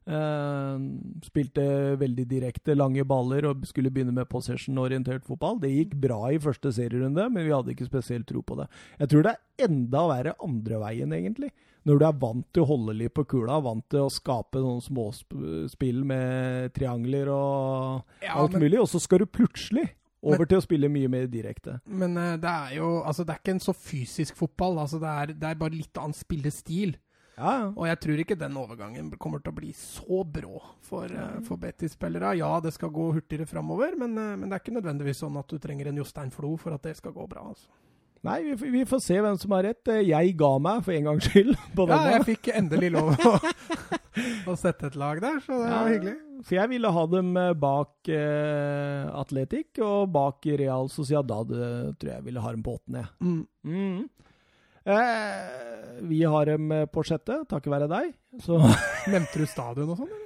Uh, 0.04 0.76
spilte 1.24 1.64
veldig 1.96 2.26
direkte, 2.28 2.76
lange 2.76 3.06
baller 3.08 3.46
og 3.48 3.62
skulle 3.70 3.92
begynne 3.94 4.12
med 4.12 4.28
possession-orientert 4.32 5.24
fotball. 5.28 5.62
Det 5.64 5.72
gikk 5.72 5.96
bra 6.04 6.20
i 6.34 6.42
første 6.44 6.74
serierunde, 6.76 7.30
men 7.32 7.48
vi 7.48 7.54
hadde 7.56 7.72
ikke 7.72 7.88
spesielt 7.88 8.28
tro 8.28 8.44
på 8.44 8.60
det. 8.60 8.68
Jeg 9.00 9.14
tror 9.14 9.24
det 9.24 9.34
er 9.36 9.70
enda 9.70 10.04
verre 10.12 10.36
andre 10.44 10.82
veien, 10.84 11.16
egentlig. 11.16 11.54
Når 11.88 12.00
du 12.00 12.06
er 12.08 12.20
vant 12.20 12.46
til 12.56 12.64
å 12.64 12.70
holde 12.70 12.96
litt 13.00 13.16
på 13.16 13.26
kula, 13.32 13.62
vant 13.64 13.84
til 13.92 14.06
å 14.06 14.12
skape 14.12 14.60
noen 14.64 14.84
småspill 14.84 16.04
med 16.08 16.72
triangler 16.76 17.32
og 17.32 18.24
ja, 18.24 18.36
alt 18.36 18.56
men... 18.56 18.66
mulig, 18.68 18.80
og 18.84 18.88
så 18.92 19.00
skal 19.04 19.24
du 19.24 19.28
plutselig 19.28 19.90
over 20.24 20.46
men, 20.46 20.50
til 20.50 20.62
å 20.62 20.64
spille 20.64 20.90
mye 20.92 21.12
mer 21.12 21.30
direkte. 21.32 21.78
Men 21.86 22.16
uh, 22.18 22.36
det 22.40 22.50
er 22.50 22.78
jo 22.80 22.92
altså 23.04 23.26
det 23.28 23.36
er 23.36 23.42
ikke 23.44 23.58
en 23.58 23.66
så 23.66 23.76
fysisk 23.76 24.38
fotball. 24.40 24.80
altså 24.84 25.02
Det 25.02 25.10
er, 25.10 25.34
det 25.36 25.50
er 25.50 25.60
bare 25.60 25.76
litt 25.76 26.00
annen 26.00 26.18
spillestil. 26.18 26.96
Ja, 27.34 27.52
ja. 27.58 27.70
Og 27.72 27.88
jeg 27.90 28.00
tror 28.04 28.20
ikke 28.22 28.38
den 28.38 28.58
overgangen 28.62 29.08
kommer 29.18 29.42
til 29.42 29.50
å 29.50 29.58
bli 29.58 29.72
så 29.78 30.22
brå 30.22 30.60
for, 30.86 31.10
uh, 31.10 31.40
for 31.46 31.62
Betis-spillere. 31.62 32.36
Ja, 32.40 32.52
det 32.62 32.76
skal 32.76 32.94
gå 32.94 33.10
hurtigere 33.16 33.50
framover, 33.50 33.98
men, 34.00 34.14
uh, 34.18 34.36
men, 34.38 34.48
det 34.48 34.58
er 34.60 34.64
ikke 34.64 34.78
nødvendigvis 34.78 35.24
sånn 35.26 35.40
at 35.42 35.50
du 35.50 35.58
trenger 35.62 35.90
en 35.90 36.04
Jostein 36.04 36.34
Flo 36.34 36.54
for 36.62 36.78
at 36.78 36.86
det 36.86 36.96
skal 37.00 37.16
gå 37.16 37.26
bra. 37.30 37.50
altså. 37.54 37.83
Nei, 38.24 38.38
vi, 38.56 38.70
vi, 38.72 38.82
får 38.88 39.02
se 39.04 39.18
hvem 39.20 39.36
som 39.40 39.52
har 39.52 39.66
rett. 39.68 39.90
Jeg 40.08 40.36
ga 40.40 40.52
meg 40.64 40.86
for 40.86 40.96
en 40.96 41.10
gangs 41.10 41.26
skyld. 41.28 41.58
ja, 41.92 41.98
jeg 42.14 42.28
fikk 42.30 42.54
endelig 42.56 42.94
lov 42.96 43.12
å, 43.20 43.34
å 44.54 44.56
sette 44.60 44.88
et 44.88 44.98
lag 45.00 45.20
der, 45.24 45.42
så 45.44 45.58
det 45.60 45.68
ja, 45.68 45.76
var 45.76 45.92
hyggelig. 45.92 46.16
For 46.44 46.58
jeg 46.58 46.72
ville 46.72 46.92
ha 46.96 47.04
dem 47.12 47.34
bak 47.60 48.12
eh, 48.12 49.12
Atletic 49.20 49.80
og 49.84 50.14
bak 50.16 50.48
Real 50.60 50.88
Sociedad. 50.92 51.52
tror 52.00 52.14
jeg 52.14 52.24
ville 52.24 52.44
ha 52.44 52.56
dem 52.56 52.64
på 52.64 52.78
åttende. 52.78 53.06
Mm. 53.20 53.44
Mm. 53.68 54.02
Eh, 54.84 56.02
vi 56.08 56.24
har 56.24 56.52
dem 56.52 56.74
på 56.92 57.04
sjette, 57.08 57.44
takket 57.52 57.76
være 57.76 57.92
deg. 57.92 58.12
Så 58.44 58.60
Nevnte 59.12 59.44
du 59.44 59.48
stadion 59.52 59.92
og 59.92 60.00
sånn? 60.00 60.20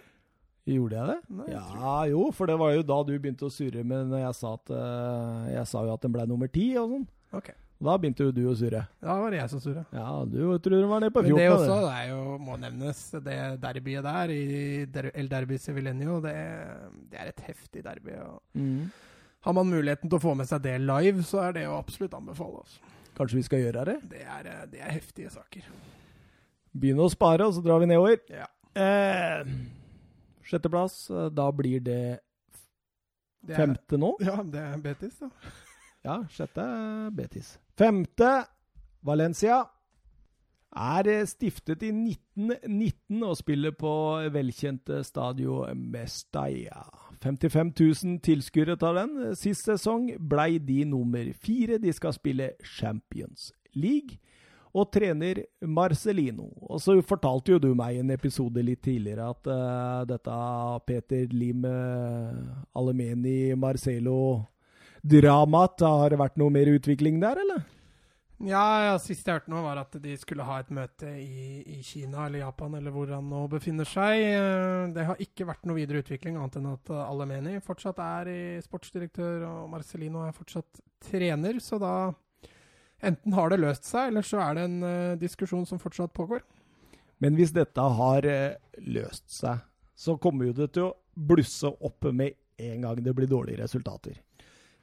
Gjorde 0.67 0.99
jeg 0.99 1.09
det? 1.09 1.19
Nei, 1.31 1.45
jeg 1.49 1.77
ja, 1.81 1.99
jo, 2.11 2.25
for 2.35 2.49
det 2.49 2.57
var 2.59 2.73
jo 2.75 2.83
da 2.85 2.97
du 3.07 3.13
begynte 3.15 3.47
å 3.47 3.53
surre 3.53 3.85
med 3.87 4.11
når 4.11 4.25
jeg 4.25 4.35
sa 4.35 4.57
at 4.57 4.73
uh, 4.75 5.45
Jeg 5.47 5.63
sa 5.69 5.83
jo 5.87 5.93
at 5.95 6.03
den 6.03 6.13
ble 6.13 6.25
nummer 6.27 6.51
ti 6.51 6.73
og 6.75 6.91
sånn. 6.91 7.07
Okay. 7.39 7.55
Da 7.77 7.93
begynte 8.01 8.25
jo 8.25 8.33
du 8.33 8.41
å 8.49 8.55
surre. 8.57 8.79
Da 9.03 9.15
var 9.21 9.33
det 9.33 9.37
jeg 9.37 9.51
som 9.51 9.61
surra. 9.61 9.83
Ja, 9.93 10.09
du 10.25 10.39
tror 10.65 10.81
du 10.81 10.87
var 10.89 11.03
nede 11.03 11.13
på 11.13 11.21
14. 11.21 11.29
Men 11.29 11.37
det 11.37 11.49
også 11.53 11.75
det 11.83 11.91
er 11.93 12.07
jo, 12.09 12.21
må 12.41 12.55
nevnes, 12.57 13.01
det 13.27 13.35
derbyet 13.61 14.07
der, 14.07 14.33
i 14.33 15.11
El 15.13 15.29
Derby 15.29 15.59
Civilenio, 15.61 16.17
det, 16.23 16.33
det 17.11 17.21
er 17.21 17.29
et 17.29 17.43
heftig 17.45 17.83
derby. 17.85 18.15
Mm. 18.57 18.87
Har 19.45 19.57
man 19.59 19.69
muligheten 19.69 20.09
til 20.09 20.17
å 20.17 20.23
få 20.23 20.33
med 20.39 20.49
seg 20.49 20.63
det 20.65 20.73
live, 20.81 21.21
så 21.27 21.43
er 21.45 21.53
det 21.59 21.67
jo 21.67 21.75
absolutt 21.77 22.17
anbefale. 22.17 22.63
Altså. 22.65 22.95
Kanskje 23.19 23.37
vi 23.37 23.45
skal 23.45 23.61
gjøre 23.61 23.85
det? 23.91 23.97
Det 24.15 24.23
er, 24.25 24.49
det 24.73 24.81
er 24.81 24.97
heftige 24.97 25.29
saker. 25.33 25.69
Begynne 26.73 27.05
å 27.05 27.13
spare, 27.13 27.45
og 27.45 27.53
så 27.53 27.61
drar 27.65 27.83
vi 27.85 27.91
nedover. 27.93 28.17
Ja. 28.33 28.49
Eh, 28.77 29.53
sjetteplass, 30.49 30.97
da 31.33 31.47
blir 31.53 31.85
det, 31.85 32.01
er, 33.45 33.53
femte 33.53 34.01
nå? 34.01 34.15
Ja, 34.25 34.41
det 34.41 34.65
er 34.65 34.81
Betis, 34.81 35.21
da. 35.21 35.29
Ja, 36.05 36.19
sjette 36.33 36.65
Betis. 37.13 37.55
Femte 37.77 38.29
Valencia 39.05 39.59
er 40.77 41.07
stiftet 41.29 41.83
i 41.85 41.91
1919 41.93 43.21
og 43.25 43.37
spiller 43.37 43.75
på 43.77 43.91
velkjente 44.33 45.03
Stadio 45.05 45.59
Mestalla. 45.77 46.87
55 47.21 47.71
000 48.03 48.17
tilskuere 48.25 48.77
tar 48.81 48.97
den. 48.97 49.35
Sist 49.37 49.69
sesong 49.69 50.09
blei 50.17 50.57
de 50.57 50.83
nummer 50.89 51.29
fire. 51.37 51.77
De 51.81 51.93
skal 51.93 52.17
spille 52.17 52.51
Champions 52.65 53.51
League 53.77 54.17
og 54.73 54.91
trener 54.93 55.43
Marcelino. 55.61 56.49
Og 56.69 56.81
så 56.81 56.97
fortalte 57.05 57.55
jo 57.55 57.61
du 57.61 57.71
meg 57.77 57.95
i 57.95 58.01
en 58.01 58.13
episode 58.13 58.61
litt 58.65 58.83
tidligere 58.85 59.29
at 59.33 59.49
uh, 59.53 60.03
dette 60.09 60.41
Peter 60.89 61.29
Lim, 61.33 61.65
uh, 61.65 62.77
Alemeni, 62.77 63.53
Marcelo 63.53 64.19
dramaet. 65.09 65.83
Har 65.85 66.13
det 66.13 66.21
vært 66.21 66.37
noe 66.39 66.53
mer 66.53 66.69
utvikling 66.71 67.19
der, 67.23 67.41
eller? 67.43 67.65
Ja, 68.37 68.63
ja, 68.85 68.97
sist 69.01 69.25
jeg 69.25 69.39
hørte 69.39 69.49
noe, 69.49 69.63
var 69.65 69.79
at 69.81 69.95
de 69.97 70.11
skulle 70.21 70.45
ha 70.45 70.59
et 70.61 70.69
møte 70.69 71.09
i, 71.09 71.63
i, 71.73 71.79
Kina 71.81 72.27
eller 72.27 72.43
Japan, 72.43 72.75
eller 72.77 72.93
hvor 72.93 73.09
han 73.09 73.25
nå 73.31 73.39
befinner 73.49 73.87
seg. 73.89 74.21
Eh, 74.27 74.83
det 74.93 75.07
har 75.07 75.23
ikke 75.23 75.47
vært 75.49 75.65
noe 75.65 75.79
videre 75.79 76.03
utvikling, 76.03 76.37
annet 76.37 76.59
enn 76.59 76.67
at 76.69 76.91
Alemeni 77.01 77.55
fortsatt 77.65 77.97
er 78.03 78.29
i 78.29 78.41
sportsdirektør, 78.61 79.47
og 79.47 79.71
Marcelino 79.73 80.21
er 80.27 80.37
fortsatt 80.37 80.83
trener. 81.07 81.57
Så 81.63 81.81
da 81.81 81.95
enten 83.01 83.33
har 83.33 83.49
det 83.49 83.61
løst 83.63 83.89
seg, 83.89 84.11
eller 84.11 84.29
så 84.29 84.43
er 84.45 84.59
det 84.59 84.67
en 84.67 84.77
uh, 84.85 85.17
diskusjon 85.17 85.65
som 85.69 85.81
fortsatt 85.81 86.13
pågår. 86.17 86.45
Men 87.17 87.37
hvis 87.37 87.55
dette 87.57 87.81
har 87.81 88.25
uh, 88.29 88.77
løst 88.85 89.33
seg, 89.33 89.65
så 89.97 90.13
kommer 90.21 90.51
jo 90.51 90.59
det 90.61 90.71
til 90.77 90.91
å 90.91 90.95
blusse 91.17 91.73
opp 91.73 92.05
med 92.13 92.37
en 92.61 92.85
gang 92.85 93.01
det 93.01 93.17
blir 93.17 93.29
dårlige 93.29 93.63
resultater. 93.63 94.21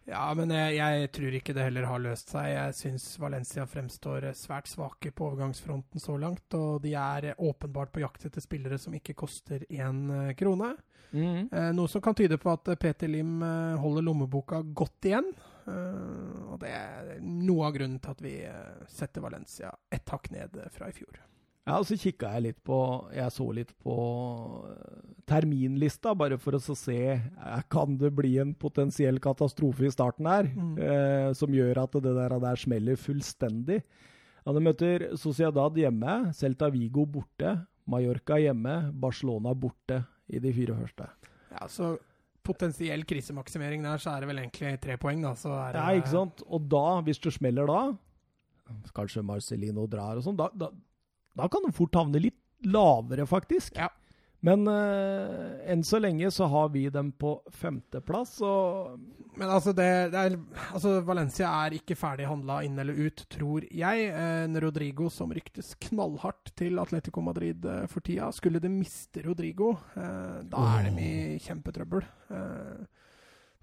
Ja, 0.05 0.25
men 0.37 0.51
jeg, 0.53 0.77
jeg, 0.77 1.11
tror 1.17 1.37
ikke 1.39 1.55
det 1.57 1.65
heller 1.65 1.87
har 1.89 2.03
løst 2.03 2.35
seg. 2.35 2.51
Jeg 2.53 2.77
syns 2.77 3.07
Valencia 3.21 3.65
fremstår 3.69 4.27
svært 4.37 4.69
svake 4.69 5.15
på 5.17 5.31
overgangsfronten 5.31 6.03
så 6.03 6.19
langt. 6.21 6.45
Og 6.59 6.83
de 6.85 6.93
er 6.99 7.31
åpenbart 7.39 7.95
på 7.95 8.03
jakt 8.05 8.27
etter 8.29 8.45
spillere 8.45 8.79
som 8.81 8.97
ikke 8.97 9.17
koster 9.17 9.65
én 9.73 10.05
eh, 10.13 10.35
krone. 10.37 10.75
Mm. 11.15 11.49
Eh, 11.49 11.71
noe 11.73 11.89
som 11.89 12.05
kan 12.05 12.17
tyde 12.19 12.37
på 12.43 12.53
at 12.53 12.69
Peter 12.81 13.09
Lim 13.09 13.39
eh, 13.43 13.81
holder 13.81 14.05
lommeboka 14.05 14.61
godt 14.77 15.09
igjen. 15.09 15.33
Eh, 15.65 16.41
og 16.53 16.59
det 16.61 16.73
er 16.75 17.15
noe 17.25 17.71
av 17.71 17.79
grunnen 17.79 18.01
til 18.03 18.17
at 18.17 18.25
vi 18.25 18.35
eh, 18.45 18.89
setter 18.93 19.25
Valencia 19.25 19.73
ett 19.89 20.13
hakk 20.13 20.29
ned 20.35 20.61
fra 20.75 20.93
i 20.93 20.97
fjor. 20.97 21.23
Ja, 21.65 21.79
og 21.79 21.87
så 21.89 21.97
kikka 21.97 22.35
jeg 22.35 22.45
litt 22.45 22.59
på 22.67 22.79
Jeg 23.17 23.33
så 23.33 23.47
litt 23.57 23.71
på 23.81 23.95
terminlista, 25.25 26.13
bare 26.13 26.37
for 26.37 26.59
å 26.59 26.61
se 26.77 26.99
Kan 27.73 27.97
det 28.01 28.11
bli 28.13 28.35
en 28.43 28.53
potensiell 28.53 29.17
katastrofe 29.25 29.87
i 29.89 29.93
starten 29.93 30.29
her, 30.29 30.51
mm. 30.53 30.75
eh, 30.77 31.29
som 31.37 31.55
gjør 31.57 31.87
at 31.87 31.97
det 32.05 32.13
der, 32.21 32.37
der 32.45 32.61
smeller 32.61 33.01
fullstendig? 33.01 33.81
Ja, 34.45 34.53
De 34.53 34.61
møter 34.61 35.09
Sociedad 35.17 35.81
hjemme, 35.81 36.19
Celta 36.37 36.69
Vigo 36.73 37.07
borte, 37.09 37.57
Mallorca 37.89 38.37
hjemme, 38.41 38.91
Barcelona 38.93 39.55
borte 39.57 40.03
i 40.29 40.41
de 40.41 40.53
fire 40.53 40.77
første. 40.77 41.09
Ja, 41.55 41.65
så 41.69 41.95
potensiell 42.45 43.07
krisemaksimering 43.09 43.85
der, 43.87 44.01
så 44.03 44.13
er 44.13 44.21
det 44.21 44.29
vel 44.29 44.43
egentlig 44.43 44.77
tre 44.85 44.99
poeng, 45.01 45.23
da. 45.25 45.33
Så 45.39 45.49
er 45.49 45.73
det, 45.73 45.81
ja, 45.81 46.01
ikke 46.03 46.13
sant. 46.13 46.45
Og 46.45 46.67
da, 46.69 46.87
hvis 47.07 47.23
det 47.25 47.33
smeller 47.39 47.73
da, 47.73 47.79
kanskje 48.97 49.25
Marcelino 49.25 49.87
drar 49.89 50.21
og 50.21 50.27
sånn, 50.27 50.37
da, 50.37 50.51
da 50.53 50.69
da 51.35 51.51
kan 51.51 51.65
de 51.67 51.75
fort 51.75 51.95
havne 51.99 52.23
litt 52.23 52.41
lavere, 52.65 53.27
faktisk. 53.29 53.77
Ja. 53.77 53.91
Men 54.45 54.67
uh, 54.69 55.57
enn 55.73 55.81
så 55.89 55.97
lenge 56.03 56.29
så 56.35 56.45
har 56.53 56.69
vi 56.75 56.85
dem 56.93 57.15
på 57.17 57.39
femteplass, 57.49 58.37
og 58.45 58.99
Men 59.39 59.49
altså, 59.51 59.73
det, 59.73 59.87
det 60.13 60.21
er, 60.21 60.35
altså 60.77 60.99
Valencia 61.03 61.49
er 61.65 61.79
ikke 61.79 61.97
ferdig 61.97 62.29
handla 62.29 62.59
inn 62.67 62.77
eller 62.79 62.99
ut, 63.07 63.25
tror 63.33 63.65
jeg. 63.67 64.05
Eh, 64.13 64.59
Rodrigo 64.63 65.09
som 65.11 65.33
ryktes 65.35 65.73
knallhardt 65.89 66.53
til 66.55 66.79
Atletico 66.79 67.25
Madrid 67.25 67.65
eh, 67.67 67.89
for 67.91 68.05
tida. 68.05 68.29
Skulle 68.37 68.63
de 68.63 68.71
miste 68.71 69.25
Rodrigo, 69.25 69.73
eh, 69.99 70.37
da 70.53 70.69
er 70.77 70.87
de 70.87 71.09
i 71.09 71.41
kjempetrøbbel. 71.43 72.07
Eh, 72.37 73.04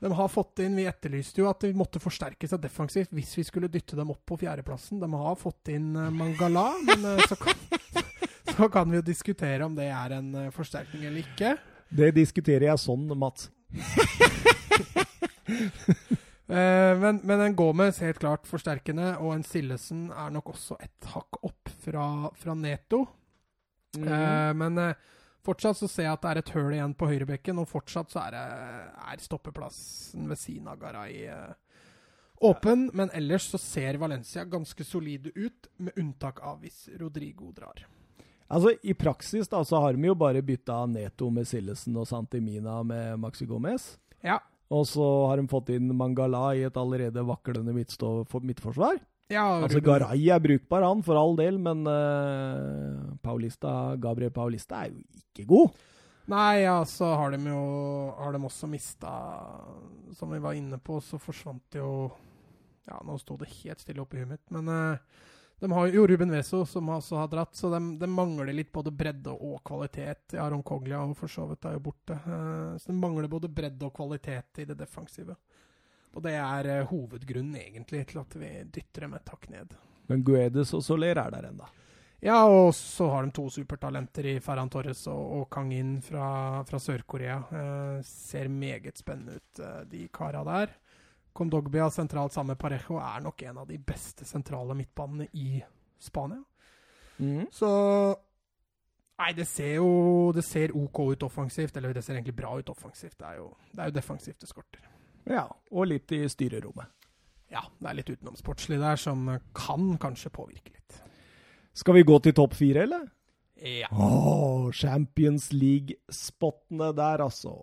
de 0.02 0.10
har 0.18 0.30
fått 0.34 0.64
inn, 0.66 0.76
Vi 0.76 0.88
etterlyste 0.90 1.44
jo 1.44 1.50
at 1.50 1.62
de 1.62 1.76
måtte 1.78 2.02
forsterke 2.02 2.50
seg 2.50 2.64
defensivt 2.64 3.12
hvis 3.14 3.36
vi 3.38 3.46
skulle 3.46 3.70
dytte 3.70 3.98
dem 4.00 4.10
opp 4.14 4.24
på 4.26 4.40
fjerdeplassen. 4.42 5.02
De 5.02 5.10
har 5.14 5.38
fått 5.38 5.70
inn 5.74 5.92
uh, 5.94 6.10
Mangala, 6.10 6.72
men 6.88 7.06
uh, 7.06 7.22
så, 7.30 7.38
kan, 7.38 7.54
så, 8.56 8.70
kan 8.74 8.90
vi 8.90 8.98
jo 8.98 9.06
diskutere 9.06 9.68
om 9.68 9.78
det 9.78 9.92
er 9.94 10.18
en 10.18 10.34
eh, 10.48 10.54
forsterkning 10.56 11.06
eller 11.06 11.22
ikke. 11.22 11.54
Det 11.92 12.10
diskuterer 12.18 12.72
jeg 12.72 12.82
sånn, 12.82 13.06
Mats. 13.20 13.52
Eh, 16.52 16.94
men, 17.00 17.22
men 17.24 17.40
en 17.40 17.54
Gomez 17.56 18.02
helt 18.04 18.18
klart 18.20 18.44
forsterkende, 18.44 19.14
og 19.24 19.38
en 19.38 19.44
Sillesen 19.48 20.10
er 20.12 20.34
nok 20.36 20.50
også 20.52 20.76
et 20.84 21.06
hakk 21.14 21.38
opp 21.48 21.72
fra, 21.80 22.28
fra 22.36 22.56
Neto. 22.60 23.06
Eh, 23.96 24.52
men 24.60 24.82
eh, 24.84 25.06
fortsatt 25.46 25.80
så 25.80 25.90
ser 25.90 26.08
jeg 26.08 26.14
at 26.16 26.24
det 26.24 26.32
er 26.32 26.40
et 26.42 26.54
høl 26.56 26.76
igjen 26.76 26.96
på 26.98 27.10
høyrebekken, 27.10 27.62
og 27.62 27.70
fortsatt 27.70 28.14
så 28.14 28.26
er, 28.28 28.38
det, 28.38 28.44
er 29.14 29.24
stoppeplassen 29.24 30.30
ved 30.30 30.40
siden 30.40 30.70
av 30.72 30.80
Garay 30.82 31.26
eh, 31.32 31.80
åpen. 32.48 32.90
Men 32.98 33.14
ellers 33.18 33.50
så 33.52 33.62
ser 33.62 34.00
Valencia 34.02 34.46
ganske 34.46 34.86
solide 34.88 35.34
ut, 35.36 35.72
med 35.78 35.98
unntak 36.00 36.44
av 36.46 36.62
hvis 36.64 36.88
Rodrigo 37.02 37.52
drar. 37.56 37.86
Altså, 38.52 38.74
I 38.84 38.94
praksis 39.00 39.48
da, 39.48 39.62
så 39.64 39.80
har 39.80 39.96
de 39.96 40.10
jo 40.10 40.16
bare 40.20 40.44
bytta 40.44 40.84
Neto 40.92 41.30
med 41.32 41.48
Sillesen 41.48 41.96
og 41.96 42.10
Santimina 42.10 42.82
med 42.84 43.22
Maxi 43.22 43.48
Gomez. 43.48 43.94
Ja. 44.26 44.42
Og 44.72 44.84
så 44.88 45.06
har 45.28 45.40
de 45.40 45.52
fått 45.52 45.72
inn 45.76 45.92
Mangala 45.96 46.52
i 46.56 46.66
et 46.68 46.78
allerede 46.80 47.24
vaklende 47.28 47.74
midtforsvar. 47.76 49.00
Ja 49.32 49.46
Altså, 49.62 49.82
Garay 49.84 50.28
er 50.30 50.44
brukbar, 50.44 50.86
han, 50.86 51.02
for 51.06 51.20
all 51.20 51.38
del, 51.40 51.58
men 51.62 51.86
uh, 51.88 53.16
Paulista, 53.24 53.96
Gabriel 54.02 54.34
Paulista 54.36 54.84
er 54.84 54.94
jo 54.94 55.02
ikke 55.24 55.48
god. 55.50 55.82
Nei, 56.32 56.62
ja, 56.64 56.78
så 56.86 57.10
har 57.18 57.34
de 57.34 57.42
jo 57.50 57.62
har 58.20 58.36
de 58.36 58.40
også 58.46 58.68
mista 58.70 59.10
Som 60.14 60.30
vi 60.32 60.38
var 60.40 60.54
inne 60.54 60.78
på, 60.78 61.00
så 61.02 61.18
forsvant 61.20 61.80
jo 61.80 62.12
Ja, 62.86 63.00
nå 63.04 63.18
sto 63.20 63.40
det 63.42 63.50
helt 63.64 63.82
stille 63.82 64.04
oppi 64.04 64.22
huet 64.22 64.30
mitt, 64.36 64.46
men 64.54 64.70
uh, 64.70 65.26
de 65.62 65.70
har 65.72 65.92
jo 65.94 66.08
Ruben 66.10 66.32
Veso, 66.34 66.64
som 66.66 66.88
også 66.90 67.20
har 67.20 67.28
dratt, 67.30 67.54
så 67.56 67.70
de, 67.70 67.80
de 68.02 68.08
mangler 68.10 68.50
litt 68.50 68.72
både 68.74 68.90
bredde 68.90 69.30
og 69.30 69.60
kvalitet. 69.68 70.34
Aron 70.34 70.58
Ron 70.58 70.64
Coglia 70.66 71.04
og 71.06 71.14
for 71.20 71.30
så 71.30 71.46
vidt 71.52 71.68
er 71.70 71.76
jo 71.76 71.84
borte. 71.86 72.18
Uh, 72.26 72.74
så 72.82 72.90
de 72.90 72.96
mangler 72.98 73.30
både 73.30 73.52
bredde 73.54 73.86
og 73.86 73.94
kvalitet 73.94 74.64
i 74.64 74.66
det 74.66 74.80
defensive. 74.80 75.36
Og 76.12 76.24
det 76.26 76.34
er 76.36 76.68
eh, 76.68 76.88
hovedgrunnen, 76.90 77.56
egentlig, 77.60 78.06
til 78.10 78.22
at 78.24 78.36
vi 78.40 78.50
dytter 78.68 79.08
dem 79.08 79.16
et 79.16 79.32
hakk 79.32 79.48
ned. 79.52 79.78
Men 80.12 80.26
Guedes 80.28 80.74
og 80.76 80.84
Soler 80.84 81.16
er 81.16 81.32
der 81.32 81.48
ennå. 81.52 81.70
Ja, 82.22 82.44
og 82.46 82.76
så 82.78 83.08
har 83.10 83.26
de 83.26 83.34
to 83.34 83.48
supertalenter 83.50 84.28
i 84.30 84.40
Ferran 84.46 84.70
Torres 84.70 85.08
og, 85.10 85.22
og 85.40 85.46
Kang 85.54 85.72
In 85.74 85.96
fra, 86.06 86.62
fra 86.70 86.80
Sør-Korea. 86.82 87.40
Eh, 87.50 88.02
ser 88.06 88.52
meget 88.52 89.02
spennende 89.02 89.40
ut, 89.40 89.62
eh, 89.64 89.80
de 89.90 90.04
kara 90.14 90.44
der. 90.46 90.76
Kondogbia 91.34 91.88
sentralt 91.90 92.36
sammen 92.36 92.54
med 92.54 92.60
Parejo 92.62 93.00
er 93.02 93.24
nok 93.24 93.42
en 93.48 93.64
av 93.64 93.70
de 93.70 93.80
beste 93.80 94.28
sentrale 94.28 94.76
midtbanene 94.78 95.30
i 95.34 95.64
Spania. 96.02 96.44
Mm. 97.18 97.48
Så 97.54 97.72
Nei, 99.22 99.34
det 99.38 99.46
ser 99.46 99.76
jo 99.78 100.32
det 100.34 100.42
ser 100.42 100.72
OK 100.74 101.04
ut 101.14 101.24
offensivt. 101.24 101.76
Eller 101.78 101.94
det 101.94 102.04
ser 102.06 102.18
egentlig 102.18 102.38
bra 102.38 102.56
ut 102.58 102.70
offensivt. 102.74 103.20
Det 103.20 103.28
er 103.28 103.38
jo, 103.38 103.52
det 103.72 103.84
er 103.84 103.92
jo 103.92 103.98
defensivt 104.00 104.42
det 104.42 104.50
skorter. 104.50 104.91
Ja, 105.30 105.46
og 105.72 105.88
litt 105.92 106.12
i 106.16 106.24
styrerommet. 106.30 106.90
Ja, 107.52 107.66
det 107.82 107.90
er 107.90 107.98
litt 107.98 108.12
utenomsportslig 108.14 108.80
der 108.80 109.00
som 109.00 109.28
kan 109.58 109.96
kanskje 110.02 110.32
påvirke 110.34 110.72
litt. 110.72 111.02
Skal 111.76 111.98
vi 111.98 112.08
gå 112.08 112.18
til 112.24 112.36
topp 112.36 112.56
fire, 112.56 112.86
eller? 112.88 113.10
Ja. 113.62 113.92
Åh, 113.92 114.72
Champions 114.74 115.52
League-spottene 115.54 116.92
der, 116.98 117.22
altså. 117.28 117.54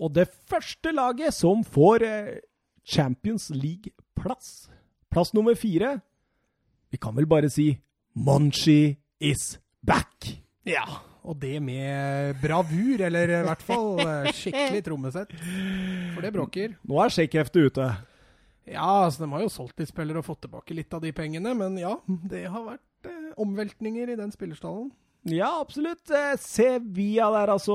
Og 0.00 0.14
det 0.14 0.28
første 0.50 0.92
laget 0.92 1.34
som 1.36 1.64
får 1.64 2.04
eh, 2.04 2.38
Champions 2.84 3.50
League-plass, 3.54 4.70
plass 5.10 5.34
nummer 5.34 5.54
fire 5.54 6.00
Vi 6.90 6.98
kan 6.98 7.14
vel 7.16 7.26
bare 7.26 7.50
si 7.50 7.70
Monchi 8.14 8.96
is 9.20 9.60
back! 9.86 10.26
Ja, 10.66 10.84
og 11.22 11.36
det 11.42 11.56
med 11.62 12.38
bravur, 12.42 13.02
eller 13.06 13.34
i 13.38 13.42
hvert 13.46 13.64
fall 13.66 14.00
eh, 14.04 14.30
skikkelig 14.36 14.84
trommesett. 14.86 15.34
For 16.14 16.24
det 16.24 16.32
bråker. 16.36 16.78
Nå 16.88 17.02
er 17.04 17.14
sjekkheftet 17.14 17.70
ute. 17.70 17.90
Ja, 18.70 19.04
altså 19.04 19.24
de 19.24 19.30
har 19.32 19.44
jo 19.44 19.52
solgt 19.52 19.80
litt 19.80 19.90
spillere 19.90 20.20
og 20.22 20.28
fått 20.28 20.44
tilbake 20.46 20.76
litt 20.76 20.92
av 20.94 21.02
de 21.02 21.12
pengene, 21.16 21.54
men 21.58 21.78
ja, 21.80 21.96
det 22.30 22.46
har 22.52 22.66
vært 22.66 23.10
eh, 23.10 23.30
omveltninger 23.40 24.12
i 24.12 24.18
den 24.20 24.34
spillerstallen. 24.34 24.90
Ja, 25.28 25.60
absolutt. 25.60 26.08
Eh, 26.10 26.36
Sevilla 26.40 27.26
der, 27.34 27.52
altså. 27.52 27.74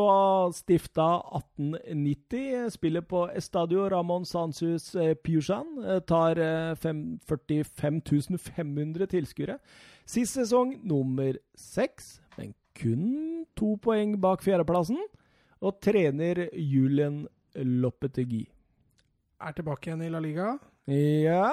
Stifta 0.53 1.22
1890. 1.38 2.72
Spiller 2.73 3.01
på 3.05 3.27
Estadio 3.38 3.85
Ramón 3.89 4.26
Sansus 4.26 4.95
eh, 4.95 5.13
Piusan. 5.13 5.77
Eh, 5.84 5.99
Tar 6.09 6.41
eh, 6.41 6.73
45 6.76 8.01
500 8.39 9.05
tilskuere. 9.13 9.59
Sist 10.05 10.34
sesong 10.39 10.80
nummer 10.85 11.38
seks, 11.57 12.19
men 12.38 12.55
kun 12.76 13.45
to 13.57 13.76
poeng 13.81 14.18
bak 14.22 14.43
fjerdeplassen. 14.45 14.99
Og 15.65 15.80
trener 15.81 16.47
Julian 16.53 17.23
Lopetegui. 17.56 18.45
Er 19.41 19.56
tilbake 19.56 19.89
igjen 19.89 20.03
i 20.06 20.11
La 20.11 20.22
Liga. 20.23 20.56
Ja 20.88 21.49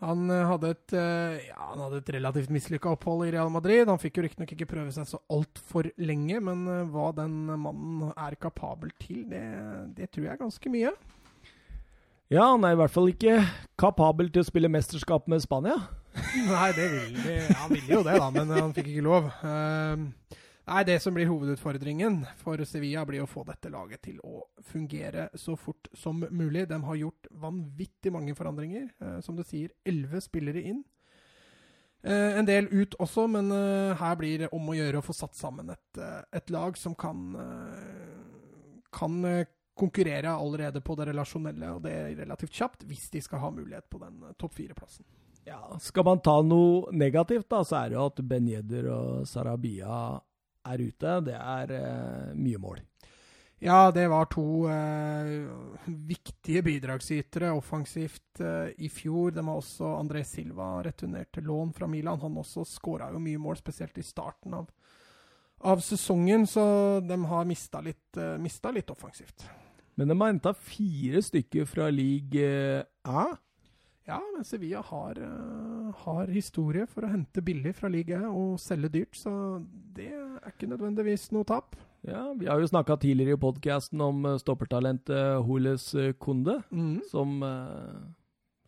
Han 0.00 0.30
eh, 0.30 0.46
hadde 0.46 0.68
et, 0.72 0.92
eh, 0.94 1.48
ja, 1.48 1.56
han 1.72 1.80
hadde 1.82 1.98
et 2.00 2.12
relativt 2.14 2.52
mislykka 2.54 2.92
opphold 2.94 3.26
i 3.26 3.32
Real 3.34 3.50
Madrid. 3.52 3.88
Han 3.90 4.00
fikk 4.00 4.20
jo 4.20 4.24
riktignok 4.24 4.54
ikke 4.54 4.68
prøve 4.70 4.94
seg 4.94 5.08
så 5.10 5.20
altfor 5.32 5.90
lenge, 6.00 6.38
men 6.44 6.62
eh, 6.70 6.86
hva 6.88 7.10
den 7.16 7.34
mannen 7.50 8.12
er 8.14 8.38
kapabel 8.40 8.94
til, 9.02 9.26
det, 9.28 9.42
det 9.98 10.08
tror 10.08 10.28
jeg 10.28 10.32
er 10.36 10.40
ganske 10.40 10.72
mye. 10.72 10.94
Ja, 12.30 12.46
han 12.52 12.64
er 12.64 12.76
i 12.76 12.78
hvert 12.78 12.94
fall 12.94 13.10
ikke 13.10 13.40
kapabel 13.80 14.30
til 14.30 14.44
å 14.44 14.46
spille 14.46 14.70
mesterskap 14.70 15.26
med 15.28 15.42
Spania. 15.42 15.76
Nei, 16.48 16.68
det 16.76 16.86
vil 16.94 17.18
Han 17.58 17.72
ville 17.74 17.96
jo 17.98 18.04
det, 18.06 18.16
da, 18.22 18.28
men 18.34 18.52
han 18.54 18.74
fikk 18.76 18.92
ikke 18.92 19.04
lov. 19.04 19.26
Ehm, 19.46 20.06
nei, 20.66 20.84
Det 20.84 21.00
som 21.02 21.14
blir 21.14 21.26
hovedutfordringen 21.30 22.22
for 22.36 22.62
Sevilla, 22.64 23.04
blir 23.06 23.22
å 23.24 23.28
få 23.30 23.44
dette 23.48 23.70
laget 23.72 24.02
til 24.02 24.20
å 24.24 24.44
fungere 24.62 25.28
så 25.34 25.56
fort 25.56 25.88
som 25.94 26.24
mulig. 26.30 26.68
De 26.68 26.80
har 26.82 26.96
gjort 26.96 27.26
vanvittig 27.30 28.12
mange 28.12 28.34
forandringer. 28.34 28.90
Eh, 29.00 29.20
som 29.20 29.36
du 29.36 29.44
sier, 29.44 29.70
elleve 29.84 30.20
spillere 30.20 30.62
inn. 30.62 30.82
Eh, 32.02 32.38
en 32.38 32.46
del 32.48 32.68
ut 32.72 32.94
også, 32.98 33.26
men 33.28 33.50
eh, 33.52 33.94
her 34.00 34.16
blir 34.16 34.44
det 34.44 34.52
om 34.56 34.68
å 34.72 34.76
gjøre 34.76 35.00
å 35.00 35.04
få 35.04 35.12
satt 35.16 35.36
sammen 35.36 35.70
et, 35.74 35.98
eh, 36.00 36.22
et 36.32 36.50
lag 36.50 36.76
som 36.80 36.94
kan, 36.94 37.34
eh, 37.36 38.84
kan 38.92 39.24
eh, 39.24 39.44
konkurrere 39.76 40.32
allerede 40.32 40.80
på 40.84 40.96
det 40.96 41.10
relasjonelle, 41.10 41.74
og 41.74 41.82
det 41.84 41.92
er 41.92 42.16
relativt 42.22 42.56
kjapt, 42.56 42.86
hvis 42.88 43.10
de 43.12 43.20
skal 43.24 43.40
ha 43.40 43.50
mulighet 43.52 43.88
på 43.92 44.00
den 44.00 44.22
topp 44.40 44.56
fire-plassen. 44.56 45.04
Ja, 45.46 45.78
Skal 45.80 46.04
man 46.04 46.20
ta 46.20 46.42
noe 46.44 46.92
negativt, 46.92 47.48
da, 47.48 47.62
så 47.64 47.78
er 47.80 47.90
det 47.90 47.96
jo 47.96 48.08
at 48.10 48.20
Ben 48.28 48.48
Yedder 48.48 48.90
og 48.92 49.28
Sarabia 49.28 50.20
er 50.66 50.82
ute. 50.84 51.16
Det 51.26 51.36
er 51.36 51.74
eh, 51.76 52.38
mye 52.38 52.60
mål. 52.60 52.80
Ja, 53.60 53.90
det 53.92 54.06
var 54.08 54.24
to 54.32 54.64
eh, 54.72 55.28
viktige 56.08 56.62
bidragsytere 56.64 57.50
offensivt 57.52 58.40
eh, 58.40 58.70
i 58.80 58.88
fjor. 58.88 59.34
Det 59.36 59.44
var 59.44 59.60
også 59.60 59.90
André 59.98 60.22
Silva 60.24 60.78
returnert 60.86 61.28
til 61.36 61.44
lån 61.44 61.74
fra 61.76 61.88
Milan. 61.90 62.22
Han 62.22 62.38
også 62.40 62.64
skåra 62.64 63.10
jo 63.12 63.20
mye 63.20 63.40
mål, 63.42 63.58
spesielt 63.60 64.00
i 64.00 64.06
starten 64.06 64.56
av, 64.56 64.70
av 65.68 65.84
sesongen, 65.84 66.48
så 66.48 66.64
de 67.04 67.20
har 67.28 67.44
mista 67.50 67.84
litt, 67.84 68.08
eh, 68.16 68.38
mista 68.40 68.72
litt 68.72 68.94
offensivt. 68.96 69.44
Men 70.00 70.08
de 70.08 70.16
har 70.16 70.32
henta 70.32 70.54
fire 70.56 71.20
stykker 71.20 71.68
fra 71.68 71.90
league 71.92 72.40
A. 73.04 73.26
Ja, 74.10 74.18
men 74.34 74.44
Sevilla 74.46 74.80
har, 74.82 75.18
eh, 75.22 75.90
har 76.04 76.30
historie 76.34 76.86
for 76.90 77.06
å 77.06 77.10
hente 77.12 77.42
billig 77.46 77.74
fra 77.78 77.88
ligaen 77.92 78.26
og 78.30 78.56
selge 78.58 78.90
dyrt, 78.90 79.14
så 79.18 79.32
det 79.94 80.08
er 80.10 80.50
ikke 80.50 80.68
nødvendigvis 80.72 81.28
noe 81.36 81.46
tap. 81.46 81.76
Ja, 82.02 82.32
Vi 82.34 82.46
har 82.48 82.58
jo 82.58 82.66
snakka 82.66 82.96
tidligere 82.98 83.36
i 83.36 83.40
podkasten 83.40 84.00
om 84.02 84.24
eh, 84.26 84.38
stoppertalentet 84.40 85.44
Holes 85.46 85.94
eh, 85.94 86.12
Kunde, 86.18 86.62
Mm. 86.72 87.02
som, 87.10 87.38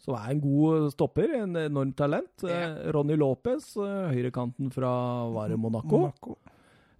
som 0.02 0.14
er 0.18 0.30
en 0.34 0.40
god 0.42 0.90
stopper. 0.92 1.34
En 1.42 1.54
enormt 1.56 1.96
talent. 1.96 2.42
Ja. 2.46 2.90
Ronny 2.92 3.16
Lopez, 3.16 3.72
høyrekanten 3.76 4.70
fra 4.74 4.90
Vare 5.32 5.56
Monaco. 5.56 6.06
Monaco. 6.06 6.36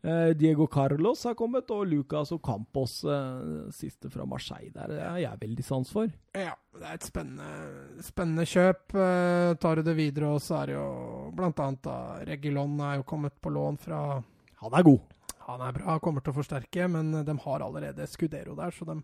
Eh, 0.03 0.33
Diego 0.35 0.66
Carlos 0.66 1.20
har 1.24 1.37
kommet, 1.39 1.70
og 1.70 1.87
Lucas 1.87 2.33
Ocampos, 2.35 3.05
eh, 3.05 3.70
siste 3.70 4.11
fra 4.11 4.27
Marseille. 4.27 4.73
Der 4.74 4.91
er 4.99 5.19
jeg 5.23 5.39
veldig 5.39 5.65
sans 5.65 5.93
for. 5.95 6.11
Ja, 6.35 6.57
det 6.74 6.83
er 6.83 6.95
et 6.95 7.07
spennende, 7.07 8.03
spennende 8.03 8.43
kjøp. 8.43 8.97
Eh, 8.99 9.55
tar 9.62 9.77
du 9.77 9.83
det 9.87 9.95
videre, 9.95 10.35
og 10.35 10.41
så 10.43 10.62
er 10.62 10.66
det 10.66 10.74
jo 10.74 11.31
blant 11.37 11.62
annet 11.62 11.83
da, 11.87 11.97
Regilon 12.27 12.81
er 12.81 12.97
jo 12.99 13.07
kommet 13.07 13.39
på 13.41 13.53
lån 13.55 13.79
fra 13.79 14.23
Han 14.62 14.74
er 14.74 14.83
god. 14.83 15.01
Han 15.47 15.61
er 15.61 15.73
bra, 15.73 15.99
kommer 15.99 16.23
til 16.23 16.33
å 16.33 16.39
forsterke, 16.39 16.89
men 16.91 17.24
de 17.27 17.39
har 17.45 17.62
allerede 17.62 18.07
Scudero 18.07 18.55
der, 18.55 18.70
så 18.70 18.87
de, 18.87 19.01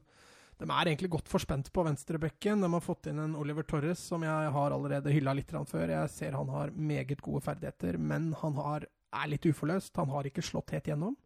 de 0.58 0.66
er 0.66 0.86
egentlig 0.86 1.10
godt 1.10 1.30
forspent 1.30 1.72
på 1.74 1.82
venstrebekken. 1.86 2.62
De 2.62 2.70
har 2.72 2.82
fått 2.82 3.06
inn 3.10 3.18
en 3.18 3.34
Oliver 3.38 3.66
Torres 3.66 3.98
som 3.98 4.22
jeg 4.22 4.52
har 4.54 4.74
allerede 4.74 5.10
hylla 5.14 5.34
litt 5.34 5.50
før. 5.50 5.88
Jeg 5.90 6.10
ser 6.10 6.38
han 6.38 6.48
har 6.48 6.70
meget 6.70 7.20
gode 7.22 7.42
ferdigheter, 7.42 7.98
men 7.98 8.32
han 8.38 8.54
har, 8.54 8.86
er 9.14 9.30
litt 9.32 9.46
uforløst. 9.48 9.96
Han 9.96 10.12
har 10.14 10.28
ikke 10.28 10.44
slått 10.44 10.74
helt 10.76 10.90
gjennom. 10.90 11.16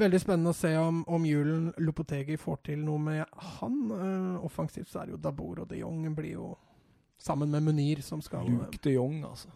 Veldig 0.00 0.20
spennende 0.22 0.52
å 0.52 0.56
se 0.56 0.70
om, 0.78 1.02
om 1.10 1.24
Julen 1.26 1.70
Lopotegi 1.82 2.36
får 2.38 2.60
til 2.70 2.84
noe 2.86 3.00
med 3.02 3.40
han. 3.56 3.80
Uh, 3.90 4.44
offensivt 4.46 4.90
så 4.90 5.02
er 5.02 5.08
det 5.08 5.16
jo 5.16 5.22
Dabor 5.24 5.64
og 5.64 5.72
de 5.72 5.80
Jong 5.82 6.04
blir 6.14 6.36
jo 6.36 6.52
sammen 7.20 7.50
med 7.52 7.66
Munir 7.66 8.00
som 8.04 8.22
skal 8.24 8.46
Luke 8.48 8.78
de 8.84 8.94
Jong, 8.94 9.24
altså. 9.28 9.50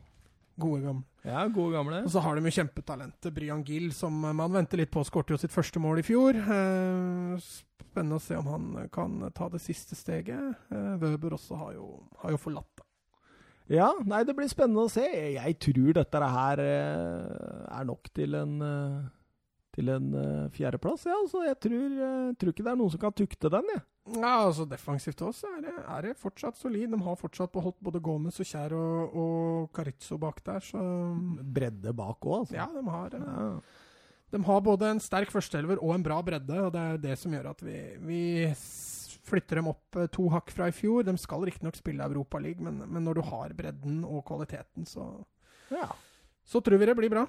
Gode 0.61 0.85
gamle. 0.85 1.03
Ja, 1.27 1.47
gode 1.51 1.75
gamle. 1.75 2.03
Og 2.07 2.13
så 2.15 2.21
har 2.23 2.37
de 2.37 2.47
jo 2.47 2.55
kjempetalentet. 2.55 3.33
Brian 3.35 3.65
Gill, 3.67 3.89
som 3.97 4.15
man 4.23 4.53
venter 4.55 4.79
litt 4.79 4.93
på, 4.95 5.03
skårte 5.07 5.35
jo 5.35 5.41
sitt 5.41 5.55
første 5.55 5.83
mål 5.83 5.99
i 5.99 6.05
fjor. 6.07 6.39
Eh, 6.39 7.49
spennende 7.89 8.21
å 8.21 8.23
se 8.23 8.39
om 8.39 8.51
han 8.53 8.69
kan 8.95 9.17
ta 9.35 9.49
det 9.51 9.63
siste 9.65 9.99
steget. 9.99 10.55
Eh, 10.71 10.93
Wøber 11.03 11.35
også 11.35 11.59
har 11.59 11.73
jo, 11.75 11.89
har 12.23 12.37
jo 12.37 12.39
forlatt. 12.39 12.74
Ja, 13.73 13.91
nei, 14.05 14.25
det 14.29 14.35
blir 14.37 14.49
spennende 14.51 14.85
å 14.85 14.93
se. 14.93 15.07
Jeg 15.35 15.59
tror 15.63 15.95
dette 15.97 16.31
her 16.35 16.61
eh, 16.61 17.69
er 17.79 17.87
nok 17.89 18.11
til 18.13 18.37
en 18.37 18.59
eh, 18.61 18.99
til 19.75 19.91
en 19.93 20.13
uh, 20.15 20.53
fjerdeplass. 20.55 21.07
Ja, 21.09 21.17
altså, 21.19 21.43
jeg 21.47 21.59
tror, 21.67 21.97
uh, 21.99 22.31
tror, 22.39 22.55
ikke 22.55 22.67
det 22.67 22.73
er 22.73 22.79
noen 22.79 22.93
som 22.93 23.03
kan 23.03 23.17
tukte 23.17 23.51
den. 23.53 23.71
Ja. 23.75 23.81
ja, 24.15 24.35
altså 24.47 24.67
Defensivt 24.71 25.25
også 25.25 25.51
er 25.57 25.65
det, 25.67 25.75
er 25.83 26.07
det 26.09 26.15
fortsatt 26.21 26.59
solid. 26.61 26.93
De 26.93 27.01
har 27.07 27.19
fortsatt 27.21 27.53
beholdt 27.55 27.81
både 27.85 28.03
Gomez 28.05 28.39
og 28.43 28.49
Kjær 28.51 28.77
og, 28.79 29.17
og 29.25 29.73
Carizzo 29.75 30.19
bak 30.23 30.43
der. 30.47 30.63
Så 30.65 30.85
Bredde 31.57 31.95
bak 31.97 32.23
òg, 32.23 32.45
altså. 32.45 32.59
Ja, 32.61 32.69
de 32.75 32.85
har, 32.87 33.19
uh, 33.19 33.35
ja. 33.41 33.51
de 34.37 34.43
har 34.51 34.65
både 34.71 34.95
en 34.95 35.03
sterk 35.03 35.35
førsteelver 35.35 35.83
og 35.83 35.97
en 35.97 36.07
bra 36.07 36.21
bredde. 36.27 36.61
og 36.69 36.73
Det 36.75 36.87
er 36.87 37.05
det 37.09 37.19
som 37.21 37.35
gjør 37.35 37.53
at 37.55 37.67
vi, 37.67 37.79
vi 38.05 38.23
flytter 39.25 39.61
dem 39.61 39.71
opp 39.73 39.99
to 40.13 40.29
hakk 40.33 40.53
fra 40.55 40.69
i 40.71 40.75
fjor. 40.75 41.05
De 41.07 41.17
skal 41.21 41.47
riktignok 41.49 41.79
spille 41.79 42.05
Europaligaen, 42.05 42.67
men, 42.69 42.85
men 42.89 43.07
når 43.07 43.21
du 43.21 43.25
har 43.31 43.55
bredden 43.57 44.03
og 44.05 44.25
kvaliteten, 44.29 44.87
så, 44.89 45.09
ja. 45.73 45.89
så 46.45 46.63
tror 46.65 46.81
vi 46.81 46.89
det 46.91 46.97
blir 46.99 47.13
bra. 47.13 47.27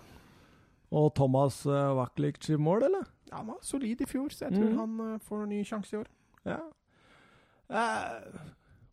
Og 0.96 1.10
Thomas 1.18 1.64
uh, 1.66 1.96
Waklic 1.98 2.50
i 2.50 2.60
mål, 2.60 2.86
eller? 2.90 3.08
Ja, 3.30 3.40
Han 3.40 3.54
var 3.54 3.64
solid 3.66 4.02
i 4.02 4.10
fjor, 4.10 4.30
så 4.30 4.46
jeg 4.46 4.58
tror 4.58 4.70
mm. 4.70 4.78
han 4.80 5.00
uh, 5.02 5.24
får 5.24 5.42
en 5.44 5.50
ny 5.52 5.64
sjanse 5.66 5.96
i 5.96 6.00
år. 6.00 6.12
Ja. 6.46 6.60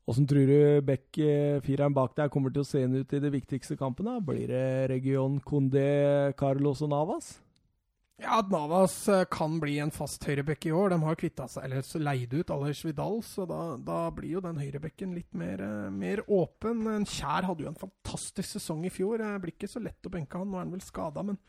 Åssen 0.09 0.25
eh, 0.25 0.29
tror 0.31 0.49
du 0.49 0.85
Beck, 0.89 1.19
fireren 1.67 1.93
bak 1.93 2.15
deg 2.17 2.33
kommer 2.33 2.55
til 2.55 2.65
å 2.65 2.67
se 2.67 2.81
ut 2.81 3.13
i 3.13 3.21
de 3.21 3.33
viktigste 3.35 3.77
kampene? 3.77 4.17
Blir 4.25 4.49
det 4.49 4.89
Region 4.95 5.37
Condé, 5.45 6.33
Carlos 6.41 6.81
og 6.81 6.95
Navas? 6.95 7.35
Ja, 8.21 8.39
at 8.39 8.51
Navas 8.53 8.95
kan 9.33 9.57
bli 9.63 9.79
en 9.83 9.91
fast 9.95 10.23
høyrebekk 10.29 10.69
i 10.69 10.75
år. 10.77 10.93
De 10.93 10.99
har 11.03 11.19
kvitta 11.19 11.49
seg, 11.51 11.65
eller 11.65 12.05
leid 12.05 12.35
ut 12.37 12.53
Alers 12.55 12.83
Vidal, 12.87 13.19
så 13.27 13.47
da, 13.49 13.61
da, 13.81 14.05
blir 14.15 14.37
jo 14.37 14.43
den 14.45 14.61
høyrebekken 14.61 15.15
litt 15.17 15.33
mer, 15.35 15.65
mer 15.91 16.23
åpen. 16.31 16.85
Kjær 17.09 17.49
hadde 17.49 17.67
jo 17.67 17.73
en 17.73 17.81
fantastisk 17.81 18.59
sesong 18.59 18.85
i 18.87 18.93
fjor. 18.93 19.19
Det 19.23 19.33
blir 19.43 19.57
ikke 19.57 19.71
så 19.73 19.83
lett 19.83 20.07
å 20.07 20.13
benke 20.13 20.39
han, 20.39 20.53
nå 20.53 20.61
er 20.61 20.67
han 20.67 20.77
vel 20.77 20.85
skada, 20.85 21.25
men 21.27 21.41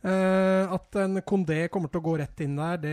Uh, 0.00 0.64
at 0.72 0.96
en 0.96 1.20
Kondé 1.28 1.66
kommer 1.68 1.90
til 1.92 2.00
å 2.00 2.04
gå 2.06 2.14
rett 2.16 2.40
inn 2.40 2.54
der, 2.56 2.78
det, 2.80 2.92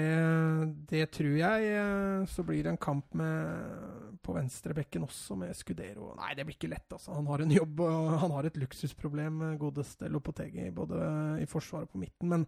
det 0.90 1.06
tror 1.16 1.38
jeg. 1.40 1.70
Uh, 1.80 2.26
så 2.28 2.44
blir 2.44 2.66
det 2.66 2.74
en 2.74 2.82
kamp 2.84 3.16
med, 3.16 4.18
på 4.26 4.36
venstrebekken 4.36 5.06
også, 5.08 5.38
med 5.40 5.56
Scudero. 5.56 6.10
Nei, 6.20 6.34
det 6.36 6.44
blir 6.44 6.58
ikke 6.58 6.72
lett, 6.74 6.90
altså. 6.92 7.14
Han 7.16 7.30
har 7.32 7.46
en 7.46 7.54
jobb, 7.56 7.80
og 7.86 8.10
han 8.26 8.36
har 8.36 8.50
et 8.50 8.60
luksusproblem, 8.60 9.40
godeste 9.62 10.12
Lopotegi, 10.12 10.68
både 10.76 11.00
i 11.40 11.48
forsvaret 11.48 11.88
og 11.88 11.96
på 11.96 12.04
midten. 12.04 12.34
Men 12.34 12.44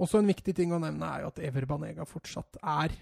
også 0.00 0.22
en 0.22 0.32
viktig 0.32 0.56
ting 0.56 0.72
å 0.72 0.80
nevne 0.80 1.12
er 1.12 1.26
jo 1.26 1.32
at 1.34 1.44
Ever 1.44 1.68
Banega 1.68 2.08
fortsatt 2.08 2.62
er 2.62 2.96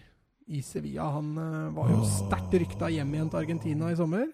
i 0.51 0.59
Sevilla. 0.67 1.07
Han 1.21 1.37
uh, 1.39 1.75
var 1.77 1.95
jo 1.95 2.03
sterkt 2.17 2.59
rykta 2.65 2.91
hjem 2.91 3.15
igjen 3.15 3.31
til 3.31 3.45
Argentina 3.45 3.95
i 3.95 3.99
sommer. 3.99 4.27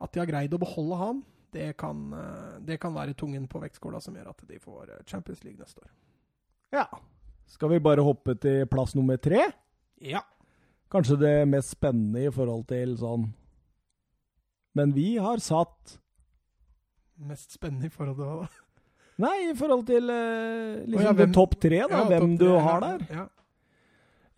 At 0.00 0.14
de 0.14 0.24
har 0.24 0.30
greid 0.30 0.56
å 0.56 0.62
beholde 0.62 1.04
han, 1.04 1.20
det 1.52 1.72
kan, 1.80 2.12
eh, 2.12 2.58
det 2.60 2.78
kan 2.80 2.94
være 2.94 3.14
tungen 3.14 3.48
på 3.48 3.60
vektskåla 3.62 4.00
som 4.00 4.16
gjør 4.16 4.30
at 4.32 4.42
de 4.48 4.58
får 4.60 4.90
eh, 4.90 5.04
Champions 5.06 5.44
League 5.44 5.60
neste 5.60 5.80
år. 5.80 5.90
Ja. 6.74 6.86
Skal 7.48 7.72
vi 7.72 7.80
bare 7.80 8.04
hoppe 8.04 8.34
til 8.36 8.66
plass 8.68 8.94
nummer 8.94 9.16
tre? 9.16 9.46
Ja. 10.04 10.22
Kanskje 10.92 11.16
det 11.20 11.34
mest 11.48 11.72
spennende 11.76 12.26
i 12.26 12.32
forhold 12.32 12.64
til 12.68 12.94
sånn 12.96 13.26
Men 14.76 14.94
vi 14.96 15.18
har 15.20 15.40
satt 15.44 15.98
Mest 17.18 17.52
spennende 17.56 17.88
i 17.88 17.92
forhold 17.92 18.16
til 18.16 18.28
hva? 18.30 18.46
Nei, 19.18 19.50
i 19.50 19.54
forhold 19.58 19.82
til 19.88 20.06
uh, 20.06 20.78
liksom 20.84 21.00
oh, 21.00 21.06
ja, 21.08 21.14
hvem, 21.18 21.32
topp 21.34 21.56
tre, 21.58 21.80
da. 21.90 22.04
Ja, 22.04 22.04
hvem 22.06 22.36
du 22.38 22.46
har 22.54 22.84
der. 22.84 23.00
Ja. 23.10 23.24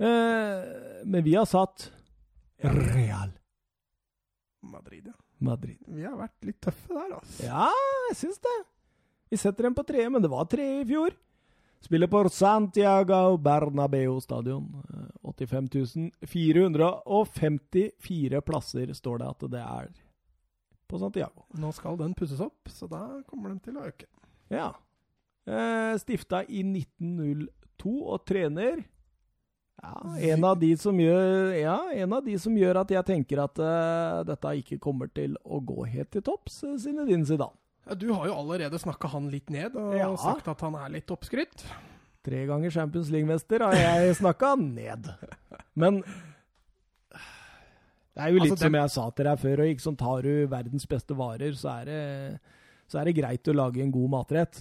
Uh, 0.01 1.03
men 1.05 1.27
vi 1.27 1.35
har 1.37 1.45
satt 1.45 1.91
Real. 2.65 3.35
Madrid, 4.65 5.11
ja. 5.13 5.20
Madrid. 5.41 5.79
Vi 5.87 6.05
har 6.05 6.19
vært 6.19 6.49
litt 6.49 6.61
tøffe 6.63 6.95
der, 6.95 7.17
altså. 7.17 7.47
Ja, 7.47 7.71
jeg 8.11 8.21
syns 8.21 8.41
det. 8.45 8.59
Vi 9.31 9.39
setter 9.39 9.69
dem 9.69 9.77
på 9.79 9.87
tre, 9.87 10.09
men 10.11 10.23
det 10.23 10.31
var 10.33 10.49
tre 10.51 10.67
i 10.81 10.87
fjor. 10.89 11.15
Spiller 11.81 12.11
på 12.13 12.21
Santiago 12.29 13.39
Bernabeu 13.41 14.19
stadion. 14.21 14.67
85 15.23 16.11
454 16.29 18.41
plasser 18.45 18.93
står 18.95 19.23
det 19.23 19.29
at 19.31 19.47
det 19.55 19.63
er 19.65 19.89
på 20.91 20.99
Santiago. 20.99 21.47
Nå 21.57 21.71
skal 21.73 21.97
den 22.01 22.15
pusses 22.19 22.43
opp, 22.43 22.69
så 22.69 22.89
da 22.91 23.23
kommer 23.31 23.53
den 23.53 23.61
til 23.65 23.79
å 23.79 23.87
øke. 23.89 24.11
Ja. 24.51 24.73
Eh, 25.47 25.95
stifta 26.03 26.43
i 26.45 26.65
1902 26.67 27.95
og 28.03 28.27
trener 28.29 28.83
ja, 29.81 30.17
en 30.33 30.45
av, 30.45 30.59
de 30.61 30.71
som 30.77 30.99
gjør, 31.01 31.55
ja, 31.57 31.77
en 32.03 32.13
av 32.13 32.25
de 32.25 32.37
som 32.41 32.57
gjør 32.57 32.83
at 32.83 32.91
jeg 32.93 33.07
tenker 33.09 33.41
at 33.41 33.61
uh, 33.65 34.21
dette 34.29 34.53
ikke 34.61 34.81
kommer 34.83 35.09
til 35.15 35.39
å 35.41 35.61
gå 35.65 35.87
helt 35.89 36.11
til 36.13 36.25
topps, 36.27 36.61
uh, 36.67 36.77
Zinedine 36.81 37.25
Zidane. 37.29 37.57
Ja, 37.89 37.97
du 37.97 38.11
har 38.13 38.29
jo 38.29 38.35
allerede 38.37 38.79
snakka 38.79 39.09
han 39.15 39.31
litt 39.33 39.49
ned 39.51 39.79
og 39.81 39.95
ja. 39.97 40.11
sagt 40.21 40.51
at 40.53 40.61
han 40.67 40.77
er 40.79 40.93
litt 40.93 41.11
oppskrytt. 41.11 41.65
Tre 42.27 42.43
ganger 42.47 42.73
Champions 42.75 43.09
League-mester 43.11 43.65
har 43.65 43.79
jeg 43.79 44.19
snakka 44.21 44.53
ned. 44.61 45.09
Men 45.81 46.03
det 48.11 48.27
er 48.27 48.35
jo 48.35 48.43
litt 48.43 48.53
altså, 48.53 48.67
som 48.67 48.77
jeg 48.77 48.93
sa 48.93 49.07
til 49.17 49.29
deg 49.31 49.41
før, 49.41 49.63
og 49.63 49.73
ikke 49.73 49.87
sånn 49.87 50.01
tar 50.01 50.27
du 50.27 50.33
verdens 50.53 50.85
beste 50.91 51.17
varer, 51.17 51.55
så 51.57 51.73
er, 51.79 51.89
det, 51.89 52.59
så 52.91 53.01
er 53.01 53.09
det 53.09 53.17
greit 53.17 53.49
å 53.49 53.57
lage 53.57 53.81
en 53.81 53.95
god 53.95 54.13
matrett. 54.19 54.61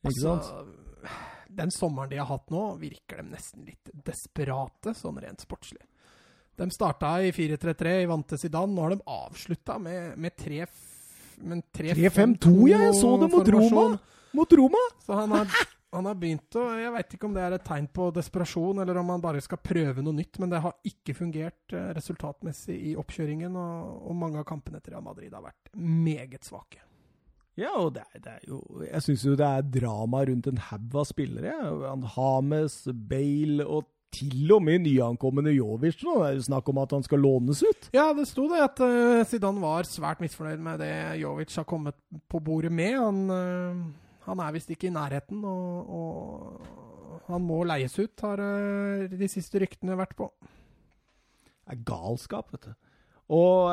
Ikke 0.00 0.14
altså, 0.14 0.38
sant? 0.40 1.28
Den 1.56 1.72
sommeren 1.74 2.10
de 2.10 2.20
har 2.20 2.28
hatt 2.30 2.50
nå, 2.52 2.62
virker 2.80 3.22
de 3.22 3.34
nesten 3.34 3.64
litt 3.66 3.90
desperate, 4.06 4.94
sånn 4.96 5.18
rent 5.22 5.42
sportslig. 5.42 5.82
De 6.60 6.68
starta 6.70 7.22
i 7.24 7.32
4-3-3 7.32 8.02
i 8.02 8.06
vante 8.06 8.38
Zidane. 8.38 8.74
Nå 8.74 8.82
har 8.84 8.90
de 8.94 9.00
avslutta 9.08 9.78
med, 9.80 10.18
med 10.20 10.32
3-5-2, 10.36 12.68
ja! 12.68 12.78
Jeg 12.84 12.94
så 13.00 13.16
det 13.22 13.30
mot 13.32 13.48
Roma! 13.56 13.84
Mot 14.36 14.52
Roma! 14.60 14.82
Så 15.06 15.16
han 15.16 15.32
har, 15.32 15.46
han 15.96 16.04
har 16.10 16.16
begynt 16.20 16.58
å 16.60 16.62
Jeg 16.78 16.92
veit 16.94 17.14
ikke 17.16 17.28
om 17.30 17.36
det 17.38 17.44
er 17.46 17.52
et 17.56 17.66
tegn 17.66 17.88
på 17.96 18.10
desperasjon, 18.14 18.82
eller 18.84 18.94
om 19.00 19.08
han 19.14 19.24
bare 19.24 19.40
skal 19.44 19.64
prøve 19.64 20.00
noe 20.04 20.18
nytt, 20.20 20.34
men 20.42 20.48
det 20.52 20.60
har 20.66 20.74
ikke 20.86 21.16
fungert 21.16 21.64
eh, 21.72 21.90
resultatmessig 21.96 22.76
i 22.92 22.94
oppkjøringen, 23.00 23.52
og, 23.56 23.74
og 24.12 24.20
mange 24.20 24.38
av 24.42 24.46
kampene 24.52 24.80
til 24.84 24.92
Real 24.94 25.08
Madrid 25.08 25.32
har 25.34 25.48
vært 25.48 25.64
meget 25.80 26.44
svake. 26.46 26.80
Ja, 27.60 27.74
og 27.76 27.94
det 27.96 28.02
er, 28.06 28.20
det 28.24 28.34
er 28.38 28.44
jo 28.48 28.60
Jeg 28.86 29.04
syns 29.04 29.24
jo 29.26 29.36
det 29.38 29.46
er 29.46 29.70
drama 29.78 30.24
rundt 30.28 30.48
en 30.48 30.60
haug 30.70 31.00
av 31.02 31.08
spillere. 31.08 31.54
Han 31.84 32.06
Hames, 32.16 32.82
Bale 33.10 33.66
og 33.66 33.88
til 34.10 34.50
og 34.54 34.62
med 34.66 34.82
nyankomne 34.84 35.52
Jovic 35.54 36.00
nå. 36.02 36.16
Det 36.18 36.28
er 36.28 36.36
jo 36.38 36.46
snakk 36.48 36.68
om 36.72 36.80
at 36.82 36.94
han 36.96 37.04
skal 37.06 37.22
lånes 37.22 37.62
ut. 37.62 37.90
Ja, 37.94 38.10
det 38.16 38.26
sto 38.30 38.48
det 38.50 38.62
at 38.64 38.82
uh, 38.82 39.22
Zidane 39.28 39.62
var 39.62 39.88
svært 39.88 40.22
misfornøyd 40.24 40.62
med 40.64 40.82
det 40.82 40.94
Jovic 41.22 41.54
har 41.60 41.68
kommet 41.68 41.98
på 42.30 42.40
bordet 42.42 42.72
med. 42.74 42.96
Han, 42.98 43.20
uh, 43.30 44.16
han 44.26 44.42
er 44.42 44.56
visst 44.56 44.72
ikke 44.74 44.88
i 44.90 44.94
nærheten, 44.94 45.44
og, 45.46 45.94
og 46.00 47.20
han 47.30 47.44
må 47.46 47.62
leies 47.68 47.94
ut, 48.00 48.26
har 48.26 48.42
uh, 48.42 49.06
de 49.06 49.30
siste 49.30 49.62
ryktene 49.62 49.98
vært 50.00 50.16
på. 50.18 50.30
Det 50.42 51.76
er 51.76 51.86
galskap, 51.86 52.50
vet 52.50 52.66
du. 52.66 52.74
Og 53.30 53.70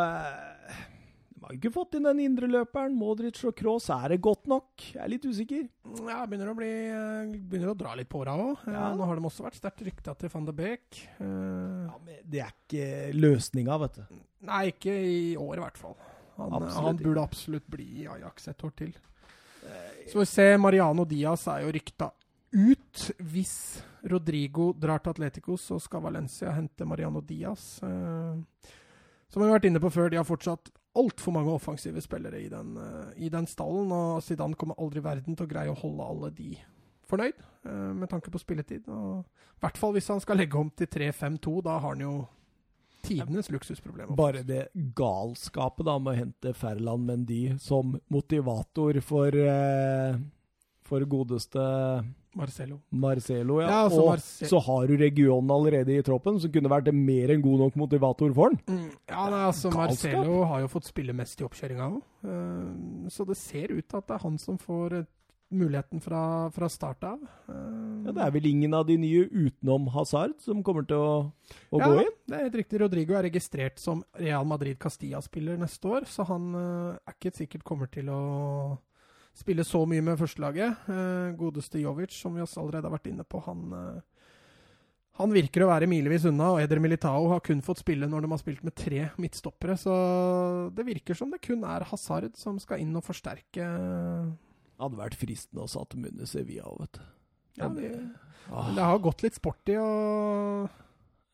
har 1.47 1.55
ikke 1.55 1.71
fått 1.71 1.95
inn 1.95 2.07
den 2.07 2.19
indreløperen. 2.25 2.95
Modric 2.97 3.39
og 3.47 3.55
Cross, 3.55 3.87
er 3.93 4.11
det 4.11 4.19
godt 4.23 4.49
nok? 4.51 4.83
Jeg 4.91 4.99
er 4.99 5.11
litt 5.11 5.23
usikker. 5.27 5.63
Ja, 6.03 6.19
begynner 6.27 6.51
å, 6.51 6.55
bli, 6.57 6.69
eh, 6.91 7.33
begynner 7.39 7.71
å 7.71 7.77
dra 7.77 7.93
litt 7.95 8.09
på 8.11 8.19
åra 8.23 8.35
òg. 8.35 8.65
Eh, 8.67 8.75
ja. 8.75 8.89
Nå 8.97 9.07
har 9.07 9.19
de 9.19 9.29
også 9.29 9.45
vært 9.45 9.59
sterkt 9.59 9.83
rykta 9.87 10.15
til 10.19 10.31
van 10.33 10.47
de 10.49 10.55
Beek. 10.57 11.01
Uh, 11.21 11.87
ja, 11.87 11.97
men 12.03 12.21
det 12.27 12.41
er 12.43 12.51
ikke 12.51 12.87
løsninga, 13.15 13.77
vet 13.85 13.99
du. 14.01 14.17
Nei, 14.49 14.61
ikke 14.73 14.95
i 15.07 15.19
år 15.39 15.61
i 15.61 15.63
hvert 15.63 15.79
fall. 15.79 15.95
Han, 16.37 16.67
han 16.75 16.99
burde 16.99 17.23
absolutt 17.23 17.65
bli 17.71 17.87
i 18.03 18.07
Ajax 18.11 18.51
et 18.51 18.65
år 18.67 18.73
til. 18.77 18.91
Så 20.07 20.21
vi 20.21 20.27
ser 20.29 20.59
Mariano 20.61 21.03
Diaz 21.07 21.47
er 21.51 21.63
jo 21.65 21.71
rykta 21.75 22.11
ut. 22.55 23.05
Hvis 23.31 23.55
Rodrigo 24.07 24.69
drar 24.77 25.01
til 25.03 25.15
Atletico, 25.15 25.57
så 25.59 25.79
skal 25.83 26.03
Valencia 26.05 26.53
hente 26.55 26.85
Mariano 26.87 27.23
Diaz. 27.25 27.79
Som 29.27 29.41
vi 29.41 29.47
har 29.47 29.57
vært 29.57 29.67
inne 29.71 29.81
på 29.83 29.91
før, 29.91 30.11
de 30.13 30.19
har 30.21 30.27
fortsatt 30.27 30.71
altfor 30.97 31.35
mange 31.35 31.53
offensive 31.53 32.01
spillere 32.03 32.41
i 32.41 32.49
den, 32.51 32.75
uh, 32.77 33.11
i 33.15 33.29
den, 33.33 33.47
stallen. 33.49 33.91
Og 33.93 34.23
Zidane 34.25 34.57
kommer 34.59 34.79
aldri 34.81 35.03
i 35.03 35.07
verden 35.07 35.37
til 35.37 35.47
å 35.47 35.51
greie 35.51 35.73
å 35.73 35.77
holde 35.77 36.07
alle 36.13 36.31
de 36.37 36.55
fornøyd, 37.07 37.43
uh, 37.67 37.91
med 37.97 38.09
tanke 38.11 38.33
på 38.33 38.41
spilletid. 38.41 38.87
I 38.87 39.61
hvert 39.63 39.79
fall 39.79 39.95
hvis 39.95 40.09
han 40.13 40.23
skal 40.23 40.41
legge 40.41 40.59
om 40.59 40.71
til 40.73 40.89
3-5-2. 40.91 41.59
Da 41.67 41.77
har 41.79 41.95
han 41.95 42.03
jo 42.05 42.15
tidenes 43.07 43.51
luksusproblem. 43.53 44.15
Bare 44.17 44.41
det 44.43 44.67
galskapet 44.97 45.87
da 45.87 45.99
med 46.01 46.13
å 46.15 46.21
hente 46.21 46.55
Ferland 46.57 47.05
Mendy 47.07 47.43
som 47.61 47.93
motivator 48.11 48.99
for 49.05 49.37
uh, 49.37 50.17
for 50.87 51.03
godeste 51.09 51.63
Marcelo. 52.35 52.79
Marcelo. 52.91 53.61
Ja. 53.61 53.67
Ja, 53.69 53.77
altså 53.87 54.01
og 54.03 54.09
Marce- 54.17 54.45
så 54.49 54.59
har 54.61 54.87
du 54.87 54.95
regionen 54.97 55.49
allerede 55.51 55.95
i 55.97 56.03
troppen, 56.05 56.39
som 56.39 56.51
kunne 56.51 56.69
vært 56.69 56.87
en 56.91 56.99
mer 57.05 57.29
enn 57.33 57.41
god 57.41 57.59
nok 57.59 57.75
motivator 57.75 58.33
for 58.33 58.49
den. 58.49 58.59
Mm, 58.67 58.91
Ja, 59.09 59.29
nei, 59.29 59.43
altså 59.47 59.69
Galskap. 59.71 60.13
Marcelo 60.13 60.43
har 60.45 60.59
jo 60.61 60.67
fått 60.67 60.85
spille 60.91 61.13
mest 61.13 61.39
i 61.41 61.45
oppkjøringa 61.47 61.87
òg. 61.95 62.01
så 63.09 63.25
det 63.25 63.37
ser 63.37 63.71
ut 63.71 63.87
til 63.87 63.97
at 63.97 64.07
det 64.07 64.15
er 64.15 64.23
han 64.25 64.37
som 64.37 64.57
får 64.57 64.93
eh, 64.99 65.05
muligheten 65.49 66.01
fra, 66.03 66.49
fra 66.51 66.67
start 66.69 67.03
av. 67.07 67.19
Uh, 67.47 68.03
Ja, 68.07 68.11
det 68.11 68.21
er 68.25 68.31
vel 68.31 68.45
ingen 68.49 68.73
av 68.73 68.85
de 68.87 68.97
nye 68.97 69.25
utenom 69.31 69.87
Hazard 69.93 70.33
som 70.43 70.61
kommer 70.63 70.85
til 70.87 70.97
å, 70.97 71.31
å 71.71 71.79
ja, 71.79 71.87
gå 71.87 72.01
inn? 72.03 72.11
det 72.27 72.35
er 72.35 72.43
helt 72.49 72.55
riktig. 72.59 72.81
Rodrigo 72.81 73.15
er 73.15 73.23
registrert 73.29 73.79
som 73.79 74.03
Real 74.19 74.45
Madrid 74.45 74.77
Castilla-spiller 74.79 75.57
neste 75.57 75.87
år, 75.87 76.05
så 76.05 76.25
han 76.27 76.53
uh, 76.55 76.97
er 77.07 77.15
ikke 77.15 77.33
sikkert 77.35 77.63
kommer 77.63 77.87
til 77.87 78.09
å 78.11 78.77
spille 79.39 79.65
så 79.67 79.83
mye 79.89 80.03
med 80.05 80.19
førstelaget. 80.19 80.87
Eh, 80.93 81.33
godeste 81.39 81.81
Jovic, 81.81 82.15
som 82.17 82.35
vi 82.37 82.45
allerede 82.45 82.87
har 82.87 82.95
vært 82.95 83.09
inne 83.11 83.25
på, 83.27 83.41
han 83.47 83.65
eh, 83.77 84.05
han 85.17 85.31
virker 85.33 85.63
å 85.65 85.71
være 85.71 85.87
milevis 85.89 86.27
unna, 86.29 86.51
og 86.53 86.59
Eder 86.61 86.77
Militao 86.77 87.23
har 87.31 87.39
kun 87.41 87.63
fått 87.65 87.79
spille 87.81 88.05
når 88.05 88.21
de 88.21 88.29
har 88.29 88.41
spilt 88.41 88.59
med 88.61 88.75
tre 88.77 89.07
midtstoppere. 89.17 89.73
Så 89.81 89.93
det 90.77 90.85
virker 90.85 91.17
som 91.17 91.31
det 91.33 91.41
kun 91.41 91.63
er 91.65 91.87
Hazard 91.89 92.35
som 92.37 92.59
skal 92.61 92.83
inn 92.83 92.93
og 92.97 93.05
forsterke 93.05 93.69
Hadde 94.77 94.99
vært 94.99 95.17
fristende 95.17 95.63
å 95.63 95.71
satt 95.71 95.95
munn 95.97 96.21
i 96.21 96.27
Sevilla 96.29 96.69
vet 96.77 96.99
du. 96.99 97.05
Ja, 97.57 97.69
det, 97.73 97.87
ah, 98.53 98.67
det 98.77 98.83
har 98.85 98.99
gått 99.01 99.23
litt 99.25 99.39
sporty 99.39 99.73
og, 99.81 100.67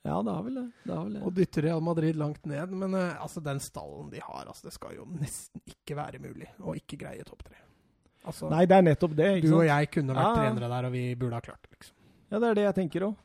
ja, 0.03 0.21
det 0.23 0.31
har 0.31 0.43
vel 0.43 0.55
det. 0.61 0.63
det, 0.84 0.93
har 0.93 1.03
vel 1.03 1.17
det. 1.17 1.21
og 1.27 1.35
dytter 1.35 1.65
Real 1.67 1.84
Madrid 1.84 2.15
langt 2.19 2.47
ned. 2.47 2.71
Men 2.71 2.95
uh, 2.95 3.21
altså, 3.23 3.43
den 3.43 3.59
stallen 3.63 4.09
de 4.11 4.23
har, 4.23 4.47
altså, 4.47 4.67
det 4.67 4.75
skal 4.75 4.95
jo 4.95 5.07
nesten 5.11 5.63
ikke 5.67 5.99
være 5.99 6.23
mulig 6.23 6.47
å 6.63 6.75
ikke 6.80 6.99
greie 7.03 7.27
topp 7.27 7.45
tre. 7.47 7.59
Altså, 8.26 8.50
Nei, 8.50 8.66
det 8.66 8.78
er 8.78 8.82
nettopp 8.88 9.16
det. 9.18 9.41
du 9.44 9.48
sant? 9.50 9.60
og 9.60 9.66
jeg 9.68 9.91
kunne 9.91 10.16
vært 10.16 10.30
Ja, 10.30 10.34
trenere 10.40 10.70
der, 10.72 10.86
og 10.88 10.91
vi 10.94 11.16
burde 11.16 11.34
ha 11.34 11.41
klart 11.41 11.62
det. 11.64 11.72
liksom. 11.78 11.95
Ja, 12.32 12.40
det 12.40 12.48
er 12.50 12.56
det 12.56 12.64
jeg 12.64 12.76
tenker 12.76 13.08
òg. 13.10 13.16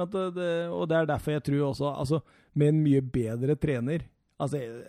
Det, 0.00 0.70
og 0.70 0.84
det 0.88 0.96
er 0.96 1.06
derfor 1.10 1.32
jeg 1.34 1.42
tror 1.44 1.64
også 1.74 1.88
Altså, 1.98 2.20
med 2.54 2.68
en 2.68 2.82
mye 2.84 3.00
bedre 3.02 3.56
trener 3.56 4.04
Altså, 4.40 4.56
jeg- 4.62 4.84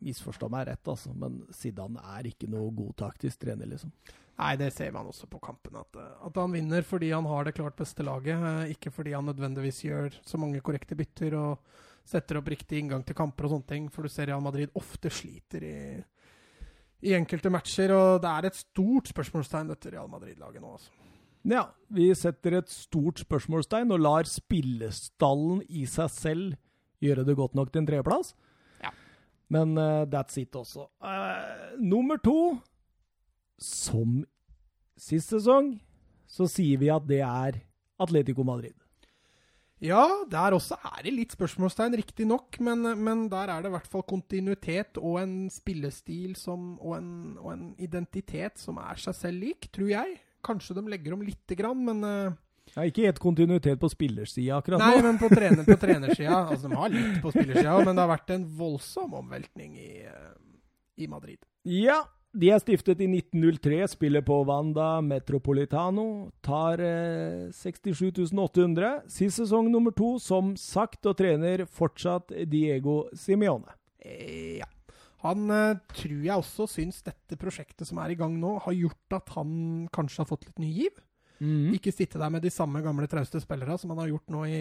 misforstå 0.00 0.48
meg 0.50 0.66
rett, 0.68 0.84
altså, 0.86 1.10
men 1.16 1.40
Zidane 1.52 1.98
er 2.18 2.22
ikke 2.30 2.48
noe 2.48 2.70
god 2.70 2.92
taktisk 2.96 3.38
trener, 3.40 3.66
liksom. 3.66 3.90
Nei, 4.38 4.52
det 4.56 4.72
ser 4.72 4.92
man 4.92 5.06
også 5.06 5.26
på 5.26 5.40
kampen. 5.42 5.74
At, 5.80 5.96
eh, 5.96 6.26
at 6.26 6.34
han 6.36 6.52
vinner 6.52 6.82
fordi 6.86 7.10
han 7.10 7.24
har 7.26 7.44
det 7.44 7.54
klart 7.56 7.74
beste 7.76 8.04
laget, 8.06 8.38
eh, 8.38 8.74
ikke 8.76 8.92
fordi 8.92 9.12
han 9.16 9.26
nødvendigvis 9.26 9.82
gjør 9.82 10.12
så 10.24 10.38
mange 10.38 10.60
korrekte 10.60 10.94
bytter 10.94 11.34
og 11.34 11.58
setter 12.04 12.38
opp 12.38 12.46
riktig 12.46 12.78
inngang 12.82 13.02
til 13.04 13.16
kamper 13.16 13.46
og 13.46 13.50
sånne 13.56 13.66
ting. 13.66 13.88
For 13.90 14.02
du 14.02 14.08
ser 14.08 14.26
Real 14.26 14.40
Madrid 14.40 14.70
ofte 14.76 15.10
sliter 15.10 15.62
i, 15.66 16.04
i 17.06 17.14
enkelte 17.14 17.50
matcher, 17.52 17.92
og 17.94 18.22
det 18.24 18.30
er 18.30 18.48
et 18.48 18.58
stort 18.58 19.10
spørsmålstegn, 19.12 19.70
dette 19.70 19.92
Real 19.92 20.08
Madrid-laget 20.10 20.62
nå, 20.62 20.72
altså. 20.78 20.90
Ja, 21.48 21.68
vi 21.94 22.08
setter 22.18 22.58
et 22.58 22.72
stort 22.72 23.22
spørsmålstegn 23.22 23.94
og 23.94 24.02
lar 24.02 24.28
spillestallen 24.28 25.62
i 25.70 25.84
seg 25.88 26.10
selv 26.12 26.56
gjøre 27.04 27.24
det 27.24 27.36
godt 27.38 27.54
nok 27.56 27.70
til 27.72 27.82
en 27.82 27.88
tredjeplass. 27.88 28.34
Ja. 28.82 28.90
Men 29.54 29.78
uh, 29.78 30.02
that's 30.10 30.36
it 30.40 30.56
også. 30.58 30.88
Uh, 30.98 31.78
nummer 31.78 32.18
to, 32.20 32.58
som 33.62 34.24
sist 34.98 35.30
sesong, 35.32 35.76
så 36.28 36.50
sier 36.50 36.82
vi 36.82 36.90
at 36.92 37.06
det 37.08 37.22
er 37.24 37.62
Atletico 38.02 38.44
Madrid. 38.44 38.74
Ja, 39.84 40.02
der 40.26 40.56
også 40.56 40.74
er 40.82 41.04
det 41.06 41.12
litt 41.14 41.34
spørsmålstegn, 41.36 41.94
riktignok, 42.00 42.58
men, 42.66 42.82
men 42.98 43.26
der 43.30 43.52
er 43.52 43.62
det 43.62 43.70
i 43.70 43.74
hvert 43.76 43.90
fall 43.90 44.02
kontinuitet 44.10 44.98
og 44.98 45.20
en 45.22 45.36
spillestil 45.54 46.34
som, 46.38 46.72
og, 46.80 46.96
en, 46.98 47.12
og 47.38 47.52
en 47.52 47.68
identitet 47.78 48.58
som 48.58 48.80
er 48.82 48.98
seg 48.98 49.14
selv 49.14 49.46
lik, 49.46 49.70
tror 49.74 49.92
jeg. 49.92 50.18
Kanskje 50.44 50.76
de 50.78 50.84
legger 50.90 51.14
om 51.14 51.22
lite 51.22 51.58
grann, 51.58 51.86
men 51.86 52.02
uh, 52.02 52.34
Ja, 52.74 52.84
ikke 52.84 53.06
helt 53.06 53.22
kontinuitet 53.22 53.78
på 53.80 53.90
spillersida 53.92 54.58
akkurat 54.58 54.82
Nei, 54.82 54.98
nå. 54.98 55.06
men 55.06 55.22
på, 55.22 55.30
trener, 55.30 55.64
på 55.66 55.78
trenersida. 55.86 56.42
Altså, 56.42 56.66
de 56.66 56.82
har 56.82 56.94
litt 56.94 57.22
på 57.22 57.32
spillersida, 57.34 57.78
men 57.78 57.94
det 57.94 58.04
har 58.04 58.12
vært 58.16 58.34
en 58.34 58.50
voldsom 58.58 59.14
omveltning 59.22 59.78
i, 59.78 59.92
uh, 60.10 60.34
i 60.98 61.10
Madrid. 61.10 61.38
Ja, 61.70 62.02
de 62.38 62.50
er 62.54 62.60
stiftet 62.62 63.00
i 63.02 63.08
1903, 63.10 63.80
spiller 63.90 64.22
på 64.26 64.36
Wanda 64.46 65.00
Metropolitano, 65.02 66.30
tar 66.44 66.82
eh, 66.84 67.48
67 67.54 68.30
800. 68.30 68.92
Sist 69.10 69.40
sesong 69.40 69.70
nummer 69.72 69.94
to, 69.96 70.14
som 70.22 70.54
sagt, 70.58 71.02
og 71.10 71.18
trener 71.18 71.64
fortsatt 71.66 72.30
Diego 72.50 73.00
Simione. 73.18 73.74
Eh, 73.98 74.60
ja. 74.60 74.68
Han 75.26 75.50
eh, 75.50 75.80
tror 75.90 76.22
jeg 76.22 76.36
også 76.36 76.68
syns 76.70 77.02
dette 77.02 77.38
prosjektet 77.40 77.90
som 77.90 77.98
er 78.04 78.14
i 78.14 78.18
gang 78.18 78.38
nå, 78.38 78.54
har 78.68 78.76
gjort 78.76 79.18
at 79.18 79.34
han 79.34 79.88
kanskje 79.94 80.22
har 80.22 80.30
fått 80.30 80.46
litt 80.46 80.62
ny 80.62 80.70
giv. 80.84 81.02
Mm. 81.42 81.74
Ikke 81.74 81.94
sitte 81.94 82.22
der 82.22 82.30
med 82.34 82.46
de 82.46 82.54
samme 82.54 82.82
gamle 82.82 83.10
trauste 83.10 83.42
spillere 83.42 83.78
som 83.78 83.94
han 83.94 84.04
har 84.04 84.12
gjort 84.14 84.30
nå 84.34 84.46
i 84.46 84.60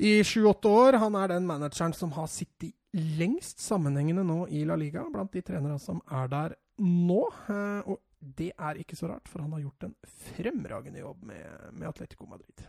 i 0.00 0.20
sju-åtte 0.24 0.68
år. 0.68 0.98
Han 1.02 1.16
er 1.18 1.34
den 1.34 1.46
manageren 1.48 1.94
som 1.96 2.12
har 2.16 2.28
sittet 2.30 2.72
lengst 2.94 3.60
sammenhengende 3.62 4.24
nå 4.26 4.46
i 4.50 4.64
La 4.66 4.74
Liga, 4.76 5.04
blant 5.12 5.32
de 5.32 5.42
trenere 5.46 5.78
som 5.78 6.00
er 6.10 6.28
der 6.32 6.54
nå. 6.82 7.22
Eh, 7.48 7.82
Og 7.90 8.00
det 8.20 8.50
er 8.58 8.76
ikke 8.82 8.96
så 8.98 9.08
rart, 9.08 9.28
for 9.28 9.40
han 9.40 9.52
har 9.52 9.62
gjort 9.64 9.84
en 9.86 9.94
fremragende 10.36 11.00
jobb 11.00 11.22
med, 11.24 11.70
med 11.72 11.88
Atletico 11.88 12.26
Madrid. 12.28 12.66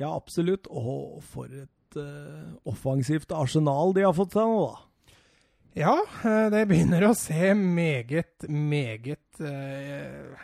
Ja, 0.00 0.14
absolutt. 0.14 0.66
Og 0.70 1.20
for 1.22 1.46
et 1.46 1.96
uh, 1.96 2.56
offensivt 2.66 3.30
arsenal 3.32 3.92
de 3.94 4.02
har 4.06 4.12
fått 4.16 4.34
seg 4.34 4.46
nå, 4.50 4.66
da. 4.66 5.10
Ja, 5.78 5.94
eh, 6.26 6.48
det 6.50 6.64
begynner 6.70 7.06
å 7.06 7.14
se 7.14 7.52
meget, 7.54 8.48
meget 8.50 9.38
uh, 9.38 10.34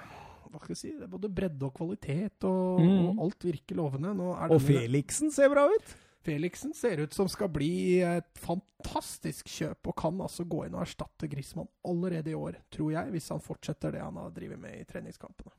Hva 0.53 0.61
skal 0.63 0.75
jeg 0.77 0.79
si? 0.79 0.93
Det 0.95 1.09
er 1.09 1.11
både 1.11 1.31
bredde 1.35 1.67
og 1.67 1.75
kvalitet, 1.75 2.45
og, 2.47 2.79
Mm. 2.85 3.09
og 3.19 3.23
alt 3.27 3.43
virker 3.49 3.75
lovende. 3.81 4.13
Og 4.15 4.37
denne- 4.39 4.61
Felixen 4.63 5.33
ser 5.35 5.51
bra 5.51 5.67
ut. 5.67 5.95
Felixen 6.25 6.73
ser 6.77 7.03
ut 7.05 7.13
som 7.13 7.29
skal 7.29 7.51
bli 7.53 8.01
et 8.05 8.31
fantastisk 8.41 9.51
kjøp, 9.51 9.91
og 9.91 9.97
kan 10.01 10.23
altså 10.25 10.47
gå 10.49 10.65
inn 10.65 10.77
og 10.79 10.85
erstatte 10.87 11.29
Griezmann 11.29 11.69
allerede 11.85 12.33
i 12.33 12.39
år, 12.39 12.59
tror 12.73 12.95
jeg, 12.95 13.13
hvis 13.13 13.29
han 13.35 13.45
fortsetter 13.45 13.93
det 13.97 14.03
han 14.05 14.17
har 14.21 14.33
drevet 14.33 14.61
med 14.61 14.79
i 14.81 14.87
treningskampene. 14.89 15.53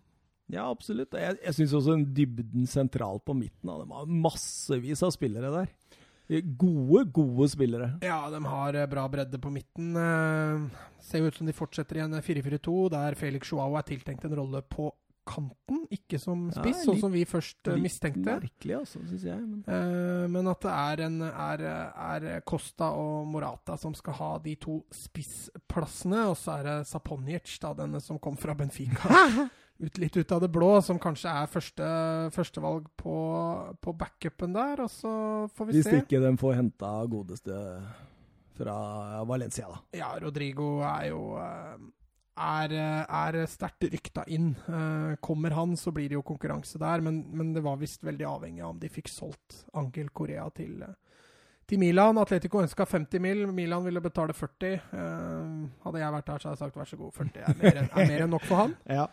Ja, 0.53 0.67
absolutt. 0.69 1.13
Jeg, 1.17 1.39
jeg 1.41 1.57
syns 1.57 1.73
også 1.73 1.95
en 1.95 2.07
dybden 2.13 2.67
sentralt 2.69 3.23
på 3.25 3.33
midten. 3.37 3.69
av 3.69 3.81
dem 3.81 3.93
har 3.95 4.09
massevis 4.09 5.01
av 5.05 5.13
spillere 5.15 5.49
der. 5.53 5.71
Gode, 6.57 7.03
gode 7.13 7.47
spillere. 7.49 7.91
Ja, 8.05 8.23
de 8.33 8.41
har 8.49 8.77
eh, 8.77 8.87
bra 8.89 9.05
bredde 9.09 9.37
på 9.41 9.51
midten. 9.53 9.93
Eh, 9.97 10.85
ser 11.05 11.21
jo 11.21 11.29
ut 11.29 11.37
som 11.37 11.49
de 11.49 11.53
fortsetter 11.53 11.99
i 11.99 12.05
en 12.05 12.17
4-4-2, 12.17 12.77
der 12.93 13.17
Felix 13.17 13.51
Joao 13.51 13.77
er 13.77 13.85
tiltenkt 13.85 14.25
en 14.25 14.37
rolle 14.37 14.63
på 14.65 14.89
kanten, 15.25 15.83
ikke 15.93 16.19
som 16.21 16.45
spiss, 16.53 16.83
sånn 16.85 16.99
som 17.01 17.13
vi 17.13 17.23
først 17.27 17.67
eh, 17.67 17.75
Litt 17.77 17.87
mistenkte. 17.87 18.37
Merkelig, 18.43 18.75
altså, 18.77 19.01
syns 19.09 19.25
jeg. 19.25 19.41
Men. 19.41 19.63
Eh, 19.65 20.25
men 20.31 20.49
at 20.51 20.63
det 20.65 20.73
er, 20.75 21.03
en, 21.07 21.19
er, 21.25 21.65
er 21.65 22.27
Costa 22.47 22.91
og 22.99 23.27
Morata 23.33 23.77
som 23.81 23.95
skal 23.97 24.17
ha 24.19 24.31
de 24.45 24.55
to 24.61 24.79
spissplassene, 24.93 26.25
og 26.29 26.37
så 26.39 26.59
er 26.59 26.69
det 26.69 26.77
Saponic, 26.89 27.57
da, 27.63 27.73
denne 27.77 28.01
som 28.03 28.21
kom 28.21 28.37
fra 28.39 28.57
Benfica. 28.57 29.11
Ut, 29.75 29.97
litt 29.99 30.15
ut 30.15 30.31
av 30.31 30.39
det 30.39 30.47
blå, 30.55 30.69
som 30.79 30.95
kanskje 31.03 31.27
er 31.27 31.49
første, 31.51 31.87
førstevalg 32.31 32.85
på, 32.95 33.15
på 33.83 33.93
backupen 33.99 34.53
der, 34.55 34.85
og 34.85 34.87
så 34.87 35.11
får 35.51 35.67
vi 35.67 35.75
Hvis 35.75 35.89
se. 35.89 35.97
ikke 35.99 36.21
de 36.23 36.31
får 36.39 36.55
henta 36.61 36.91
godeste 37.11 37.57
fra 38.55 38.77
Valencia, 39.27 39.67
da. 39.67 39.81
Ja, 39.99 40.13
Rodrigo 40.23 40.77
er 40.79 41.09
jo 41.09 41.19
eh, 41.43 41.75
er, 42.35 42.73
er 43.07 43.37
sterkt 43.47 43.85
rykta 43.93 44.23
inn. 44.27 44.51
Eh, 44.67 45.15
Kommer 45.23 45.51
han, 45.55 45.75
så 45.79 45.91
blir 45.95 46.09
det 46.11 46.17
jo 46.17 46.23
konkurranse 46.27 46.79
der, 46.81 47.01
men, 47.05 47.21
men 47.31 47.53
det 47.55 47.63
var 47.63 47.77
visst 47.81 48.03
veldig 48.03 48.25
avhengig 48.27 48.63
av 48.65 48.73
om 48.75 48.79
de 48.81 48.89
fikk 48.91 49.07
solgt 49.11 49.61
Angel 49.73 50.09
Korea 50.15 50.49
til, 50.55 50.81
eh, 50.83 50.95
til 51.65 51.79
Milan. 51.81 52.17
Atletico 52.21 52.59
ønska 52.61 52.85
50 52.85 53.21
mil, 53.23 53.45
Milan 53.55 53.85
ville 53.87 54.03
betale 54.03 54.35
40. 54.35 54.73
Eh, 54.75 55.53
Hadde 55.85 56.01
jeg 56.03 56.15
vært 56.17 56.27
der, 56.33 56.41
så 56.43 56.49
hadde 56.51 56.57
jeg 56.59 56.63
sagt 56.65 56.81
vær 56.81 56.91
så 56.91 56.99
god, 56.99 57.13
40 57.21 57.45
er 57.45 57.61
mer 57.63 57.79
er 57.85 58.09
mer 58.11 58.25
enn 58.27 58.35
nok 58.35 58.49
for 58.49 58.63
han. 58.65 58.75
Ja. 58.99 59.07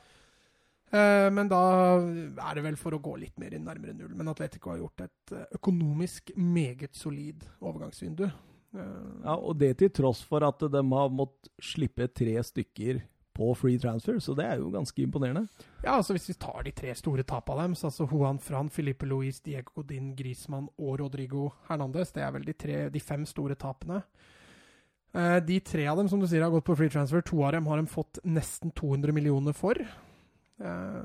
Eh, 0.93 1.31
Men 1.33 1.49
da 1.49 1.61
er 2.03 2.59
det 2.59 2.65
vel 2.67 2.77
for 2.77 2.93
å 2.93 3.01
gå 3.01 3.15
litt 3.23 3.39
mer 3.41 3.55
inn 3.57 3.65
nærmere 3.65 3.95
null. 3.97 4.13
Men 4.19 4.29
Atletico 4.29 4.75
har 4.75 4.83
gjort 4.83 5.07
et 5.07 5.33
eh, 5.39 5.47
økonomisk 5.57 6.35
meget 6.37 6.93
solid 6.99 7.47
overgangsvindu. 7.63 8.27
Eh, 8.27 8.91
ja, 9.25 9.37
Og 9.39 9.57
det 9.61 9.71
til 9.81 9.89
tross 10.03 10.21
for 10.27 10.45
at 10.45 10.61
de 10.69 10.83
har 10.93 11.09
måttet 11.15 11.49
slippe 11.65 12.11
tre 12.13 12.37
stykker 12.45 13.01
på 13.35 13.55
free 13.59 13.79
transfer, 13.81 14.19
så 14.21 14.35
det 14.37 14.45
er 14.47 14.61
jo 14.61 14.71
ganske 14.73 15.03
imponerende. 15.03 15.47
Ja, 15.83 15.97
altså 15.97 16.17
Hvis 16.17 16.29
vi 16.31 16.37
tar 16.41 16.63
de 16.67 16.73
tre 16.77 16.95
store 16.99 17.25
tapene 17.29 17.67
deres, 17.69 17.85
altså 17.85 18.07
Juan 18.11 18.39
Fran, 18.39 18.71
Filipe 18.71 19.07
Luis, 19.07 19.41
Diego 19.41 19.73
Godin, 19.77 20.13
Griezmann 20.17 20.69
og 20.79 21.01
Rodrigo 21.01 21.51
Hernandez, 21.69 22.13
det 22.13 22.23
er 22.23 22.33
vel 22.33 22.47
de, 22.47 22.53
tre, 22.53 22.79
de 22.93 23.01
fem 23.01 23.27
store 23.27 23.55
tapene. 23.55 24.03
Eh, 25.15 25.39
de 25.45 25.59
tre 25.61 25.87
av 25.91 26.01
dem 26.01 26.09
som 26.09 26.21
du 26.21 26.29
sier 26.29 26.45
har 26.45 26.53
gått 26.53 26.69
på 26.69 26.77
free 26.79 26.93
transfer, 26.93 27.25
to 27.25 27.43
av 27.45 27.53
dem 27.57 27.69
har 27.69 27.81
de 27.81 27.91
fått 27.91 28.23
nesten 28.25 28.73
200 28.73 29.13
millioner 29.13 29.57
for. 29.57 29.81
Eh, 30.63 31.03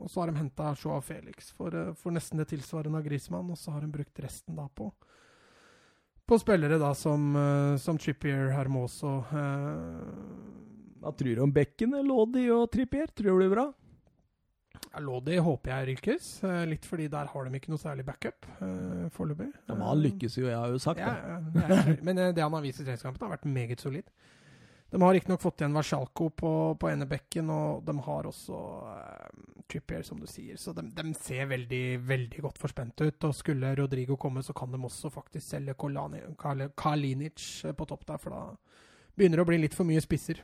og 0.00 0.08
så 0.08 0.22
har 0.22 0.30
de 0.30 0.40
henta 0.40 0.74
Joao 0.78 1.02
Felix 1.04 1.52
for, 1.52 1.74
eh, 1.74 1.94
for 1.94 2.14
nesten 2.14 2.38
det 2.40 2.50
tilsvarende 2.54 2.98
av 2.98 3.06
Griezmann, 3.06 3.50
og 3.50 3.58
så 3.58 3.74
har 3.74 3.84
de 3.84 3.92
brukt 3.98 4.22
resten 4.24 4.56
da 4.56 4.68
på 4.68 4.92
på 6.30 6.38
spillere 6.38 6.78
da 6.78 6.94
som, 6.94 7.36
eh, 7.36 7.76
som 7.76 7.98
Trippier, 7.98 8.52
Hermoso, 8.54 9.16
eh, 9.18 10.00
Hva 11.00 11.12
tror 11.16 11.36
du 11.36 11.44
om 11.44 11.52
bekkene, 11.54 12.02
Lodi 12.04 12.50
og 12.52 12.66
Trippier? 12.72 13.08
Tror 13.16 13.30
du 13.30 13.32
det 13.32 13.38
blir 13.40 13.54
bra? 13.54 13.70
Ja, 14.90 15.00
Lodi 15.04 15.38
håper 15.40 15.70
jeg 15.70 15.86
rykkes, 15.92 16.26
eh, 16.44 16.64
litt 16.68 16.86
fordi 16.88 17.06
der 17.12 17.30
har 17.30 17.46
de 17.46 17.56
ikke 17.56 17.70
noe 17.72 17.80
særlig 17.80 18.04
backup 18.08 18.48
uh, 18.58 19.06
foreløpig. 19.14 19.48
Ja, 19.68 19.76
men 19.76 19.86
han 19.86 20.02
lykkes 20.02 20.36
jo, 20.40 20.48
jeg 20.48 20.58
har 20.58 20.72
jo 20.72 20.82
sagt 20.82 21.00
Ja, 21.00 21.14
det. 21.14 21.62
ja, 21.62 21.94
men 22.02 22.18
eh, 22.18 22.34
det 22.34 22.44
han 22.44 22.56
har 22.56 22.64
vist 22.64 22.82
i 22.82 22.84
treningskampen, 22.84 23.22
har 23.24 23.36
vært 23.38 23.48
meget 23.48 23.80
solid. 23.80 24.10
De 24.90 24.98
har 24.98 25.14
riktignok 25.14 25.38
fått 25.38 25.62
igjen 25.62 25.76
Varsjalko 25.78 26.28
på, 26.34 26.52
på 26.82 26.90
ene 26.90 27.06
bekken, 27.06 27.52
og 27.54 27.84
de 27.86 27.94
har 28.08 28.26
også 28.26 28.60
uh, 28.90 29.64
Trippier, 29.70 30.02
som 30.02 30.18
du 30.18 30.26
sier. 30.26 30.58
Så 30.58 30.74
de, 30.74 30.82
de, 30.90 31.12
ser 31.14 31.46
veldig 31.52 31.84
veldig 32.10 32.42
godt 32.48 32.58
forspente 32.58 33.06
ut. 33.06 33.28
Og 33.28 33.36
skulle 33.38 33.70
Rodrigo 33.78 34.18
komme, 34.18 34.42
så 34.42 34.52
kan 34.58 34.74
de 34.74 34.82
også 34.82 35.12
faktisk 35.14 35.46
selge 35.46 35.78
Kolani, 35.78 36.24
Kalinic 36.74 37.46
på 37.78 37.86
topp 37.86 38.08
der, 38.10 38.18
for 38.18 38.34
da 38.34 38.42
begynner 39.14 39.38
det 39.38 39.46
å 39.46 39.52
bli 39.52 39.62
litt 39.62 39.78
for 39.78 39.86
mye 39.86 40.02
spisser. 40.02 40.42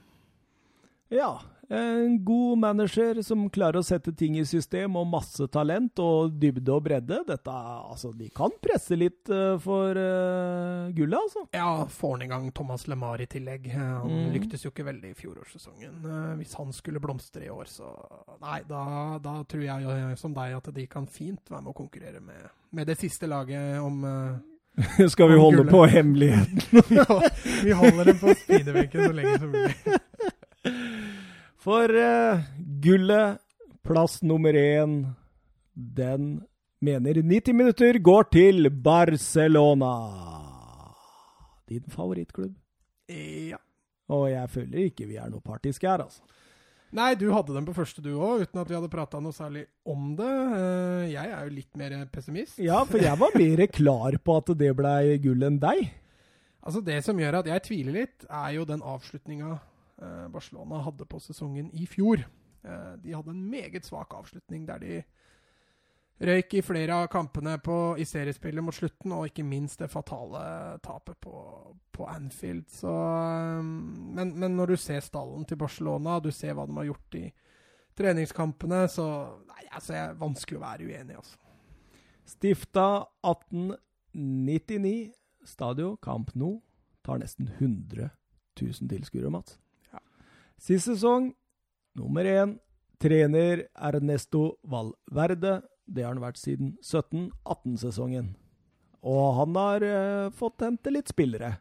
Ja. 1.09 1.41
En 1.69 2.25
god 2.25 2.59
manager 2.63 3.19
som 3.27 3.41
klarer 3.51 3.81
å 3.81 3.83
sette 3.83 4.13
ting 4.15 4.37
i 4.39 4.45
system, 4.47 4.95
og 5.01 5.09
masse 5.11 5.49
talent 5.51 5.99
og 5.99 6.37
dybde 6.39 6.71
og 6.71 6.85
bredde. 6.85 7.19
Dette, 7.27 7.51
altså, 7.51 8.13
De 8.15 8.29
kan 8.31 8.55
presse 8.63 8.95
litt 8.95 9.27
uh, 9.35 9.57
for 9.59 9.99
uh, 9.99 10.87
gullet, 10.95 11.19
altså. 11.19 11.43
Ja, 11.59 11.73
får 11.91 12.13
han 12.15 12.23
i 12.23 12.31
gang 12.31 12.47
Thomas 12.55 12.87
LeMar 12.87 13.23
i 13.25 13.27
tillegg. 13.27 13.67
Han 13.75 14.07
Mm. 14.07 14.31
lyktes 14.37 14.63
jo 14.63 14.71
ikke 14.71 14.87
veldig 14.87 15.11
i 15.11 15.19
fjorårssesongen. 15.19 15.99
Uh, 16.07 16.37
hvis 16.39 16.55
han 16.55 16.71
skulle 16.73 17.03
blomstre 17.03 17.49
i 17.49 17.51
år, 17.51 17.67
så 17.67 17.91
Nei, 18.41 18.61
da, 18.69 18.85
da 19.23 19.41
tror 19.49 19.65
jeg 19.67 19.83
jo, 19.89 19.97
som 20.23 20.35
deg 20.37 20.55
at 20.61 20.71
de 20.77 20.87
kan 20.87 21.07
fint 21.11 21.51
være 21.51 21.65
med 21.67 21.73
å 21.75 21.79
konkurrere 21.83 22.21
med, 22.23 22.47
med 22.71 22.87
det 22.87 22.99
siste 23.01 23.27
laget 23.27 23.81
om 23.83 24.05
Skal 25.13 25.31
vi 25.33 25.39
holde 25.41 25.65
på 25.67 25.83
hemmeligheten? 25.89 26.83
ja, 27.01 27.21
Vi 27.65 27.73
holder 27.75 28.13
den 28.13 28.19
på 28.21 28.35
speederbenken 28.45 29.07
så 29.09 29.15
lenge 29.17 29.39
som 29.41 29.51
mulig. 29.51 29.75
For 31.67 31.91
uh, 31.91 32.39
gullet, 32.79 33.41
plass 33.83 34.21
nummer 34.23 34.55
én, 34.55 35.01
den 35.75 36.29
mener 36.79 37.19
90 37.19 37.57
minutter 37.59 37.99
går 37.99 38.29
til 38.31 38.71
Barcelona. 38.71 39.91
Din 41.67 41.83
favorittklubb. 41.91 42.55
Ja. 43.11 43.59
Og 44.15 44.29
jeg 44.31 44.55
føler 44.55 44.87
ikke 44.87 45.11
vi 45.11 45.19
er 45.19 45.27
noe 45.33 45.43
partiske 45.43 45.91
her, 45.91 46.07
altså. 46.07 46.23
Nei, 46.95 47.17
du 47.19 47.33
hadde 47.35 47.59
den 47.59 47.67
på 47.67 47.75
første 47.75 47.99
du 47.99 48.13
òg, 48.15 48.47
uten 48.47 48.63
at 48.63 48.71
vi 48.71 48.79
hadde 48.79 48.95
prata 48.95 49.19
noe 49.19 49.35
særlig 49.35 49.67
om 49.83 50.13
det. 50.15 50.33
Uh, 50.55 51.03
jeg 51.11 51.27
er 51.27 51.49
jo 51.49 51.57
litt 51.59 51.81
mer 51.83 52.01
pessimist. 52.15 52.63
Ja, 52.63 52.85
for 52.87 53.03
jeg 53.03 53.19
var 53.19 53.35
mer 53.35 53.69
klar 53.83 54.23
på 54.23 54.39
at 54.39 54.55
det 54.63 54.77
blei 54.79 55.19
gull 55.19 55.51
enn 55.51 55.59
deg. 55.59 55.89
Altså 56.63 56.79
Det 56.79 57.03
som 57.03 57.19
gjør 57.19 57.43
at 57.43 57.51
jeg 57.51 57.67
tviler 57.67 58.05
litt, 58.05 58.23
er 58.31 58.53
jo 58.55 58.71
den 58.71 58.87
avslutninga 58.87 59.57
eh, 59.59 59.73
Barcelona 60.33 60.83
hadde 60.85 61.07
på 61.09 61.21
sesongen 61.25 61.71
i 61.73 61.87
fjor. 61.89 62.25
Eh, 62.67 62.93
de 63.03 63.15
hadde 63.15 63.31
en 63.31 63.47
meget 63.51 63.85
svak 63.87 64.15
avslutning 64.15 64.67
der 64.67 64.83
de 64.83 65.01
røyk 66.27 66.55
i 66.57 66.63
flere 66.65 66.97
av 67.03 67.11
kampene 67.13 67.59
på, 67.61 67.97
i 68.01 68.07
seriespillet 68.09 68.65
mot 68.65 68.75
slutten, 68.75 69.13
og 69.13 69.29
ikke 69.29 69.45
minst 69.45 69.83
det 69.83 69.91
fatale 69.93 70.79
tapet 70.85 71.19
på, 71.21 71.35
på 71.93 72.07
Anfield. 72.11 72.69
Så, 72.73 72.93
eh, 72.93 73.63
men, 73.63 74.35
men 74.35 74.57
når 74.57 74.75
du 74.75 74.77
ser 74.81 75.05
stallen 75.05 75.45
til 75.47 75.61
Barcelona, 75.61 76.19
du 76.21 76.33
ser 76.35 76.57
hva 76.57 76.67
de 76.67 76.79
har 76.81 76.89
gjort 76.91 77.21
i 77.21 77.27
treningskampene, 77.97 78.87
så 78.93 79.07
nei, 79.47 79.69
altså, 79.71 79.95
jeg 79.97 80.05
er 80.07 80.19
vanskelig 80.21 80.59
å 80.59 80.65
være 80.65 80.89
uenig, 80.89 81.21
altså. 81.21 81.39
Stifta 82.27 82.89
1899. 83.23 85.13
Stadio 85.47 85.93
Camp 86.03 86.33
Nou 86.35 86.57
tar 87.07 87.21
nesten 87.23 87.47
100 87.47 88.09
000 88.59 88.91
tilskuere, 88.91 89.31
Mats. 89.31 89.61
Sist 90.61 90.89
sesong, 90.89 91.31
nummer 91.99 92.25
én, 92.29 92.57
trener 93.03 93.67
Ernesto 93.77 94.57
Valverde. 94.65 95.59
Det 95.87 96.03
har 96.03 96.15
han 96.15 96.23
vært 96.25 96.41
siden 96.41 96.73
17-18-sesongen. 96.83 98.33
Og 99.07 99.27
han 99.39 99.55
har 99.61 99.85
eh, 99.87 100.31
fått 100.35 100.65
hente 100.67 100.91
litt 100.91 101.13
spillere. 101.13 101.53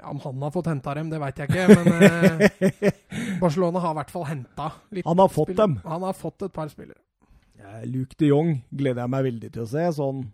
Ja, 0.00 0.08
Om 0.10 0.18
han 0.24 0.42
har 0.42 0.50
fått 0.50 0.66
henta 0.72 0.94
dem, 0.98 1.10
det 1.12 1.20
veit 1.22 1.38
jeg 1.38 1.52
ikke, 1.52 1.84
men 1.84 2.02
eh, 2.08 2.96
Barcelona 3.42 3.82
har 3.84 3.92
i 3.94 3.98
hvert 4.00 4.10
fall 4.10 4.24
henta 4.26 4.70
litt 4.90 5.06
Han 5.06 5.20
har 5.22 5.30
fått 5.30 5.52
spillere. 5.52 5.68
dem. 5.68 5.76
Han 5.84 6.06
har 6.08 6.16
fått 6.18 6.42
et 6.48 6.54
par 6.56 6.72
spillere. 6.72 6.98
Ja, 7.60 7.76
Luke 7.86 8.16
de 8.18 8.32
Jong 8.32 8.56
gleder 8.74 9.04
jeg 9.04 9.12
meg 9.14 9.26
veldig 9.28 9.52
til 9.54 9.62
å 9.62 9.68
se. 9.70 9.84
Sånn 10.00 10.24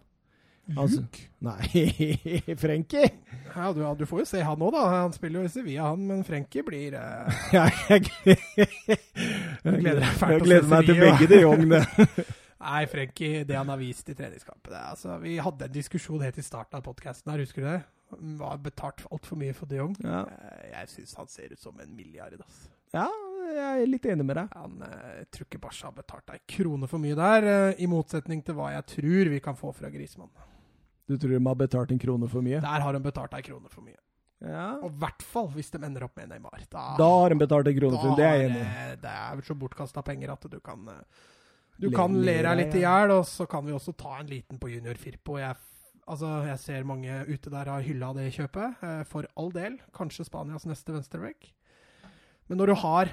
Altså- 0.77 1.05
Nei, 1.41 1.69
Frenkie! 2.63 3.09
Ja, 3.55 3.71
du, 3.73 3.81
du 3.99 4.05
får 4.07 4.21
jo 4.21 4.27
se 4.29 4.41
han 4.45 4.61
òg, 4.63 4.73
da. 4.75 4.83
Han 5.05 5.15
spiller 5.15 5.41
jo 5.41 5.49
i 5.49 5.53
Sevilla, 5.53 5.87
han, 5.93 6.03
men 6.07 6.25
Frenkie 6.27 6.65
blir 6.67 6.97
uh... 6.99 7.31
Ja, 7.57 7.65
jeg 7.89 8.11
Du 9.65 9.71
gleder 9.79 10.03
jeg 10.05 10.19
fælt 10.21 10.35
Jeg 10.37 10.43
gleder 10.45 10.69
meg 10.73 10.89
til 10.91 11.01
begge 11.01 11.29
de 11.31 11.41
Jongene. 11.43 11.81
Nei, 12.69 12.83
Frenkie, 12.91 13.45
det 13.47 13.55
han 13.57 13.71
har 13.71 13.79
vist 13.81 14.09
i 14.11 14.17
treningskampen 14.19 14.75
altså, 14.75 15.15
Vi 15.23 15.37
hadde 15.41 15.69
en 15.69 15.75
diskusjon 15.79 16.21
helt 16.27 16.41
i 16.43 16.45
starten 16.45 16.81
av 16.81 16.85
podkasten 16.89 17.31
her, 17.33 17.45
husker 17.45 17.65
du 17.65 17.69
det? 17.71 17.79
Han 18.13 18.37
var 18.41 18.59
betalt 18.65 19.03
altfor 19.13 19.39
mye 19.39 19.55
for 19.57 19.69
de 19.71 19.79
Jong. 19.79 19.95
Ja. 20.03 20.25
Eh, 20.27 20.69
Jeg 20.73 20.89
syns 20.95 21.15
han 21.21 21.29
ser 21.29 21.53
ut 21.53 21.61
som 21.61 21.77
en 21.81 21.91
milliard, 21.97 22.35
altså. 22.41 22.71
ja, 22.97 23.07
jeg 23.53 23.83
er 23.83 23.91
litt 23.93 24.07
enig 24.09 24.25
med 24.25 24.39
deg. 24.41 24.55
Han 24.57 24.81
eh, 24.87 25.25
tror 25.33 25.45
ikke 25.49 25.61
Barca 25.61 25.91
har 25.91 25.97
betalt 25.99 26.33
ei 26.35 26.41
krone 26.57 26.89
for 26.89 27.03
mye 27.05 27.17
der, 27.19 27.49
eh, 27.53 27.83
i 27.85 27.89
motsetning 27.91 28.41
til 28.47 28.57
hva 28.57 28.71
jeg 28.75 28.87
tror 28.95 29.31
vi 29.35 29.43
kan 29.45 29.57
få 29.61 29.75
fra 29.77 29.91
Grismann. 29.93 30.33
Du 31.09 31.17
tror 31.17 31.33
de 31.39 31.41
har 31.47 31.55
betalt 31.57 31.91
en 31.95 31.99
krone 32.03 32.29
for 32.29 32.45
mye? 32.45 32.61
Der 32.61 32.81
har 32.85 32.93
de 32.93 33.01
betalt 33.01 33.35
ei 33.35 33.43
krone 33.47 33.71
for 33.73 33.81
mye. 33.87 33.97
Ja. 34.45 34.67
Og 34.85 34.93
i 34.93 34.99
hvert 35.03 35.23
fall 35.27 35.49
hvis 35.57 35.71
de 35.73 35.81
ender 35.83 36.05
opp 36.07 36.15
med 36.21 36.29
Neymar. 36.31 36.61
Da, 36.71 36.83
Da 37.01 37.09
har 37.09 37.33
de 37.33 37.39
betalt 37.41 37.67
en 37.73 37.79
krone 37.81 37.99
for 37.99 38.13
mye, 38.13 38.17
det 38.21 38.27
er 38.29 38.37
jeg 38.37 38.51
enig 38.51 38.61
i. 38.61 38.97
det- 39.03 39.05
er 39.11 39.39
er 39.39 39.41
så 39.49 39.55
bortkasta 39.59 40.05
penger 40.05 40.31
at 40.33 40.41
du 40.51 40.61
kan 40.61 40.89
eh, 40.89 41.03
Du 41.81 41.91
kan 41.91 42.13
le 42.13 42.43
deg 42.43 42.57
litt 42.59 42.75
i 42.75 42.81
hjel, 42.83 43.11
og 43.15 43.25
så 43.25 43.47
kan 43.49 43.65
vi 43.65 43.73
også 43.73 43.97
ta 43.97 44.19
en 44.21 44.27
liten 44.27 44.59
på 44.59 44.69
Junior 44.69 44.95
Firpo. 44.95 45.37
Jeg, 45.39 45.55
altså, 46.09 46.45
jeg 46.45 46.59
ser 46.59 46.85
mange 46.85 47.25
ute 47.29 47.51
der 47.51 47.65
har 47.71 47.81
hylla 47.83 48.13
det 48.15 48.33
kjøpet, 48.35 48.83
eh, 48.83 49.03
for 49.05 49.25
all 49.37 49.51
del. 49.51 49.79
Kanskje 49.95 50.25
Spanias 50.27 50.67
neste 50.67 50.93
venstreback. 50.93 51.53
Men 52.49 52.59
når 52.59 52.67
du 52.67 52.75
har 52.75 53.09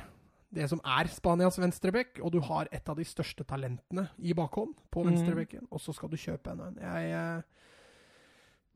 det 0.52 0.70
som 0.70 0.80
er 0.84 1.06
Spanias 1.12 1.58
venstreback, 1.60 2.20
og 2.24 2.32
du 2.32 2.40
har 2.40 2.68
et 2.72 2.88
av 2.90 2.96
de 2.96 3.04
største 3.04 3.44
talentene 3.46 4.10
i 4.20 4.34
bakhånd 4.34 4.74
på 4.92 5.04
Mm. 5.04 5.12
venstrebacken, 5.12 5.68
og 5.72 5.80
så 5.80 5.94
skal 5.94 6.10
du 6.10 6.16
kjøpe 6.18 6.52
en 6.52 6.62
en 6.62 6.76
jeg, 6.82 7.12
eh, 7.14 7.42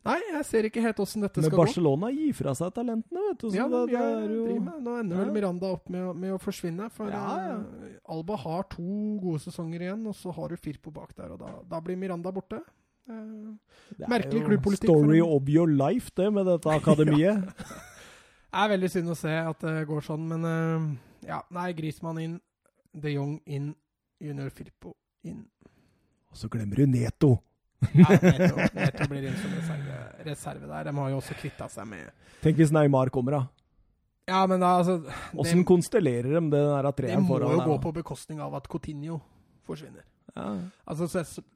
Nei, 0.07 0.15
jeg 0.31 0.45
ser 0.47 0.65
ikke 0.69 0.81
helt 0.83 0.99
åssen 1.03 1.23
dette 1.25 1.41
Men 1.41 1.49
skal 1.49 1.57
gå. 1.57 1.59
Men 1.59 1.67
Barcelona 1.67 2.09
gir 2.15 2.35
fra 2.37 2.53
seg 2.55 2.71
talentene, 2.75 3.23
vet 3.27 3.41
du. 3.41 3.47
Så 3.49 3.57
Ja, 3.57 3.65
det, 3.67 3.81
det, 3.91 3.99
det 3.99 4.03
er 4.05 4.33
jo 4.35 4.59
med. 4.63 4.77
Nå 4.85 4.93
ender 5.01 5.17
Ja. 5.17 5.23
vel 5.25 5.33
Miranda 5.35 5.71
opp 5.75 5.89
med, 5.91 6.05
med 6.15 6.35
å 6.35 6.39
forsvinne. 6.39 6.87
For 6.95 7.11
Ja, 7.11 7.23
ja. 7.43 7.57
eh, 7.89 7.97
Alba 8.15 8.37
har 8.39 8.63
to 8.71 8.85
gode 9.19 9.43
sesonger 9.43 9.83
igjen, 9.83 10.05
og 10.07 10.15
så 10.15 10.33
har 10.35 10.49
du 10.49 10.55
Firpo 10.57 10.93
bak 10.95 11.11
der. 11.17 11.33
Og 11.35 11.41
da, 11.43 11.51
da 11.67 11.81
blir 11.83 11.99
Miranda 11.99 12.31
borte. 12.31 12.61
Eh, 13.09 13.51
det 13.97 14.07
er 14.07 14.13
merkelig 14.15 14.45
klubbpolitikk 14.47 14.87
Story 14.87 15.19
of 15.25 15.49
your 15.51 15.67
life, 15.67 16.11
det, 16.15 16.31
med 16.33 16.47
dette 16.47 16.69
akademiet. 16.79 17.43
er 18.63 18.71
veldig 18.71 18.89
synd 18.89 19.11
å 19.13 19.17
se 19.19 19.35
at 19.35 19.59
det 19.67 19.83
går 19.89 20.05
sånn, 20.05 20.25
men 20.31 20.45
uh, 20.47 20.87
ja. 21.27 21.41
Nei, 21.53 21.71
Grismann 21.77 22.21
inn, 22.23 22.39
de 22.95 23.13
Jong 23.13 23.35
inn, 23.45 23.73
Junior 24.23 24.49
Firpo 24.49 24.95
inn. 25.27 25.43
Og 26.29 26.37
så 26.37 26.47
glemmer 26.51 26.81
du 26.81 26.87
Neto. 26.87 27.35
Ja, 27.95 28.09
Neto, 28.75 29.07
blir 29.07 29.29
inn 29.29 29.37
som 29.39 29.53
reserve, 29.55 29.99
reserve 30.27 30.67
der. 30.67 30.89
De 30.89 30.95
har 30.97 31.13
jo 31.13 31.21
også 31.21 31.37
kvitta 31.39 31.69
seg 31.71 31.87
med 31.87 32.09
Tenk 32.43 32.59
hvis 32.59 32.73
Neymar 32.75 33.11
kommer, 33.13 33.37
da. 33.37 33.41
Ja, 34.29 34.43
men 34.47 34.61
da, 34.61 34.75
altså 34.77 34.99
Åssen 35.39 35.63
konstellerer 35.65 36.35
de 36.35 36.41
det 36.53 36.59
der 36.61 36.89
det 37.01 37.21
må 37.25 37.39
jo 37.41 37.49
der, 37.49 37.65
gå 37.65 37.77
på 37.81 37.93
bekostning 37.95 38.41
av 38.43 38.53
at 38.59 38.67
Coutinho 38.69 39.19
forsvinner. 39.65 40.05
Ja. 40.35 40.51
Altså, 40.85 41.07
så 41.09 41.23
jeg 41.23 41.47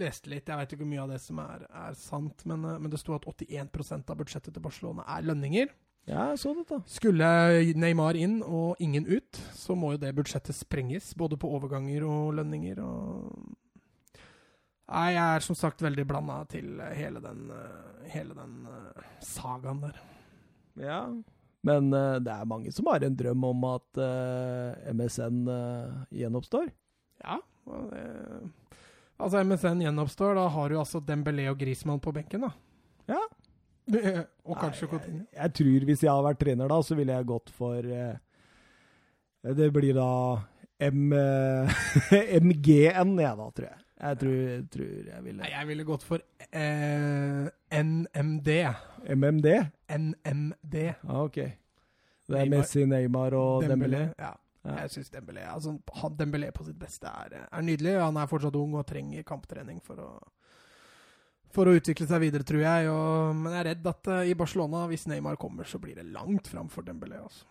leste 0.00 0.30
litt, 0.32 0.48
jeg 0.48 0.58
vet 0.58 0.72
ikke 0.72 0.84
hvor 0.84 0.92
mye 0.94 1.04
av 1.04 1.12
det 1.12 1.20
som 1.20 1.40
er, 1.42 1.66
er 1.68 1.96
sant, 1.98 2.44
men, 2.48 2.64
eh, 2.64 2.78
men 2.80 2.92
det 2.92 3.00
sto 3.02 3.16
at 3.16 3.26
81% 3.28 4.12
av 4.12 4.20
budsjettet 4.20 4.54
til 4.54 4.64
Barcelona 4.64 5.04
er 5.16 5.26
lønninger. 5.28 5.74
ja, 6.08 6.30
jeg 6.32 6.40
så 6.42 6.54
da. 6.68 6.80
Skulle 6.88 7.26
Neymar 7.78 8.16
inn 8.18 8.40
og 8.42 8.80
ingen 8.80 9.06
ut, 9.06 9.42
så 9.54 9.76
må 9.76 9.92
jo 9.94 10.02
det 10.02 10.14
budsjettet 10.16 10.56
sprenges, 10.56 11.12
både 11.14 11.36
på 11.36 11.50
overganger 11.52 12.08
og 12.08 12.34
lønninger. 12.40 12.80
Og 12.82 13.52
Nei, 14.92 15.06
jeg 15.14 15.24
er 15.24 15.44
som 15.44 15.56
sagt 15.56 15.80
veldig 15.84 16.04
blanda 16.08 16.42
til 16.52 16.80
hele 16.92 17.20
den, 17.24 17.46
eh, 17.56 18.08
hele 18.12 18.34
den 18.36 18.66
eh, 18.68 19.04
sagaen 19.24 19.80
der. 19.86 20.00
Ja. 20.80 20.98
Men 21.64 21.92
eh, 21.96 22.18
det 22.24 22.32
er 22.34 22.48
mange 22.50 22.72
som 22.74 22.90
har 22.90 23.04
en 23.06 23.16
drøm 23.16 23.46
om 23.48 23.64
at 23.70 24.00
eh, 24.02 24.90
MSN 24.92 25.46
eh, 25.48 25.94
gjenoppstår. 26.22 26.68
Ja. 27.22 27.38
Det, 27.64 28.02
altså, 29.16 29.44
MSN 29.46 29.84
gjenoppstår, 29.86 30.34
da 30.36 30.48
har 30.50 30.72
du 30.72 30.80
altså 30.80 31.00
Dembélé 31.00 31.46
og 31.52 31.60
Griezmann 31.62 32.02
på 32.02 32.12
benken, 32.12 32.48
da. 32.48 32.52
Ja. 33.14 33.22
og 34.48 34.58
kanskje 34.60 34.86
Nei, 34.86 34.90
Coutinho. 34.92 35.22
jeg, 35.24 35.38
jeg 35.38 35.54
tror 35.58 35.86
hvis 35.88 36.02
jeg 36.04 36.10
hadde 36.12 36.26
vært 36.28 36.40
trener 36.42 36.70
da, 36.70 36.76
så 36.86 36.98
ville 36.98 37.16
jeg 37.16 37.26
gått 37.26 37.50
for 37.50 37.82
eh, 37.82 38.12
Det 39.58 39.66
blir 39.74 39.96
da 39.96 40.10
M, 40.82 41.08
eh, 41.14 41.80
MGN, 42.42 43.16
jeg 43.22 43.38
da, 43.40 43.48
tror 43.54 43.68
jeg. 43.70 43.78
Jeg 44.02 44.18
tror, 44.18 44.38
tror 44.74 45.08
jeg 45.12 45.22
ville 45.22 45.46
jeg 45.52 45.66
ville 45.68 45.84
gått 45.86 46.02
for 46.02 46.22
eh, 46.50 47.44
NMD. 47.78 48.48
MMD? 49.14 49.48
NMD. 49.94 50.76
Ah, 51.06 51.20
ok. 51.22 51.36
Det 51.38 52.38
er 52.38 52.46
Neymar- 52.46 52.56
Messi, 52.56 52.84
Neymar 52.86 53.34
og 53.38 53.62
Dembélé. 53.66 54.08
Ja. 54.18 54.32
Ja. 54.64 54.76
Jeg 54.84 54.90
syns 54.94 55.10
Dembélé, 55.10 55.42
altså, 55.50 55.72
han- 55.98 56.16
Dembélé 56.18 56.52
på 56.54 56.64
sitt 56.64 56.78
beste 56.78 57.06
er, 57.10 57.46
er 57.50 57.62
nydelig. 57.66 57.96
Han 57.98 58.16
er 58.16 58.28
fortsatt 58.30 58.54
ung 58.58 58.74
og 58.78 58.86
trenger 58.86 59.24
kamptrening 59.26 59.80
for 59.82 59.96
å, 59.98 60.10
for 61.50 61.66
å 61.66 61.74
utvikle 61.74 62.06
seg 62.06 62.20
videre, 62.22 62.46
tror 62.46 62.62
jeg. 62.62 62.88
Og, 62.92 63.34
men 63.40 63.52
jeg 63.52 63.60
er 63.64 63.68
redd 63.72 63.86
at 63.90 64.06
uh, 64.12 64.20
i 64.22 64.34
Barcelona, 64.38 64.84
hvis 64.90 65.08
Neymar 65.10 65.36
kommer, 65.36 65.64
så 65.66 65.80
blir 65.82 65.96
det 65.98 66.06
langt 66.14 66.46
fram 66.50 66.70
for 66.70 66.82
Dembélé. 66.86 67.18
Altså. 67.22 67.44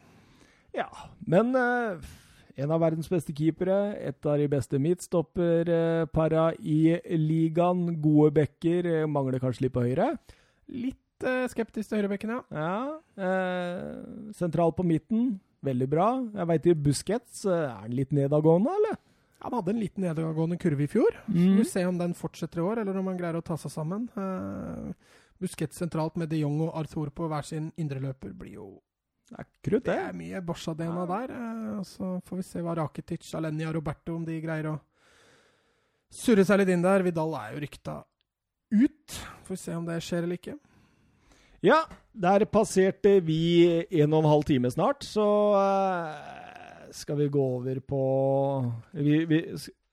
Ja, 0.73 0.87
men 1.27 1.51
eh, 1.55 1.99
en 2.57 2.73
av 2.73 2.81
verdens 2.83 3.09
beste 3.11 3.33
keepere, 3.35 3.95
et 3.99 4.25
av 4.27 4.39
de 4.39 4.47
beste 4.51 4.79
midtstopperpara 4.81 6.45
i 6.59 6.97
ligaen. 7.17 7.85
Gode 8.01 8.31
backer, 8.39 8.85
eh, 8.85 9.07
mangler 9.07 9.39
kanskje 9.39 9.67
litt 9.67 9.75
på 9.75 9.85
høyre. 9.85 10.09
Litt 10.71 11.23
eh, 11.27 11.47
skeptisk 11.51 11.89
til 11.89 12.01
høyrebekken, 12.01 12.35
ja. 12.35 12.41
Ja, 12.51 12.99
eh, 13.27 14.33
sentral 14.37 14.73
på 14.75 14.85
midten, 14.87 15.39
veldig 15.63 15.89
bra. 15.89 16.09
Jeg 16.35 16.49
veit 16.49 16.67
i 16.67 16.75
Busquets, 16.87 17.45
eh, 17.45 17.65
er 17.69 17.79
han 17.83 17.95
litt 17.95 18.11
nedadgående, 18.11 18.75
eller? 18.81 18.99
Han 19.41 19.57
hadde 19.57 19.73
en 19.73 19.81
litt 19.81 19.97
nedadgående 19.97 20.59
kurve 20.61 20.85
i 20.85 20.91
fjor. 20.91 21.17
Mm. 21.27 21.33
vi 21.33 21.63
får 21.63 21.71
se 21.71 21.85
om 21.85 21.97
den 21.97 22.13
fortsetter 22.13 22.61
i 22.61 22.65
år, 22.65 22.81
eller 22.81 22.97
om 22.97 23.07
han 23.09 23.17
greier 23.17 23.39
å 23.39 23.45
ta 23.45 23.57
seg 23.57 23.73
sammen. 23.73 24.05
Uh, 24.13 24.93
Busquets 25.41 25.79
sentralt 25.81 26.19
med 26.21 26.29
de 26.29 26.43
Jong 26.43 26.59
og 26.67 26.75
Arthur 26.77 27.09
på 27.09 27.25
hver 27.27 27.47
sin 27.47 27.71
indreløper 27.81 28.35
blir 28.37 28.59
jo 28.59 28.67
Det 29.31 29.39
er 29.39 29.47
krutt, 29.63 29.83
Det 29.87 29.93
det. 29.93 29.97
er 30.09 30.15
mye 30.17 30.41
Barca-DNA 30.43 31.03
der. 31.07 31.31
eh, 31.37 31.79
og 31.79 31.85
så 31.87 32.07
får 32.27 32.41
vi 32.41 32.43
se 32.43 32.63
hva 32.65 32.73
Rakitic, 32.75 33.29
Alenia 33.39 33.69
og 33.71 33.75
Roberto 33.79 34.15
om 34.17 34.25
de 34.27 34.39
greier 34.43 34.67
å 34.73 34.79
surre 36.11 36.43
seg 36.45 36.59
litt 36.59 36.69
inn 36.73 36.83
der. 36.83 37.03
Vidal 37.05 37.31
er 37.39 37.53
jo 37.55 37.61
rykta 37.63 38.01
ut. 38.75 39.15
Får 39.47 39.55
vi 39.55 39.61
se 39.63 39.75
om 39.77 39.85
det 39.87 40.01
skjer 40.03 40.23
eller 40.27 40.35
ikke. 40.39 40.57
Ja, 41.63 41.83
der 42.17 42.43
passerte 42.49 43.19
vi 43.23 43.39
en 44.01 44.13
og 44.17 44.23
en 44.25 44.29
halv 44.31 44.43
time 44.49 44.71
snart, 44.73 45.03
så 45.05 45.25
eh, 45.61 46.91
skal 46.91 47.19
vi 47.21 47.29
gå 47.31 47.43
over 47.61 47.79
på 47.85 48.01
vi, 48.97 49.23
vi, 49.29 49.41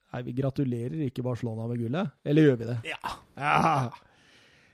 Nei, 0.08 0.22
vi 0.24 0.32
gratulerer 0.32 1.02
ikke 1.04 1.22
Barcelona 1.22 1.66
med 1.68 1.78
gullet. 1.82 2.10
Eller 2.24 2.46
gjør 2.48 2.56
vi 2.62 2.68
det? 2.70 2.78
Ja. 2.88 3.16
Ja. 3.36 3.90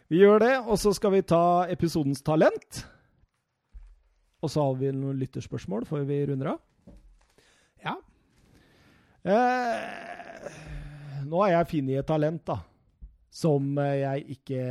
Vi 0.08 0.20
gjør 0.20 0.38
det, 0.44 0.52
og 0.70 0.78
så 0.78 0.92
skal 0.94 1.10
vi 1.16 1.22
ta 1.26 1.66
episodens 1.72 2.22
talent. 2.22 2.84
Og 4.44 4.50
så 4.52 4.60
har 4.66 4.74
vi 4.76 4.90
noen 4.92 5.16
lytterspørsmål 5.22 5.86
før 5.88 6.04
vi 6.08 6.18
runder 6.28 6.50
av. 6.52 6.58
Ja. 7.84 7.94
Eh, 9.24 10.48
nå 11.24 11.40
har 11.44 11.54
jeg 11.54 11.70
funnet 11.70 12.02
et 12.02 12.08
talent, 12.10 12.42
da. 12.50 12.58
Som 13.34 13.72
jeg 13.80 14.26
ikke 14.36 14.66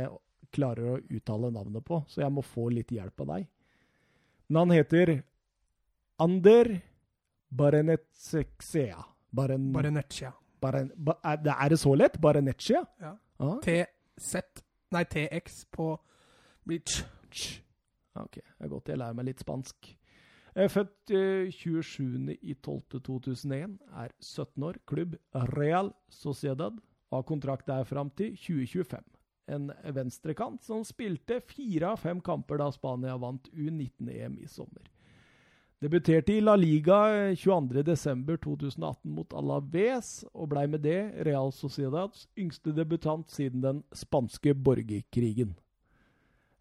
klarer 0.54 0.92
å 0.94 1.00
uttale 1.02 1.50
navnet 1.52 1.84
på, 1.84 1.98
så 2.08 2.22
jeg 2.22 2.32
må 2.32 2.44
få 2.46 2.68
litt 2.70 2.94
hjelp 2.94 3.24
av 3.26 3.32
deg. 3.34 3.48
Men 4.46 4.60
han 4.62 4.74
heter 4.76 5.14
Ander 6.22 6.70
Barenetsexea. 7.50 9.02
Baren, 9.34 9.72
Bareneccia. 9.74 10.30
Baren, 10.62 10.92
ba, 10.96 11.16
er, 11.24 11.68
det- 11.68 11.80
så 11.80 11.96
lett? 11.98 12.20
Bareneccia? 12.20 12.84
Ja. 13.00 13.16
Ah, 13.40 13.58
TZ 13.60 14.62
Nei, 14.94 15.02
TX 15.04 15.64
på 15.74 15.98
Bleach. 16.64 17.02
Ok, 18.20 18.36
det 18.38 18.62
er 18.62 18.70
godt 18.70 18.88
jeg 18.92 19.00
lærer 19.00 19.16
meg 19.18 19.26
litt 19.30 19.40
spansk. 19.42 19.88
Jeg 20.54 20.68
er 20.68 20.70
født 20.70 21.10
eh, 21.10 21.50
27.12.2001, 21.50 23.74
er 23.90 24.12
17 24.22 24.62
år, 24.68 24.76
klubb 24.86 25.16
Real 25.56 25.90
Sociedad, 26.14 26.78
har 27.10 27.26
kontrakt 27.26 27.66
der 27.66 27.82
fram 27.88 28.10
til 28.14 28.36
2025. 28.38 29.02
En 29.54 29.72
venstrekant 29.92 30.64
som 30.64 30.84
spilte 30.86 31.40
fire 31.44 31.90
av 31.92 31.98
fem 32.00 32.20
kamper 32.24 32.56
da 32.62 32.70
Spania 32.72 33.16
vant 33.20 33.50
U19-EM 33.52 34.38
i 34.40 34.48
sommer. 34.48 34.86
Debuterte 35.82 36.32
i 36.32 36.40
La 36.40 36.54
Liga 36.56 37.28
22.12.2018 37.34 39.10
mot 39.10 39.34
Alaves, 39.36 40.24
og 40.32 40.48
blei 40.54 40.64
med 40.70 40.80
det 40.86 41.12
Real 41.26 41.52
Sociedads 41.52 42.28
yngste 42.40 42.72
debutant 42.72 43.30
siden 43.34 43.60
den 43.60 43.82
spanske 43.92 44.54
borgerkrigen. 44.54 45.52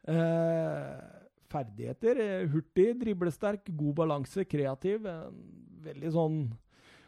Eh, 0.03 1.23
ferdigheter. 1.53 2.19
eh, 2.25 2.49
Hurtig, 2.51 2.89
driblesterk, 3.05 3.69
god 3.77 3.95
balanse, 4.01 4.45
kreativ. 4.49 5.07
Veldig 5.84 6.11
sånn 6.17 6.38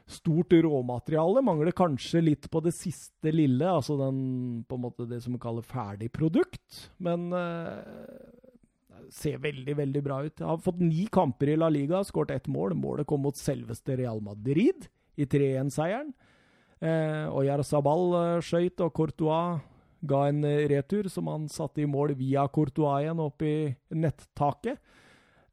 stort 0.06 0.54
råmateriale. 0.54 1.42
Mangler 1.42 1.74
kanskje 1.76 2.22
litt 2.22 2.50
på 2.54 2.62
det 2.62 2.76
siste 2.78 3.32
lille, 3.34 3.66
altså 3.66 3.98
den, 3.98 4.20
på 4.70 4.78
en 4.78 4.84
måte 4.86 5.08
det 5.10 5.22
som 5.24 5.34
vi 5.34 5.42
kaller 5.42 5.66
ferdig 5.66 6.12
produkt. 6.14 6.84
Men 7.02 7.32
eh, 7.34 7.80
ser 9.14 9.42
veldig, 9.42 9.76
veldig 9.82 10.04
bra 10.06 10.22
ut. 10.26 10.38
Jeg 10.40 10.48
Har 10.48 10.62
fått 10.62 10.82
ni 10.84 11.08
kamper 11.12 11.54
i 11.54 11.58
La 11.60 11.70
Liga, 11.74 12.04
skåret 12.06 12.36
ett 12.36 12.52
mål. 12.52 12.78
Målet 12.78 13.08
kom 13.10 13.26
mot 13.26 13.38
selveste 13.38 13.98
Real 13.98 14.22
Madrid 14.22 14.88
i 15.18 15.26
3-1-seieren. 15.26 16.14
Eh, 16.86 17.26
Oyar 17.34 17.64
Sabal 17.66 18.12
eh, 18.20 18.42
skøyt, 18.46 18.82
og 18.86 18.94
Courtois 18.94 19.64
ga 20.02 20.26
en 20.30 20.44
eh, 20.44 20.66
retur 20.72 21.10
som 21.12 21.30
han 21.32 21.48
satte 21.52 21.84
i 21.84 21.90
mål 21.90 22.16
via 22.20 22.48
Courtois 22.48 23.04
igjen 23.04 23.24
opp 23.24 23.46
i 23.46 23.56
nettaket. 23.96 24.80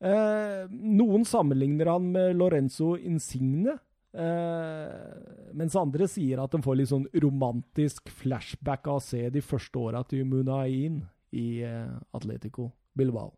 Eh, 0.03 0.65
noen 0.71 1.25
sammenligner 1.29 1.93
han 1.93 2.09
med 2.15 2.37
Lorenzo 2.37 2.97
Insigne, 2.99 3.77
eh, 4.19 5.53
mens 5.55 5.77
andre 5.79 6.09
sier 6.11 6.43
at 6.43 6.55
de 6.57 6.63
får 6.65 6.79
litt 6.79 6.91
sånn 6.91 7.07
romantisk 7.23 8.11
flashback 8.11 8.89
av 8.91 8.99
å 8.99 9.05
se 9.05 9.29
de 9.31 9.45
første 9.45 9.79
åra 9.79 10.03
til 10.09 10.27
Munain 10.27 11.05
i 11.31 11.63
eh, 11.63 11.95
Atletico 12.17 12.73
Bilbao. 12.99 13.31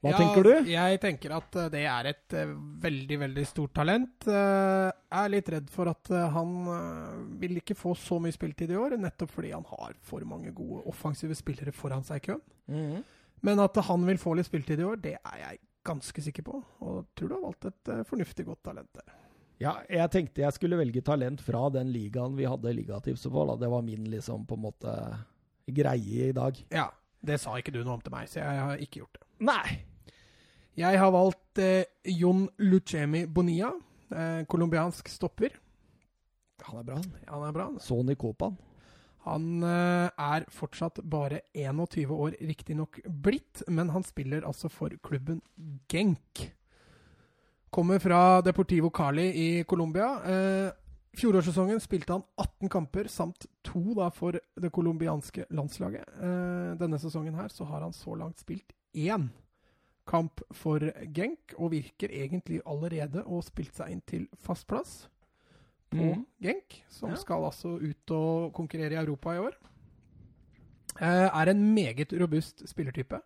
Hva 0.00 0.10
Ja, 0.14 0.16
tenker 0.16 0.46
du? 0.46 0.52
Jeg 0.70 1.00
tenker 1.02 1.32
at 1.36 1.56
eh, 1.60 1.66
det 1.74 1.82
er 1.84 2.06
et 2.08 2.34
eh, 2.40 2.52
veldig, 2.80 3.18
veldig 3.20 3.42
stort 3.48 3.74
talent. 3.76 4.24
Eh, 4.32 4.88
Jeg 5.10 5.24
er 5.26 5.32
litt 5.34 5.48
redd 5.52 5.68
for 5.74 5.90
at 5.92 6.08
han 6.32 6.54
vil 7.42 7.58
ikke 7.60 7.76
få 7.76 7.92
så 7.98 8.16
mye 8.22 8.32
spiltid 8.32 8.70
i 8.72 8.78
år, 8.80 8.94
nettopp 8.96 9.32
fordi 9.34 9.50
han 9.52 9.66
har 9.68 9.92
for 10.06 10.24
mange 10.24 10.52
gode 10.56 10.84
offensive 10.88 11.34
spillere 11.36 11.74
foran 11.74 12.04
seg 12.06 12.22
i 12.22 12.26
køen. 12.30 12.44
Mhm. 12.70 13.02
Men 13.42 13.58
at 13.64 13.76
han 13.88 14.02
vil 14.04 14.18
få 14.20 14.34
litt 14.36 14.46
spiltid 14.48 14.80
i 14.80 14.84
år, 14.84 14.96
det 15.00 15.14
er 15.16 15.36
jeg 15.40 15.60
ganske 15.88 16.22
sikker 16.22 16.44
på. 16.44 16.58
Og 16.84 17.06
tror 17.16 17.28
du 17.28 17.34
har 17.38 17.44
valgt 17.46 17.64
et 17.70 17.92
fornuftig 18.08 18.44
godt 18.46 18.62
talent 18.68 18.90
der. 18.94 19.14
Ja, 19.60 19.74
jeg 19.88 20.10
tenkte 20.12 20.40
jeg 20.44 20.52
skulle 20.56 20.76
velge 20.80 21.02
talent 21.04 21.40
fra 21.44 21.66
den 21.72 21.88
ligaen 21.92 22.36
vi 22.36 22.44
hadde 22.48 22.72
ligatipset 22.76 23.32
på. 23.32 23.44
Da. 23.48 23.56
Det 23.60 23.68
var 23.72 23.82
min 23.84 24.04
liksom 24.12 24.46
på 24.48 24.56
en 24.56 24.64
måte 24.64 24.94
greie 25.68 26.28
i 26.30 26.36
dag. 26.36 26.56
Ja, 26.72 26.88
det 27.24 27.40
sa 27.40 27.56
ikke 27.60 27.72
du 27.72 27.82
noe 27.84 27.98
om 27.98 28.04
til 28.04 28.12
meg, 28.14 28.28
så 28.32 28.40
jeg 28.40 28.60
har 28.64 28.76
ikke 28.80 29.02
gjort 29.02 29.18
det. 29.18 29.26
Nei! 29.40 29.80
Jeg 30.78 30.98
har 31.00 31.10
valgt 31.12 31.58
eh, 31.58 31.88
Jon 32.14 32.46
Lucemi 32.62 33.24
Bonilla, 33.26 33.72
eh, 34.14 34.42
colombiansk 34.46 35.08
stopper. 35.10 35.56
Han 36.68 36.80
er 36.80 36.86
bra. 36.86 36.98
Han 37.28 37.46
er 37.48 37.56
bra. 37.56 37.64
han. 37.64 37.80
Sony 37.82 38.14
Copan. 38.14 38.56
Han 39.26 39.62
eh, 39.66 40.08
er 40.08 40.46
fortsatt 40.54 41.02
bare 41.04 41.42
21 41.52 42.14
år 42.14 42.36
riktignok 42.40 43.00
blitt, 43.04 43.64
men 43.68 43.90
han 43.92 44.06
spiller 44.06 44.46
altså 44.48 44.70
for 44.72 44.94
klubben 45.04 45.42
Genk. 45.90 46.46
Kommer 47.70 48.00
fra 48.02 48.40
Deportivo 48.42 48.90
Cali 48.90 49.28
i 49.30 49.48
Colombia. 49.64 50.08
Eh, 50.24 50.70
fjorårssesongen 51.18 51.82
spilte 51.82 52.16
han 52.16 52.24
18 52.40 52.72
kamper, 52.72 53.10
samt 53.10 53.46
to 53.66 53.92
da 53.98 54.08
for 54.14 54.38
det 54.38 54.72
colombianske 54.72 55.50
landslaget. 55.50 56.08
Eh, 56.16 56.72
denne 56.80 56.98
sesongen 56.98 57.36
her 57.38 57.52
så 57.52 57.68
har 57.68 57.84
han 57.84 57.94
så 57.94 58.16
langt 58.18 58.40
spilt 58.40 58.72
én 58.94 59.28
kamp 60.10 60.42
for 60.56 60.82
Genk, 61.14 61.54
og 61.56 61.70
virker 61.76 62.10
egentlig 62.10 62.60
allerede 62.66 63.22
å 63.22 63.38
ha 63.38 63.46
spilt 63.46 63.78
seg 63.78 63.94
inn 63.94 64.02
til 64.10 64.26
fast 64.42 64.66
plass 64.70 65.04
på 65.90 66.02
mm. 66.02 66.24
Genk, 66.42 66.82
som 66.90 67.10
Ja. 67.10 67.18
skal 67.18 67.44
altså 67.46 67.76
ut 67.78 68.14
og 68.14 68.52
konkurrere 68.54 68.98
i 68.98 69.02
Europa 69.04 69.34
i 69.34 69.42
år. 69.42 69.58
Eh, 71.00 71.28
er 71.40 71.50
en 71.50 71.74
meget 71.74 72.12
robust 72.20 72.68
spillertype. 72.68 73.20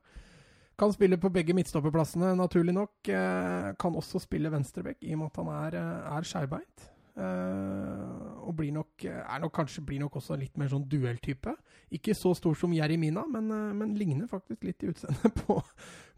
Kan 0.78 0.92
spille 0.92 1.16
på 1.16 1.30
begge 1.32 1.54
midtstopperplassene, 1.54 2.36
naturlig 2.36 2.74
nok. 2.74 3.08
Eh, 3.08 3.74
kan 3.78 3.94
også 3.94 4.18
spille 4.18 4.50
venstreback, 4.50 4.96
i 5.00 5.12
og 5.12 5.18
med 5.18 5.26
at 5.26 5.36
han 5.36 5.46
er, 5.46 5.78
eh, 5.78 6.16
er 6.16 6.22
skjærbeint. 6.22 6.90
Og 7.16 8.56
blir 8.56 8.72
nok, 8.72 9.04
er 9.04 9.38
nok 9.38 9.52
kanskje 9.52 9.86
blir 9.86 10.00
nok 10.00 10.16
også 10.16 10.36
litt 10.36 10.58
mer 10.58 10.66
sånn 10.66 10.88
duelltype. 10.88 11.54
Ikke 11.92 12.12
så 12.14 12.34
stor 12.34 12.54
som 12.54 12.72
Jeremina, 12.72 13.22
men, 13.30 13.48
men 13.78 13.94
ligner 13.94 14.26
faktisk 14.26 14.64
litt 14.64 14.82
i 14.82 14.88
utseendet 14.88 15.34
på, 15.46 15.62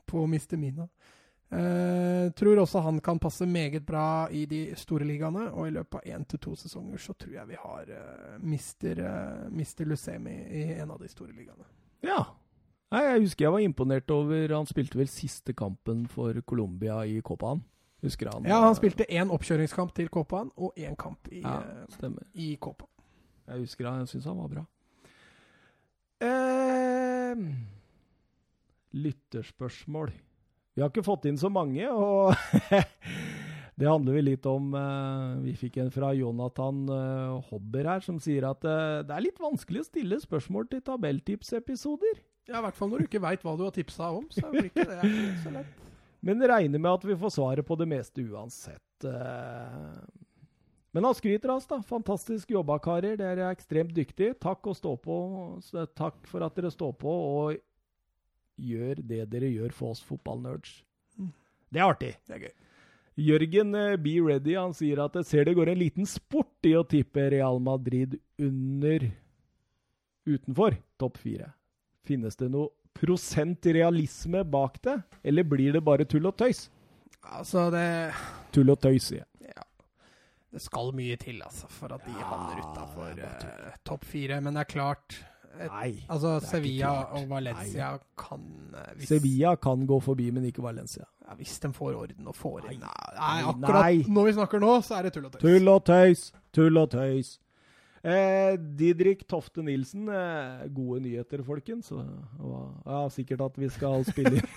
på 0.06 0.24
Mr. 0.26 0.56
Mina. 0.60 0.88
Uh, 1.46 2.32
tror 2.34 2.58
også 2.58 2.80
han 2.82 2.96
kan 3.00 3.20
passe 3.22 3.46
meget 3.46 3.84
bra 3.86 4.26
i 4.34 4.46
de 4.50 4.60
store 4.74 5.06
ligaene, 5.06 5.44
og 5.54 5.68
i 5.68 5.74
løpet 5.76 6.00
av 6.00 6.16
én 6.16 6.24
til 6.26 6.40
to 6.42 6.56
sesonger 6.58 6.98
så 6.98 7.14
tror 7.14 7.36
jeg 7.36 7.46
vi 7.52 7.58
har 7.60 7.92
uh, 7.92 8.32
Mr. 8.42 8.98
uh, 8.98 9.44
Mr. 9.54 9.84
Lucemi 9.86 10.34
i 10.58 10.64
en 10.80 10.90
av 10.90 10.98
de 10.98 11.08
store 11.12 11.30
ligaene. 11.36 11.68
Ja. 12.02 12.18
Nei, 12.90 13.02
jeg 13.02 13.22
husker 13.28 13.46
jeg 13.46 13.52
var 13.54 13.62
imponert 13.66 14.10
over 14.14 14.52
Han 14.54 14.66
spilte 14.70 14.98
vel 14.98 15.08
siste 15.10 15.54
kampen 15.58 16.04
for 16.10 16.36
Colombia 16.46 17.00
i 17.06 17.20
Copaen. 17.22 17.62
Husker 18.02 18.30
han? 18.30 18.44
Ja, 18.46 18.60
han 18.62 18.76
spilte 18.78 19.06
én 19.10 19.30
oppkjøringskamp 19.34 19.94
til 19.96 20.10
Copaen 20.12 20.50
og 20.56 20.74
én 20.78 20.94
kamp 20.98 21.30
i, 21.32 21.40
Ja, 21.42 21.60
stemmer. 21.94 22.26
i 22.34 22.56
Copa. 22.60 22.86
Jeg 23.46 23.62
husker 23.64 23.86
han, 23.88 24.02
jeg 24.04 24.08
syns 24.16 24.28
han 24.30 24.38
var 24.42 24.50
bra. 24.52 24.66
Eh, 26.26 27.36
lytterspørsmål. 28.97 30.12
Vi 30.77 30.82
har 30.85 30.90
ikke 30.93 31.06
fått 31.06 31.24
inn 31.28 31.39
så 31.40 31.48
mange, 31.52 31.89
og 31.89 32.35
det 33.81 33.89
handler 33.89 34.18
vel 34.18 34.27
litt 34.28 34.47
om 34.51 34.74
eh, 34.77 35.36
Vi 35.47 35.55
fikk 35.56 35.78
en 35.81 35.93
fra 35.93 36.10
Jonathan 36.16 36.82
eh, 36.93 37.47
Hobber 37.48 37.89
her, 37.94 38.05
som 38.05 38.18
sier 38.20 38.44
at 38.51 38.64
eh, 38.68 39.01
det 39.09 39.14
er 39.16 39.24
litt 39.24 39.40
vanskelig 39.40 39.82
å 39.82 39.89
stille 39.89 40.20
spørsmål 40.20 40.68
til 40.73 40.82
tabelltipsepisoder. 40.85 42.20
Ja, 42.47 42.60
I 42.60 42.66
hvert 42.66 42.77
fall 42.78 42.93
når 42.93 43.02
du 43.02 43.09
ikke 43.09 43.24
veit 43.24 43.47
hva 43.47 43.55
du 43.56 43.64
har 43.64 43.73
tipsa 43.74 44.10
om. 44.18 44.28
så 44.31 44.44
blir 44.52 44.68
ikke 44.68 44.85
det 44.85 45.01
så 45.43 45.55
lett. 45.55 45.73
Men 46.27 46.44
regner 46.44 46.81
med 46.82 46.93
at 46.93 47.06
vi 47.09 47.16
får 47.18 47.32
svaret 47.39 47.66
på 47.66 47.77
det 47.78 47.86
meste 47.89 48.23
uansett. 48.24 49.05
Men 50.97 51.05
han 51.06 51.14
skryter 51.14 51.52
av 51.52 51.60
oss, 51.60 51.68
da. 51.70 51.78
Fantastisk 51.86 52.51
jobba, 52.51 52.78
karer. 52.82 53.18
Dere 53.20 53.44
er 53.44 53.55
ekstremt 53.55 53.93
dyktige. 53.94 54.35
Takk, 54.43 54.64
og 54.66 54.78
stå 54.78 54.97
på. 54.98 55.16
Takk 55.94 56.18
for 56.27 56.43
at 56.47 56.56
dere 56.59 56.73
står 56.73 56.97
på 56.98 57.12
og 57.12 57.60
gjør 58.56 59.02
det 59.04 59.24
dere 59.32 59.50
gjør 59.52 59.74
for 59.76 59.94
oss 59.94 60.02
fotballnerds. 60.04 60.80
Mm. 61.18 61.32
Det 61.72 61.82
er 61.82 61.86
artig. 61.86 62.14
Det 62.26 62.38
er 62.38 62.46
gøy. 62.46 62.54
Jørgen 63.16 63.74
eh, 63.74 63.96
Be 64.00 64.16
Ready 64.20 64.56
han 64.58 64.74
sier 64.76 65.00
at 65.06 65.14
jeg 65.16 65.28
ser 65.28 65.46
det 65.48 65.56
går 65.56 65.72
en 65.72 65.80
liten 65.80 66.08
sport 66.08 66.68
i 66.68 66.74
å 66.76 66.84
tippe 66.84 67.30
Real 67.32 67.60
Madrid 67.64 68.18
under 68.36 69.06
utenfor 70.26 70.76
topp 71.00 71.20
fire. 71.22 71.52
Finnes 72.06 72.36
det 72.36 72.50
noe 72.52 72.72
prosent 72.96 73.66
realisme 73.66 74.42
bak 74.44 74.78
det, 74.84 74.98
eller 75.26 75.46
blir 75.48 75.76
det 75.76 75.84
bare 75.84 76.06
tull 76.08 76.28
og 76.28 76.36
tøys? 76.40 76.66
Altså, 77.26 77.70
det 77.74 77.86
Tull 78.54 78.70
og 78.72 78.78
tøys, 78.80 79.08
sier 79.10 79.24
jeg. 79.24 79.52
Ja. 79.56 79.64
Det 80.54 80.62
skal 80.62 80.92
mye 80.96 81.16
til, 81.20 81.40
altså, 81.44 81.68
for 81.72 81.92
at 81.96 82.04
de 82.06 82.14
Ja, 82.14 82.28
havner 82.30 82.60
utafor 82.62 83.18
uh, 83.20 83.80
topp 83.84 84.06
fire. 84.06 84.38
Men 84.40 84.56
det 84.56 84.62
er 84.62 84.70
klart 84.70 85.18
et, 85.60 85.70
Nei. 85.72 86.04
Altså, 86.12 86.36
Sevilla 86.44 86.90
og 87.16 87.28
Valencia 87.30 87.90
kan 88.18 88.44
eh, 88.74 88.92
hvis, 88.98 89.08
Sevilla 89.08 89.54
kan 89.56 89.86
gå 89.88 89.98
forbi, 90.04 90.30
men 90.34 90.44
ikke 90.50 90.62
Valencia. 90.64 91.04
ja, 91.26 91.34
hvis 91.38 91.58
de 91.62 91.72
får 91.72 91.94
orden 91.96 92.26
og 92.30 92.36
får 92.36 92.70
inn 92.72 92.80
Nei, 92.84 92.92
Nei, 93.16 93.16
nei, 93.18 93.48
akkurat 93.50 93.82
nei. 93.82 94.04
når 94.18 94.28
vi 94.30 94.36
snakker 94.38 94.62
nå, 94.62 94.76
så 94.86 94.98
er 95.00 95.08
det 95.08 95.12
tull 95.16 95.26
og 95.28 95.32
tøys. 95.34 95.42
Tull 95.46 95.68
og 95.72 95.82
tøys, 95.88 96.24
tull 96.54 96.80
og 96.82 96.90
tøys. 96.92 97.32
Eh, 98.06 98.54
Didrik 98.78 99.24
Tofte 99.26 99.64
Nilsen, 99.66 100.06
eh, 100.14 100.66
gode 100.70 101.00
nyheter, 101.02 101.40
folkens. 101.42 101.88
Ja, 101.90 103.00
sikkert 103.10 103.40
at 103.48 103.56
vi 103.58 103.68
skal 103.74 104.04
spille 104.06 104.36
inn 104.38 104.46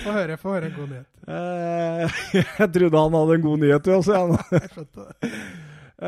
Få 0.00 0.12
høre, 0.14 0.36
få 0.40 0.52
høre 0.54 0.68
en 0.70 0.76
god 0.76 0.88
nyhet. 0.94 1.08
Eh, 1.28 2.20
jeg 2.60 2.68
trodde 2.72 3.00
han 3.02 3.16
hadde 3.18 3.34
en 3.36 3.42
god 3.44 3.58
nyhet 3.64 3.84
til 3.84 3.96
oss. 3.98 4.08
Ja. 4.08 4.22
Jeg 4.54 4.70
skjønte 4.72 5.04
det. 5.04 5.30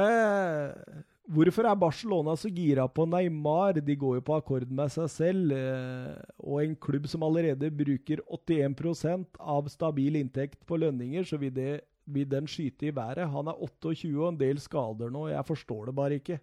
Eh, 0.01 1.03
hvorfor 1.31 1.67
er 1.69 1.79
Barcelona 1.79 2.35
så 2.39 2.51
gira 2.53 2.87
på 2.89 3.07
Neymar? 3.07 3.79
De 3.81 3.97
går 3.97 4.19
jo 4.19 4.25
på 4.27 4.37
akkord 4.37 4.67
med 4.71 4.93
seg 4.95 5.09
selv. 5.13 5.55
Eh, 5.55 6.19
og 6.43 6.63
en 6.63 6.77
klubb 6.77 7.09
som 7.11 7.25
allerede 7.27 7.71
bruker 7.71 8.23
81% 8.27 9.39
av 9.39 9.71
stabil 9.73 10.19
inntekt 10.21 10.61
på 10.67 10.81
lønninger, 10.83 11.27
så 11.29 11.39
vil, 11.41 11.55
det, 11.55 11.73
vil 12.07 12.29
den 12.29 12.51
skyte 12.51 12.91
i 12.91 12.95
været. 12.95 13.31
Han 13.33 13.51
er 13.51 13.63
28 13.63 14.13
og 14.19 14.33
en 14.33 14.41
del 14.41 14.61
skader 14.63 15.13
nå. 15.15 15.29
Jeg 15.33 15.49
forstår 15.49 15.91
det 15.91 15.97
bare 15.99 16.21
ikke. 16.21 16.41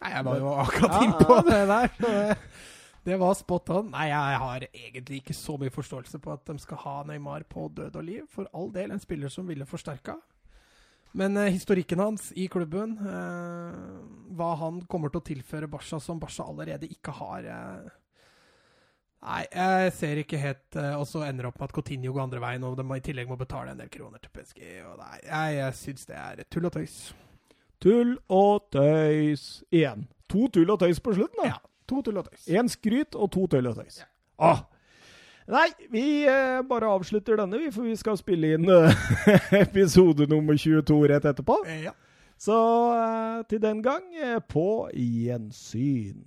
Nei, 0.00 0.12
jeg 0.16 0.24
var 0.24 0.40
jo 0.40 0.52
akkurat 0.62 0.94
Ja, 0.94 1.00
innpå 1.04 1.40
det 1.50 1.62
der. 1.68 1.90
Det, 2.00 2.38
det 3.04 3.16
var 3.20 3.36
spot 3.36 3.70
on. 3.76 3.90
Nei, 3.92 4.08
jeg 4.08 4.40
har 4.44 4.66
egentlig 4.72 5.20
ikke 5.20 5.36
så 5.36 5.56
mye 5.60 5.72
forståelse 5.72 6.20
på 6.24 6.32
at 6.32 6.44
de 6.48 6.56
skal 6.60 6.80
ha 6.86 6.96
Neymar 7.08 7.44
på 7.48 7.68
død 7.76 8.00
og 8.00 8.06
liv. 8.06 8.24
For 8.32 8.48
all 8.56 8.72
del 8.72 8.94
en 8.94 9.02
spiller 9.02 9.32
som 9.32 9.48
ville 9.48 9.68
forsterka. 9.68 10.16
Men 11.12 11.36
eh, 11.36 11.50
historikken 11.50 11.98
hans 11.98 12.32
i 12.38 12.46
klubben, 12.48 12.96
eh, 12.98 13.78
hva 14.36 14.50
han 14.60 14.82
kommer 14.90 15.10
til 15.10 15.22
å 15.22 15.26
tilføre 15.26 15.70
Barca 15.70 15.98
som 16.02 16.20
Barca 16.22 16.46
allerede 16.46 16.90
ikke 16.90 17.14
har 17.18 17.48
eh, 17.50 17.88
Nei, 19.20 19.42
jeg 19.52 19.92
ser 19.98 20.18
ikke 20.22 20.38
helt 20.40 20.76
eh, 20.80 20.94
Og 20.96 21.04
så 21.04 21.26
ender 21.26 21.44
det 21.44 21.50
opp 21.50 21.58
med 21.60 21.66
at 21.68 21.74
Coutinho 21.76 22.14
går 22.14 22.22
andre 22.22 22.40
veien, 22.40 22.62
og 22.64 22.78
de 22.78 22.86
må, 22.88 22.96
i 22.96 23.04
tillegg 23.04 23.28
må 23.28 23.36
betale 23.40 23.74
en 23.74 23.82
del 23.82 23.90
kroner 23.92 24.22
til 24.22 24.32
PSG. 24.32 24.62
Og 24.88 24.94
nei, 25.02 25.18
jeg, 25.26 25.58
jeg 25.58 25.76
syns 25.82 26.08
det 26.08 26.16
er 26.16 26.44
tull 26.48 26.70
og 26.70 26.72
tøys. 26.78 26.96
Tull 27.84 28.14
og 28.32 28.70
tøys 28.72 29.44
igjen. 29.68 30.06
To 30.30 30.46
tull 30.54 30.72
og 30.72 30.80
tøys 30.80 31.02
på 31.04 31.12
slutten, 31.18 31.42
da. 31.42 31.50
Ja, 31.52 31.58
to 31.90 32.00
tull 32.06 32.22
og 32.22 32.30
tøys. 32.30 32.46
Én 32.48 32.70
skryt 32.72 33.18
og 33.18 33.28
to 33.34 33.44
tull 33.50 33.68
og 33.68 33.82
tøys. 33.82 34.00
Ja. 34.00 34.08
Ah. 34.54 34.62
Nei, 35.50 35.68
vi 35.90 36.04
eh, 36.30 36.60
bare 36.62 36.86
avslutter 36.86 37.40
denne, 37.40 37.58
vi, 37.58 37.72
for 37.74 37.82
vi 37.82 37.96
skal 37.98 38.18
spille 38.20 38.52
inn 38.54 38.68
eh, 38.70 39.00
episode 39.64 40.28
nummer 40.30 40.54
22 40.54 41.00
rett 41.10 41.26
etterpå. 41.26 41.56
Ja. 41.82 41.94
Så 42.40 42.58
eh, 42.94 43.40
til 43.50 43.62
den 43.62 43.82
gang, 43.82 44.06
eh, 44.14 44.38
på 44.46 44.86
gjensyn. 44.94 46.22